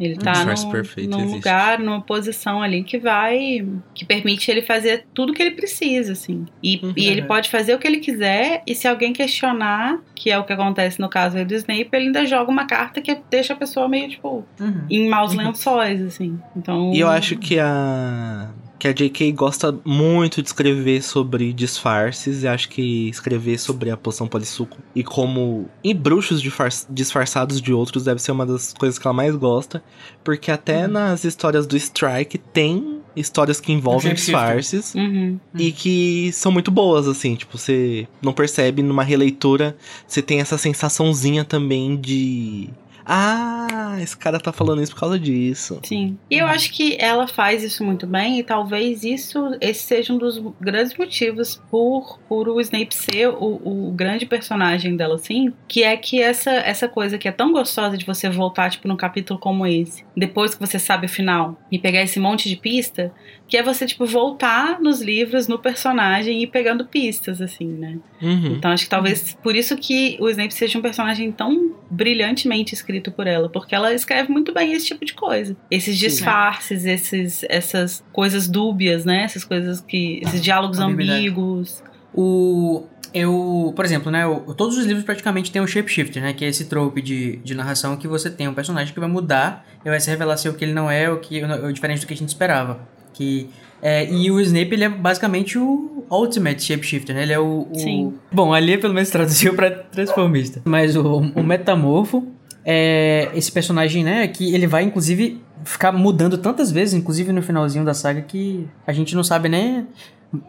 Ele 0.00 0.16
tá 0.16 0.32
disfarce 0.32 0.64
num, 0.66 0.72
perfeito 0.72 1.10
num 1.10 1.30
lugar, 1.32 1.78
numa 1.78 2.00
posição 2.00 2.62
ali 2.62 2.82
que 2.82 2.98
vai. 2.98 3.64
que 3.94 4.04
permite 4.04 4.50
ele 4.50 4.62
fazer 4.62 5.04
tudo 5.14 5.32
que 5.32 5.42
ele 5.42 5.52
precisa, 5.52 6.12
assim. 6.12 6.46
E, 6.62 6.80
Uhum. 6.82 6.92
e 6.96 7.06
ele 7.08 7.22
pode 7.22 7.48
fazer 7.50 7.74
o 7.74 7.78
que 7.78 7.86
ele 7.86 7.98
quiser, 7.98 8.62
e 8.66 8.74
se 8.74 8.88
alguém 8.88 9.12
questionar, 9.12 9.98
que 10.14 10.30
é 10.30 10.38
o 10.38 10.44
que 10.44 10.52
acontece 10.52 11.00
no 11.00 11.08
caso 11.08 11.36
aí 11.36 11.44
do 11.44 11.54
Snape, 11.54 11.88
ele 11.92 12.06
ainda 12.06 12.24
joga 12.26 12.50
uma 12.50 12.66
carta 12.66 13.00
que 13.00 13.16
deixa 13.30 13.52
a 13.52 13.56
pessoa 13.56 13.88
meio, 13.88 14.08
tipo, 14.08 14.44
Uhum. 14.58 14.84
em 14.90 15.08
maus 15.08 15.34
lençóis, 15.34 16.00
assim. 16.02 16.38
Então. 16.56 16.92
E 16.92 17.00
eu 17.00 17.08
acho 17.08 17.36
que 17.36 17.58
a. 17.58 18.50
Que 18.82 18.88
a 18.88 18.92
J.K. 18.92 19.30
gosta 19.30 19.72
muito 19.84 20.42
de 20.42 20.48
escrever 20.48 21.04
sobre 21.04 21.52
disfarces 21.52 22.42
e 22.42 22.48
acho 22.48 22.68
que 22.68 23.08
escrever 23.08 23.56
sobre 23.56 23.92
a 23.92 23.96
poção 23.96 24.26
polissuco 24.26 24.76
e 24.92 25.04
como 25.04 25.68
em 25.84 25.94
bruxos 25.94 26.42
disfar- 26.42 26.72
disfarçados 26.90 27.60
de 27.60 27.72
outros 27.72 28.02
deve 28.02 28.20
ser 28.20 28.32
uma 28.32 28.44
das 28.44 28.72
coisas 28.72 28.98
que 28.98 29.06
ela 29.06 29.14
mais 29.14 29.36
gosta, 29.36 29.80
porque 30.24 30.50
até 30.50 30.88
nas 30.88 31.22
histórias 31.22 31.64
do 31.64 31.76
Strike 31.76 32.38
tem 32.38 33.00
histórias 33.14 33.60
que 33.60 33.72
envolvem 33.72 34.14
disfarces. 34.14 34.96
Uhum. 34.96 35.38
E 35.56 35.70
que 35.70 36.32
são 36.32 36.50
muito 36.50 36.72
boas, 36.72 37.06
assim, 37.06 37.36
tipo, 37.36 37.56
você 37.56 38.08
não 38.20 38.32
percebe 38.32 38.82
numa 38.82 39.04
releitura, 39.04 39.76
você 40.08 40.20
tem 40.20 40.40
essa 40.40 40.58
sensaçãozinha 40.58 41.44
também 41.44 41.96
de. 41.96 42.68
Ah, 43.04 43.96
esse 44.00 44.16
cara 44.16 44.38
tá 44.38 44.52
falando 44.52 44.82
isso 44.82 44.92
por 44.92 45.00
causa 45.00 45.18
disso. 45.18 45.80
Sim. 45.82 46.18
E 46.30 46.38
eu 46.38 46.46
acho 46.46 46.72
que 46.72 46.96
ela 46.98 47.26
faz 47.26 47.62
isso 47.62 47.84
muito 47.84 48.06
bem, 48.06 48.38
e 48.38 48.42
talvez 48.42 49.04
isso 49.04 49.56
esse 49.60 49.82
seja 49.82 50.12
um 50.12 50.18
dos 50.18 50.42
grandes 50.60 50.96
motivos 50.96 51.60
por, 51.70 52.18
por 52.28 52.48
o 52.48 52.60
Snape 52.60 52.94
ser 52.94 53.28
o, 53.28 53.60
o 53.88 53.92
grande 53.92 54.26
personagem 54.26 54.96
dela, 54.96 55.16
assim, 55.16 55.52
que 55.68 55.82
é 55.82 55.96
que 55.96 56.20
essa, 56.20 56.50
essa 56.50 56.88
coisa 56.88 57.18
que 57.18 57.28
é 57.28 57.32
tão 57.32 57.52
gostosa 57.52 57.96
de 57.96 58.04
você 58.04 58.28
voltar, 58.28 58.70
tipo, 58.70 58.88
num 58.88 58.96
capítulo 58.96 59.38
como 59.38 59.66
esse, 59.66 60.04
depois 60.16 60.54
que 60.54 60.60
você 60.60 60.78
sabe 60.78 61.06
o 61.06 61.08
final, 61.08 61.58
e 61.70 61.78
pegar 61.78 62.02
esse 62.02 62.20
monte 62.20 62.48
de 62.48 62.56
pista, 62.56 63.12
que 63.52 63.56
é 63.58 63.62
você, 63.62 63.84
tipo, 63.84 64.06
voltar 64.06 64.80
nos 64.80 65.02
livros, 65.02 65.46
no 65.46 65.58
personagem 65.58 66.38
e 66.38 66.44
ir 66.44 66.46
pegando 66.46 66.86
pistas, 66.86 67.38
assim, 67.38 67.66
né? 67.66 67.98
Uhum. 68.22 68.54
Então 68.56 68.70
acho 68.70 68.84
que 68.84 68.88
talvez 68.88 69.36
por 69.42 69.54
isso 69.54 69.76
que 69.76 70.16
o 70.18 70.30
Snape 70.30 70.54
seja 70.54 70.78
um 70.78 70.80
personagem 70.80 71.30
tão 71.30 71.76
brilhantemente 71.90 72.72
escrito 72.72 73.12
por 73.12 73.26
ela, 73.26 73.50
porque 73.50 73.74
ela 73.74 73.92
escreve 73.92 74.32
muito 74.32 74.54
bem 74.54 74.72
esse 74.72 74.86
tipo 74.86 75.04
de 75.04 75.12
coisa. 75.12 75.54
Esses 75.70 75.98
disfarces, 75.98 76.86
esses, 76.86 77.44
essas 77.46 78.02
coisas 78.10 78.48
dúbias, 78.48 79.04
né? 79.04 79.24
Essas 79.24 79.44
coisas 79.44 79.82
que. 79.82 80.20
esses 80.24 80.40
diálogos 80.42 80.78
Ambiguidade. 80.78 81.18
ambíguos. 81.18 81.84
O. 82.14 82.84
Eu, 83.12 83.74
por 83.76 83.84
exemplo, 83.84 84.10
né? 84.10 84.26
o- 84.26 84.54
todos 84.54 84.78
os 84.78 84.86
livros 84.86 85.04
praticamente 85.04 85.52
têm 85.52 85.60
um 85.60 85.66
shapeshifter, 85.66 86.22
né? 86.22 86.32
Que 86.32 86.46
é 86.46 86.48
esse 86.48 86.64
trope 86.64 87.02
de, 87.02 87.36
de 87.44 87.54
narração 87.54 87.98
que 87.98 88.08
você 88.08 88.30
tem 88.30 88.48
um 88.48 88.54
personagem 88.54 88.94
que 88.94 88.98
vai 88.98 89.10
mudar 89.10 89.66
e 89.84 89.90
vai 89.90 90.00
se 90.00 90.08
revelar 90.08 90.38
ser 90.38 90.48
o 90.48 90.54
que 90.54 90.64
ele 90.64 90.72
não 90.72 90.90
é, 90.90 91.10
o 91.10 91.18
que 91.20 91.44
o 91.44 91.70
diferente 91.70 92.00
do 92.00 92.06
que 92.06 92.14
a 92.14 92.16
gente 92.16 92.30
esperava. 92.30 92.80
Que 93.22 93.48
é, 93.80 94.08
e 94.12 94.30
o 94.30 94.40
Snape 94.40 94.72
ele 94.74 94.84
é 94.84 94.88
basicamente 94.88 95.58
o 95.58 96.04
ultimate 96.10 96.62
shapeshifter, 96.62 97.14
né? 97.14 97.22
Ele 97.22 97.32
é 97.32 97.38
o, 97.38 97.66
o- 97.70 97.78
Sim. 97.78 98.14
bom 98.30 98.52
ali 98.52 98.78
pelo 98.78 98.94
menos 98.94 99.10
traduziu 99.10 99.54
pra 99.54 99.70
transformista, 99.70 100.60
mas 100.64 100.96
o, 100.96 101.18
o 101.34 101.42
metamorfo 101.42 102.26
é 102.64 103.28
esse 103.34 103.50
personagem, 103.50 104.04
né? 104.04 104.26
Que 104.28 104.54
ele 104.54 104.66
vai 104.66 104.84
inclusive 104.84 105.40
ficar 105.64 105.90
mudando 105.92 106.38
tantas 106.38 106.70
vezes, 106.70 106.94
inclusive 106.94 107.32
no 107.32 107.42
finalzinho 107.42 107.84
da 107.84 107.94
saga 107.94 108.20
que 108.22 108.66
a 108.86 108.92
gente 108.92 109.14
não 109.16 109.24
sabe 109.24 109.48
nem 109.48 109.86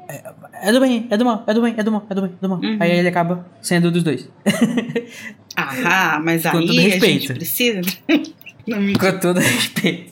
é, 0.07 0.23
é 0.69 0.71
do 0.71 0.79
bem, 0.79 1.07
é 1.09 1.17
do 1.17 1.25
mal, 1.25 1.43
é 1.47 1.53
do 1.53 1.61
bem, 1.61 1.73
é 1.77 1.83
do 1.83 1.91
mal, 1.91 2.05
é 2.09 2.13
do 2.15 2.21
bem, 2.21 2.31
é 2.31 2.41
do 2.41 2.49
mal. 2.49 2.59
Uhum. 2.59 2.77
Aí 2.79 2.91
ele 2.99 3.07
acaba 3.07 3.45
sendo 3.61 3.89
dos 3.91 4.03
dois. 4.03 4.29
Ah, 5.55 6.19
mas 6.23 6.43
Com 6.43 6.57
aí 6.57 6.93
a 6.93 6.99
gente 6.99 7.33
precisa. 7.33 7.81
Não 8.65 8.81
me 8.81 8.97
Com 8.97 9.19
todo 9.19 9.39
respeito. 9.41 10.11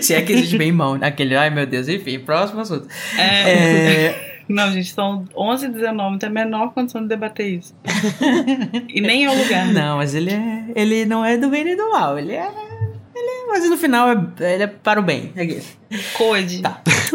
Se 0.00 0.14
é 0.14 0.22
que 0.22 0.32
existe 0.32 0.56
bem 0.56 0.68
e 0.68 0.72
mal. 0.72 0.96
Aquele, 1.00 1.36
ai 1.36 1.50
meu 1.50 1.66
Deus, 1.66 1.88
enfim, 1.88 2.18
próximo 2.20 2.60
assunto. 2.60 2.88
É, 3.18 3.50
É, 3.50 4.34
Não, 4.48 4.70
gente, 4.70 4.92
são 4.92 5.24
11 5.34 5.66
e 5.66 5.68
19, 5.70 6.10
não 6.10 6.18
tem 6.18 6.28
a 6.28 6.32
menor 6.32 6.72
condição 6.74 7.00
de 7.00 7.08
debater 7.08 7.46
isso. 7.46 7.74
e 8.88 9.00
nem 9.00 9.24
é 9.24 9.30
o 9.30 9.42
lugar. 9.42 9.66
não, 9.72 9.96
mas 9.96 10.14
ele 10.14 10.30
é. 10.32 10.64
Ele 10.74 11.06
não 11.06 11.24
é 11.24 11.38
do 11.38 11.48
bem 11.48 11.64
nem 11.64 11.76
do 11.76 11.90
mal. 11.90 12.18
Ele 12.18 12.32
é. 12.32 12.46
Ele 13.14 13.28
é 13.28 13.46
mas 13.46 13.70
no 13.70 13.76
final 13.78 14.08
é, 14.10 14.52
ele 14.52 14.64
é 14.64 14.66
para 14.66 15.00
o 15.00 15.02
bem. 15.02 15.32
É. 15.34 15.46
Code. 16.12 16.60
Tá. 16.60 16.82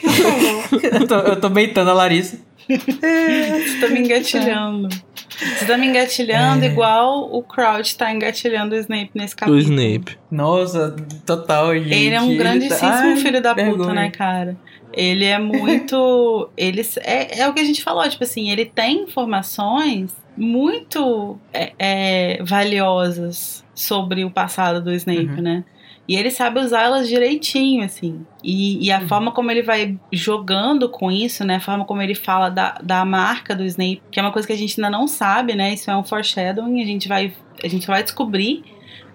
eu, 0.00 1.06
tô, 1.08 1.14
eu 1.16 1.40
tô 1.40 1.48
beitando 1.48 1.90
a 1.90 1.94
Larissa. 1.94 2.38
Você 2.78 3.80
tá 3.80 3.88
me 3.88 4.00
engatilhando. 4.00 4.88
Você 4.88 5.64
tá 5.64 5.76
me 5.78 5.86
engatilhando 5.86 6.64
É. 6.64 6.68
igual 6.68 7.32
o 7.34 7.42
Crouch 7.42 7.96
tá 7.96 8.12
engatilhando 8.12 8.74
o 8.74 8.78
Snape 8.78 9.10
nesse 9.14 9.34
Do 9.34 9.38
capítulo. 9.38 9.58
Snape. 9.60 10.18
Nossa, 10.30 10.94
total, 11.24 11.74
gente. 11.78 11.94
Ele 11.94 12.14
é 12.14 12.20
um 12.20 12.36
grandíssimo 12.36 12.78
tá- 12.80 13.00
Ai, 13.02 13.16
filho 13.16 13.40
da 13.40 13.54
puta, 13.54 13.64
vergonha. 13.66 13.94
né, 13.94 14.10
cara? 14.10 14.56
Ele 14.92 15.24
é 15.24 15.38
muito. 15.38 16.50
ele 16.56 16.82
é, 17.02 17.40
é 17.40 17.48
o 17.48 17.54
que 17.54 17.60
a 17.60 17.64
gente 17.64 17.82
falou, 17.82 18.06
tipo 18.08 18.22
assim, 18.24 18.50
ele 18.50 18.64
tem 18.66 19.02
informações 19.04 20.10
muito 20.36 21.38
é, 21.52 21.72
é, 21.78 22.42
valiosas 22.42 23.64
sobre 23.74 24.24
o 24.24 24.30
passado 24.30 24.82
do 24.82 24.92
Snape, 24.92 25.26
Uhum. 25.26 25.42
né? 25.42 25.64
E 26.10 26.16
ele 26.16 26.28
sabe 26.32 26.58
usá-las 26.58 27.08
direitinho, 27.08 27.84
assim. 27.84 28.26
E, 28.42 28.84
e 28.84 28.90
a 28.90 28.98
Uhum. 28.98 29.06
forma 29.06 29.30
como 29.30 29.48
ele 29.48 29.62
vai 29.62 29.96
jogando 30.10 30.88
com 30.88 31.08
isso, 31.08 31.44
né? 31.44 31.54
A 31.54 31.60
forma 31.60 31.84
como 31.84 32.02
ele 32.02 32.16
fala 32.16 32.48
da, 32.48 32.74
da 32.82 33.04
marca 33.04 33.54
do 33.54 33.64
Snape, 33.64 34.02
que 34.10 34.18
é 34.18 34.22
uma 34.22 34.32
coisa 34.32 34.44
que 34.48 34.52
a 34.52 34.56
gente 34.56 34.80
ainda 34.80 34.90
não 34.90 35.06
sabe, 35.06 35.54
né? 35.54 35.72
Isso 35.72 35.88
é 35.88 35.96
um 35.96 36.02
foreshadowing, 36.02 36.82
a 36.82 36.84
gente 36.84 37.06
vai, 37.06 37.32
a 37.62 37.68
gente 37.68 37.86
vai 37.86 38.02
descobrir. 38.02 38.64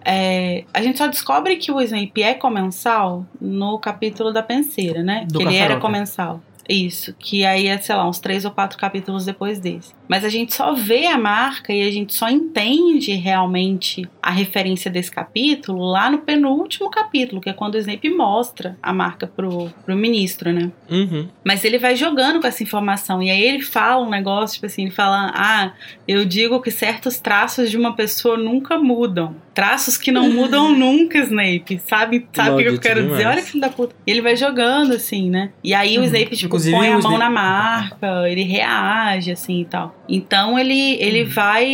É, 0.06 0.64
a 0.74 0.82
gente 0.82 0.98
só 0.98 1.08
descobre 1.08 1.58
que 1.58 1.70
o 1.70 1.82
Snape 1.82 2.24
é 2.24 2.34
comensal 2.34 3.26
no 3.42 3.78
capítulo 3.78 4.32
da 4.32 4.42
penseira, 4.42 5.04
né? 5.04 5.26
Do 5.30 5.40
que 5.40 5.46
ele 5.46 5.58
era 5.58 5.76
comensal. 5.82 6.42
Isso, 6.68 7.14
que 7.18 7.46
aí 7.46 7.68
é, 7.68 7.78
sei 7.78 7.96
lá, 7.96 8.08
uns 8.08 8.20
três 8.20 8.46
ou 8.46 8.52
quatro 8.52 8.78
capítulos 8.78 9.26
depois 9.26 9.60
desse. 9.60 9.94
Mas 10.08 10.24
a 10.24 10.30
gente 10.30 10.54
só 10.54 10.74
vê 10.74 11.08
a 11.08 11.18
marca 11.18 11.74
e 11.74 11.88
a 11.88 11.92
gente 11.92 12.14
só 12.14 12.30
entende 12.30 13.14
realmente 13.14 14.08
a 14.22 14.32
referência 14.32 14.90
desse 14.90 15.12
capítulo 15.12 15.84
lá 15.84 16.10
no 16.10 16.20
penúltimo 16.20 16.90
capítulo, 16.90 17.42
que 17.42 17.50
é 17.50 17.54
quando 17.54 17.76
o 17.76 17.78
Snape 17.78 18.10
mostra 18.10 18.78
a 18.82 18.94
marca 18.94 19.28
pro, 19.28 19.70
pro 19.84 19.96
ministro, 19.96 20.52
né? 20.52 20.72
Uhum. 20.90 21.28
Mas 21.44 21.64
ele 21.64 21.78
vai 21.78 21.96
jogando 21.96 22.40
com 22.40 22.48
essa 22.48 22.64
informação. 22.64 23.22
E 23.22 23.30
aí 23.30 23.42
ele 23.42 23.62
fala 23.62 24.04
um 24.04 24.10
negócio, 24.10 24.56
tipo 24.56 24.66
assim, 24.66 24.84
ele 24.84 24.92
fala: 24.92 25.32
Ah, 25.36 25.74
eu 26.08 26.26
digo 26.26 26.62
que 26.62 26.72
certos 26.72 27.20
traços 27.20 27.70
de 27.70 27.78
uma 27.78 27.96
pessoa 27.96 28.38
nunca 28.38 28.78
mudam. 28.78 29.36
Traços 29.56 29.98
que 29.98 30.12
não 30.12 30.30
mudam 30.30 30.70
nunca, 30.78 31.18
Snape. 31.20 31.82
Sabe, 31.88 32.28
sabe 32.34 32.50
o 32.52 32.58
que 32.58 32.64
eu 32.76 32.80
quero 32.80 33.02
dizer? 33.04 33.18
demais. 33.18 33.36
Olha, 33.38 33.42
filho 33.46 33.62
da 33.62 33.70
puta. 33.70 33.96
E 34.06 34.12
ele 34.12 34.22
vai 34.22 34.36
jogando, 34.36 34.94
assim, 34.94 35.30
né? 35.30 35.50
E 35.64 35.74
aí 35.74 35.98
o 35.98 36.02
Uhum. 36.02 36.06
Snape, 36.06 36.36
tipo, 36.36 36.46
Inclusive, 36.48 36.76
põe 36.76 36.88
a 36.90 36.98
o 36.98 37.02
mão 37.02 37.14
Snape- 37.14 37.20
na 37.20 37.30
marca, 37.30 38.30
ele 38.30 38.44
reage, 38.44 39.32
assim 39.32 39.62
e 39.62 39.66
tal. 39.66 39.96
Então 40.10 40.60
ele, 40.60 40.96
ele 41.02 41.24
Uhum. 41.24 41.30
vai. 41.30 41.66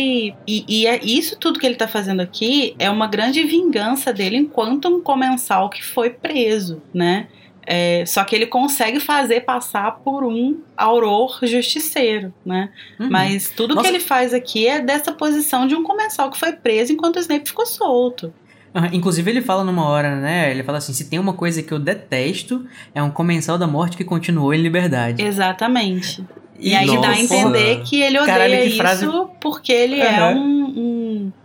E, 0.46 0.64
e 0.68 0.86
é 0.86 1.00
isso 1.04 1.36
tudo 1.38 1.58
que 1.58 1.66
ele 1.66 1.74
tá 1.74 1.88
fazendo 1.88 2.20
aqui 2.20 2.74
é 2.78 2.88
uma 2.88 3.08
grande 3.08 3.42
vingança 3.42 4.12
dele 4.12 4.36
enquanto 4.36 4.88
um 4.88 5.00
comensal 5.02 5.68
que 5.68 5.84
foi 5.84 6.10
preso, 6.10 6.80
né? 6.94 7.26
É, 7.66 8.04
só 8.06 8.24
que 8.24 8.34
ele 8.34 8.46
consegue 8.46 8.98
fazer 8.98 9.40
passar 9.42 9.92
por 10.04 10.24
um 10.24 10.60
auror 10.76 11.38
justiceiro, 11.42 12.32
né? 12.44 12.70
Uhum. 12.98 13.08
Mas 13.10 13.50
tudo 13.50 13.74
Nossa. 13.74 13.88
que 13.88 13.94
ele 13.94 14.02
faz 14.02 14.34
aqui 14.34 14.66
é 14.66 14.80
dessa 14.80 15.12
posição 15.12 15.66
de 15.66 15.74
um 15.74 15.82
comensal 15.82 16.30
que 16.30 16.38
foi 16.38 16.52
preso 16.52 16.92
enquanto 16.92 17.16
o 17.16 17.20
Snape 17.20 17.46
ficou 17.48 17.64
solto. 17.64 18.32
Ah, 18.74 18.88
Inclusive 18.92 19.30
ele 19.30 19.42
fala 19.42 19.62
numa 19.62 19.86
hora, 19.88 20.16
né? 20.16 20.50
Ele 20.50 20.62
fala 20.62 20.78
assim: 20.78 20.92
se 20.92 21.08
tem 21.08 21.18
uma 21.18 21.34
coisa 21.34 21.62
que 21.62 21.72
eu 21.72 21.78
detesto, 21.78 22.66
é 22.94 23.02
um 23.02 23.10
comensal 23.10 23.56
da 23.58 23.66
morte 23.66 23.96
que 23.96 24.04
continuou 24.04 24.52
em 24.54 24.58
liberdade. 24.60 25.22
Exatamente. 25.22 26.24
E 26.58 26.74
aí 26.74 26.86
dá 27.00 27.10
a 27.10 27.20
entender 27.20 27.82
que 27.82 28.00
ele 28.00 28.18
odeia 28.18 28.34
Caralho, 28.34 28.64
isso 28.64 28.76
frase- 28.76 29.06
porque 29.40 29.72
ele 29.72 30.00
é 30.00 30.16
Aham. 30.16 30.38
um, 30.38 30.74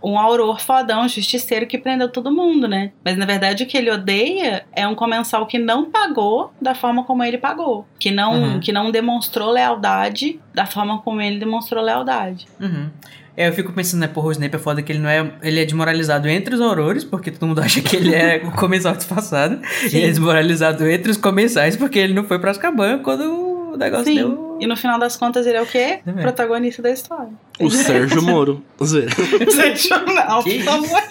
um, 0.02 0.12
um 0.12 0.18
auror 0.18 0.60
fodão, 0.60 1.08
justiceiro 1.08 1.66
que 1.66 1.78
prendeu 1.78 2.08
todo 2.08 2.30
mundo, 2.32 2.66
né? 2.68 2.92
Mas 3.04 3.16
na 3.16 3.26
verdade 3.26 3.64
o 3.64 3.66
que 3.66 3.76
ele 3.76 3.90
odeia 3.90 4.64
é 4.74 4.86
um 4.86 4.94
comensal 4.94 5.46
que 5.46 5.58
não 5.58 5.90
pagou 5.90 6.52
da 6.60 6.74
forma 6.74 7.04
como 7.04 7.22
ele 7.24 7.38
pagou. 7.38 7.86
Que 7.98 8.10
não, 8.10 8.28
Uhum. 8.38 8.60
que 8.60 8.72
não 8.72 8.90
demonstrou 8.90 9.50
lealdade 9.50 10.40
da 10.54 10.66
forma 10.66 10.98
como 11.02 11.20
ele 11.20 11.38
demonstrou 11.38 11.82
lealdade. 11.82 12.46
Uhum. 12.60 12.88
É, 13.36 13.46
eu 13.48 13.52
fico 13.52 13.72
pensando, 13.72 14.00
né, 14.00 14.08
porra, 14.08 14.26
o 14.26 14.32
Snape 14.32 14.56
é 14.56 14.58
foda 14.58 14.82
que 14.82 14.90
ele 14.90 14.98
não 14.98 15.08
é. 15.08 15.32
Ele 15.42 15.60
é 15.60 15.64
desmoralizado 15.64 16.28
entre 16.28 16.56
os 16.56 16.60
aurores, 16.60 17.04
porque 17.04 17.30
todo 17.30 17.46
mundo 17.46 17.60
acha 17.62 17.80
que 17.80 17.94
ele 17.94 18.12
é 18.12 18.42
o 18.44 18.50
comensal 18.50 18.96
disfarçado. 18.96 19.60
E 19.84 19.96
ele 19.96 20.06
é 20.06 20.08
desmoralizado 20.08 20.84
entre 20.88 21.08
os 21.12 21.16
comensais, 21.16 21.76
porque 21.76 22.00
ele 22.00 22.14
não 22.14 22.24
foi 22.24 22.40
pra 22.40 22.50
Azkaban 22.50 22.98
quando 22.98 23.22
negócio 23.78 24.06
Sim. 24.06 24.14
deu. 24.16 24.58
E 24.60 24.66
no 24.66 24.76
final 24.76 24.98
das 24.98 25.16
contas 25.16 25.46
ele 25.46 25.56
é 25.56 25.62
o 25.62 25.66
quê? 25.66 26.00
Também. 26.04 26.22
Protagonista 26.22 26.82
da 26.82 26.90
história. 26.90 27.30
O 27.60 27.70
Sérgio 27.70 28.22
Moro. 28.22 28.62
Sensacional, 28.80 30.42
Que 30.42 30.62
pelo 30.62 30.84
amor. 30.84 31.02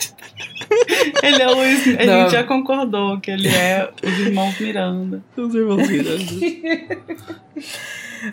Ele 1.23 1.41
é 1.41 1.47
o. 1.47 1.51
A 1.51 2.05
Não. 2.05 2.21
gente 2.23 2.31
já 2.31 2.43
concordou 2.43 3.19
que 3.19 3.31
ele 3.31 3.47
é 3.47 3.89
os 4.03 4.19
irmãos 4.19 4.59
Miranda. 4.59 5.23
Os 5.35 5.55
irmãos 5.55 5.87
Miranda. 5.87 6.23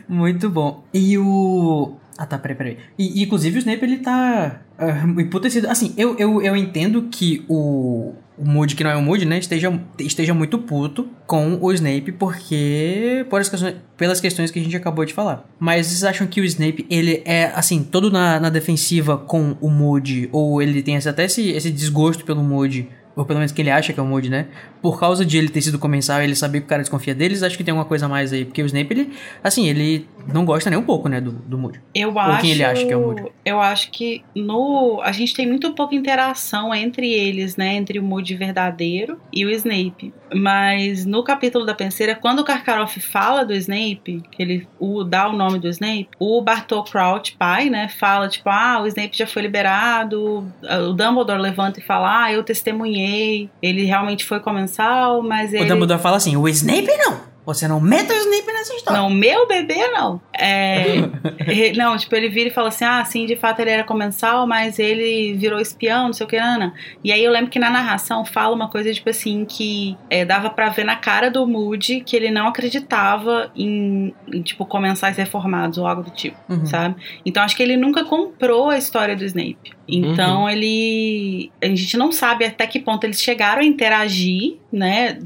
Muito 0.09 0.49
bom. 0.51 0.83
E 0.93 1.17
o. 1.19 1.95
Ah, 2.17 2.27
tá, 2.27 2.39
peraí, 2.39 2.57
peraí. 2.57 2.79
E, 2.99 3.21
e, 3.21 3.25
inclusive 3.25 3.57
o 3.57 3.61
Snape, 3.61 3.85
ele 3.85 3.99
tá. 3.99 4.61
Uh, 4.79 5.21
emputecido. 5.21 5.69
Assim, 5.69 5.93
eu, 5.97 6.17
eu, 6.19 6.43
eu 6.43 6.57
entendo 6.57 7.03
que 7.11 7.45
o. 7.49 8.15
O 8.37 8.45
Moody, 8.45 8.75
que 8.75 8.83
não 8.83 8.91
é 8.91 8.97
o 8.97 9.03
Moody, 9.03 9.25
né? 9.25 9.39
Esteja, 9.39 9.73
esteja 9.99 10.35
muito 10.35 10.59
puto 10.59 11.09
com 11.27 11.59
o 11.61 11.73
Snape, 11.73 12.13
porque. 12.13 13.25
Por 13.31 13.41
as 13.41 13.49
questões, 13.49 13.77
pelas 13.97 14.21
questões 14.21 14.51
que 14.51 14.59
a 14.59 14.63
gente 14.63 14.77
acabou 14.77 15.05
de 15.05 15.15
falar. 15.15 15.45
Mas 15.59 15.87
vocês 15.87 16.03
acham 16.03 16.27
que 16.27 16.41
o 16.41 16.45
Snape, 16.45 16.85
ele 16.91 17.23
é, 17.25 17.53
assim, 17.55 17.83
todo 17.85 18.11
na, 18.11 18.41
na 18.41 18.51
defensiva 18.51 19.17
com 19.17 19.57
o 19.61 19.71
Moody? 19.71 20.29
Ou 20.33 20.61
ele 20.61 20.83
tem 20.83 20.97
até 20.97 21.25
esse, 21.25 21.51
esse 21.51 21.71
desgosto 21.71 22.25
pelo 22.25 22.43
Moody? 22.43 22.89
Ou 23.15 23.25
pelo 23.25 23.39
menos 23.39 23.53
que 23.53 23.63
ele 23.63 23.71
acha 23.71 23.93
que 23.93 24.01
é 24.01 24.03
o 24.03 24.07
Moody, 24.07 24.29
né? 24.29 24.47
Por 24.85 25.01
causa 25.01 25.25
de 25.25 25.39
ele 25.39 25.49
ter 25.49 25.63
sido 25.63 25.79
comensal 25.79 26.21
ele 26.21 26.37
saber 26.37 26.61
que 26.61 26.67
o 26.67 26.69
cara 26.69 26.83
desconfia 26.83 27.15
deles, 27.15 27.43
acho 27.43 27.57
que 27.57 27.65
tem 27.65 27.73
alguma 27.73 27.87
coisa 27.87 28.07
mais 28.07 28.35
aí. 28.35 28.45
Porque 28.45 28.63
o 28.63 28.67
Snape, 28.67 28.93
ele, 28.93 29.13
assim, 29.43 29.67
ele 29.67 30.07
não 30.31 30.45
gosta 30.45 30.69
nem 30.69 30.79
um 30.79 30.83
pouco, 30.83 31.09
né, 31.09 31.23
do, 31.23 31.33
do 31.33 31.57
Moody. 31.57 31.81
Eu 31.95 32.11
Ou 32.11 32.19
acho. 32.19 32.41
quem 32.43 32.51
ele 32.51 32.65
acha 32.65 32.85
que 32.85 32.93
é 32.93 32.97
o 32.97 33.01
Moody. 33.01 33.33
Eu 33.45 33.61
acho 33.61 33.91
que 33.91 34.23
no. 34.35 35.01
A 35.03 35.13
gente 35.13 35.35
tem 35.35 35.47
muito 35.47 35.73
pouca 35.73 35.95
interação 35.95 36.75
entre 36.75 37.11
eles, 37.11 37.57
né? 37.57 37.75
Entre 37.75 37.99
o 37.99 38.03
Moody 38.03 38.35
verdadeiro 38.35 39.19
e 39.33 39.45
o 39.45 39.51
Snape. 39.51 40.13
Mas 40.35 41.05
no 41.05 41.23
capítulo 41.23 41.65
da 41.65 41.75
penseira, 41.75 42.15
quando 42.15 42.41
o 42.41 42.45
Karkaroff 42.45 42.99
fala 43.01 43.45
do 43.45 43.53
Snape, 43.55 44.23
que 44.31 44.43
ele 44.43 44.69
o, 44.79 45.05
dá 45.05 45.29
o 45.29 45.33
nome 45.33 45.59
do 45.59 45.69
Snape, 45.69 46.09
o 46.19 46.41
Bartol 46.43 46.85
Crouch, 46.85 47.37
pai, 47.39 47.71
né? 47.71 47.89
Fala, 47.89 48.29
tipo, 48.29 48.49
ah, 48.49 48.81
o 48.83 48.87
Snape 48.87 49.17
já 49.17 49.27
foi 49.27 49.43
liberado. 49.43 50.47
O 50.89 50.93
Dumbledore 50.93 51.41
levanta 51.41 51.81
e 51.81 51.83
fala, 51.83 52.25
ah, 52.25 52.33
eu 52.33 52.43
testemunhei. 52.43 53.49
Ele 53.63 53.85
realmente 53.85 54.25
foi 54.25 54.41
comensal, 54.41 54.74
mas 55.23 55.53
O 55.53 55.57
ele. 55.57 55.67
Dumbledore 55.67 56.01
fala 56.01 56.17
assim, 56.17 56.37
o 56.37 56.49
Snape 56.49 56.97
não! 56.99 57.34
Você 57.47 57.69
não 57.69 57.81
meta 57.81 58.13
o 58.13 58.17
Snape 58.17 58.47
nessa 58.53 58.75
história. 58.75 59.01
Não, 59.01 59.11
meu 59.11 59.47
bebê 59.47 59.89
não. 59.89 60.21
É, 60.33 60.97
não, 61.77 61.97
tipo, 61.97 62.15
ele 62.17 62.29
vira 62.29 62.49
e 62.49 62.53
fala 62.53 62.69
assim: 62.69 62.85
ah, 62.85 63.05
sim, 63.05 63.27
de 63.27 63.37
fato 63.37 63.61
ele 63.61 63.71
era 63.71 63.85
comensal, 63.85 64.47
mas 64.47 64.79
ele 64.79 65.35
virou 65.35 65.61
espião, 65.61 66.07
não 66.07 66.13
sei 66.13 66.25
o 66.27 66.29
que, 66.29 66.37
Ana. 66.37 66.73
E 67.03 67.13
aí 67.13 67.23
eu 67.23 67.31
lembro 67.31 67.51
que 67.51 67.59
na 67.59 67.69
narração 67.71 68.25
fala 68.25 68.55
uma 68.55 68.69
coisa, 68.69 68.93
tipo 68.93 69.11
assim, 69.11 69.45
que 69.45 69.97
é, 70.09 70.25
dava 70.25 70.49
pra 70.51 70.71
ver 70.71 70.85
na 70.85 70.97
cara 70.97 71.31
do 71.31 71.47
Moody 71.47 72.01
que 72.01 72.17
ele 72.17 72.31
não 72.31 72.49
acreditava 72.49 73.51
em, 73.55 74.15
em, 74.33 74.43
tipo, 74.43 74.65
comensais 74.65 75.17
reformados 75.17 75.77
ou 75.79 75.87
algo 75.87 76.03
do 76.03 76.11
tipo, 76.11 76.37
Uhum. 76.49 76.67
sabe? 76.67 76.97
Então 77.27 77.43
acho 77.43 77.57
que 77.57 77.63
ele 77.63 77.77
nunca 77.77 78.05
comprou 78.05 78.71
a 78.71 78.79
história 78.79 79.15
do 79.17 79.25
Snape. 79.25 79.75
Então 79.87 80.49
ele. 80.49 81.53
A 81.63 81.67
gente 81.67 81.97
não 81.99 82.11
sabe 82.11 82.47
até 82.47 82.67
que 82.67 82.81
ponto 82.81 83.05
eles 83.05 83.21
chegaram 83.21 83.61
a 83.61 83.65
interagir, 83.65 84.57
né, 84.73 85.19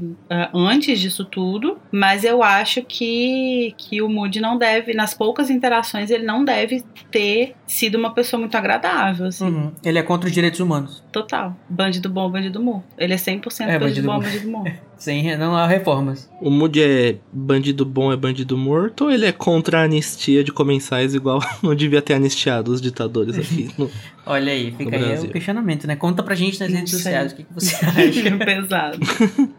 antes 0.53 0.99
disso 0.99 1.23
tudo, 1.23 1.77
mas 1.91 2.08
eu 2.23 2.41
acho 2.43 2.81
que, 2.83 3.73
que 3.77 4.01
o 4.01 4.09
Moody 4.09 4.39
não 4.39 4.57
deve, 4.57 4.93
nas 4.93 5.13
poucas 5.13 5.49
interações, 5.49 6.09
ele 6.09 6.23
não 6.25 6.43
deve 6.43 6.83
ter 7.11 7.55
sido 7.67 7.95
uma 7.97 8.13
pessoa 8.13 8.39
muito 8.39 8.55
agradável, 8.55 9.27
assim, 9.27 9.45
Uhum. 9.45 9.71
Ele 9.83 9.97
é 9.99 10.03
contra 10.03 10.27
os 10.27 10.33
direitos 10.33 10.59
humanos. 10.59 11.03
total. 11.11 11.55
Bandido 11.69 12.09
bom, 12.09 12.29
bandido 12.29 12.61
morto. 12.61 12.83
Ele 12.97 13.13
é 13.13 13.17
100% 13.17 13.69
É, 13.69 13.77
bandido, 13.79 13.79
bandido 13.79 14.07
bom, 14.07 14.13
bom. 14.13 14.19
bandido 14.21 14.49
morto. 14.49 14.71
Sem, 14.99 15.35
não 15.37 15.55
há 15.55 15.65
reformas. 15.65 16.29
O 16.41 16.51
Moody 16.51 16.83
é 16.83 17.15
bandido 17.33 17.85
bom, 17.85 18.11
é 18.13 18.17
bandido 18.17 18.57
morto, 18.57 19.05
ou 19.05 19.11
ele 19.11 19.25
é 19.25 19.31
contra 19.31 19.79
a 19.79 19.83
anistia 19.83 20.43
de 20.43 20.51
comensais, 20.51 21.15
igual 21.15 21.39
não 21.63 21.73
devia 21.73 22.01
ter 22.01 22.13
anistiado 22.13 22.71
os 22.71 22.81
ditadores 22.81 23.37
aqui? 23.37 23.69
no- 23.77 23.89
Olha 24.25 24.51
aí, 24.51 24.71
fica 24.77 24.91
No 24.91 24.95
aí 24.95 25.05
Brasil. 25.09 25.29
o 25.29 25.33
questionamento, 25.33 25.87
né? 25.87 25.95
Conta 25.95 26.21
pra 26.21 26.35
gente 26.35 26.59
nas 26.59 26.71
redes 26.71 26.91
sociais 26.91 27.31
o 27.31 27.35
que, 27.35 27.43
que 27.43 27.51
você 27.51 27.73
acha. 27.83 28.37
Pesado. 28.45 28.99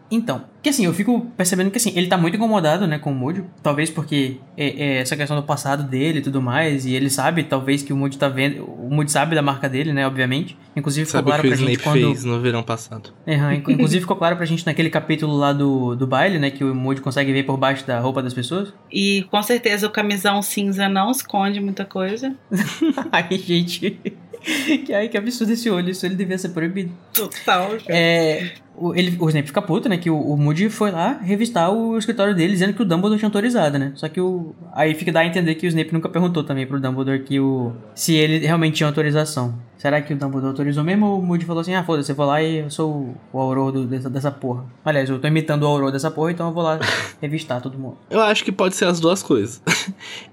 Então, 0.09 0.43
que 0.61 0.69
assim, 0.69 0.85
eu 0.85 0.93
fico 0.93 1.27
percebendo 1.35 1.69
que 1.71 1.77
assim, 1.77 1.91
ele 1.93 2.07
tá 2.07 2.17
muito 2.17 2.35
incomodado, 2.35 2.87
né, 2.87 2.97
com 2.97 3.11
o 3.11 3.15
Moody. 3.15 3.43
Talvez 3.61 3.89
porque 3.89 4.37
é, 4.55 4.67
é 4.67 4.97
essa 4.99 5.17
questão 5.17 5.35
do 5.35 5.43
passado 5.43 5.83
dele 5.83 6.19
e 6.19 6.21
tudo 6.21 6.41
mais. 6.41 6.85
E 6.85 6.93
ele 6.95 7.09
sabe, 7.09 7.43
talvez, 7.43 7.81
que 7.83 7.91
o 7.91 7.97
Moody 7.97 8.17
tá 8.17 8.29
vendo. 8.29 8.63
O 8.63 8.89
Moody 8.89 9.11
sabe 9.11 9.35
da 9.35 9.41
marca 9.41 9.67
dele, 9.67 9.91
né, 9.91 10.07
obviamente. 10.07 10.57
Inclusive 10.75 11.05
ficou 11.05 11.19
Sabe 11.19 11.27
o 11.27 11.31
claro 11.31 11.41
que 11.41 11.47
o 11.47 11.51
pra 11.51 11.57
gente 11.57 11.71
Snape 11.71 11.83
quando. 11.83 12.13
fez 12.13 12.23
no 12.23 12.39
verão 12.39 12.63
passado? 12.63 13.09
Inc- 13.27 13.67
inclusive 13.69 13.99
ficou 14.01 14.15
claro 14.15 14.37
pra 14.37 14.45
gente 14.45 14.65
naquele 14.65 14.89
capítulo 14.89 15.30
lá 15.37 15.53
do, 15.53 15.95
do 15.95 16.07
baile, 16.07 16.39
né? 16.39 16.49
Que 16.49 16.63
o 16.63 16.73
Moody 16.73 17.01
consegue 17.01 17.31
ver 17.31 17.43
por 17.43 17.57
baixo 17.57 17.85
da 17.85 17.99
roupa 17.99 18.21
das 18.21 18.33
pessoas. 18.33 18.73
E 18.91 19.25
com 19.29 19.41
certeza 19.41 19.87
o 19.87 19.89
camisão 19.89 20.41
cinza 20.41 20.87
não 20.87 21.11
esconde 21.11 21.59
muita 21.59 21.85
coisa. 21.85 22.35
Ai, 23.11 23.37
gente. 23.37 23.99
que, 24.85 24.93
ai, 24.93 25.07
que 25.07 25.17
absurdo 25.17 25.53
esse 25.53 25.69
olho. 25.69 25.89
Isso 25.89 26.05
ele 26.05 26.15
devia 26.15 26.37
ser 26.37 26.49
proibido. 26.49 26.91
Total. 27.13 27.69
É, 27.87 28.51
o, 28.75 28.93
ele, 28.95 29.15
o 29.19 29.27
Snape 29.29 29.47
fica 29.47 29.61
puto, 29.61 29.87
né? 29.87 29.97
Que 29.97 30.09
o, 30.09 30.19
o 30.19 30.37
Moody 30.37 30.69
foi 30.69 30.91
lá 30.91 31.19
revistar 31.21 31.71
o 31.71 31.97
escritório 31.97 32.35
dele, 32.35 32.53
dizendo 32.53 32.73
que 32.73 32.81
o 32.81 32.85
Dumbledore 32.85 33.19
tinha 33.19 33.27
autorizado, 33.27 33.77
né? 33.77 33.91
Só 33.95 34.09
que 34.09 34.19
o. 34.19 34.55
Aí 34.73 34.95
fica 34.95 35.11
dar 35.11 35.21
a 35.21 35.25
entender 35.25 35.55
que 35.55 35.65
o 35.65 35.69
Snape 35.69 35.93
nunca 35.93 36.09
perguntou 36.09 36.43
também 36.43 36.65
pro 36.65 36.79
Dumbledore 36.79 37.23
que 37.23 37.39
o. 37.39 37.73
Se 37.93 38.15
ele 38.15 38.39
realmente 38.39 38.75
tinha 38.75 38.87
autorização. 38.87 39.55
Será 39.81 39.99
que 39.99 40.13
o 40.13 40.15
Dumbledore 40.15 40.49
autorizou 40.51 40.83
mesmo 40.83 41.07
ou 41.07 41.19
o 41.19 41.23
Moody 41.23 41.43
falou 41.43 41.61
assim: 41.61 41.73
ah, 41.73 41.83
foda-se, 41.83 42.11
eu 42.11 42.15
vou 42.15 42.27
lá 42.27 42.39
e 42.39 42.57
eu 42.59 42.69
sou 42.69 43.15
o, 43.33 43.39
auror 43.39 43.71
do- 43.71 43.87
dessa, 43.87 44.11
dessa 44.11 44.29
porra. 44.29 44.63
Aliás, 44.85 45.09
eu 45.09 45.17
tô 45.17 45.27
imitando 45.27 45.63
o 45.63 45.65
auror 45.65 45.91
dessa 45.91 46.11
porra, 46.11 46.31
então 46.31 46.47
eu 46.49 46.53
vou 46.53 46.61
lá 46.61 46.77
revistar 47.19 47.59
todo 47.61 47.79
mundo. 47.79 47.97
Eu 48.07 48.21
acho 48.21 48.43
que 48.43 48.51
pode 48.51 48.75
ser 48.75 48.85
as 48.85 48.99
duas 48.99 49.23
coisas. 49.23 49.59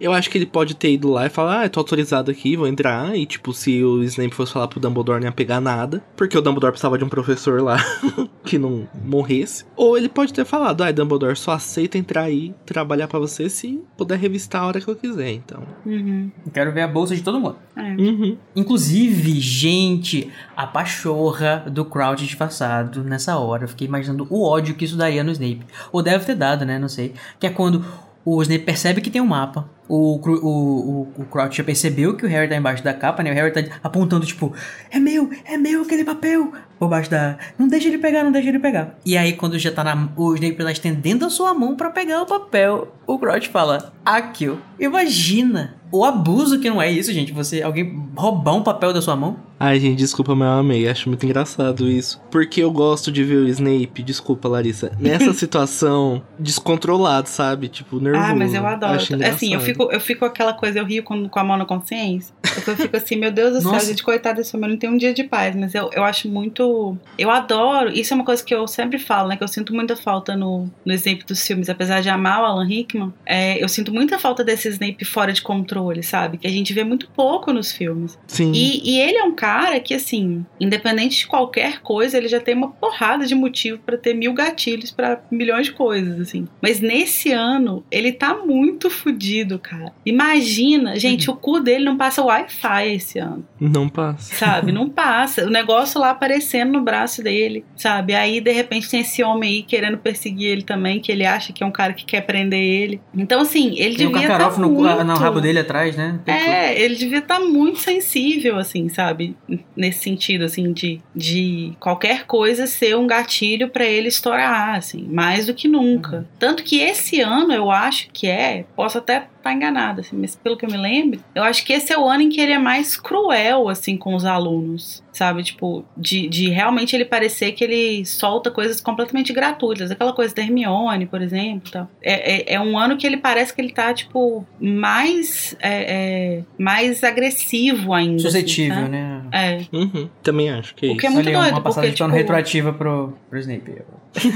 Eu 0.01 0.13
acho 0.13 0.31
que 0.31 0.37
ele 0.39 0.47
pode 0.47 0.77
ter 0.77 0.93
ido 0.93 1.09
lá 1.11 1.27
e 1.27 1.29
falar, 1.31 1.61
ah, 1.61 1.65
eu 1.65 1.71
tô 1.71 1.81
autorizado 1.81 2.31
aqui, 2.31 2.57
vou 2.57 2.69
entrar. 2.69 3.17
E, 3.17 3.27
tipo, 3.27 3.53
se 3.53 3.83
o 3.83 4.03
Snape 4.05 4.35
fosse 4.35 4.53
falar 4.53 4.69
pro 4.69 4.79
Dumbledore, 4.79 5.19
não 5.19 5.27
ia 5.27 5.33
pegar 5.33 5.61
nada. 5.61 6.03
Porque 6.17 6.37
o 6.39 6.41
Dumbledore 6.41 6.73
precisava 6.73 6.97
de 6.99 7.05
um 7.05 7.09
professor 7.09 7.61
lá 7.63 7.79
que 8.45 8.59
não 8.59 8.87
morresse. 9.05 9.65
Ou 9.75 9.97
ele 9.97 10.09
pode 10.09 10.33
ter 10.33 10.45
falado, 10.45 10.83
ah, 10.83 10.93
Dumbledore, 10.93 11.37
só 11.37 11.53
aceita 11.53 11.99
entrar 11.99 12.23
aí, 12.25 12.55
trabalhar 12.65 13.09
pra 13.09 13.19
você 13.19 13.49
se 13.49 13.81
puder 13.97 14.19
revistar 14.19 14.63
a 14.63 14.67
hora 14.67 14.81
que 14.81 14.89
eu 14.89 14.95
quiser, 14.97 15.33
então. 15.33 15.63
Uhum. 15.85 16.31
Eu 16.47 16.53
quero 16.53 16.73
ver 16.73 16.83
a 16.83 16.89
bolsa 16.89 17.17
de 17.17 17.23
todo 17.23 17.41
mundo. 17.41 17.57
É. 17.75 17.83
Uhum. 17.83 18.37
Inclusive, 18.55 19.38
gente, 19.41 20.31
a 20.57 20.67
pachorra 20.67 21.65
do 21.71 21.85
Crouch 21.85 22.25
disfarçado 22.25 23.03
nessa 23.03 23.37
hora. 23.39 23.65
Eu 23.65 23.69
fiquei 23.69 23.87
imaginando 23.87 24.27
o 24.31 24.43
ódio 24.43 24.75
que 24.75 24.85
isso 24.85 24.97
daria 24.97 25.25
no 25.25 25.33
Snape. 25.33 25.67
Ou 25.93 26.03
deve 26.03 26.25
ter 26.25 26.35
dado, 26.35 26.65
né? 26.65 26.79
Não 26.79 26.89
sei. 26.89 27.15
Que 27.39 27.47
é 27.47 27.51
quando 27.51 27.85
o 28.25 28.43
Snape 28.43 28.65
percebe 28.65 29.01
que 29.01 29.11
tem 29.11 29.23
um 29.23 29.27
mapa. 29.27 29.69
O, 29.89 30.19
o, 30.19 30.31
o, 30.31 31.23
o 31.23 31.25
Crouch 31.25 31.57
já 31.57 31.65
percebeu 31.65 32.15
que 32.15 32.27
o 32.27 32.29
Harry 32.29 32.47
tá 32.47 32.55
embaixo 32.55 32.85
da 32.85 32.93
capa, 32.93 33.23
né? 33.23 33.31
O 33.31 33.35
Harry 33.35 33.51
tá 33.51 33.79
apontando, 33.83 34.27
tipo, 34.27 34.53
é 34.91 34.99
meu, 35.01 35.31
é 35.47 35.57
meu 35.57 35.81
aquele 35.81 36.05
papel. 36.05 36.53
Por 36.79 36.91
baixo 36.91 37.11
da. 37.11 37.39
Não 37.59 37.67
deixa 37.67 37.89
ele 37.89 37.97
pegar, 37.97 38.23
não 38.23 38.31
deixa 38.31 38.51
ele 38.51 38.59
pegar. 38.59 38.99
E 39.05 39.17
aí, 39.17 39.33
quando 39.33 39.59
já 39.59 39.73
tá 39.73 39.83
na. 39.83 40.11
O 40.15 40.35
Snape 40.35 40.63
lá 40.63 40.71
estendendo 40.71 41.25
a 41.25 41.31
sua 41.31 41.55
mão 41.55 41.75
pra 41.75 41.89
pegar 41.89 42.21
o 42.21 42.27
papel, 42.27 42.95
o 43.07 43.19
Crouch 43.19 43.49
fala, 43.49 43.95
aqui, 44.05 44.51
ó. 44.51 44.57
Imagina 44.79 45.78
o 45.91 46.05
abuso 46.05 46.61
que 46.61 46.69
não 46.69 46.81
é 46.81 46.91
isso, 46.91 47.13
gente. 47.13 47.33
Você, 47.33 47.63
alguém 47.63 48.09
roubar 48.17 48.55
um 48.55 48.63
papel 48.63 48.93
da 48.93 49.01
sua 49.01 49.17
mão. 49.17 49.48
Ai, 49.61 49.81
gente, 49.81 49.99
desculpa, 49.99 50.35
mas 50.35 50.49
eu 50.49 50.55
amei. 50.55 50.89
Acho 50.89 51.09
muito 51.09 51.25
engraçado 51.27 51.89
isso. 51.89 52.21
Porque 52.31 52.63
eu 52.63 52.71
gosto 52.71 53.11
de 53.11 53.25
ver 53.25 53.37
o 53.37 53.49
Snape, 53.49 54.03
desculpa, 54.03 54.49
Larissa, 54.49 54.93
nessa 54.99 55.33
situação 55.35 56.23
descontrolado, 56.39 57.29
sabe? 57.29 57.69
Tipo, 57.69 58.01
nervoso. 58.01 58.25
Ah, 58.25 58.35
mas 58.35 58.55
eu 58.55 58.67
adoro. 58.67 58.99
Assim, 59.27 59.55
eu 59.55 59.61
fico, 59.61 59.91
eu 59.91 60.01
fico 60.01 60.25
aquela 60.25 60.53
coisa, 60.53 60.79
eu 60.79 60.85
rio 60.85 61.03
com, 61.03 61.29
com 61.29 61.39
a 61.39 61.45
mão 61.45 61.57
na 61.57 61.65
consciência. 61.65 62.33
Eu 62.67 62.77
fico 62.77 62.97
assim, 62.97 63.17
meu 63.17 63.33
Deus 63.33 63.55
do 63.55 63.69
céu, 63.69 63.81
gente, 63.81 64.03
coitada 64.03 64.37
desse 64.37 64.57
homem, 64.57 64.71
não 64.71 64.77
tem 64.77 64.89
um 64.89 64.97
dia 64.97 65.13
de 65.13 65.25
paz. 65.25 65.57
Mas 65.57 65.75
eu, 65.75 65.91
eu 65.93 66.05
acho 66.05 66.29
muito. 66.29 66.97
Eu 67.19 67.31
adoro. 67.31 67.91
Isso 67.91 68.15
é 68.15 68.17
uma 68.17 68.25
coisa 68.25 68.45
que 68.45 68.55
eu 68.55 68.67
sempre 68.69 68.99
falo, 68.99 69.29
né? 69.29 69.37
Que 69.37 69.43
eu 69.43 69.49
sinto 69.49 69.75
muita 69.75 69.97
falta 69.97 70.37
no, 70.37 70.71
no 70.85 70.93
Snape 70.93 71.25
dos 71.25 71.45
filmes. 71.45 71.69
Apesar 71.69 72.01
de 72.01 72.09
amar 72.09 72.43
o 72.43 72.45
Alan 72.45 72.67
Rickman, 72.67 73.13
é, 73.27 73.63
eu 73.63 73.69
sinto 73.69 73.93
muita 73.93 74.19
falta 74.19 74.45
desse 74.45 74.69
Snape 74.69 75.05
fora 75.05 75.33
de 75.33 75.43
controle, 75.43 76.03
sabe? 76.03 76.39
Que 76.39 76.47
a 76.47 76.51
gente 76.51 76.73
vê 76.73 76.85
muito 76.85 77.09
pouco 77.11 77.53
nos 77.53 77.73
filmes. 77.73 78.19
Sim. 78.27 78.53
E, 78.53 78.89
e 78.89 79.01
ele 79.01 79.19
é 79.19 79.25
um 79.25 79.35
cara 79.35 79.48
que, 79.81 79.95
assim, 79.95 80.45
independente 80.61 81.19
de 81.19 81.27
qualquer 81.27 81.81
coisa, 81.81 82.17
ele 82.17 82.29
já 82.29 82.41
tem 82.41 82.55
uma 82.55 82.69
porrada 82.71 83.27
de 83.27 83.35
motivo 83.35 83.79
pra 83.85 83.97
ter 83.97 84.15
mil 84.15 84.33
gatilhos 84.33 84.91
pra 84.91 85.21
milhões 85.31 85.67
de 85.67 85.73
coisas, 85.73 86.21
assim. 86.21 86.47
Mas 86.61 86.81
nesse 86.81 87.33
ano, 87.33 87.85
ele 87.91 88.13
tá 88.13 88.35
muito 88.35 88.91
fudido, 88.91 89.59
cara. 89.59 89.93
Imagina, 90.05 90.97
gente, 90.99 91.31
o 91.31 91.37
cu 91.37 91.61
dele 91.61 91.85
não 91.85 91.97
passa 91.97 92.23
Wi-Fi 92.23 92.95
esse 92.95 93.19
ano, 93.19 93.45
Não 93.61 93.89
passa. 93.89 94.35
sabe? 94.35 94.73
Não 94.73 94.89
passa. 94.89 95.47
O 95.47 95.51
negócio 95.51 96.01
lá 96.01 96.11
aparecendo 96.11 96.73
no 96.73 96.83
braço 96.83 97.23
dele, 97.23 97.65
sabe? 97.77 98.15
Aí, 98.15 98.41
de 98.41 98.53
repente, 98.53 98.89
tem 98.91 99.01
esse 99.01 99.23
homem 99.23 99.51
aí 99.51 99.63
querendo 99.63 99.99
perseguir 99.99 100.49
ele 100.51 100.63
também, 100.63 101.01
que 101.01 101.11
ele 101.11 101.25
acha 101.25 101.53
que 101.53 101.63
é 101.63 101.67
um 101.67 101.71
cara 101.71 101.93
que 101.93 102.05
quer 102.05 102.21
prender 102.23 102.61
ele. 102.61 103.01
Então, 103.17 103.41
assim, 103.41 103.75
ele 103.79 103.97
Tem 103.97 104.07
um 104.07 104.13
devia 104.13 104.29
Karkaroff 104.29 104.57
tá 104.57 104.63
no, 104.63 104.71
muito... 104.71 105.05
no 105.05 105.15
rabo 105.15 105.41
dele 105.41 105.61
atrás, 105.61 105.97
né? 105.97 106.21
Tem 106.25 106.35
tudo. 106.37 106.47
É, 106.49 106.81
ele 106.81 106.95
devia 106.97 107.19
estar 107.19 107.41
muito 107.41 107.79
sensível, 107.79 108.57
assim, 108.59 108.89
sabe? 108.89 109.37
Nesse 109.75 110.01
sentido, 110.01 110.45
assim, 110.45 110.73
de, 110.73 111.01
de 111.15 111.73
qualquer 111.81 112.27
coisa 112.27 112.67
ser 112.67 112.97
um 112.97 113.07
gatilho 113.07 113.71
pra 113.71 113.85
ele 113.85 114.09
estourar, 114.09 114.77
assim, 114.77 115.07
mais 115.11 115.47
do 115.47 115.55
que 115.55 115.67
nunca. 115.67 116.27
Tanto 116.39 116.63
que 116.63 116.81
esse 116.81 117.21
ano 117.21 117.53
eu 117.53 117.71
acho 117.71 118.11
que 118.13 118.27
é, 118.27 118.67
posso 118.77 118.99
até 118.99 119.27
estar 119.49 119.55
enganada, 119.55 120.01
assim, 120.01 120.17
mas 120.17 120.37
pelo 120.37 120.57
que 120.57 120.65
eu 120.65 120.71
me 120.71 120.77
lembro, 120.77 121.21
eu 121.35 121.43
acho 121.43 121.65
que 121.65 121.73
esse 121.73 121.93
é 121.93 121.99
o 121.99 122.07
ano 122.09 122.23
em 122.23 122.29
que 122.29 122.41
ele 122.41 122.53
é 122.53 122.59
mais 122.59 122.97
cruel, 122.97 123.69
assim, 123.69 123.97
com 123.97 124.15
os 124.15 124.25
alunos. 124.25 125.03
Sabe, 125.11 125.43
tipo, 125.43 125.85
de, 125.97 126.29
de 126.29 126.49
realmente 126.49 126.95
ele 126.95 127.05
parecer 127.05 127.51
que 127.51 127.65
ele 127.65 128.05
solta 128.05 128.53
coisas 128.53 128.81
completamente 128.81 129.33
gratuitas. 129.33 129.91
Aquela 129.91 130.13
coisa 130.13 130.33
da 130.33 130.43
Hermione, 130.43 131.07
por 131.07 131.21
exemplo. 131.21 131.73
Tal. 131.73 131.91
É, 132.01 132.53
é, 132.53 132.55
é 132.55 132.61
um 132.61 132.79
ano 132.79 132.97
que 132.97 133.05
ele 133.05 133.17
parece 133.17 133.53
que 133.53 133.61
ele 133.61 133.73
tá, 133.73 133.93
tipo, 133.93 134.47
mais, 134.61 135.57
é, 135.61 136.37
é, 136.39 136.45
mais 136.57 137.03
agressivo 137.03 137.93
ainda. 137.95 138.15
assim, 138.17 138.23
Suscetível, 138.29 138.77
sabe? 138.77 138.89
né? 138.91 139.23
É. 139.33 139.61
Uhum, 139.77 140.09
também 140.23 140.51
acho 140.51 140.73
que 140.77 140.87
é 140.87 140.93
O 140.93 140.97
que 140.97 141.07
é 141.07 141.11
muito 141.11 141.27
Olha, 141.29 141.39
doido, 141.41 141.55
uma 141.55 141.63
passagem 141.63 141.91
porque, 141.91 142.05
tipo- 142.05 142.17
retroativa 142.17 142.73
pro, 142.73 143.13
pro 143.29 143.41
Snape. 143.41 143.73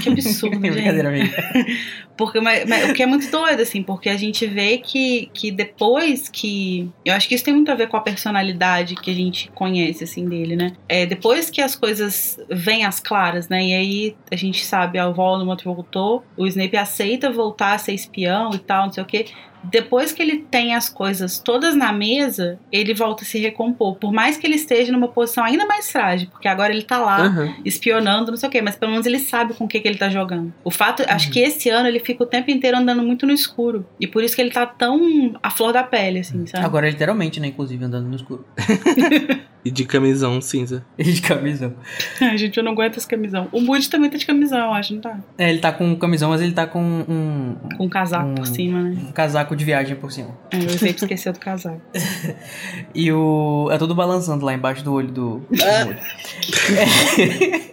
Que 0.02 0.08
absurdo, 0.08 0.56
gente. 0.66 0.72
Brincadeira. 0.72 1.12
Porque, 2.16 2.40
mas, 2.40 2.68
mas 2.68 2.90
o 2.90 2.94
que 2.94 3.02
é 3.02 3.06
muito 3.06 3.28
doido, 3.30 3.62
assim, 3.62 3.82
porque 3.82 4.08
a 4.10 4.16
gente 4.16 4.46
vê 4.46 4.76
que, 4.78 4.98
que 5.32 5.50
depois 5.50 6.28
que. 6.28 6.90
Eu 7.04 7.14
acho 7.14 7.28
que 7.28 7.34
isso 7.34 7.44
tem 7.44 7.54
muito 7.54 7.70
a 7.70 7.74
ver 7.74 7.88
com 7.88 7.96
a 7.96 8.00
personalidade 8.00 8.94
que 8.94 9.10
a 9.10 9.14
gente 9.14 9.50
conhece, 9.52 10.04
assim, 10.04 10.28
dele, 10.28 10.56
né? 10.56 10.72
É, 10.88 11.06
depois 11.06 11.50
que 11.50 11.60
as 11.60 11.74
coisas 11.74 12.38
vêm 12.50 12.84
às 12.84 13.00
claras, 13.00 13.48
né? 13.48 13.62
E 13.62 13.74
aí 13.74 14.16
a 14.30 14.36
gente 14.36 14.64
sabe, 14.64 14.98
a 14.98 15.08
Voldemort 15.08 15.62
voltou, 15.64 16.24
o 16.36 16.46
Snape 16.46 16.76
aceita 16.76 17.30
voltar 17.30 17.74
a 17.74 17.78
ser 17.78 17.92
espião 17.92 18.50
e 18.54 18.58
tal, 18.58 18.86
não 18.86 18.92
sei 18.92 19.02
o 19.02 19.06
quê. 19.06 19.26
Depois 19.64 20.12
que 20.12 20.20
ele 20.22 20.38
tem 20.50 20.74
as 20.74 20.88
coisas 20.88 21.38
todas 21.38 21.74
na 21.74 21.92
mesa, 21.92 22.58
ele 22.70 22.92
volta 22.94 23.22
a 23.22 23.26
se 23.26 23.38
recompor. 23.38 23.96
Por 23.96 24.12
mais 24.12 24.36
que 24.36 24.46
ele 24.46 24.56
esteja 24.56 24.92
numa 24.92 25.08
posição 25.08 25.44
ainda 25.44 25.66
mais 25.66 25.90
frágil, 25.90 26.28
porque 26.30 26.48
agora 26.48 26.72
ele 26.72 26.82
tá 26.82 26.98
lá 26.98 27.22
Uhum. 27.28 27.54
espionando, 27.64 28.30
não 28.30 28.36
sei 28.38 28.48
o 28.48 28.52
quê, 28.52 28.60
mas 28.62 28.76
pelo 28.76 28.90
menos 28.92 29.06
ele 29.06 29.18
sabe 29.18 29.54
com 29.54 29.64
o 29.64 29.68
que, 29.68 29.80
que 29.80 29.88
ele 29.88 29.98
tá 29.98 30.08
jogando. 30.08 30.52
O 30.64 30.70
fato, 30.70 31.02
acho 31.08 31.30
que 31.30 31.38
esse 31.40 31.68
ano 31.68 31.88
ele 31.88 32.00
fica 32.00 32.22
o 32.22 32.26
tempo 32.26 32.50
inteiro 32.50 32.76
andando 32.76 33.02
muito 33.02 33.26
no 33.26 33.32
escuro. 33.32 33.86
E 34.00 34.06
por 34.06 34.22
isso 34.24 34.34
que 34.34 34.40
ele 34.42 34.50
tá 34.50 34.66
tão 34.66 35.34
à 35.42 35.50
flor 35.50 35.72
da 35.72 35.82
pele, 35.82 36.20
assim, 36.20 36.46
sabe? 36.46 36.64
Agora, 36.64 36.88
literalmente, 36.88 37.38
né? 37.40 37.48
Inclusive, 37.48 37.84
andando 37.84 38.08
no 38.08 38.16
escuro. 38.16 38.44
E 39.64 39.70
de 39.70 39.84
camisão 39.84 40.40
cinza. 40.40 40.84
E 40.98 41.04
de 41.04 41.22
camisão. 41.22 41.72
Ai, 42.20 42.36
gente, 42.36 42.56
eu 42.56 42.64
não 42.64 42.72
aguento 42.72 42.96
esse 42.96 43.06
camisão. 43.06 43.46
O 43.52 43.60
Moody 43.60 43.88
também 43.88 44.10
tá 44.10 44.18
de 44.18 44.26
camisão, 44.26 44.58
eu 44.58 44.72
acho, 44.74 44.92
não 44.92 45.00
tá? 45.00 45.16
É, 45.38 45.50
ele 45.50 45.60
tá 45.60 45.70
com 45.70 45.94
camisão, 45.94 46.30
mas 46.30 46.40
ele 46.40 46.50
tá 46.50 46.66
com 46.66 46.82
um, 46.82 47.54
Com 47.76 47.84
um 47.84 47.88
casaco 47.88 48.30
Hum. 48.30 48.34
por 48.34 48.46
cima, 48.48 48.80
né? 48.82 48.96
um 49.08 49.12
casaco 49.12 49.51
de 49.54 49.64
viagem 49.64 49.96
por 49.96 50.12
cima. 50.12 50.36
É, 50.50 50.56
eu 50.56 50.68
sempre 50.70 50.90
esqueceu 51.02 51.32
do 51.32 51.38
casaco. 51.38 51.80
E 52.94 53.12
o. 53.12 53.68
É 53.70 53.78
todo 53.78 53.94
balançando 53.94 54.44
lá 54.44 54.54
embaixo 54.54 54.84
do 54.84 54.92
olho 54.92 55.10
do. 55.10 55.42
É. 55.60 57.72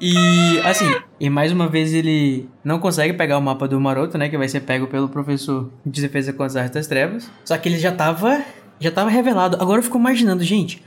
E 0.00 0.60
assim, 0.64 0.90
e 1.20 1.30
mais 1.30 1.52
uma 1.52 1.68
vez 1.68 1.92
ele 1.92 2.48
não 2.64 2.78
consegue 2.78 3.12
pegar 3.12 3.38
o 3.38 3.42
mapa 3.42 3.68
do 3.68 3.80
Maroto, 3.80 4.18
né? 4.18 4.28
Que 4.28 4.36
vai 4.36 4.48
ser 4.48 4.60
pego 4.60 4.86
pelo 4.86 5.08
professor 5.08 5.70
de 5.84 6.00
defesa 6.00 6.32
contra 6.32 6.46
as 6.46 6.56
artes 6.56 6.74
das 6.74 6.86
trevas. 6.86 7.30
Só 7.44 7.56
que 7.56 7.68
ele 7.68 7.78
já 7.78 7.92
tava. 7.92 8.42
Já 8.80 8.90
tava 8.90 9.10
revelado. 9.10 9.56
Agora 9.60 9.78
eu 9.78 9.82
fico 9.82 9.96
imaginando, 9.96 10.42
gente, 10.42 10.82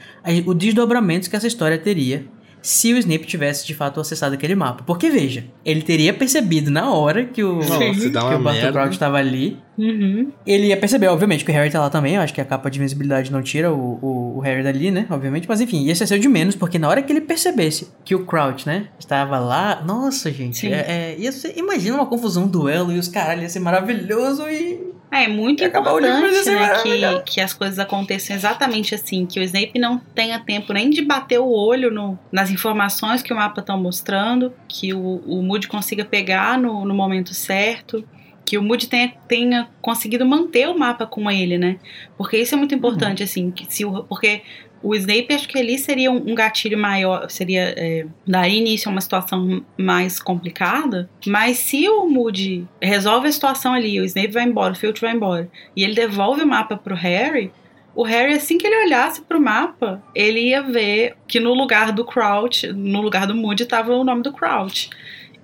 o 0.46 0.54
desdobramento 0.54 1.30
que 1.30 1.36
essa 1.36 1.48
história 1.48 1.78
teria 1.78 2.26
se 2.66 2.92
o 2.94 2.98
Snape 2.98 3.28
tivesse 3.28 3.66
de 3.68 3.76
fato 3.76 4.00
acessado 4.00 4.34
aquele 4.34 4.56
mapa. 4.56 4.84
Porque 4.84 5.08
veja, 5.12 5.46
ele 5.64 5.84
teria 5.84 6.12
percebido 6.12 6.72
na 6.72 6.92
hora 6.92 7.24
que 7.24 7.44
o, 7.44 7.58
Nossa, 7.58 7.78
que 7.78 8.08
o 8.08 8.40
merda. 8.40 8.72
Crouch 8.72 8.98
tava 8.98 9.18
ali. 9.18 9.60
Uhum. 9.78 10.32
Ele 10.48 10.68
ia 10.68 10.78
perceber, 10.78 11.08
obviamente, 11.08 11.46
que 11.46 11.52
o 11.52 11.54
Harry 11.54 11.70
tá 11.70 11.80
lá 11.80 11.92
também. 11.92 12.16
Eu 12.16 12.22
acho 12.22 12.34
que 12.34 12.42
a 12.42 12.46
capa 12.46 12.72
de 12.72 12.80
invisibilidade 12.80 13.32
não 13.32 13.44
tira 13.44 13.72
o, 13.72 14.00
o, 14.02 14.38
o 14.38 14.40
Harry 14.40 14.64
dali, 14.64 14.90
né? 14.90 15.06
Obviamente. 15.12 15.48
Mas 15.48 15.62
enfim, 15.62 15.84
ia 15.84 15.96
ser 15.96 16.18
de 16.18 16.28
menos, 16.28 16.56
porque 16.56 16.80
na 16.80 16.90
hora 16.90 17.04
que 17.04 17.14
ele 17.14 17.22
percebesse 17.22 17.90
que 18.04 18.16
o 18.16 18.26
Crouch, 18.26 18.66
né, 18.66 18.88
estava 18.98 19.38
lá. 19.38 19.84
Nossa, 19.86 20.32
gente. 20.32 20.58
Sim. 20.58 20.70
É, 20.70 20.86
é, 20.88 21.16
ia 21.20 21.32
ser, 21.32 21.56
imagina 21.56 21.96
uma 21.96 22.08
confusão, 22.08 22.46
um 22.46 22.48
duelo 22.48 22.92
e 22.92 22.98
os 22.98 23.08
caralho, 23.08 23.44
ia 23.44 23.50
ser 23.50 23.60
maravilhoso 23.60 24.50
e. 24.50 24.95
É, 25.11 25.23
é 25.23 25.27
muito 25.27 25.61
E 25.61 25.64
ia 25.64 25.69
importante, 25.69 26.45
né, 26.45 26.56
maravilhoso. 26.56 27.23
que, 27.23 27.34
que 27.34 27.41
as 27.41 27.53
coisas 27.53 27.80
aconteçam 27.80 28.36
exatamente 28.36 28.94
assim, 28.94 29.26
que 29.26 29.40
o 29.40 29.44
Snape 29.44 29.80
não 29.80 29.98
tenha 29.98 30.40
tempo 30.40 30.73
nem 30.73 30.90
de 30.90 31.02
bater 31.02 31.40
o 31.40 31.48
olho 31.49 31.91
no, 31.91 32.18
nas 32.32 32.49
informações 32.49 33.22
que 33.22 33.32
o 33.32 33.36
mapa 33.36 33.61
estão 33.61 33.82
mostrando, 33.82 34.53
que 34.68 34.94
o, 34.94 35.22
o 35.26 35.41
Moody 35.41 35.68
consiga 35.68 36.03
pegar 36.03 36.57
no, 36.57 36.86
no 36.86 36.94
momento 36.94 37.34
certo, 37.34 38.03
que 38.46 38.58
o 38.58 38.64
Moody 38.64 38.88
tenha, 38.88 39.12
tenha 39.28 39.68
conseguido 39.82 40.26
manter 40.26 40.68
o 40.70 40.78
mapa 40.78 41.06
com 41.06 41.30
ele, 41.30 41.58
né? 41.58 41.78
Porque 42.16 42.38
isso 42.38 42.54
é 42.54 42.58
muito 42.58 42.76
importante, 42.76 43.24
assim, 43.24 43.50
que 43.50 43.66
se 43.68 43.84
o, 43.84 44.04
porque 44.04 44.44
o 44.84 44.94
Snape 44.94 45.34
acho 45.34 45.48
que 45.48 45.58
ali 45.58 45.80
seria 45.80 46.12
um, 46.12 46.18
um 46.18 46.36
gatilho 46.36 46.78
maior, 46.78 47.28
seria 47.30 47.74
é, 47.76 48.06
dar 48.26 48.48
início 48.48 48.88
a 48.88 48.92
uma 48.92 49.02
situação 49.02 49.66
mais 49.76 50.20
complicada, 50.20 51.10
mas 51.26 51.58
se 51.58 51.90
o 51.90 52.08
Moody 52.08 52.68
resolve 52.80 53.28
a 53.28 53.32
situação 53.32 53.74
ali, 53.74 54.00
o 54.00 54.06
Snape 54.06 54.32
vai 54.32 54.44
embora, 54.44 54.74
o 54.74 54.76
Filch 54.76 55.02
vai 55.02 55.14
embora, 55.14 55.50
e 55.76 55.84
ele 55.84 55.96
devolve 55.96 56.44
o 56.44 56.48
mapa 56.48 56.78
pro 56.78 56.94
Harry, 56.94 57.52
o 57.96 58.04
Harry, 58.04 58.34
assim 58.34 58.58
que 58.58 58.68
ele 58.68 58.86
olhasse 58.86 59.22
pro 59.22 59.42
mapa, 59.42 60.04
ele 60.14 60.50
ia 60.50 60.62
ver 60.62 61.16
que 61.28 61.40
no 61.40 61.54
lugar 61.54 61.94
do 61.94 62.04
Crouch, 62.04 62.68
no 62.68 63.02
lugar 63.02 63.26
do 63.26 63.34
Moody, 63.34 63.66
tava 63.66 63.96
o 63.96 64.04
nome 64.04 64.22
do 64.22 64.34
Crouch. 64.34 64.90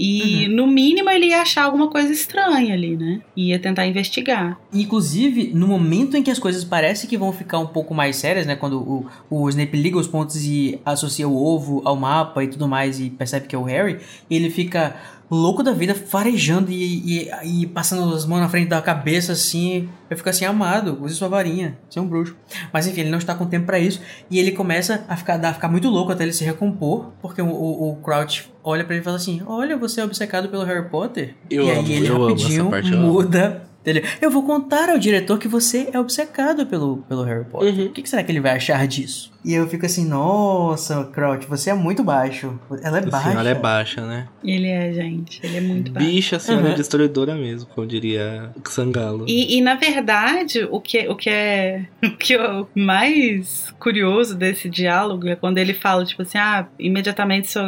E 0.04 0.48
no 0.48 0.66
mínimo 0.66 1.12
ele 1.12 1.28
ia 1.28 1.44
achar 1.44 1.64
alguma 1.64 1.88
coisa 1.88 2.12
estranha 2.12 2.74
ali, 2.74 2.98
né? 2.98 3.22
Ia 3.36 3.60
tentar 3.60 3.86
investigar. 3.86 4.60
Inclusive, 4.74 5.52
no 5.54 5.68
momento 5.68 6.18
em 6.18 6.24
que 6.24 6.32
as 6.32 6.40
coisas 6.40 6.64
parecem 6.64 7.08
que 7.08 7.16
vão 7.16 7.32
ficar 7.32 7.60
um 7.60 7.68
pouco 7.68 7.94
mais 7.94 8.16
sérias, 8.16 8.48
né? 8.48 8.56
Quando 8.56 8.80
o, 8.80 9.06
o 9.30 9.48
Snape 9.50 9.78
liga 9.78 10.00
os 10.00 10.08
pontos 10.08 10.44
e 10.44 10.80
associa 10.84 11.28
o 11.28 11.36
ovo 11.36 11.84
ao 11.86 11.96
mapa 11.96 12.44
e 12.44 12.48
tudo 12.48 12.68
mais 12.68 13.00
e 13.00 13.12
percebe 13.12 13.48
que 13.48 13.56
é 13.56 13.60
o 13.60 13.64
Harry, 13.64 14.00
ele 14.28 14.50
fica 14.50 14.96
louco 15.32 15.64
da 15.64 15.72
vida, 15.72 15.96
farejando 15.96 16.70
e, 16.70 17.24
e, 17.24 17.62
e 17.62 17.66
passando 17.68 18.14
as 18.14 18.26
mãos 18.26 18.42
na 18.42 18.50
frente 18.50 18.68
da 18.68 18.82
cabeça 18.82 19.32
assim. 19.32 19.88
Eu 20.10 20.18
fico 20.18 20.30
assim, 20.30 20.44
amado, 20.44 20.98
use 21.02 21.16
sua 21.16 21.30
varinha, 21.30 21.78
você 21.90 21.98
é 21.98 22.02
um 22.02 22.08
bruxo. 22.08 22.36
Mas 22.74 22.86
enfim, 22.86 23.02
ele 23.02 23.10
não 23.10 23.18
está 23.18 23.34
com 23.34 23.46
tempo 23.46 23.66
pra 23.66 23.80
isso 23.80 24.02
e 24.30 24.38
ele 24.38 24.52
começa 24.52 25.06
a 25.08 25.16
ficar, 25.16 25.44
a 25.44 25.54
ficar 25.54 25.70
muito 25.70 25.88
louco 25.90 26.12
até 26.12 26.24
ele 26.24 26.34
se 26.34 26.44
recompor, 26.44 27.14
porque 27.22 27.42
o, 27.42 27.48
o, 27.48 27.92
o 27.92 27.96
Crouch 27.98 28.52
olha 28.62 28.84
pra 28.84 28.94
ele 28.94 29.02
e 29.02 29.06
fala 29.06 29.16
assim: 29.16 29.42
Olha, 29.46 29.78
você 29.78 30.02
é 30.02 30.04
obcecado 30.04 30.50
pelo 30.50 30.66
Harry 30.66 30.90
Potter? 30.90 31.36
Eu 31.50 31.66
e 31.66 31.72
amo, 31.72 31.82
aí 31.82 31.94
ele 31.94 32.08
eu 32.08 32.16
amo 32.16 32.28
rapidinho 32.28 32.70
parte, 32.70 32.94
amo. 32.94 33.08
muda. 33.08 33.64
Ele, 33.84 34.04
eu 34.22 34.30
vou 34.30 34.44
contar 34.44 34.90
ao 34.90 35.00
diretor 35.00 35.40
que 35.40 35.48
você 35.48 35.90
é 35.92 36.00
obcecado 36.00 36.68
pelo, 36.68 36.98
pelo 36.98 37.24
Harry 37.24 37.46
Potter. 37.46 37.74
Uhum. 37.74 37.86
O 37.86 37.90
que, 37.90 38.04
que 38.04 38.10
será 38.10 38.24
que 38.24 38.32
ele 38.32 38.40
vai 38.40 38.56
achar 38.56 38.86
disso? 38.86 39.31
E 39.44 39.54
eu 39.54 39.68
fico 39.68 39.86
assim, 39.86 40.06
nossa, 40.08 41.04
Crouch, 41.06 41.48
você 41.48 41.70
é 41.72 41.74
muito 41.74 42.04
baixo. 42.04 42.60
Ela 42.84 43.00
é 43.00 43.04
A 43.04 43.06
baixa. 43.08 43.30
senhora 43.30 43.50
é 43.50 43.56
baixa, 43.56 44.06
né? 44.06 44.28
Ele 44.44 44.68
é, 44.68 44.94
gente. 44.94 45.40
Ele 45.44 45.58
é 45.58 45.62
muito 45.62 45.92
baixo. 45.92 46.08
Bicha, 46.08 46.36
a 46.36 46.40
senhora 46.40 46.66
Uhum. 46.68 46.72
é 46.74 46.76
destruidora 46.76 47.36
mesmo, 47.36 47.68
como 47.74 47.88
diria 47.88 48.52
Xangalo. 48.70 49.26
E, 49.28 49.58
e, 49.58 49.62
na 49.62 49.76
verdade, 49.76 50.68
o 50.70 50.80
que, 50.80 51.08
o 51.08 51.16
que 51.16 51.30
é 51.30 51.86
o 52.04 52.12
que 52.18 52.36
é 52.36 52.66
mais 52.76 53.74
curioso 53.80 54.36
desse 54.36 54.70
diálogo 54.70 55.28
é 55.28 55.36
quando 55.36 55.58
ele 55.58 55.74
fala, 55.74 56.06
tipo 56.06 56.22
assim, 56.22 56.38
ah, 56.38 56.68
imediatamente 56.80 57.50
seu, 57.50 57.64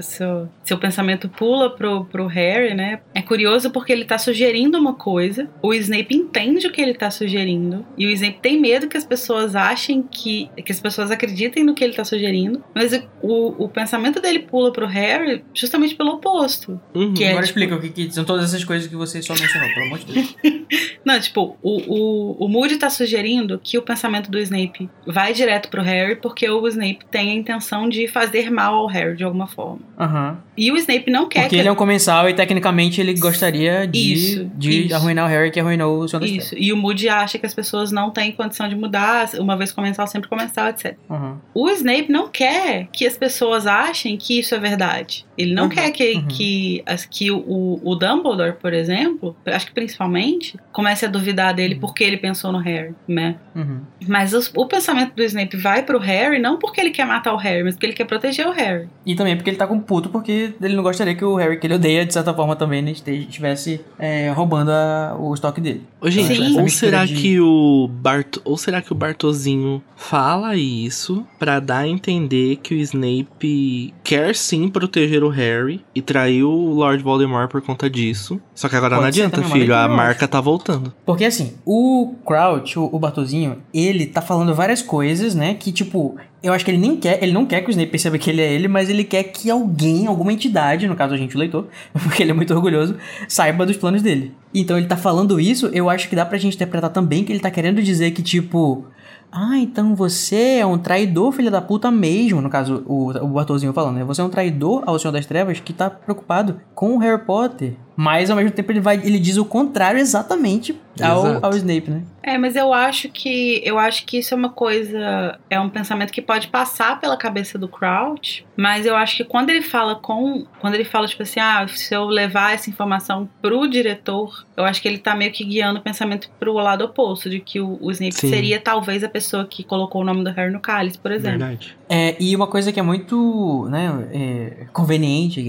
seu, 0.00 0.48
seu 0.64 0.78
pensamento 0.78 1.28
pula 1.28 1.74
pro, 1.74 2.04
pro 2.04 2.26
Harry, 2.26 2.74
né? 2.74 3.00
É 3.14 3.22
curioso 3.22 3.70
porque 3.70 3.92
ele 3.92 4.04
tá 4.04 4.18
sugerindo 4.18 4.78
uma 4.78 4.94
coisa, 4.94 5.48
o 5.62 5.74
Snape 5.74 6.14
entende 6.14 6.66
o 6.66 6.72
que 6.72 6.80
ele 6.80 6.94
tá 6.94 7.10
sugerindo, 7.10 7.84
e 7.96 8.06
o 8.06 8.10
Snape 8.10 8.38
tem 8.40 8.60
medo 8.60 8.88
que 8.88 8.96
as 8.96 9.04
pessoas 9.04 9.56
achem 9.56 10.02
que. 10.02 10.48
que 10.64 10.72
as 10.72 10.80
pessoas 10.80 11.07
acreditem 11.10 11.64
no 11.64 11.74
que 11.74 11.82
ele 11.84 11.94
tá 11.94 12.04
sugerindo, 12.04 12.62
mas 12.74 12.92
o, 13.22 13.64
o 13.64 13.68
pensamento 13.68 14.20
dele 14.20 14.40
pula 14.40 14.72
pro 14.72 14.86
Harry 14.86 15.44
justamente 15.54 15.94
pelo 15.94 16.12
oposto. 16.14 16.80
Uhum. 16.94 17.14
que 17.14 17.24
é- 17.24 17.30
Agora 17.30 17.46
tipo- 17.46 17.58
explica 17.58 17.76
o 17.76 17.80
que, 17.80 17.88
que 17.90 18.10
são 18.12 18.24
todas 18.24 18.44
essas 18.46 18.64
coisas 18.64 18.88
que 18.88 18.96
você 18.96 19.20
só 19.22 19.34
mencionou, 19.34 19.68
pelo 19.74 19.86
amor 19.86 19.98
de 19.98 20.12
Deus. 20.12 20.36
Não, 21.04 21.18
tipo, 21.18 21.56
o, 21.62 21.94
o, 22.42 22.44
o 22.44 22.48
Moody 22.48 22.76
tá 22.76 22.90
sugerindo 22.90 23.58
que 23.62 23.78
o 23.78 23.82
pensamento 23.82 24.30
do 24.30 24.38
Snape 24.38 24.90
vai 25.06 25.32
direto 25.32 25.68
pro 25.70 25.80
Harry 25.82 26.16
porque 26.16 26.48
o 26.48 26.66
Snape 26.68 26.98
tem 27.10 27.30
a 27.30 27.34
intenção 27.34 27.88
de 27.88 28.06
fazer 28.08 28.50
mal 28.50 28.74
ao 28.74 28.86
Harry 28.86 29.16
de 29.16 29.24
alguma 29.24 29.46
forma. 29.46 29.78
Aham. 29.98 30.38
E 30.56 30.70
o 30.70 30.76
Snape 30.76 31.10
não 31.10 31.26
quer 31.28 31.42
Porque 31.42 31.56
que 31.56 31.60
ele 31.60 31.68
é 31.68 31.72
um 31.72 31.76
comensal 31.76 32.28
e 32.28 32.34
tecnicamente 32.34 33.00
ele 33.00 33.14
gostaria 33.14 33.86
de, 33.86 34.12
Isso, 34.12 34.50
de 34.56 34.86
isso. 34.86 34.94
arruinar 34.94 35.24
o 35.26 35.28
Harry 35.28 35.50
que 35.50 35.60
arruinou 35.60 36.00
o 36.00 36.08
Senhor 36.08 36.20
das 36.20 36.30
Isso. 36.30 36.54
E 36.58 36.72
o 36.72 36.76
Moody 36.76 37.08
acha 37.08 37.38
que 37.38 37.46
as 37.46 37.54
pessoas 37.54 37.90
não 37.90 38.10
têm 38.10 38.32
condição 38.32 38.68
de 38.68 38.74
mudar, 38.74 39.30
uma 39.38 39.56
vez 39.56 39.72
comensal, 39.72 40.06
sempre 40.06 40.28
comensal, 40.28 40.68
etc. 40.68 40.97
Aham. 41.10 41.38
O 41.54 41.70
Snape 41.70 42.10
não 42.10 42.28
quer 42.28 42.88
que 42.92 43.06
as 43.06 43.16
pessoas 43.16 43.66
achem 43.66 44.16
que 44.16 44.38
isso 44.38 44.54
é 44.54 44.58
verdade. 44.58 45.24
Ele 45.38 45.54
não 45.54 45.64
Uhum, 45.64 45.68
quer 45.70 45.90
que, 45.90 46.14
uhum. 46.14 46.26
que, 46.26 46.82
as, 46.84 47.06
que 47.06 47.30
o, 47.30 47.80
o 47.82 47.94
Dumbledore, 47.94 48.54
por 48.60 48.74
exemplo, 48.74 49.34
acho 49.46 49.66
que 49.66 49.72
principalmente, 49.72 50.58
comece 50.72 51.06
a 51.06 51.08
duvidar 51.08 51.54
dele 51.54 51.76
porque 51.76 52.02
ele 52.04 52.16
pensou 52.18 52.52
no 52.52 52.58
Harry, 52.58 52.92
né? 53.06 53.36
Uhum. 53.54 53.80
Mas 54.06 54.34
os- 54.34 54.50
o 54.54 54.66
pensamento 54.66 55.14
do 55.14 55.22
Snape 55.22 55.56
vai 55.56 55.82
pro 55.82 55.98
Harry 55.98 56.38
não 56.38 56.58
porque 56.58 56.80
ele 56.80 56.90
quer 56.90 57.06
matar 57.06 57.32
o 57.32 57.36
Harry, 57.36 57.62
mas 57.62 57.74
porque 57.74 57.86
ele 57.86 57.92
quer 57.94 58.04
proteger 58.04 58.46
o 58.46 58.50
Harry. 58.52 58.88
E 59.06 59.14
também 59.14 59.36
porque 59.36 59.48
ele 59.50 59.56
tá 59.56 59.66
com 59.66 59.78
puto, 59.80 60.08
porque 60.10 60.52
ele 60.60 60.74
não 60.76 60.82
gostaria 60.82 61.14
que 61.14 61.24
o 61.24 61.36
Harry, 61.36 61.58
que 61.58 61.66
ele 61.66 61.74
odeia, 61.74 62.04
de 62.04 62.12
certa 62.12 62.34
forma 62.34 62.54
também, 62.56 62.82
né, 62.82 62.90
estivesse 62.90 63.80
é, 63.98 64.30
roubando 64.30 64.70
a- 64.72 65.16
o 65.18 65.32
estoque 65.32 65.60
dele. 65.60 65.82
Ô, 66.00 66.10
gente, 66.10 66.34
Sim. 66.34 66.60
ou 66.60 66.68
será 66.68 67.06
de- 67.06 67.14
que 67.14 67.40
o 67.40 67.88
Bart, 67.88 68.36
ou 68.44 68.56
será 68.58 68.82
que 68.82 68.92
o 68.92 68.94
Bartozinho 68.94 69.82
fala 69.96 70.56
isso 70.88 71.26
pra 71.38 71.60
dar 71.60 71.78
a 71.78 71.88
entender 71.88 72.56
que 72.56 72.74
o 72.74 72.78
Snape 72.78 73.94
quer 74.02 74.34
sim 74.34 74.68
proteger 74.68 75.22
o 75.22 75.28
Harry 75.28 75.84
e 75.94 76.02
traiu 76.02 76.50
o 76.50 76.74
Lord 76.74 77.02
Voldemort 77.02 77.50
por 77.50 77.62
conta 77.62 77.88
disso? 77.88 78.40
Só 78.54 78.68
que 78.68 78.76
agora 78.76 78.96
Pode 78.96 79.02
não 79.02 79.08
adianta, 79.08 79.42
filho, 79.42 79.74
a 79.74 79.86
marca 79.86 80.26
tá 80.26 80.40
voltando. 80.40 80.92
Porque 81.04 81.24
assim, 81.24 81.54
o 81.64 82.14
Crouch, 82.24 82.78
o, 82.78 82.88
o 82.92 82.98
Bartozinho, 82.98 83.62
ele 83.72 84.06
tá 84.06 84.20
falando 84.20 84.54
várias 84.54 84.82
coisas, 84.82 85.34
né? 85.34 85.54
Que 85.54 85.70
tipo, 85.70 86.16
eu 86.42 86.52
acho 86.52 86.64
que 86.64 86.70
ele 86.70 86.78
nem 86.78 86.96
quer, 86.96 87.22
ele 87.22 87.32
não 87.32 87.44
quer 87.44 87.62
que 87.62 87.68
o 87.68 87.70
Snape 87.70 87.90
perceba 87.90 88.16
que 88.16 88.30
ele 88.30 88.40
é 88.40 88.52
ele, 88.52 88.68
mas 88.68 88.88
ele 88.88 89.02
quer 89.04 89.24
que 89.24 89.50
alguém, 89.50 90.06
alguma 90.06 90.32
entidade, 90.32 90.86
no 90.86 90.94
caso 90.94 91.14
a 91.14 91.16
gente, 91.16 91.34
o 91.34 91.38
leitor, 91.38 91.66
porque 91.92 92.22
ele 92.22 92.30
é 92.30 92.34
muito 92.34 92.54
orgulhoso, 92.54 92.96
saiba 93.26 93.66
dos 93.66 93.76
planos 93.76 94.02
dele. 94.02 94.32
Então 94.54 94.78
ele 94.78 94.86
tá 94.86 94.96
falando 94.96 95.40
isso, 95.40 95.66
eu 95.72 95.90
acho 95.90 96.08
que 96.08 96.16
dá 96.16 96.24
pra 96.24 96.38
gente 96.38 96.54
interpretar 96.54 96.90
também 96.90 97.24
que 97.24 97.32
ele 97.32 97.40
tá 97.40 97.50
querendo 97.50 97.82
dizer 97.82 98.12
que, 98.12 98.22
tipo, 98.22 98.86
Ah, 99.30 99.58
então 99.58 99.94
você 99.94 100.58
é 100.60 100.66
um 100.66 100.78
traidor, 100.78 101.32
filha 101.32 101.50
da 101.50 101.60
puta 101.60 101.90
mesmo. 101.90 102.40
No 102.40 102.48
caso, 102.48 102.82
o, 102.86 103.10
o 103.10 103.28
Bartolzinho 103.28 103.74
falando, 103.74 103.96
né? 103.96 104.04
Você 104.04 104.20
é 104.22 104.24
um 104.24 104.30
traidor 104.30 104.82
ao 104.86 104.98
Senhor 104.98 105.12
das 105.12 105.26
Trevas 105.26 105.60
que 105.60 105.72
tá 105.72 105.90
preocupado 105.90 106.60
com 106.74 106.96
o 106.96 106.98
Harry 106.98 107.22
Potter. 107.24 107.74
Mas 108.00 108.30
ao 108.30 108.36
mesmo 108.36 108.52
tempo 108.52 108.70
ele 108.70 108.78
vai, 108.78 108.94
ele 108.94 109.18
diz 109.18 109.36
o 109.38 109.44
contrário 109.44 109.98
exatamente 109.98 110.72
ao, 111.02 111.44
ao 111.44 111.50
Snape, 111.56 111.90
né? 111.90 112.02
É, 112.22 112.38
mas 112.38 112.54
eu 112.54 112.72
acho 112.72 113.08
que 113.08 113.60
eu 113.64 113.76
acho 113.76 114.06
que 114.06 114.18
isso 114.18 114.32
é 114.32 114.36
uma 114.36 114.50
coisa, 114.50 115.36
é 115.50 115.58
um 115.58 115.68
pensamento 115.68 116.12
que 116.12 116.22
pode 116.22 116.46
passar 116.46 117.00
pela 117.00 117.16
cabeça 117.16 117.58
do 117.58 117.66
Crouch, 117.66 118.46
mas 118.56 118.86
eu 118.86 118.94
acho 118.94 119.16
que 119.16 119.24
quando 119.24 119.50
ele 119.50 119.62
fala 119.62 119.96
com, 119.96 120.46
quando 120.60 120.74
ele 120.74 120.84
fala 120.84 121.08
tipo 121.08 121.24
assim, 121.24 121.40
ah, 121.40 121.66
se 121.66 121.92
eu 121.92 122.04
levar 122.04 122.54
essa 122.54 122.70
informação 122.70 123.28
pro 123.42 123.66
diretor, 123.66 124.46
eu 124.56 124.64
acho 124.64 124.80
que 124.80 124.86
ele 124.86 124.98
tá 124.98 125.16
meio 125.16 125.32
que 125.32 125.44
guiando 125.44 125.80
o 125.80 125.82
pensamento 125.82 126.30
pro 126.38 126.52
lado 126.52 126.84
oposto, 126.84 127.28
de 127.28 127.40
que 127.40 127.58
o, 127.58 127.78
o 127.80 127.90
Snape 127.90 128.14
Sim. 128.14 128.28
seria 128.28 128.60
talvez 128.60 129.02
a 129.02 129.08
pessoa 129.08 129.44
que 129.44 129.64
colocou 129.64 130.02
o 130.02 130.04
nome 130.04 130.22
do 130.22 130.30
Harry 130.30 130.52
no 130.52 130.60
cálice, 130.60 130.98
por 130.98 131.10
exemplo. 131.10 131.40
Verdade. 131.40 131.77
É, 131.88 132.16
e 132.20 132.36
uma 132.36 132.46
coisa 132.46 132.70
que 132.70 132.78
é 132.78 132.82
muito 132.82 133.66
né, 133.70 134.08
é, 134.12 134.66
conveniente 134.72 135.40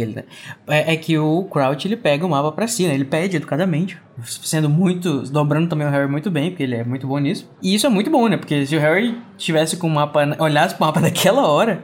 é, 0.68 0.94
é 0.94 0.95
que 0.95 1.18
o 1.18 1.44
Crouch 1.44 1.86
ele 1.86 1.98
pega 1.98 2.26
o 2.26 2.30
mapa 2.30 2.52
pra 2.52 2.68
si, 2.68 2.88
né? 2.88 2.94
Ele 2.94 3.03
pede 3.03 3.36
educadamente, 3.36 3.98
sendo 4.24 4.70
muito. 4.70 5.24
dobrando 5.24 5.68
também 5.68 5.86
o 5.86 5.90
Harry 5.90 6.10
muito 6.10 6.32
bem, 6.32 6.49
porque 6.49 6.64
ele 6.64 6.76
é 6.76 6.84
muito 6.84 7.06
bom 7.06 7.20
nisso. 7.20 7.49
E 7.61 7.76
isso 7.76 7.86
é 7.86 7.90
muito 7.90 8.10
bom, 8.10 8.28
né? 8.30 8.38
Porque 8.38 8.66
se 8.66 8.76
o 8.76 8.80
Harry 8.80 9.18
tivesse 9.38 9.76
com 9.76 9.88
o 9.88 9.91
mapa, 9.91 10.36
olhasse 10.40 10.76
pro 10.76 10.86
mapa 10.86 11.02
daquela 11.02 11.45
hora, 11.45 11.84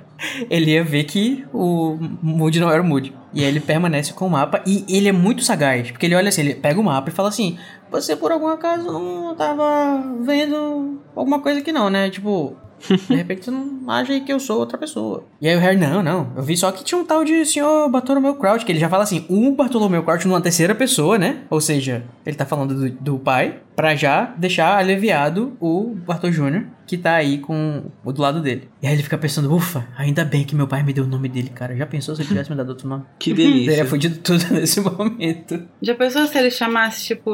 ele 0.49 0.71
ia 0.71 0.83
ver 0.83 1.03
que 1.03 1.45
o 1.53 1.97
Moody 2.21 2.61
não 2.61 2.71
era 2.71 2.81
o 2.81 2.85
Moody. 2.85 3.13
E 3.33 3.41
aí 3.41 3.47
ele 3.47 3.59
permanece 3.59 4.13
com 4.13 4.27
o 4.27 4.29
mapa 4.29 4.61
e 4.65 4.85
ele 4.87 5.09
é 5.09 5.11
muito 5.11 5.43
sagaz, 5.43 5.91
porque 5.91 6.05
ele 6.05 6.15
olha 6.15 6.29
assim, 6.29 6.41
ele 6.41 6.55
pega 6.55 6.79
o 6.79 6.83
mapa 6.83 7.09
e 7.09 7.13
fala 7.13 7.27
assim: 7.27 7.57
Você 7.91 8.15
por 8.15 8.31
algum 8.31 8.47
acaso 8.47 8.89
não 8.89 9.35
tava 9.35 10.15
vendo 10.21 11.01
alguma 11.13 11.41
coisa 11.41 11.59
aqui 11.59 11.73
não, 11.73 11.89
né? 11.89 12.09
Tipo, 12.09 12.55
de 13.09 13.15
repente 13.15 13.45
você 13.45 13.51
não 13.51 13.89
acha 13.89 14.19
que 14.19 14.31
eu 14.31 14.39
sou 14.39 14.59
outra 14.59 14.77
pessoa. 14.77 15.23
E 15.41 15.47
aí 15.47 15.55
o 15.55 15.59
Harry, 15.59 15.77
não, 15.77 16.01
não. 16.01 16.31
Eu 16.35 16.43
vi 16.43 16.55
só 16.57 16.71
que 16.71 16.83
tinha 16.83 16.99
um 16.99 17.05
tal 17.05 17.23
de 17.23 17.45
senhor 17.45 17.89
Bartolomeu 17.89 18.35
Crouch, 18.35 18.65
que 18.65 18.71
ele 18.71 18.79
já 18.79 18.89
fala 18.89 19.03
assim, 19.03 19.25
um 19.29 19.53
Bartolomeu 19.53 20.03
Crouch 20.03 20.27
numa 20.27 20.41
terceira 20.41 20.73
pessoa, 20.75 21.17
né? 21.17 21.39
Ou 21.49 21.61
seja, 21.61 22.03
ele 22.25 22.35
tá 22.35 22.45
falando 22.45 22.73
do, 22.75 22.89
do 22.89 23.19
pai, 23.19 23.59
pra 23.75 23.95
já 23.95 24.33
deixar 24.37 24.77
aliviado 24.77 25.55
o 25.59 25.95
Bartol 26.05 26.31
Jr., 26.31 26.63
que 26.87 26.97
tá 26.97 27.15
aí 27.15 27.39
com 27.39 27.83
o 28.03 28.11
do 28.13 28.21
lado 28.21 28.41
dele. 28.41 28.69
E 28.81 28.87
aí 28.87 28.93
ele 28.93 29.03
fica 29.03 29.17
pensando, 29.17 29.53
ufa, 29.53 29.87
ainda 29.97 30.23
bem 30.23 30.43
que 30.43 30.55
meu 30.55 30.67
pai 30.67 30.83
me 30.83 30.93
deu 30.93 31.03
o 31.03 31.07
nome 31.07 31.27
dele, 31.27 31.49
cara. 31.49 31.75
Já 31.75 31.85
pensou 31.85 32.15
se 32.15 32.21
ele 32.21 32.29
tivesse 32.29 32.49
me 32.49 32.55
dado 32.55 32.69
outro 32.69 32.87
nome? 32.87 33.03
Que 33.19 33.33
Teria 33.35 33.51
delícia. 33.51 33.85
fudido 33.85 34.17
tudo 34.19 34.45
nesse 34.53 34.79
momento. 34.79 35.63
Já 35.81 35.95
pensou 35.95 36.25
se 36.27 36.37
ele 36.37 36.51
chamasse 36.51 37.03
tipo 37.05 37.31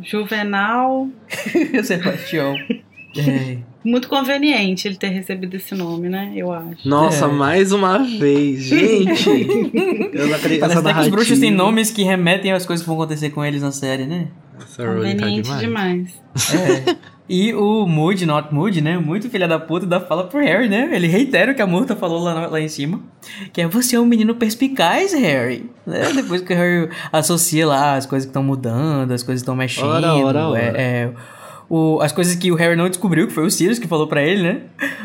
Juvenal? 0.00 1.08
Sebastião. 1.82 2.54
É. 3.16 3.58
Muito 3.84 4.08
conveniente 4.08 4.86
ele 4.86 4.96
ter 4.96 5.08
recebido 5.08 5.56
esse 5.56 5.74
nome, 5.74 6.08
né? 6.08 6.32
Eu 6.36 6.52
acho. 6.52 6.88
Nossa, 6.88 7.24
É. 7.24 7.28
mais 7.28 7.72
uma 7.72 7.98
vez, 7.98 8.62
gente. 8.62 9.28
Eu 10.14 10.28
não 10.28 10.34
acredito 10.36 10.60
Parece 10.60 10.78
até 10.78 10.94
que 10.94 11.00
os 11.00 11.08
bruxos 11.08 11.38
têm 11.38 11.50
nomes 11.50 11.90
que 11.90 12.02
remetem 12.02 12.52
às 12.52 12.64
coisas 12.64 12.84
que 12.84 12.88
vão 12.88 13.00
acontecer 13.00 13.30
com 13.30 13.44
eles 13.44 13.60
na 13.62 13.72
série, 13.72 14.04
né? 14.06 14.28
Essa 14.58 14.84
tá 14.84 14.88
Conveniente 14.94 15.42
demais. 15.42 15.60
demais. 15.60 16.22
É. 16.88 16.96
E 17.28 17.54
o 17.54 17.86
Moody, 17.86 18.26
not 18.26 18.52
Moody, 18.52 18.80
né? 18.80 18.98
Muito 18.98 19.30
filha 19.30 19.48
da 19.48 19.58
puta, 19.58 19.86
dá 19.86 19.98
fala 20.00 20.24
pro 20.24 20.40
Harry, 20.40 20.68
né? 20.68 20.90
Ele 20.92 21.06
reitera 21.06 21.52
o 21.52 21.54
que 21.54 21.62
a 21.62 21.66
Murta 21.66 21.96
falou 21.96 22.20
lá, 22.22 22.46
lá 22.46 22.60
em 22.60 22.68
cima. 22.68 23.00
Que 23.52 23.62
é 23.62 23.66
você 23.66 23.96
é 23.96 24.00
um 24.00 24.04
menino 24.04 24.34
perspicaz, 24.34 25.12
Harry. 25.14 25.70
Né? 25.86 26.12
Depois 26.14 26.42
que 26.42 26.52
o 26.52 26.56
Harry 26.56 26.90
associa 27.12 27.66
lá 27.66 27.94
as 27.96 28.06
coisas 28.06 28.26
que 28.26 28.30
estão 28.30 28.42
mudando, 28.42 29.10
as 29.12 29.22
coisas 29.22 29.40
que 29.40 29.44
estão 29.44 29.56
mexendo. 29.56 29.86
Ora, 29.86 30.14
ora, 30.14 30.48
ora. 30.48 30.60
É, 30.60 30.72
é, 30.76 31.10
o, 31.72 32.02
as 32.02 32.12
coisas 32.12 32.34
que 32.34 32.52
o 32.52 32.54
Harry 32.54 32.76
não 32.76 32.86
descobriu, 32.86 33.26
que 33.26 33.32
foi 33.32 33.46
o 33.46 33.50
Sirius 33.50 33.78
que 33.78 33.88
falou 33.88 34.06
pra 34.06 34.22
ele, 34.22 34.42
né? 34.42 34.60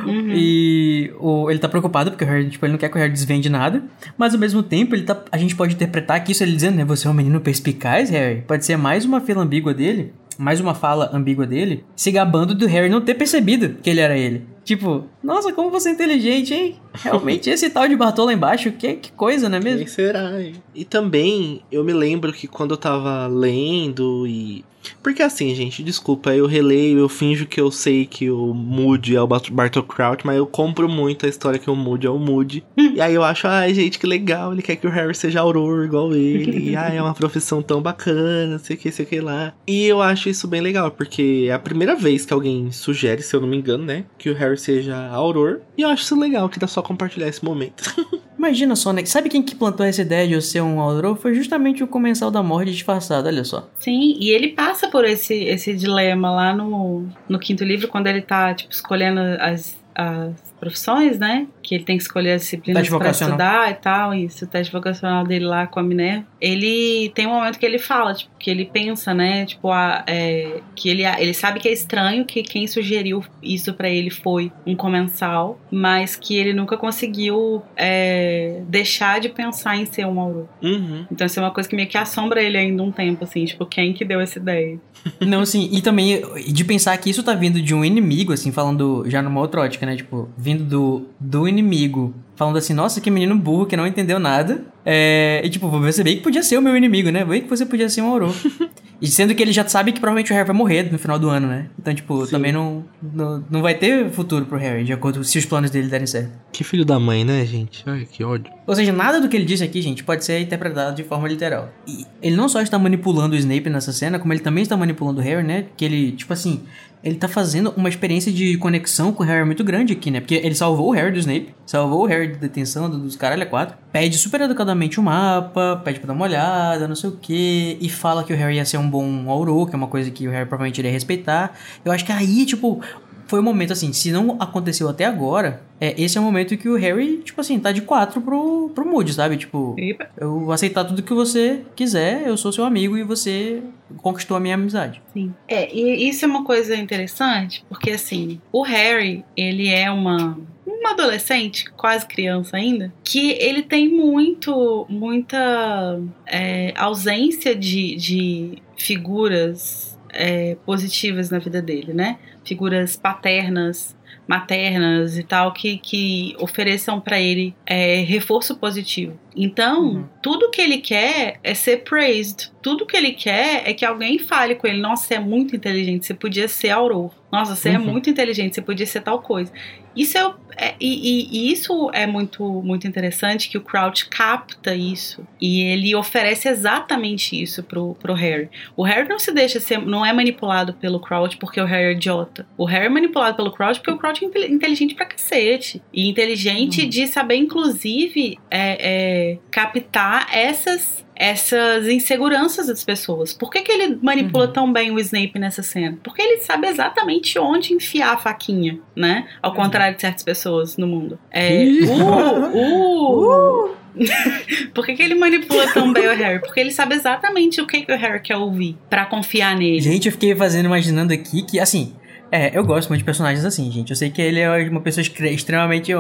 Uhum. 0.05 0.33
E 0.35 1.13
o, 1.17 1.49
ele 1.49 1.59
tá 1.59 1.69
preocupado 1.69 2.11
porque 2.11 2.25
o 2.25 2.27
Harry, 2.27 2.49
tipo, 2.49 2.65
ele 2.65 2.73
não 2.73 2.77
quer 2.77 2.89
que 2.89 2.97
o 2.97 2.99
Harry 2.99 3.13
desvende 3.13 3.47
nada. 3.47 3.81
Mas 4.17 4.33
ao 4.33 4.39
mesmo 4.39 4.61
tempo, 4.61 4.93
ele 4.93 5.03
tá, 5.03 5.17
a 5.31 5.37
gente 5.37 5.55
pode 5.55 5.75
interpretar 5.75 6.21
que 6.21 6.33
isso 6.33 6.43
ele 6.43 6.51
dizendo, 6.51 6.75
né? 6.75 6.83
Você 6.83 7.07
é 7.07 7.09
um 7.09 7.13
menino 7.13 7.39
perspicaz, 7.39 8.09
Harry. 8.09 8.41
Pode 8.45 8.65
ser 8.65 8.75
mais 8.75 9.05
uma 9.05 9.21
fila 9.21 9.43
ambígua 9.43 9.73
dele, 9.73 10.11
mais 10.37 10.59
uma 10.59 10.75
fala 10.75 11.09
ambígua 11.13 11.47
dele, 11.47 11.85
se 11.95 12.11
gabando 12.11 12.53
do 12.53 12.67
Harry 12.67 12.89
não 12.89 12.99
ter 12.99 13.15
percebido 13.15 13.77
que 13.81 13.89
ele 13.89 14.01
era 14.01 14.17
ele. 14.17 14.43
Tipo, 14.65 15.05
nossa, 15.23 15.53
como 15.53 15.71
você 15.71 15.87
é 15.87 15.91
inteligente, 15.93 16.53
hein? 16.53 16.75
Realmente, 16.93 17.49
esse 17.49 17.69
tal 17.69 17.87
de 17.87 17.95
Bartô 17.95 18.25
lá 18.25 18.33
embaixo, 18.33 18.73
que, 18.73 18.95
que 18.95 19.13
coisa, 19.13 19.47
não 19.47 19.57
é 19.57 19.61
mesmo? 19.61 19.79
Quem 19.79 19.87
será, 19.87 20.41
hein? 20.41 20.55
E 20.75 20.83
também, 20.83 21.61
eu 21.71 21.81
me 21.85 21.93
lembro 21.93 22.33
que 22.33 22.45
quando 22.45 22.71
eu 22.71 22.77
tava 22.77 23.25
lendo 23.27 24.27
e. 24.27 24.65
Porque 25.01 25.21
assim, 25.21 25.53
gente, 25.55 25.83
desculpa, 25.83 26.33
eu 26.35 26.45
releio, 26.45 26.99
eu 26.99 27.09
finjo 27.09 27.45
que 27.45 27.59
eu 27.59 27.71
sei 27.71 28.05
que 28.05 28.29
o 28.29 28.53
Moody 28.53 29.15
é 29.15 29.21
o 29.21 29.27
Bart- 29.27 29.49
Bartol 29.51 29.83
Crouch, 29.83 30.25
mas 30.25 30.37
eu 30.37 30.45
compro 30.45 30.87
muito 30.89 31.25
a 31.25 31.29
história 31.29 31.59
que 31.59 31.69
o 31.69 31.75
Moody 31.75 32.07
é 32.07 32.09
o 32.09 32.17
Moody. 32.19 32.63
e 32.77 32.99
aí 33.01 33.13
eu 33.13 33.23
acho, 33.23 33.47
ai, 33.47 33.73
gente, 33.73 33.99
que 33.99 34.07
legal, 34.07 34.51
ele 34.53 34.61
quer 34.61 34.75
que 34.75 34.87
o 34.87 34.89
Harry 34.89 35.15
seja 35.15 35.39
auror 35.41 35.83
igual 35.85 36.13
ele. 36.15 36.75
ai, 36.77 36.97
é 36.97 37.01
uma 37.01 37.13
profissão 37.13 37.61
tão 37.61 37.81
bacana, 37.81 38.59
sei 38.59 38.75
o 38.75 38.79
que, 38.79 38.91
sei 38.91 39.05
o 39.05 39.07
que 39.07 39.19
lá. 39.21 39.53
E 39.67 39.85
eu 39.85 40.01
acho 40.01 40.29
isso 40.29 40.47
bem 40.47 40.61
legal, 40.61 40.91
porque 40.91 41.45
é 41.49 41.53
a 41.53 41.59
primeira 41.59 41.95
vez 41.95 42.25
que 42.25 42.33
alguém 42.33 42.71
sugere, 42.71 43.21
se 43.21 43.35
eu 43.35 43.41
não 43.41 43.47
me 43.47 43.57
engano, 43.57 43.83
né, 43.85 44.05
que 44.17 44.29
o 44.29 44.33
Harry 44.35 44.57
seja 44.57 44.95
auror. 45.07 45.61
E 45.77 45.81
eu 45.81 45.89
acho 45.89 46.03
isso 46.03 46.19
legal, 46.19 46.49
que 46.49 46.59
dá 46.59 46.67
só 46.67 46.81
compartilhar 46.81 47.27
esse 47.27 47.43
momento. 47.43 47.83
Imagina 48.37 48.75
só, 48.75 48.93
né? 48.93 49.03
Sabe 49.05 49.29
quem 49.29 49.41
que 49.41 49.55
plantou 49.55 49.85
essa 49.85 50.01
ideia 50.01 50.27
de 50.27 50.33
eu 50.33 50.41
ser 50.41 50.61
um 50.61 50.79
Auror? 50.79 51.15
Foi 51.15 51.33
justamente 51.33 51.83
o 51.83 51.87
Comensal 51.87 52.29
da 52.29 52.43
Morte 52.43 52.71
disfarçado, 52.71 53.27
olha 53.27 53.43
só. 53.43 53.67
Sim, 53.79 54.15
e 54.19 54.29
ele 54.29 54.49
passa 54.49 54.87
por 54.87 55.03
esse, 55.05 55.33
esse 55.33 55.73
dilema 55.73 56.31
lá 56.31 56.55
no, 56.55 57.05
no 57.27 57.39
quinto 57.39 57.63
livro, 57.63 57.87
quando 57.87 58.07
ele 58.07 58.21
tá, 58.21 58.53
tipo, 58.53 58.71
escolhendo 58.71 59.19
as, 59.39 59.75
as 59.97 60.53
profissões, 60.59 61.17
né? 61.17 61.47
Que 61.63 61.73
ele 61.73 61.83
tem 61.83 61.97
que 61.97 62.03
escolher 62.03 62.33
as 62.33 62.41
disciplinas 62.43 62.87
vocacional. 62.87 63.35
estudar 63.35 63.71
e 63.71 63.73
tal, 63.73 64.13
isso, 64.13 64.45
o 64.45 64.47
teste 64.47 64.71
vocacional 64.71 65.25
dele 65.25 65.45
lá 65.45 65.65
com 65.65 65.79
a 65.79 65.83
Minerva. 65.83 66.25
Ele 66.39 67.11
tem 67.15 67.25
um 67.25 67.31
momento 67.31 67.57
que 67.57 67.65
ele 67.65 67.79
fala, 67.79 68.13
tipo, 68.13 68.31
que 68.37 68.51
ele 68.51 68.65
pensa, 68.65 69.13
né? 69.13 69.45
Tipo, 69.45 69.71
a, 69.71 70.03
é, 70.05 70.61
que 70.75 70.87
ele, 70.87 71.03
ele 71.03 71.33
sabe 71.33 71.59
que 71.59 71.67
é 71.67 71.73
estranho 71.73 72.25
que 72.25 72.43
quem 72.43 72.67
sugeriu 72.67 73.25
isso 73.41 73.73
pra 73.73 73.89
ele 73.89 74.11
foi 74.11 74.51
um 74.67 74.75
comensal, 74.75 75.59
mas 75.71 76.15
que 76.15 76.37
ele 76.37 76.53
nunca 76.53 76.77
conseguiu 76.77 77.63
é, 77.75 78.61
deixar 78.67 79.19
de 79.19 79.29
pensar 79.29 79.77
em 79.77 79.85
ser 79.85 80.05
um 80.05 80.19
auror. 80.19 80.45
uhum. 80.61 81.07
Então 81.11 81.25
isso 81.25 81.39
é 81.39 81.43
uma 81.43 81.51
coisa 81.51 81.67
que 81.67 81.75
meio 81.75 81.87
que 81.87 81.97
assombra 81.97 82.41
ele 82.41 82.57
ainda 82.57 82.83
um 82.83 82.91
tempo, 82.91 83.23
assim, 83.23 83.45
tipo, 83.45 83.65
quem 83.65 83.93
que 83.93 84.05
deu 84.05 84.19
essa 84.19 84.37
ideia? 84.37 84.79
Não, 85.19 85.41
assim, 85.41 85.69
e 85.71 85.81
também 85.81 86.21
de 86.47 86.63
pensar 86.63 86.97
que 86.97 87.09
isso 87.09 87.23
tá 87.23 87.33
vindo 87.33 87.61
de 87.61 87.73
um 87.73 87.83
inimigo, 87.83 88.33
assim, 88.33 88.51
falando 88.51 89.03
já 89.07 89.21
numa 89.21 89.39
outra 89.39 89.61
ótica, 89.61 89.85
né? 89.85 89.95
Tipo, 89.95 90.29
vindo 90.37 90.63
do, 90.63 91.05
do 91.19 91.47
inimigo, 91.47 92.13
falando 92.37 92.57
assim, 92.57 92.73
nossa, 92.73 93.01
que 93.01 93.09
menino 93.09 93.35
burro 93.35 93.65
que 93.65 93.75
não 93.75 93.85
entendeu 93.85 94.19
nada. 94.19 94.63
É, 94.85 95.41
e 95.43 95.49
tipo, 95.49 95.67
você 95.67 96.03
bem 96.03 96.17
que 96.17 96.23
podia 96.23 96.41
ser 96.41 96.57
o 96.57 96.61
meu 96.61 96.77
inimigo, 96.77 97.09
né? 97.09 97.25
Bem 97.25 97.41
que 97.41 97.49
você 97.49 97.65
podia 97.65 97.89
ser 97.89 98.01
um 98.01 98.09
Auror. 98.09 98.33
e 99.01 99.07
sendo 99.07 99.35
que 99.35 99.41
ele 99.41 99.51
já 99.51 99.67
sabe 99.67 99.91
que 99.91 99.99
provavelmente 99.99 100.31
o 100.31 100.35
Harry 100.35 100.47
vai 100.47 100.55
morrer 100.55 100.89
no 100.89 100.99
final 100.99 101.19
do 101.19 101.29
ano, 101.29 101.47
né? 101.47 101.67
Então, 101.77 101.93
tipo, 101.93 102.25
Sim. 102.25 102.31
também 102.31 102.53
não, 102.53 102.85
não, 103.01 103.43
não 103.49 103.61
vai 103.61 103.73
ter 103.73 104.09
futuro 104.11 104.45
pro 104.45 104.57
Harry, 104.57 104.85
de 104.85 104.93
acordo 104.93 105.23
se 105.23 105.37
os 105.37 105.45
planos 105.45 105.71
dele 105.71 105.89
derem 105.89 106.07
certo. 106.07 106.31
Que 106.53 106.63
filho 106.63 106.85
da 106.85 106.99
mãe, 106.99 107.25
né, 107.25 107.43
gente? 107.43 107.83
Ai, 107.87 108.07
que 108.09 108.23
ódio. 108.23 108.53
Ou 108.67 108.75
seja, 108.75 108.93
nada 108.93 109.19
do 109.19 109.27
que 109.27 109.35
ele 109.35 109.45
disse 109.45 109.63
aqui, 109.63 109.81
gente, 109.81 110.03
pode 110.03 110.23
ser 110.23 110.39
interpretado 110.39 110.95
de 110.95 111.03
forma 111.03 111.27
literal. 111.27 111.69
E 111.87 112.05
ele 112.21 112.35
não 112.35 112.47
só 112.47 112.61
está 112.61 112.77
manipulando 112.77 113.35
o 113.35 113.37
Snape 113.37 113.69
nessa 113.69 113.91
cena, 113.91 114.19
como 114.19 114.31
ele 114.31 114.41
também 114.41 114.61
está 114.61 114.77
manipulando 114.77 115.19
o 115.19 115.23
Harry, 115.23 115.43
né? 115.43 115.65
Que 115.75 115.83
ele, 115.83 116.11
tipo 116.11 116.31
assim, 116.31 116.61
ele 117.07 117.15
tá 117.15 117.27
fazendo 117.27 117.73
uma 117.77 117.89
experiência 117.89 118.31
de 118.31 118.57
conexão 118.57 119.11
com 119.13 119.23
o 119.23 119.25
Harry 119.25 119.45
muito 119.45 119.63
grande 119.63 119.93
aqui, 119.93 120.11
né? 120.11 120.19
Porque 120.19 120.35
ele 120.35 120.53
salvou 120.53 120.89
o 120.89 120.91
Harry 120.91 121.11
do 121.11 121.19
Snape, 121.19 121.49
salvou 121.65 122.01
o 122.03 122.05
Harry 122.05 122.27
de 122.33 122.37
detenção 122.37 122.89
do- 122.89 122.97
dos 122.97 123.15
caralho 123.15 123.43
a 123.43 123.45
quatro, 123.45 123.77
pede 123.91 124.17
super 124.17 124.41
educadamente 124.41 124.99
o 124.99 125.03
mapa, 125.03 125.81
pede 125.83 125.99
pra 125.99 126.07
dar 126.07 126.13
uma 126.13 126.25
olhada, 126.25 126.87
não 126.87 126.95
sei 126.95 127.09
o 127.09 127.13
que, 127.13 127.77
e 127.79 127.89
fala 127.89 128.23
que 128.23 128.33
o 128.33 128.35
Harry 128.35 128.55
ia 128.55 128.65
ser 128.65 128.77
um 128.77 128.89
bom 128.89 129.29
auror, 129.29 129.67
que 129.67 129.75
é 129.75 129.77
uma 129.77 129.87
coisa 129.87 130.11
que 130.11 130.27
o 130.27 130.31
Harry 130.31 130.45
provavelmente 130.47 130.77
iria 130.79 130.91
respeitar. 130.91 131.53
Eu 131.85 131.91
acho 131.91 132.05
que 132.05 132.11
aí, 132.11 132.45
tipo, 132.45 132.81
foi 133.27 133.39
o 133.39 133.43
momento 133.43 133.73
assim, 133.73 133.93
se 133.93 134.11
não 134.11 134.37
aconteceu 134.39 134.89
até 134.89 135.05
agora, 135.05 135.61
é, 135.79 135.93
esse 136.01 136.17
é 136.17 136.21
o 136.21 136.23
momento 136.23 136.57
que 136.57 136.67
o 136.67 136.75
Harry, 136.75 137.17
tipo 137.17 137.39
assim, 137.39 137.59
tá 137.59 137.71
de 137.71 137.81
quatro 137.81 138.21
pro, 138.21 138.71
pro 138.73 138.87
Moody, 138.87 139.13
sabe? 139.13 139.37
Tipo, 139.37 139.75
Epa. 139.77 140.09
eu 140.17 140.39
vou 140.39 140.51
aceitar 140.51 140.85
tudo 140.85 141.03
que 141.03 141.13
você 141.13 141.61
quiser, 141.75 142.27
eu 142.27 142.37
sou 142.37 142.51
seu 142.51 142.65
amigo 142.65 142.97
e 142.97 143.03
você 143.03 143.61
conquistou 143.97 144.37
a 144.37 144.39
minha 144.39 144.55
amizade. 144.55 145.01
Sim. 145.13 145.33
É, 145.47 145.73
e 145.73 146.09
isso 146.09 146.25
é 146.25 146.27
uma 146.27 146.43
coisa 146.43 146.75
interessante, 146.75 147.63
porque 147.69 147.91
assim, 147.91 148.41
o 148.51 148.63
Harry, 148.63 149.23
ele 149.35 149.69
é 149.69 149.91
uma 149.91 150.37
uma 150.65 150.91
adolescente, 150.91 151.69
quase 151.71 152.05
criança 152.05 152.57
ainda, 152.57 152.93
que 153.03 153.31
ele 153.31 153.63
tem 153.63 153.89
muito, 153.89 154.85
muita 154.89 155.99
é, 156.25 156.73
ausência 156.75 157.55
de, 157.55 157.95
de 157.95 158.61
figuras 158.77 159.97
é, 160.09 160.55
positivas 160.65 161.29
na 161.29 161.39
vida 161.39 161.61
dele, 161.61 161.93
né? 161.93 162.17
Figuras 162.47 162.95
paternas, 162.95 163.95
maternas 164.27 165.17
e 165.17 165.23
tal, 165.23 165.53
que, 165.53 165.77
que 165.77 166.35
ofereçam 166.39 166.99
para 166.99 167.19
ele 167.19 167.55
é, 167.65 168.01
reforço 168.01 168.57
positivo. 168.57 169.17
Então, 169.37 169.83
Uhum. 169.83 170.03
tudo 170.21 170.49
que 170.49 170.59
ele 170.59 170.79
quer 170.79 171.39
é 171.43 171.53
ser 171.53 171.83
praised. 171.83 172.49
Tudo 172.61 172.85
que 172.85 172.97
ele 172.97 173.11
quer 173.13 173.69
é 173.69 173.73
que 173.73 173.85
alguém 173.85 174.17
fale 174.17 174.55
com 174.55 174.65
ele: 174.67 174.79
Nossa, 174.81 175.05
você 175.07 175.13
é 175.13 175.19
muito 175.19 175.55
inteligente, 175.55 176.05
você 176.07 176.13
podia 176.13 176.47
ser 176.47 176.69
Auror. 176.71 177.11
Nossa, 177.31 177.55
você 177.55 177.69
é 177.69 177.77
Uhum. 177.77 177.85
muito 177.85 178.09
inteligente, 178.09 178.55
você 178.55 178.61
podia 178.61 178.85
ser 178.85 179.01
tal 179.01 179.21
coisa. 179.21 179.51
Isso 179.95 180.17
é, 180.17 180.33
é- 180.57 180.75
e, 180.79 181.49
e- 181.49 181.51
isso 181.51 181.89
é 181.93 182.05
muito, 182.05 182.43
muito 182.61 182.87
interessante 182.87 183.49
que 183.49 183.57
o 183.57 183.61
Crouch 183.61 184.07
capta 184.09 184.75
isso 184.75 185.25
e 185.41 185.61
ele 185.61 185.95
oferece 185.95 186.47
exatamente 186.47 187.39
isso 187.41 187.63
pro, 187.63 187.95
pro 187.95 188.13
Harry. 188.13 188.47
O 188.75 188.83
Harry 188.83 189.09
não 189.09 189.17
se 189.19 189.31
deixa 189.33 189.59
ser, 189.59 189.79
não 189.79 190.05
é 190.05 190.13
manipulado 190.13 190.73
pelo 190.73 190.99
Crouch 190.99 191.37
porque 191.37 191.59
o 191.59 191.65
Harry 191.65 191.87
é 191.87 191.91
idiota. 191.93 192.45
O 192.55 192.63
Harry 192.65 192.85
é 192.85 192.89
manipulado 192.89 193.35
pelo 193.35 193.51
Crouch 193.51 193.79
porque 193.79 193.91
o 193.91 193.97
Crouch 193.97 194.23
é 194.23 194.27
inte- 194.27 194.51
inteligente 194.53 194.93
pra 194.95 195.05
cacete. 195.05 195.81
E 195.91 196.07
inteligente 196.07 196.83
Uhum. 196.83 196.89
de 196.89 197.07
saber, 197.07 197.35
inclusive, 197.35 198.37
é, 198.51 198.77
é, 198.79 199.26
captar 199.51 200.27
essas 200.33 201.05
essas 201.19 201.87
inseguranças 201.87 202.67
das 202.67 202.83
pessoas. 202.83 203.33
Por 203.33 203.49
que, 203.49 203.61
que 203.63 203.71
ele 203.71 203.97
manipula 204.03 204.45
Uhum. 204.45 204.53
tão 204.53 204.71
bem 204.71 204.91
o 204.91 204.99
Snape 204.99 205.39
nessa 205.39 205.63
cena? 205.63 205.97
Porque 206.03 206.21
ele 206.21 206.41
sabe 206.41 206.67
exatamente 206.67 207.39
onde 207.39 207.73
enfiar 207.73 208.13
a 208.13 208.17
faquinha, 208.17 208.79
né? 208.95 209.27
Ao 209.41 209.49
Uhum. 209.49 209.57
contrário 209.57 209.95
de 209.95 210.01
certas 210.01 210.21
pessoas 210.21 210.77
no 210.77 210.85
mundo. 210.85 211.17
É, 211.31 211.63
Ih. 211.65 211.87
uh, 211.87 213.71
uh. 213.73 213.75
Por 214.75 214.85
que, 214.85 214.93
que 214.93 215.01
ele 215.01 215.15
manipula 215.15 215.65
tão 215.73 215.91
bem 215.91 216.05
o 216.07 216.15
Harry? 216.15 216.39
Porque 216.39 216.59
ele 216.59 216.69
sabe 216.71 216.93
exatamente 216.93 217.59
o 217.61 217.65
que, 217.65 217.81
que 217.81 217.91
o 217.91 217.97
Harry 217.97 218.21
quer 218.21 218.37
ouvir 218.37 218.77
pra 218.87 219.03
confiar 219.07 219.55
nele. 219.57 219.81
Gente, 219.81 220.05
eu 220.05 220.11
fiquei 220.11 220.35
fazendo, 220.35 220.65
imaginando 220.67 221.11
aqui 221.13 221.41
que, 221.41 221.59
assim, 221.59 221.95
é, 222.31 222.57
eu 222.57 222.63
gosto 222.63 222.89
muito 222.89 222.99
de 222.99 223.05
personagens 223.05 223.45
assim, 223.45 223.71
gente. 223.71 223.89
Eu 223.89 223.95
sei 223.95 224.09
que 224.09 224.21
ele 224.21 224.39
é 224.39 224.69
uma 224.69 224.81
pessoa 224.81 225.01
extremamente, 225.01 225.91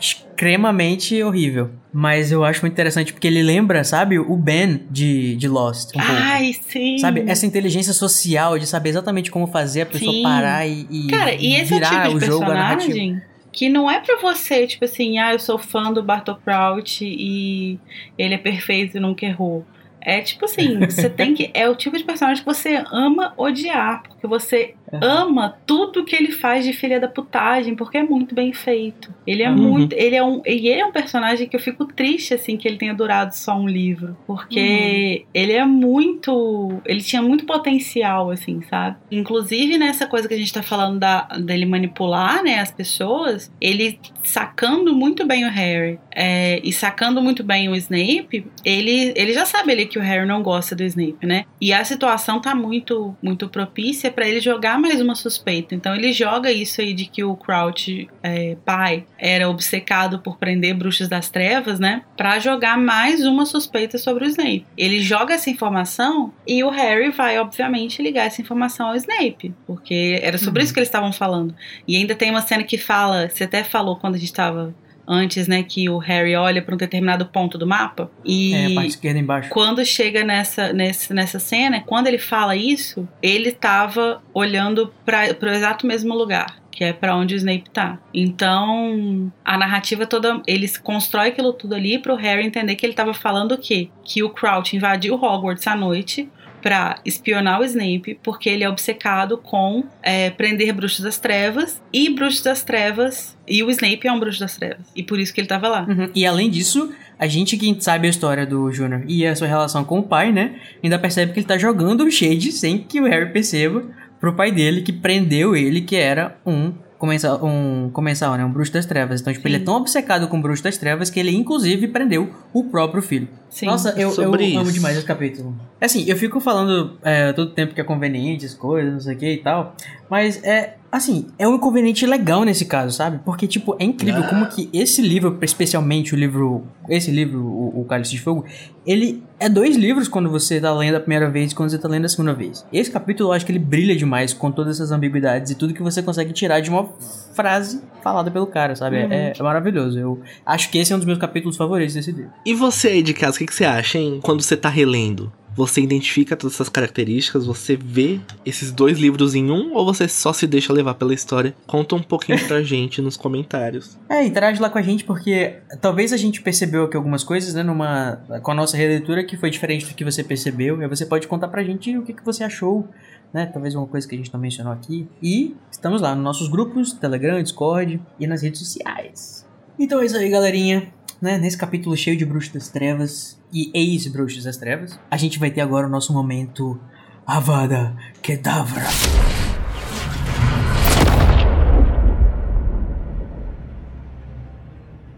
extremamente 0.00 1.22
horrível. 1.22 1.70
Mas 1.92 2.30
eu 2.32 2.44
acho 2.44 2.60
muito 2.60 2.72
interessante 2.72 3.12
porque 3.12 3.26
ele 3.26 3.42
lembra, 3.42 3.82
sabe, 3.84 4.18
o 4.18 4.36
Ben 4.36 4.82
de, 4.90 5.36
de 5.36 5.48
Lost. 5.48 5.90
Um 5.90 6.00
pouco. 6.00 6.12
Ai, 6.12 6.52
sim. 6.52 6.98
Sabe, 6.98 7.24
essa 7.26 7.46
inteligência 7.46 7.92
social 7.92 8.58
de 8.58 8.66
saber 8.66 8.90
exatamente 8.90 9.30
como 9.30 9.46
fazer 9.46 9.82
a 9.82 9.86
pessoa 9.86 10.12
Sim. 10.12 10.22
parar 10.22 10.66
e, 10.66 10.86
e 10.90 11.06
Cara, 11.08 11.34
e 11.34 11.54
esse 11.54 11.72
é 11.72 11.76
o 11.76 11.78
virar 11.78 12.06
tipo 12.08 12.18
de 12.18 12.24
o 12.24 12.26
jogo, 12.26 12.44
a 12.44 12.54
narrativa. 12.54 12.92
personagem 12.92 13.22
que 13.56 13.70
não 13.70 13.90
é 13.90 13.98
pra 14.00 14.16
você, 14.20 14.66
tipo 14.66 14.84
assim, 14.84 15.18
ah, 15.18 15.32
eu 15.32 15.38
sou 15.38 15.58
fã 15.58 15.90
do 15.90 16.02
Bartol 16.02 16.36
Prout 16.44 17.02
e 17.02 17.80
ele 18.18 18.34
é 18.34 18.38
perfeito 18.38 18.98
e 18.98 19.00
nunca 19.00 19.24
errou. 19.24 19.64
É 19.98 20.20
tipo 20.20 20.44
assim, 20.44 20.78
você 20.86 21.08
tem 21.08 21.34
que. 21.34 21.50
É 21.54 21.66
o 21.68 21.74
tipo 21.74 21.96
de 21.96 22.04
personagem 22.04 22.44
que 22.44 22.48
você 22.48 22.84
ama 22.92 23.32
odiar, 23.36 24.02
porque 24.02 24.26
você 24.26 24.74
ama 24.92 25.56
tudo 25.66 26.04
que 26.04 26.14
ele 26.14 26.32
faz 26.32 26.64
de 26.64 26.72
filha 26.72 26.98
da 27.00 27.08
putagem, 27.08 27.74
porque 27.74 27.98
é 27.98 28.02
muito 28.02 28.34
bem 28.34 28.52
feito. 28.52 29.12
Ele 29.26 29.42
é 29.42 29.50
Uhum. 29.50 29.56
muito. 29.56 29.92
Ele 29.94 30.14
é 30.16 30.22
um. 30.22 30.42
E 30.46 30.68
ele 30.68 30.80
é 30.80 30.86
um 30.86 30.92
personagem 30.92 31.48
que 31.48 31.56
eu 31.56 31.60
fico 31.60 31.84
triste, 31.84 32.34
assim, 32.34 32.56
que 32.56 32.66
ele 32.68 32.76
tenha 32.76 32.94
durado 32.94 33.34
só 33.34 33.56
um 33.56 33.68
livro. 33.68 34.16
Porque 34.26 35.24
ele 35.34 35.52
é 35.52 35.64
muito. 35.64 36.80
Ele 36.84 37.00
tinha 37.02 37.22
muito 37.22 37.44
potencial, 37.44 38.30
assim, 38.30 38.62
sabe? 38.68 38.96
Inclusive 39.10 39.78
nessa 39.78 40.06
coisa 40.06 40.28
que 40.28 40.34
a 40.34 40.38
gente 40.38 40.52
tá 40.52 40.62
falando 40.62 40.98
da, 40.98 41.22
dele 41.38 41.66
manipular, 41.66 42.42
né, 42.42 42.58
as 42.58 42.70
pessoas, 42.70 43.50
ele 43.60 43.98
sacando 44.22 44.94
muito 44.94 45.24
bem 45.26 45.44
o 45.44 45.50
Harry 45.50 45.98
é, 46.14 46.60
e 46.64 46.72
sacando 46.72 47.22
muito 47.22 47.44
bem 47.44 47.68
o 47.68 47.74
Snape, 47.76 48.46
ele, 48.64 49.12
ele 49.16 49.32
já 49.32 49.44
sabe 49.46 49.72
ali 49.72 49.86
que 49.86 49.98
o 49.98 50.02
Harry 50.02 50.26
não 50.26 50.42
gosta 50.42 50.74
do 50.74 50.82
Snape, 50.82 51.24
né? 51.26 51.44
E 51.60 51.72
a 51.72 51.84
situação 51.84 52.40
tá 52.40 52.54
muito, 52.54 53.16
muito 53.22 53.48
propícia 53.48 54.10
pra 54.10 54.26
ele 54.28 54.40
jogar 54.40 54.75
mais 54.78 55.00
uma 55.00 55.14
suspeita. 55.14 55.74
Então 55.74 55.94
ele 55.94 56.12
joga 56.12 56.50
isso 56.52 56.80
aí 56.80 56.92
de 56.92 57.06
que 57.06 57.22
o 57.24 57.36
Crouch, 57.36 58.08
é, 58.22 58.56
pai, 58.64 59.04
era 59.18 59.48
obcecado 59.48 60.18
por 60.20 60.36
prender 60.38 60.74
bruxos 60.74 61.08
das 61.08 61.28
trevas, 61.30 61.78
né? 61.78 62.02
Pra 62.16 62.38
jogar 62.38 62.76
mais 62.78 63.24
uma 63.24 63.46
suspeita 63.46 63.98
sobre 63.98 64.24
o 64.24 64.28
Snape. 64.28 64.66
Ele 64.76 65.00
joga 65.00 65.34
essa 65.34 65.50
informação 65.50 66.32
e 66.46 66.62
o 66.64 66.70
Harry 66.70 67.10
vai, 67.10 67.38
obviamente, 67.38 68.02
ligar 68.02 68.26
essa 68.26 68.40
informação 68.40 68.88
ao 68.88 68.96
Snape, 68.96 69.54
porque 69.66 70.18
era 70.22 70.38
sobre 70.38 70.60
Uhum. 70.60 70.64
isso 70.64 70.72
que 70.74 70.80
eles 70.80 70.88
estavam 70.88 71.12
falando. 71.12 71.54
E 71.86 71.96
ainda 71.96 72.14
tem 72.14 72.30
uma 72.30 72.42
cena 72.42 72.62
que 72.64 72.78
fala, 72.78 73.28
você 73.28 73.44
até 73.44 73.62
falou 73.64 73.96
quando 73.96 74.14
a 74.14 74.18
gente 74.18 74.32
tava 74.32 74.74
antes, 75.06 75.46
né, 75.46 75.62
que 75.62 75.88
o 75.88 75.98
Harry 75.98 76.34
olha 76.34 76.60
para 76.60 76.74
um 76.74 76.78
determinado 76.78 77.26
ponto 77.26 77.56
do 77.56 77.66
mapa 77.66 78.10
e 78.24 78.52
É, 78.54 78.66
a 78.66 78.74
parte 78.74 78.88
esquerda 78.88 79.18
embaixo. 79.18 79.50
quando 79.50 79.84
chega 79.84 80.24
nessa, 80.24 80.72
nessa, 80.72 81.14
nessa 81.14 81.38
cena, 81.38 81.80
quando 81.80 82.06
ele 82.08 82.18
fala 82.18 82.56
isso, 82.56 83.08
ele 83.22 83.52
tava 83.52 84.22
olhando 84.34 84.92
para 85.04 85.36
o 85.40 85.46
exato 85.48 85.86
mesmo 85.86 86.14
lugar. 86.14 86.56
Que 86.70 86.84
é 86.84 86.92
pra 86.92 87.16
onde 87.16 87.34
o 87.34 87.38
Snape 87.38 87.70
tá. 87.70 87.98
Então, 88.12 89.32
a 89.42 89.56
narrativa 89.56 90.06
toda. 90.06 90.42
Eles 90.46 90.76
constrói 90.76 91.28
aquilo 91.28 91.54
tudo 91.54 91.74
ali 91.74 91.98
pro 91.98 92.14
Harry 92.16 92.44
entender 92.44 92.76
que 92.76 92.84
ele 92.84 92.92
tava 92.92 93.14
falando 93.14 93.52
o 93.52 93.58
quê? 93.58 93.88
Que 94.04 94.22
o 94.22 94.28
Crouch 94.28 94.76
invadiu 94.76 95.14
Hogwarts 95.14 95.66
à 95.66 95.74
noite 95.74 96.28
pra 96.66 96.98
espionar 97.04 97.60
o 97.60 97.64
Snape, 97.64 98.18
porque 98.24 98.48
ele 98.48 98.64
é 98.64 98.68
obcecado 98.68 99.38
com 99.38 99.84
é, 100.02 100.30
prender 100.30 100.72
bruxos 100.72 101.04
das 101.04 101.16
trevas 101.16 101.80
e 101.92 102.10
bruxos 102.10 102.42
das 102.42 102.64
trevas. 102.64 103.38
E 103.46 103.62
o 103.62 103.70
Snape 103.70 104.08
é 104.08 104.10
um 104.10 104.18
bruxo 104.18 104.40
das 104.40 104.56
trevas. 104.56 104.84
E 104.96 105.00
por 105.00 105.20
isso 105.20 105.32
que 105.32 105.40
ele 105.40 105.46
tava 105.46 105.68
lá. 105.68 105.86
Uhum. 105.88 106.10
E 106.12 106.26
além 106.26 106.50
disso, 106.50 106.92
a 107.16 107.28
gente 107.28 107.56
que 107.56 107.76
sabe 107.78 108.08
a 108.08 108.10
história 108.10 108.44
do 108.44 108.72
Júnior 108.72 109.04
e 109.06 109.24
a 109.24 109.36
sua 109.36 109.46
relação 109.46 109.84
com 109.84 110.00
o 110.00 110.02
pai, 110.02 110.32
né? 110.32 110.56
Ainda 110.82 110.98
percebe 110.98 111.32
que 111.32 111.38
ele 111.38 111.46
tá 111.46 111.56
jogando 111.56 112.02
o 112.02 112.10
Shade 112.10 112.50
sem 112.50 112.78
que 112.78 113.00
o 113.00 113.04
Harry 113.04 113.32
perceba 113.32 113.84
pro 114.18 114.34
pai 114.34 114.50
dele 114.50 114.82
que 114.82 114.92
prendeu 114.92 115.54
ele, 115.54 115.82
que 115.82 115.94
era 115.94 116.36
um 116.44 116.72
comensal, 116.98 117.44
um 117.44 117.90
comensal, 117.90 118.36
né? 118.36 118.44
Um 118.44 118.50
bruxo 118.50 118.72
das 118.72 118.86
trevas. 118.86 119.20
Então, 119.20 119.32
tipo, 119.32 119.46
ele 119.46 119.56
é 119.56 119.58
Sim. 119.58 119.64
tão 119.64 119.76
obcecado 119.76 120.28
com 120.28 120.38
o 120.38 120.42
bruxo 120.42 120.62
das 120.62 120.76
trevas 120.76 121.10
que 121.10 121.20
ele, 121.20 121.34
inclusive, 121.34 121.88
prendeu 121.88 122.30
o 122.52 122.64
próprio 122.64 123.02
filho. 123.02 123.28
Sim. 123.50 123.66
Nossa, 123.66 123.90
eu, 123.90 124.12
eu 124.14 124.34
amo 124.58 124.72
demais 124.72 124.96
esse 124.96 125.06
capítulo. 125.06 125.54
Assim, 125.80 126.04
eu 126.08 126.16
fico 126.16 126.40
falando 126.40 126.98
é, 127.02 127.32
todo 127.32 127.50
tempo 127.52 127.74
que 127.74 127.80
é 127.80 127.84
conveniente 127.84 128.44
as 128.44 128.54
coisas, 128.54 128.92
não 128.92 129.00
sei 129.00 129.14
o 129.14 129.18
que 129.18 129.32
e 129.32 129.38
tal. 129.38 129.74
Mas 130.10 130.42
é. 130.44 130.76
Assim, 130.90 131.26
é 131.38 131.46
um 131.46 131.56
inconveniente 131.56 132.06
legal 132.06 132.42
nesse 132.42 132.64
caso, 132.64 132.96
sabe? 132.96 133.20
Porque, 133.22 133.46
tipo, 133.46 133.76
é 133.78 133.84
incrível 133.84 134.22
como 134.22 134.46
que 134.46 134.70
esse 134.72 135.02
livro, 135.02 135.36
especialmente 135.42 136.14
o 136.14 136.16
livro. 136.16 136.62
Esse 136.88 137.10
livro, 137.10 137.40
o, 137.40 137.80
o 137.82 137.84
Cálice 137.84 138.12
de 138.12 138.20
Fogo, 138.20 138.44
ele 138.86 139.22
é 139.38 139.48
dois 139.48 139.76
livros 139.76 140.08
quando 140.08 140.30
você 140.30 140.60
tá 140.60 140.72
lendo 140.72 140.94
a 140.94 141.00
primeira 141.00 141.28
vez 141.28 141.52
e 141.52 141.54
quando 141.54 141.70
você 141.70 141.78
tá 141.78 141.88
lendo 141.88 142.06
a 142.06 142.08
segunda 142.08 142.32
vez. 142.32 142.64
Esse 142.72 142.90
capítulo 142.90 143.30
eu 143.30 143.32
acho 143.34 143.44
que 143.44 143.52
ele 143.52 143.58
brilha 143.58 143.94
demais 143.94 144.32
com 144.32 144.50
todas 144.50 144.76
essas 144.76 144.92
ambiguidades 144.92 145.50
e 145.50 145.54
tudo 145.54 145.74
que 145.74 145.82
você 145.82 146.02
consegue 146.02 146.32
tirar 146.32 146.60
de 146.60 146.70
uma 146.70 146.88
frase 147.34 147.82
falada 148.02 148.30
pelo 148.30 148.46
cara, 148.46 148.74
sabe? 148.76 148.96
Uhum. 149.04 149.12
É, 149.12 149.32
é 149.38 149.42
maravilhoso. 149.42 149.98
Eu 149.98 150.22
acho 150.46 150.70
que 150.70 150.78
esse 150.78 150.92
é 150.92 150.96
um 150.96 150.98
dos 150.98 151.06
meus 151.06 151.18
capítulos 151.18 151.56
favoritos 151.56 151.94
desse 151.94 152.12
livro. 152.12 152.30
E 152.46 152.54
você 152.54 152.88
aí 152.88 153.02
de 153.02 153.12
casa, 153.12 153.36
o 153.36 153.38
que, 153.38 153.46
que 153.46 153.54
você 153.54 153.64
acha, 153.64 153.98
hein? 153.98 154.20
Quando 154.22 154.40
você 154.40 154.56
tá 154.56 154.68
relendo, 154.68 155.30
você 155.56 155.80
identifica 155.80 156.36
todas 156.36 156.54
essas 156.54 156.68
características, 156.68 157.46
você 157.46 157.76
vê 157.76 158.20
esses 158.44 158.70
dois 158.70 158.98
livros 158.98 159.34
em 159.34 159.50
um, 159.50 159.74
ou 159.74 159.86
você 159.86 160.06
só 160.06 160.32
se 160.32 160.46
deixa 160.46 160.70
levar 160.72 160.94
pela 160.94 161.14
história? 161.14 161.54
Conta 161.66 161.94
um 161.94 162.02
pouquinho 162.02 162.38
pra 162.46 162.60
gente 162.62 163.00
nos 163.00 163.16
comentários. 163.16 163.98
É, 164.08 164.22
interage 164.22 164.60
lá 164.60 164.68
com 164.68 164.76
a 164.76 164.82
gente, 164.82 165.02
porque 165.04 165.56
talvez 165.80 166.12
a 166.12 166.16
gente 166.18 166.42
percebeu 166.42 166.84
aqui 166.84 166.96
algumas 166.96 167.24
coisas, 167.24 167.54
né, 167.54 167.62
numa, 167.62 168.20
com 168.42 168.50
a 168.50 168.54
nossa 168.54 168.76
releitura 168.76 169.24
que 169.24 169.36
foi 169.36 169.48
diferente 169.48 169.86
do 169.86 169.94
que 169.94 170.04
você 170.04 170.22
percebeu, 170.22 170.78
e 170.78 170.84
aí 170.84 170.88
você 170.88 171.06
pode 171.06 171.26
contar 171.26 171.48
pra 171.48 171.64
gente 171.64 171.96
o 171.96 172.02
que, 172.02 172.12
que 172.12 172.24
você 172.24 172.44
achou, 172.44 172.86
né, 173.32 173.46
talvez 173.46 173.74
uma 173.74 173.86
coisa 173.86 174.06
que 174.06 174.14
a 174.14 174.18
gente 174.18 174.32
não 174.32 174.38
mencionou 174.38 174.74
aqui. 174.74 175.08
E 175.22 175.56
estamos 175.70 176.02
lá 176.02 176.14
nos 176.14 176.22
nossos 176.22 176.48
grupos, 176.48 176.92
Telegram, 176.92 177.42
Discord 177.42 177.98
e 178.20 178.26
nas 178.26 178.42
redes 178.42 178.60
sociais. 178.60 179.46
Então 179.78 180.00
é 180.00 180.06
isso 180.06 180.16
aí, 180.16 180.28
galerinha. 180.28 180.92
Né, 181.20 181.38
nesse 181.38 181.56
capítulo 181.56 181.96
cheio 181.96 182.14
de 182.14 182.26
bruxos 182.26 182.52
das 182.52 182.68
trevas 182.68 183.40
e 183.50 183.70
ex-bruxos 183.72 184.44
das 184.44 184.58
trevas, 184.58 185.00
a 185.10 185.16
gente 185.16 185.38
vai 185.38 185.50
ter 185.50 185.62
agora 185.62 185.86
o 185.86 185.90
nosso 185.90 186.12
momento 186.12 186.78
Avada 187.26 187.96
Kedavra. 188.20 188.82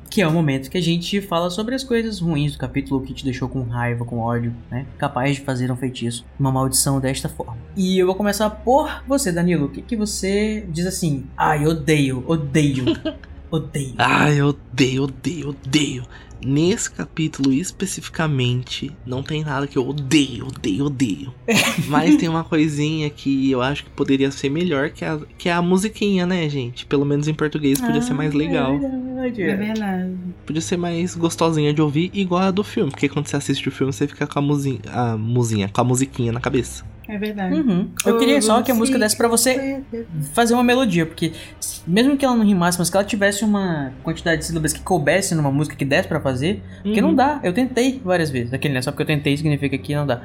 Que 0.08 0.22
é 0.22 0.28
o 0.28 0.32
momento 0.32 0.70
que 0.70 0.78
a 0.78 0.80
gente 0.80 1.20
fala 1.20 1.50
sobre 1.50 1.74
as 1.74 1.82
coisas 1.82 2.20
ruins 2.20 2.52
do 2.52 2.58
capítulo, 2.58 3.02
que 3.02 3.12
te 3.12 3.24
deixou 3.24 3.48
com 3.48 3.62
raiva, 3.62 4.04
com 4.04 4.20
ódio, 4.20 4.54
né? 4.70 4.86
Capaz 4.98 5.34
de 5.34 5.42
fazer 5.42 5.70
um 5.72 5.76
feitiço, 5.76 6.24
uma 6.38 6.52
maldição 6.52 7.00
desta 7.00 7.28
forma. 7.28 7.58
E 7.76 7.98
eu 7.98 8.06
vou 8.06 8.14
começar 8.14 8.48
por 8.48 9.02
você, 9.04 9.32
Danilo. 9.32 9.66
O 9.66 9.68
que, 9.68 9.82
que 9.82 9.96
você 9.96 10.64
diz 10.70 10.86
assim? 10.86 11.26
Ai, 11.36 11.66
odeio, 11.66 12.24
odeio, 12.28 12.84
odeio. 13.50 13.94
Ai, 13.98 14.40
eu 14.40 14.48
odeio, 14.48 15.04
odeio, 15.04 15.48
odeio. 15.50 16.02
Nesse 16.44 16.88
capítulo 16.88 17.52
especificamente, 17.52 18.92
não 19.04 19.24
tem 19.24 19.42
nada 19.42 19.66
que 19.66 19.76
eu 19.76 19.88
odeio, 19.88 20.46
odeio, 20.46 20.84
odeio. 20.86 21.34
Mas 21.88 22.16
tem 22.16 22.28
uma 22.28 22.44
coisinha 22.44 23.10
que 23.10 23.50
eu 23.50 23.60
acho 23.60 23.84
que 23.84 23.90
poderia 23.90 24.30
ser 24.30 24.48
melhor, 24.48 24.90
que 24.90 25.04
é 25.04 25.08
a, 25.08 25.20
que 25.36 25.48
é 25.48 25.52
a 25.52 25.60
musiquinha, 25.60 26.24
né, 26.26 26.48
gente? 26.48 26.86
Pelo 26.86 27.04
menos 27.04 27.26
em 27.26 27.34
português 27.34 27.80
podia 27.80 28.00
ser 28.02 28.14
mais 28.14 28.32
legal. 28.34 28.74
É 28.74 28.78
verdade, 28.78 29.42
É 29.42 29.50
é. 29.50 29.56
verdade. 29.56 30.14
Podia 30.46 30.62
ser 30.62 30.76
mais 30.76 31.16
gostosinha 31.16 31.74
de 31.74 31.82
ouvir, 31.82 32.10
igual 32.14 32.42
a 32.42 32.50
do 32.52 32.62
filme. 32.62 32.90
Porque 32.90 33.08
quando 33.08 33.26
você 33.26 33.36
assiste 33.36 33.68
o 33.68 33.72
filme, 33.72 33.92
você 33.92 34.06
fica 34.06 34.26
com 34.26 34.38
a 34.38 34.42
musinha, 34.42 34.80
a 34.92 35.16
musinha, 35.16 35.68
com 35.68 35.80
a 35.80 35.84
musiquinha 35.84 36.30
na 36.32 36.40
cabeça. 36.40 36.84
É 37.08 37.16
verdade. 37.16 37.54
Uhum. 37.54 37.88
Eu 38.04 38.18
queria 38.18 38.40
só 38.42 38.60
que 38.60 38.70
a 38.70 38.74
música 38.74 38.98
desse 38.98 39.16
pra 39.16 39.28
você 39.28 39.82
fazer 40.34 40.52
uma 40.52 40.62
melodia, 40.62 41.06
porque 41.06 41.32
mesmo 41.86 42.18
que 42.18 42.24
ela 42.24 42.36
não 42.36 42.44
rimasse, 42.44 42.78
mas 42.78 42.90
que 42.90 42.96
ela 42.96 43.04
tivesse 43.04 43.44
uma 43.44 43.92
quantidade 44.02 44.40
de 44.40 44.46
sílabas 44.46 44.74
que 44.74 44.80
coubesse 44.80 45.34
numa 45.34 45.50
música 45.50 45.74
que 45.74 45.86
desse 45.86 46.06
pra 46.06 46.20
fazer, 46.20 46.62
porque 46.82 47.00
não 47.00 47.14
dá. 47.14 47.40
Eu 47.42 47.54
tentei 47.54 48.00
várias 48.04 48.30
vezes. 48.30 48.52
Aquele, 48.52 48.74
né? 48.74 48.82
Só 48.82 48.92
porque 48.92 49.02
eu 49.02 49.06
tentei 49.06 49.34
significa 49.36 49.78
que 49.78 49.94
não 49.94 50.06
dá. 50.06 50.20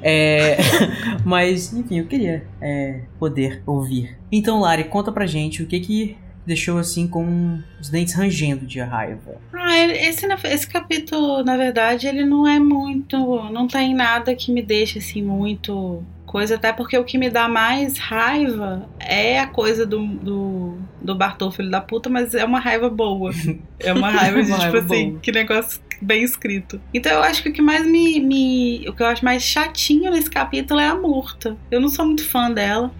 É... 0.00 0.56
mas, 1.26 1.72
enfim, 1.72 1.98
eu 1.98 2.06
queria 2.06 2.44
é, 2.60 3.00
poder 3.18 3.62
ouvir. 3.66 4.16
Então, 4.30 4.60
Lari, 4.60 4.84
conta 4.84 5.10
pra 5.10 5.26
gente 5.26 5.62
o 5.64 5.66
que 5.66 5.80
que 5.80 6.16
deixou 6.46 6.78
assim 6.78 7.06
com 7.06 7.60
os 7.80 7.88
dentes 7.88 8.14
rangendo 8.14 8.66
de 8.66 8.80
raiva. 8.80 9.36
Ah, 9.52 9.78
esse, 9.78 10.26
esse 10.44 10.66
capítulo, 10.66 11.44
na 11.44 11.56
verdade, 11.56 12.06
ele 12.06 12.24
não 12.24 12.46
é 12.46 12.58
muito. 12.58 13.16
Não 13.50 13.66
tem 13.66 13.94
nada 13.94 14.34
que 14.34 14.52
me 14.52 14.62
deixe 14.62 14.98
assim 14.98 15.22
muito 15.22 16.02
coisa, 16.30 16.54
até 16.54 16.72
porque 16.72 16.96
o 16.96 17.02
que 17.02 17.18
me 17.18 17.28
dá 17.28 17.48
mais 17.48 17.98
raiva 17.98 18.88
é 19.00 19.40
a 19.40 19.48
coisa 19.48 19.84
do, 19.84 20.06
do, 20.06 20.78
do 21.02 21.14
Bartol, 21.16 21.50
filho 21.50 21.68
da 21.68 21.80
puta, 21.80 22.08
mas 22.08 22.36
é 22.36 22.44
uma 22.44 22.60
raiva 22.60 22.88
boa. 22.88 23.32
É 23.82 23.94
uma 23.94 24.10
raiva 24.10 24.42
de, 24.42 24.50
Uma 24.50 24.58
tipo 24.58 24.72
raiva 24.72 24.94
assim, 24.94 25.08
boa. 25.08 25.20
que 25.20 25.32
negócio 25.32 25.80
bem 26.02 26.22
escrito. 26.22 26.78
Então 26.92 27.10
eu 27.12 27.22
acho 27.22 27.42
que 27.42 27.48
o 27.48 27.52
que 27.52 27.62
mais 27.62 27.86
me, 27.86 28.20
me. 28.20 28.86
O 28.86 28.92
que 28.92 29.02
eu 29.02 29.06
acho 29.06 29.24
mais 29.24 29.42
chatinho 29.42 30.10
nesse 30.10 30.28
capítulo 30.28 30.78
é 30.80 30.86
a 30.86 30.94
Murta. 30.94 31.56
Eu 31.70 31.80
não 31.80 31.88
sou 31.88 32.04
muito 32.04 32.22
fã 32.28 32.50
dela. 32.50 32.92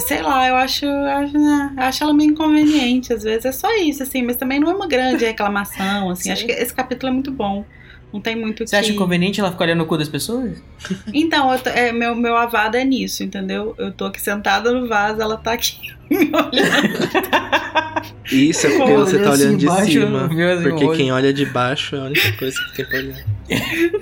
Sei 0.00 0.20
lá, 0.20 0.46
eu 0.46 0.56
acho, 0.56 0.86
acho, 0.86 1.32
né, 1.32 1.72
eu 1.78 1.82
acho 1.82 2.04
ela 2.04 2.12
meio 2.12 2.32
inconveniente, 2.32 3.10
às 3.10 3.22
vezes. 3.22 3.46
É 3.46 3.52
só 3.52 3.74
isso, 3.78 4.02
assim, 4.02 4.22
mas 4.22 4.36
também 4.36 4.60
não 4.60 4.70
é 4.70 4.74
uma 4.74 4.86
grande 4.86 5.24
reclamação, 5.24 6.10
assim. 6.10 6.30
Acho 6.30 6.44
que 6.44 6.52
esse 6.52 6.74
capítulo 6.74 7.10
é 7.10 7.14
muito 7.14 7.30
bom. 7.30 7.64
Não 8.12 8.20
tem 8.20 8.34
muito 8.36 8.62
o 8.64 8.66
Você 8.66 8.74
acha 8.76 8.88
que... 8.88 8.94
inconveniente 8.94 9.38
ela 9.40 9.50
ficar 9.52 9.64
olhando 9.64 9.82
o 9.82 9.86
cu 9.86 9.98
das 9.98 10.08
pessoas? 10.08 10.62
Então, 11.12 11.52
eu 11.52 11.58
tô- 11.58 11.70
é, 11.70 11.92
meu, 11.92 12.14
meu 12.14 12.36
avado 12.36 12.76
é 12.76 12.84
nisso, 12.84 13.22
entendeu? 13.22 13.74
Eu 13.78 13.92
tô 13.92 14.06
aqui 14.06 14.20
sentada 14.20 14.72
no 14.72 14.88
vaso, 14.88 15.20
ela 15.20 15.36
tá 15.36 15.52
aqui 15.52 15.76
me 16.10 16.16
olhando. 16.26 17.28
Isso 18.32 18.66
é 18.66 18.76
porque 18.76 18.92
você 18.94 19.18
tá 19.18 19.30
assim 19.30 19.42
olhando 19.44 19.58
de 19.58 19.66
embaixo, 19.66 19.90
cima. 19.92 20.24
assim, 20.26 20.62
Porque 20.62 20.84
olha. 20.84 20.96
quem 20.96 21.12
olha 21.12 21.32
de 21.32 21.46
baixo 21.46 21.96
é 21.96 21.98
a 21.98 22.04
única 22.04 22.32
coisa 22.38 22.56
que 22.70 22.76
tem 22.76 22.84
pra 22.86 22.98
olhar. 22.98 23.24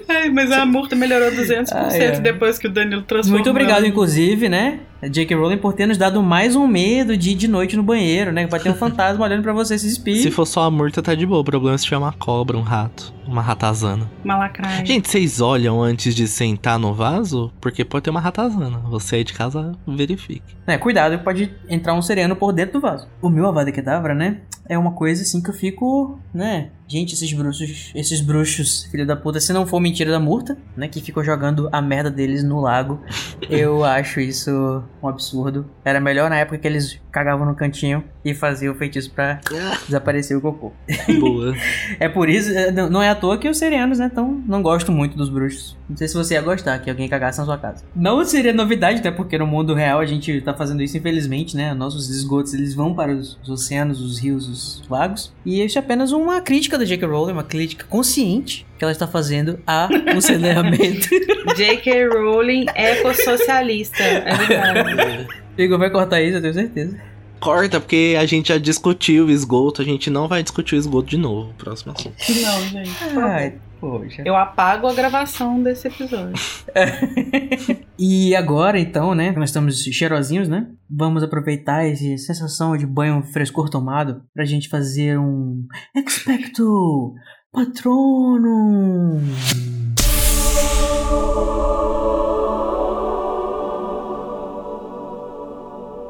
Ai, 0.09 0.31
mas 0.31 0.51
a 0.53 0.66
Murta 0.66 0.97
melhorou 0.97 1.31
200% 1.31 1.69
Ai, 1.73 2.07
ai. 2.09 2.20
depois 2.20 2.59
que 2.59 2.66
o 2.66 2.70
Danilo 2.70 3.03
transformou. 3.03 3.39
Muito 3.39 3.51
obrigado, 3.51 3.87
inclusive, 3.87 4.49
né? 4.49 4.81
A 5.02 5.09
J.K. 5.09 5.36
Rowling 5.36 5.59
por 5.59 5.74
ter 5.74 5.86
nos 5.86 5.98
dado 5.98 6.23
mais 6.23 6.56
um 6.56 6.66
medo 6.66 7.16
de 7.18 7.31
ir 7.31 7.35
de 7.35 7.47
noite 7.47 7.77
no 7.77 7.82
banheiro, 7.82 8.32
né? 8.32 8.47
Vai 8.47 8.59
ter 8.59 8.70
um 8.70 8.74
fantasma 8.77 9.24
olhando 9.24 9.43
pra 9.43 9.52
você 9.52 9.78
se 9.78 9.86
despir. 9.86 10.23
Se 10.23 10.31
for 10.31 10.47
só 10.47 10.62
a 10.62 10.70
murta, 10.70 11.02
tá 11.02 11.14
de 11.14 11.27
boa. 11.27 11.40
O 11.40 11.44
problema 11.44 11.74
é 11.74 11.78
se 11.78 11.85
tiver 11.85 11.98
uma 11.98 12.12
cobra, 12.12 12.56
um 12.56 12.62
rato, 12.62 13.12
uma 13.27 13.43
ratazana. 13.43 14.10
Uma 14.24 14.39
lacraia. 14.39 14.86
Gente, 14.86 15.10
vocês 15.10 15.40
olham 15.40 15.82
antes 15.82 16.14
de 16.14 16.27
sentar 16.27 16.78
no 16.78 16.94
vaso? 16.94 17.52
Porque 17.60 17.85
pode 17.85 18.05
ter 18.05 18.10
uma 18.10 18.20
ratazana. 18.20 18.78
Você 18.89 19.16
aí 19.16 19.24
de 19.24 19.35
casa, 19.35 19.73
verifique. 19.86 20.56
É, 20.66 20.78
cuidado, 20.78 21.18
pode 21.18 21.55
entrar 21.68 21.93
um 21.93 22.01
sereno 22.01 22.35
por 22.35 22.52
dentro 22.52 22.74
do 22.74 22.81
vaso. 22.81 23.06
O 23.20 23.28
meu 23.28 23.47
Avada 23.47 23.70
Kedavra, 23.70 24.14
né? 24.14 24.39
É 24.66 24.78
uma 24.78 24.93
coisa 24.93 25.23
assim 25.23 25.43
que 25.43 25.51
eu 25.51 25.55
fico, 25.55 26.18
né? 26.32 26.70
Gente, 26.89 27.15
esses 27.15 27.33
bruxos, 27.33 27.91
esses 27.95 28.21
bruxos, 28.21 28.85
filho 28.91 29.07
da 29.07 29.17
puta, 29.17 29.41
se 29.41 29.53
não 29.53 29.67
for 29.67 29.81
mentira 29.81 30.11
da 30.11 30.21
Murta, 30.21 30.57
né? 30.77 30.89
Que 30.89 31.01
ficam 31.01 31.23
jogando 31.23 31.69
a 31.73 31.83
merda 31.83 32.11
deles 32.11 32.45
no 32.45 32.61
lago. 32.61 33.01
eu 33.51 33.85
acho 33.85 34.21
isso 34.21 34.83
um 35.03 35.09
absurdo. 35.09 35.69
Era 35.85 36.01
melhor 36.01 36.31
na 36.31 36.37
época 36.37 36.59
que 36.59 36.67
eles 36.67 37.01
cagavam 37.11 37.47
no 37.47 37.55
cantinho 37.55 38.05
e 38.25 38.35
faziam 38.35 38.75
o 38.75 38.77
feitiço 38.77 39.11
pra 39.11 39.41
desaparecer 39.87 40.37
o 40.37 40.41
cocô. 40.41 40.73
Boa. 41.19 41.55
É 41.99 42.09
por 42.09 42.29
isso, 42.29 42.51
é, 42.51 42.71
não 42.71 43.03
é 43.03 43.09
à 43.09 43.15
toa 43.15 43.39
que 43.39 43.49
os 43.49 43.59
serianos, 43.59 43.99
né, 43.99 44.11
tão, 44.13 44.43
não 44.47 44.61
gostam 44.63 44.95
muito 44.95 45.17
dos 45.17 45.29
bruxos. 45.29 45.77
Não 45.89 45.97
sei 45.97 46.09
se 46.09 46.15
você 46.15 46.35
ia 46.35 46.43
gostar 46.43 46.79
que 46.79 46.91
alguém 46.91 47.09
cagasse 47.09 47.39
na 47.39 47.45
sua 47.45 47.57
casa. 47.57 47.85
Não 47.95 48.25
seria 48.25 48.53
novidade, 48.53 48.99
até 48.99 49.11
porque 49.11 49.39
no 49.39 49.47
mundo 49.47 49.73
real 49.73 50.01
a 50.01 50.07
gente 50.07 50.41
tá 50.41 50.53
fazendo 50.53 50.83
isso, 50.83 50.97
infelizmente, 50.97 51.57
né? 51.57 51.73
Nossos 51.75 52.11
esgotos, 52.11 52.53
eeles 52.53 52.75
vão 52.75 52.95
para 52.95 53.13
os, 53.13 53.39
os 53.43 53.49
oceanos, 53.49 54.01
os 54.01 54.19
rios, 54.19 54.49
os 54.49 54.89
lagos. 54.89 55.33
E 55.45 55.65
isso 55.65 55.79
é 55.79 55.81
apenas 55.81 56.13
uma 56.13 56.41
crítica 56.41 56.76
da 56.78 56.85
J.K. 56.85 57.07
Rowling, 57.07 57.32
uma 57.32 57.44
crítica 57.44 57.85
consciente 57.89 58.66
que 58.78 58.85
ela 58.85 58.93
está 58.93 59.07
fazendo 59.07 59.59
a 59.66 59.89
o 60.16 60.20
saneamento. 60.20 61.09
J.K. 61.57 62.09
Rowling 62.09 62.66
ecossocialista. 62.74 64.03
É 64.03 64.35
verdade. 64.35 65.28
Igor 65.59 65.78
vai 65.78 65.90
cortar 65.90 66.20
isso, 66.20 66.36
eu 66.36 66.43
tenho 66.43 66.55
certeza. 66.55 66.97
Corta, 67.40 67.81
porque 67.81 68.16
a 68.19 68.27
gente 68.27 68.48
já 68.48 68.59
discutiu 68.59 69.27
o 69.27 69.31
esgoto. 69.31 69.82
A 69.82 69.85
gente 69.85 70.11
não 70.11 70.27
vai 70.27 70.43
discutir 70.43 70.74
o 70.74 70.78
esgoto 70.78 71.09
de 71.09 71.16
novo. 71.16 71.53
Próximo 71.59 71.93
assunto. 71.93 72.15
Não, 72.40 72.69
gente. 72.69 72.90
Ai, 73.19 73.55
poxa. 73.81 74.23
Eu 74.24 74.36
apago 74.36 74.86
a 74.86 74.94
gravação 74.94 75.62
desse 75.62 75.89
episódio. 75.89 76.35
E 77.98 78.36
agora, 78.36 78.78
então, 78.78 79.15
né? 79.15 79.32
que 79.32 79.39
Nós 79.39 79.48
estamos 79.48 79.82
cheirosinhos, 79.82 80.48
né? 80.48 80.69
Vamos 80.89 81.23
aproveitar 81.23 81.86
essa 81.86 82.05
sensação 82.19 82.77
de 82.77 82.86
banho 82.86 83.23
frescor 83.23 83.70
tomado 83.70 84.23
pra 84.35 84.44
gente 84.44 84.69
fazer 84.69 85.19
um 85.19 85.65
Expecto 85.94 87.15
Patronum. 87.51 89.19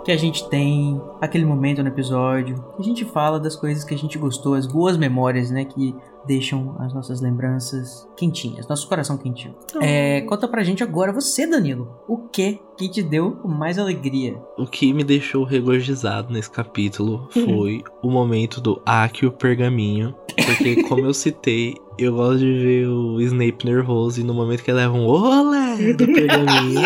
Que 0.04 0.10
a 0.10 0.16
gente 0.16 0.48
tem 0.48 1.00
aquele 1.20 1.44
momento 1.44 1.82
no 1.84 1.88
episódio, 1.88 2.56
que 2.74 2.82
a 2.82 2.84
gente 2.84 3.04
fala 3.04 3.38
das 3.38 3.54
coisas 3.54 3.84
que 3.84 3.94
a 3.94 3.98
gente 3.98 4.18
gostou, 4.18 4.54
as 4.54 4.66
boas 4.66 4.96
memórias, 4.96 5.52
né? 5.52 5.64
Que 5.64 5.94
deixam 6.26 6.76
as 6.78 6.92
nossas 6.92 7.20
lembranças 7.20 8.06
quentinhas, 8.16 8.66
nosso 8.68 8.88
coração 8.88 9.16
quentinho. 9.16 9.54
É, 9.80 10.22
conta 10.22 10.48
pra 10.48 10.62
gente 10.64 10.82
agora, 10.82 11.12
você, 11.12 11.46
Danilo, 11.46 11.88
o 12.08 12.18
que 12.18 12.58
que 12.76 12.88
te 12.90 13.02
deu 13.02 13.40
mais 13.44 13.78
alegria? 13.78 14.36
O 14.58 14.66
que 14.66 14.92
me 14.92 15.02
deixou 15.02 15.44
regozijado 15.44 16.32
nesse 16.32 16.50
capítulo 16.50 17.28
foi 17.32 17.82
o 18.02 18.10
momento 18.10 18.60
do 18.60 18.80
Akio 18.84 19.32
Pergaminho. 19.32 20.14
Porque, 20.44 20.82
como 20.82 21.06
eu 21.06 21.14
citei, 21.14 21.74
eu 21.98 22.14
gosto 22.14 22.40
de 22.40 22.52
ver 22.52 22.88
o 22.88 23.18
Snape 23.22 23.64
nervoso 23.64 24.20
e 24.20 24.24
no 24.24 24.34
momento 24.34 24.62
que 24.62 24.70
ele 24.70 24.78
leva 24.78 24.94
um 24.94 25.06
olé 25.06 25.94
do 25.94 26.06
pergaminho, 26.06 26.82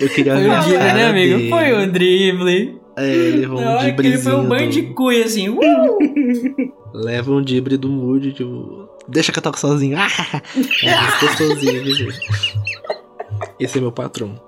eu 0.00 0.08
queria 0.08 0.34
Foi 0.34 0.42
ver 0.42 0.50
a 0.50 0.60
drible, 0.60 0.78
cara 0.78 0.94
né, 0.94 1.06
amigo? 1.06 1.36
dele. 1.36 1.50
Foi 1.50 1.74
um 1.74 1.92
drible. 1.92 2.80
É, 2.96 3.02
levou 3.36 3.60
Na 3.60 3.76
um 3.76 3.78
que 3.94 4.00
ele 4.06 4.18
foi 4.18 4.34
um 4.34 4.48
banho 4.48 4.70
de 4.70 4.82
do... 4.82 4.94
cuia, 4.94 5.24
assim. 5.24 5.48
Uh! 5.48 5.58
Leva 6.92 7.32
um 7.32 7.42
dibre 7.42 7.76
do 7.76 7.88
Moody, 7.88 8.32
tipo... 8.32 8.88
Deixa 9.08 9.32
que 9.32 9.38
eu 9.38 9.42
toco 9.42 9.58
sozinho. 9.58 9.98
Ah, 9.98 10.08
é 10.82 10.96
mais 10.96 11.20
gostosinho, 11.20 11.84
viu? 11.84 12.12
Esse 13.58 13.78
é 13.78 13.80
meu 13.80 13.92
patrão. 13.92 14.40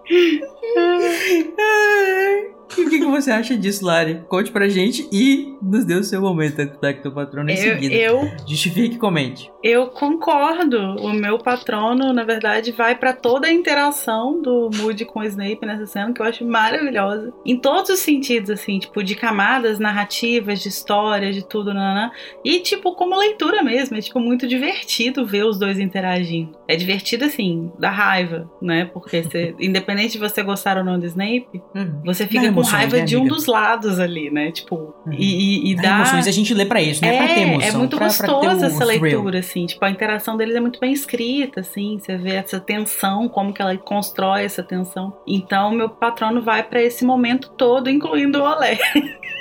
E 2.76 2.82
o 2.82 2.90
que 2.90 2.98
você 3.20 3.30
acha 3.30 3.56
disso, 3.56 3.84
Lari? 3.84 4.22
Conte 4.28 4.50
pra 4.50 4.68
gente 4.68 5.08
e 5.12 5.54
nos 5.62 5.84
dê 5.84 5.94
o 5.94 6.04
seu 6.04 6.20
momento 6.20 6.60
Expecto 6.60 7.10
Patronum 7.12 7.48
em 7.50 7.54
Eu, 7.56 7.74
seguida. 7.74 7.94
eu, 7.94 8.30
Justifique 8.46 8.96
e 8.96 8.98
comente. 8.98 9.50
eu 9.62 9.86
concordo. 9.88 10.96
O 11.00 11.12
meu 11.12 11.38
patrono, 11.38 12.12
na 12.12 12.24
verdade, 12.24 12.72
vai 12.72 12.94
pra 12.96 13.12
toda 13.12 13.46
a 13.46 13.52
interação 13.52 14.40
do 14.40 14.70
Moody 14.76 15.04
com 15.04 15.20
o 15.20 15.24
Snape 15.24 15.64
nessa 15.66 15.86
cena, 15.86 16.12
que 16.12 16.20
eu 16.20 16.26
acho 16.26 16.44
maravilhosa. 16.44 17.32
Em 17.44 17.56
todos 17.58 17.90
os 17.90 18.00
sentidos, 18.00 18.50
assim, 18.50 18.78
tipo, 18.78 19.02
de 19.02 19.14
camadas 19.14 19.78
narrativas, 19.78 20.60
de 20.60 20.68
história, 20.68 21.32
de 21.32 21.46
tudo, 21.46 21.72
nanã. 21.74 22.10
E, 22.44 22.60
tipo, 22.60 22.94
como 22.94 23.16
leitura 23.18 23.62
mesmo. 23.62 23.96
É, 23.96 24.00
tipo, 24.00 24.18
muito 24.20 24.46
divertido 24.46 25.24
ver 25.26 25.44
os 25.44 25.58
dois 25.58 25.78
interagindo. 25.78 26.52
É 26.68 26.76
divertido, 26.76 27.24
assim, 27.24 27.70
da 27.78 27.90
raiva, 27.90 28.50
né? 28.60 28.84
Porque, 28.92 29.22
você, 29.22 29.54
independente 29.60 30.12
de 30.12 30.18
você 30.18 30.42
gostar 30.42 30.76
ou 30.78 30.84
não 30.84 30.98
do 30.98 31.06
Snape, 31.06 31.62
Uhum. 31.74 32.00
você 32.04 32.26
fica 32.26 32.52
com 32.52 32.60
raiva 32.62 32.96
né, 32.98 33.03
de 33.04 33.16
um 33.16 33.24
dos 33.26 33.46
lados 33.46 33.98
ali, 34.00 34.30
né? 34.30 34.50
Tipo, 34.50 34.94
Uhum. 35.06 35.12
e, 35.12 35.68
e, 35.68 35.72
e 35.72 35.76
Dá 35.76 35.96
emoções 35.96 36.26
a 36.26 36.30
gente 36.30 36.52
lê 36.54 36.64
pra 36.64 36.80
isso, 36.80 37.02
né? 37.04 37.16
pra 37.16 37.26
ter 37.34 37.40
emoção. 37.40 37.68
É 37.68 37.72
muito 37.72 37.96
pra, 37.96 38.08
pra 38.08 38.26
gostosa 38.26 38.62
o 38.66 38.68
essa 38.70 38.86
thrill. 38.86 39.02
leitura, 39.02 39.38
assim. 39.38 39.66
Tipo, 39.66 39.84
a 39.84 39.90
interação 39.90 40.36
deles 40.36 40.54
é 40.54 40.60
muito 40.60 40.80
bem 40.80 40.92
escrita, 40.92 41.60
assim. 41.60 41.98
Você 41.98 42.16
vê 42.16 42.34
essa 42.34 42.58
tensão, 42.58 43.28
como 43.28 43.52
que 43.52 43.60
ela 43.60 43.76
constrói 43.76 44.44
essa 44.44 44.62
tensão. 44.62 45.16
Então, 45.26 45.70
meu 45.72 45.88
patrono 45.90 46.40
vai 46.42 46.62
pra 46.62 46.82
esse 46.82 47.04
momento 47.04 47.50
todo, 47.50 47.90
incluindo 47.90 48.38
o 48.40 48.42
Olé. 48.42 48.78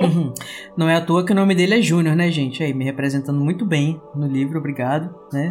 Uhum. 0.00 0.34
Não 0.76 0.88
é 0.88 0.96
à 0.96 1.00
toa 1.00 1.24
que 1.24 1.32
o 1.32 1.34
nome 1.34 1.54
dele 1.54 1.78
é 1.78 1.82
Júnior, 1.82 2.14
né, 2.14 2.30
gente? 2.30 2.62
Aí, 2.62 2.74
me 2.74 2.84
representando 2.84 3.40
muito 3.40 3.64
bem 3.64 4.00
no 4.14 4.26
livro, 4.26 4.58
obrigado, 4.58 5.14
né? 5.32 5.48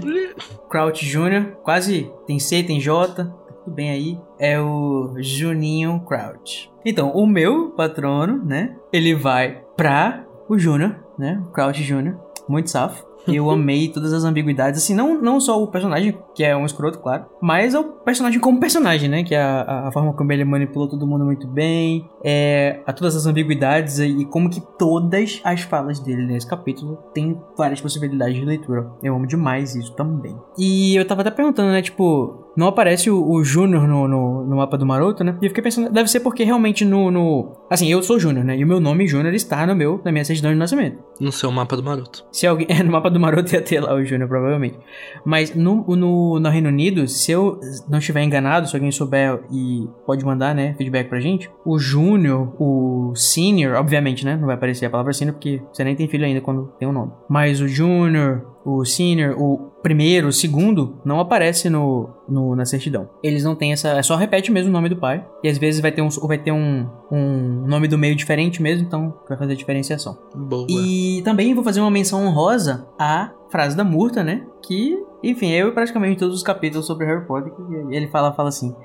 Crouch 0.69 1.05
Júnior, 1.05 1.57
quase 1.63 2.11
tem 2.27 2.37
C, 2.37 2.61
tem 2.63 2.79
J, 2.79 3.33
tudo 3.63 3.73
bem 3.73 3.89
aí. 3.89 4.19
É 4.39 4.59
o 4.59 5.15
Juninho 5.19 5.99
Crouch. 6.01 6.71
Então, 6.85 7.11
o 7.11 7.25
meu 7.25 7.71
patrono, 7.71 8.43
né? 8.43 8.75
Ele 8.91 9.13
vai 9.13 9.63
pra 9.75 10.25
o 10.49 10.57
Júnior, 10.57 10.95
né? 11.17 11.41
O 11.47 11.51
Crouch 11.51 11.81
Júnior, 11.83 12.19
muito 12.47 12.69
safo. 12.69 13.05
Eu 13.27 13.49
amei 13.51 13.87
todas 13.87 14.13
as 14.13 14.23
ambiguidades, 14.23 14.81
assim, 14.81 14.95
não, 14.95 15.21
não 15.21 15.39
só 15.39 15.61
o 15.61 15.67
personagem, 15.67 16.17
que 16.33 16.43
é 16.43 16.55
um 16.55 16.65
escroto, 16.65 16.99
claro, 16.99 17.25
mas 17.39 17.75
o 17.75 17.83
personagem 17.83 18.39
como 18.39 18.59
personagem, 18.59 19.07
né? 19.07 19.23
Que 19.23 19.35
é 19.35 19.41
a, 19.41 19.87
a 19.87 19.91
forma 19.91 20.13
como 20.13 20.31
ele 20.31 20.43
manipulou 20.43 20.87
todo 20.87 21.05
mundo 21.05 21.23
muito 21.23 21.47
bem, 21.47 22.09
é, 22.23 22.79
a 22.85 22.91
todas 22.91 23.15
as 23.15 23.25
ambiguidades 23.25 23.99
e 23.99 24.25
como 24.25 24.49
que 24.49 24.61
todas 24.77 25.39
as 25.43 25.61
falas 25.61 25.99
dele 25.99 26.25
nesse 26.25 26.47
capítulo 26.47 26.97
tem 27.13 27.39
várias 27.57 27.79
possibilidades 27.79 28.35
de 28.35 28.45
leitura. 28.45 28.91
Eu 29.03 29.15
amo 29.15 29.27
demais 29.27 29.75
isso 29.75 29.93
também. 29.93 30.35
E 30.57 30.95
eu 30.95 31.05
tava 31.05 31.21
até 31.21 31.31
perguntando, 31.31 31.71
né, 31.71 31.81
tipo, 31.81 32.50
não 32.55 32.67
aparece 32.67 33.09
o, 33.09 33.29
o 33.29 33.43
Júnior 33.43 33.87
no, 33.87 34.07
no, 34.07 34.45
no 34.45 34.55
mapa 34.57 34.77
do 34.77 34.85
Maroto, 34.85 35.23
né? 35.23 35.37
E 35.41 35.45
eu 35.45 35.49
fiquei 35.49 35.63
pensando, 35.63 35.91
deve 35.91 36.09
ser 36.09 36.19
porque 36.19 36.43
realmente 36.43 36.83
no. 36.83 37.09
no 37.11 37.51
assim, 37.69 37.87
eu 37.87 38.01
sou 38.03 38.19
Júnior, 38.19 38.45
né? 38.45 38.57
E 38.57 38.63
o 38.63 38.67
meu 38.67 38.79
nome 38.79 39.07
Júnior 39.07 39.33
está 39.33 39.65
no 39.65 39.75
meu, 39.75 40.01
na 40.03 40.11
minha 40.11 40.25
certidão 40.25 40.51
de 40.51 40.57
nascimento. 40.57 40.97
No 41.19 41.31
seu 41.31 41.51
mapa 41.51 41.75
do 41.75 41.83
Maroto. 41.83 42.25
Se 42.31 42.47
alguém. 42.47 42.67
É, 42.71 42.83
no 42.83 42.91
mapa 42.91 43.09
do 43.09 43.19
Maroto 43.19 43.53
ia 43.53 43.61
ter 43.61 43.81
lá 43.81 43.93
o 43.93 44.05
Júnior, 44.05 44.29
provavelmente. 44.29 44.79
Mas 45.25 45.53
no, 45.53 45.83
no, 45.87 46.39
no 46.39 46.49
Reino 46.49 46.69
Unido, 46.69 47.05
se 47.05 47.29
eu 47.29 47.59
não 47.89 47.99
estiver 47.99 48.23
enganado, 48.23 48.67
se 48.67 48.75
alguém 48.75 48.91
souber 48.91 49.41
e 49.51 49.89
pode 50.05 50.23
mandar, 50.23 50.55
né, 50.55 50.73
feedback 50.77 51.09
pra 51.09 51.19
gente, 51.19 51.51
o 51.65 51.77
Júnior, 51.77 52.55
o 52.57 53.13
Senior, 53.13 53.75
obviamente, 53.75 54.23
né? 54.23 54.37
Não 54.37 54.45
vai 54.45 54.55
aparecer 54.55 54.85
a 54.85 54.89
palavra 54.89 55.11
Senior 55.11 55.33
porque 55.33 55.61
você 55.71 55.83
nem 55.83 55.97
tem 55.97 56.07
filho 56.07 56.25
ainda 56.25 56.39
quando 56.39 56.71
tem 56.79 56.87
o 56.87 56.91
um 56.91 56.93
nome. 56.93 57.11
Mas 57.27 57.59
o 57.59 57.67
Júnior, 57.67 58.45
o 58.65 58.85
Senior, 58.85 59.35
o 59.41 59.71
primeiro, 59.81 60.27
o 60.27 60.33
segundo, 60.33 60.95
não 61.03 61.19
aparece 61.19 61.69
no, 61.69 62.09
no, 62.27 62.55
na 62.55 62.65
certidão. 62.65 63.09
Eles 63.23 63.43
não 63.43 63.55
têm 63.55 63.73
essa. 63.73 63.89
É 63.89 64.03
só 64.03 64.15
repete 64.15 64.51
mesmo 64.51 64.69
o 64.69 64.73
nome 64.73 64.89
do 64.89 64.97
pai. 64.97 65.25
E 65.43 65.49
às 65.49 65.57
vezes 65.57 65.81
vai 65.81 65.91
ter 65.91 66.01
um, 66.01 66.09
vai 66.09 66.37
ter 66.37 66.51
um, 66.51 66.87
um 67.11 67.65
nome 67.67 67.87
do 67.87 67.97
meio 67.97 68.15
diferente 68.15 68.61
mesmo, 68.61 68.85
então 68.85 69.13
vai 69.27 69.37
fazer 69.37 69.53
a 69.53 69.55
diferenciação. 69.55 70.17
Boa. 70.35 70.67
E 70.69 71.21
também 71.23 71.53
vou 71.53 71.63
fazer 71.63 71.81
uma 71.81 71.91
menção 71.91 72.25
honrosa 72.25 72.87
à 72.97 73.31
frase 73.49 73.75
da 73.75 73.83
Murta, 73.83 74.23
né? 74.23 74.45
Que, 74.61 74.97
enfim, 75.23 75.51
eu 75.51 75.73
praticamente 75.73 76.19
todos 76.19 76.35
os 76.35 76.43
capítulos 76.43 76.85
sobre 76.85 77.05
Harry 77.05 77.25
Potter, 77.25 77.51
que 77.51 77.95
ele 77.95 78.07
fala, 78.07 78.31
fala 78.33 78.49
assim: 78.49 78.75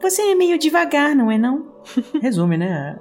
Você 0.00 0.22
é 0.22 0.34
meio 0.34 0.58
devagar, 0.58 1.14
não 1.14 1.30
é 1.30 1.38
não? 1.38 1.72
Resume, 2.22 2.56
né? 2.56 2.96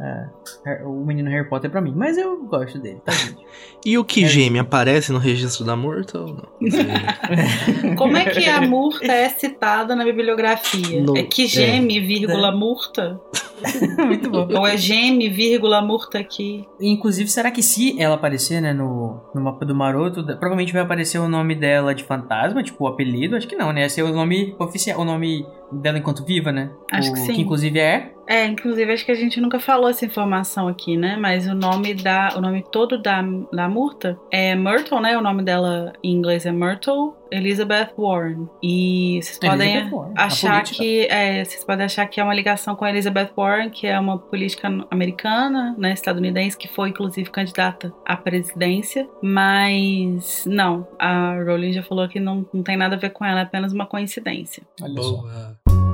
A, 0.65 0.69
a, 0.69 0.88
o 0.88 1.06
menino 1.06 1.30
Harry 1.30 1.48
Potter 1.49 1.69
pra 1.69 1.81
mim. 1.81 1.93
Mas 1.95 2.18
eu 2.18 2.43
gosto 2.45 2.80
dele, 2.80 3.02
tá? 3.06 3.11
E 3.84 3.98
o 3.98 4.06
que 4.06 4.27
geme 4.27 4.60
aparece 4.60 5.11
no 5.11 5.18
registro 5.18 5.65
da 5.65 5.76
Murta 5.76 6.19
ou 6.19 6.27
não? 6.35 7.95
Como 7.98 8.15
é 8.15 8.26
que 8.30 8.45
a 8.45 8.61
Murta 8.61 9.11
é 9.11 9.27
citada 9.30 9.95
na 9.95 10.03
bibliografia? 10.03 11.02
No- 11.02 11.18
é 11.18 11.23
que 11.23 11.48
geme, 11.48 11.99
vírgula, 11.99 12.52
Murta? 12.52 13.19
Muito 14.06 14.30
bom. 14.30 14.48
Ou 14.54 14.68
é 14.68 14.78
geme, 14.78 15.30
vírgula, 15.30 15.82
Murta 15.82 16.20
aqui? 16.20 16.66
Inclusive, 16.80 17.30
será 17.30 17.52
que 17.52 17.62
se 17.62 18.00
ela 18.02 18.16
aparecer, 18.16 18.62
né, 18.62 18.74
no, 18.74 19.20
no 19.34 19.42
mapa 19.42 19.66
do 19.66 19.76
Maroto, 19.76 20.24
provavelmente 20.24 20.74
vai 20.74 20.82
aparecer 20.82 21.20
o 21.20 21.28
nome 21.28 21.56
dela 21.56 21.94
de 21.94 22.04
fantasma, 22.04 22.64
tipo 22.64 22.84
o 22.84 22.88
apelido? 22.88 23.36
Acho 23.36 23.48
que 23.48 23.56
não, 23.56 23.72
né? 23.72 23.82
Ia 23.82 23.90
ser 23.90 24.04
o 24.04 24.14
nome 24.14 24.56
oficial, 24.60 25.00
o 25.00 25.06
nome 25.06 25.46
dela 25.72 25.98
enquanto 25.98 26.26
viva, 26.26 26.52
né? 26.52 26.72
Acho 26.92 27.12
o, 27.12 27.14
que 27.14 27.20
sim. 27.22 27.42
inclusive 27.42 27.80
é. 27.80 28.14
É, 28.27 28.45
inclusive 28.45 28.91
acho 28.91 29.06
que 29.06 29.11
a 29.11 29.15
gente 29.15 29.39
nunca 29.39 29.60
falou 29.60 29.89
essa 29.89 30.06
informação 30.06 30.68
aqui, 30.68 30.95
né? 30.98 31.18
Mas 31.18 31.48
o 31.48 31.53
nome 31.53 31.93
da, 31.93 32.34
o 32.35 32.41
nome 32.41 32.64
todo 32.72 33.02
da, 33.02 33.22
da 33.52 33.68
Murta 33.68 34.18
é 34.31 34.56
Myrtle, 34.56 35.02
né? 35.02 35.18
O 35.18 35.22
nome 35.22 35.43
dela 35.43 35.93
em 36.03 36.14
inglês 36.14 36.45
é 36.45 36.52
Myrtle 36.52 37.15
Elizabeth 37.31 37.93
Warren. 37.98 38.48
E 38.61 39.19
vocês 39.22 39.39
podem 39.39 39.89
Warren, 39.89 40.14
achar 40.15 40.64
política. 40.64 40.77
que 40.77 41.07
é, 41.07 41.43
vocês 41.43 41.64
podem 41.64 41.85
achar 41.85 42.06
que 42.06 42.19
é 42.19 42.23
uma 42.23 42.34
ligação 42.34 42.76
com 42.76 42.84
a 42.85 42.89
Elizabeth 42.89 43.31
Warren, 43.35 43.69
que 43.69 43.88
é 43.88 43.98
uma 43.99 44.18
política 44.18 44.68
americana, 44.91 45.73
né, 45.77 45.93
estadunidense, 45.93 46.57
que 46.57 46.68
foi 46.68 46.89
inclusive 46.89 47.30
candidata 47.30 47.93
à 48.06 48.18
presidência. 48.18 49.07
Mas 49.22 50.45
não, 50.45 50.88
a 50.99 51.35
Rowling 51.43 51.73
já 51.73 51.84
falou 51.84 52.07
que 52.07 52.19
não, 52.19 52.45
não 52.53 52.61
tem 52.61 52.76
nada 52.76 52.95
a 52.95 52.99
ver 52.99 53.11
com 53.11 53.23
ela, 53.23 53.39
é 53.39 53.43
apenas 53.43 53.72
uma 53.72 53.85
coincidência. 53.85 54.64
Olha 54.81 55.02
só. 55.02 55.11
Boa. 55.11 55.57
E 55.69 55.90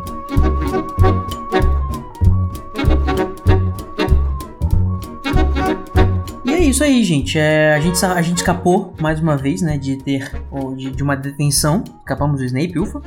isso 6.70 6.84
aí, 6.84 7.04
gente. 7.04 7.38
É, 7.38 7.74
a, 7.74 7.80
gente 7.80 8.04
a 8.06 8.22
gente 8.22 8.38
escapou 8.38 8.94
mais 9.00 9.20
uma 9.20 9.36
vez, 9.38 9.62
né? 9.62 9.78
De 9.78 9.98
ter. 9.98 10.32
Ou 10.52 10.76
de, 10.76 10.90
de 10.92 11.04
uma 11.04 11.16
detenção. 11.16 11.84
Escapamos 12.00 12.40
do 12.40 12.46
Snape, 12.46 12.80
ufa. 12.80 13.00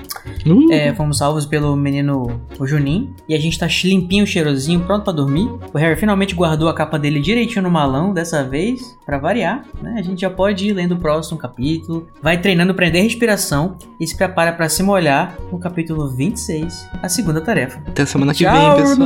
Uh, 0.46 0.72
É, 0.72 0.94
fomos 0.94 1.18
salvos 1.18 1.46
pelo 1.46 1.74
menino 1.76 2.40
o 2.58 2.66
Juninho. 2.66 3.14
E 3.28 3.34
a 3.34 3.38
gente 3.38 3.58
tá 3.58 3.66
limpinho, 3.84 4.26
cheirosinho, 4.26 4.80
pronto 4.80 5.04
pra 5.04 5.12
dormir. 5.12 5.48
O 5.72 5.78
Harry 5.78 5.96
finalmente 5.96 6.34
guardou 6.34 6.68
a 6.68 6.74
capa 6.74 6.98
dele 6.98 7.20
direitinho 7.20 7.62
no 7.62 7.70
malão 7.70 8.12
dessa 8.12 8.44
vez, 8.44 8.98
pra 9.06 9.18
variar, 9.18 9.64
né? 9.80 9.96
A 9.98 10.02
gente 10.02 10.20
já 10.20 10.30
pode 10.30 10.68
ir 10.68 10.72
lendo 10.72 10.92
o 10.92 10.98
próximo 10.98 11.38
capítulo. 11.38 12.06
Vai 12.22 12.38
treinando 12.38 12.74
prender 12.74 13.02
respiração 13.02 13.76
e 13.98 14.06
se 14.06 14.16
prepara 14.16 14.52
pra 14.52 14.68
se 14.68 14.82
molhar 14.82 15.36
no 15.50 15.58
capítulo 15.58 16.08
26, 16.10 16.88
a 17.02 17.08
segunda 17.08 17.40
tarefa. 17.40 17.80
Até 17.86 18.04
semana 18.04 18.32
que 18.34 18.44
Tchau. 18.44 18.76
vem, 18.76 18.82
pessoal. 18.82 18.96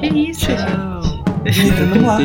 Que 0.00 0.06
isso, 0.30 0.40
gente? 0.46 1.05
Vamos 1.46 2.02
lá. 2.02 2.18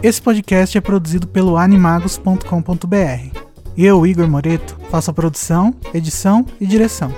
Esse 0.00 0.22
podcast 0.22 0.78
é 0.78 0.80
produzido 0.80 1.26
pelo 1.26 1.56
animagos.com.br. 1.56 3.38
Eu, 3.76 4.06
Igor 4.06 4.28
Moreto, 4.28 4.76
faço 4.90 5.10
a 5.10 5.14
produção, 5.14 5.74
edição 5.92 6.46
e 6.60 6.66
direção. 6.66 7.12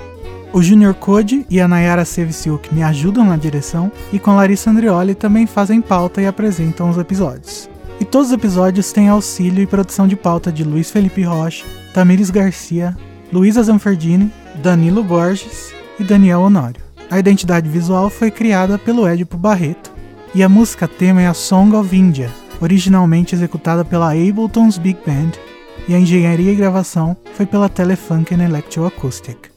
O 0.51 0.63
Junior 0.63 0.95
Code 0.95 1.45
e 1.49 1.61
a 1.61 1.67
Nayara 1.67 2.05
Sevciuk 2.05 2.73
me 2.73 2.81
ajudam 2.81 3.25
na 3.25 3.37
direção 3.37 3.91
e 4.11 4.17
com 4.17 4.35
Larissa 4.35 4.71
Andrioli 4.71 5.13
também 5.13 5.45
fazem 5.45 5.81
pauta 5.81 6.21
e 6.21 6.25
apresentam 6.27 6.89
os 6.89 6.97
episódios. 6.97 7.69
E 7.99 8.05
todos 8.05 8.29
os 8.29 8.33
episódios 8.33 8.91
têm 8.91 9.09
auxílio 9.09 9.61
e 9.61 9.67
produção 9.67 10.07
de 10.07 10.15
pauta 10.15 10.51
de 10.51 10.63
Luiz 10.63 10.89
Felipe 10.89 11.23
Rocha, 11.23 11.65
Tamires 11.95 12.29
Garcia, 12.29 12.93
Luísa 13.31 13.63
Zanferdini, 13.63 14.29
Danilo 14.61 15.01
Borges 15.01 15.73
e 15.97 16.03
Daniel 16.03 16.41
Honório. 16.41 16.81
A 17.09 17.17
identidade 17.17 17.69
visual 17.69 18.09
foi 18.09 18.29
criada 18.29 18.77
pelo 18.77 19.07
Edipo 19.07 19.37
Barreto 19.37 19.93
e 20.33 20.43
a 20.43 20.49
música 20.49 20.89
tema 20.89 21.21
é 21.21 21.27
a 21.27 21.33
Song 21.33 21.73
of 21.73 21.95
India, 21.95 22.29
originalmente 22.59 23.33
executada 23.33 23.85
pela 23.85 24.11
Ableton's 24.11 24.77
Big 24.77 24.99
Band, 25.07 25.39
e 25.87 25.95
a 25.95 25.97
engenharia 25.97 26.51
e 26.51 26.55
gravação 26.55 27.15
foi 27.33 27.45
pela 27.45 27.69
Telefunken 27.69 28.43
Electroacoustic. 28.43 29.54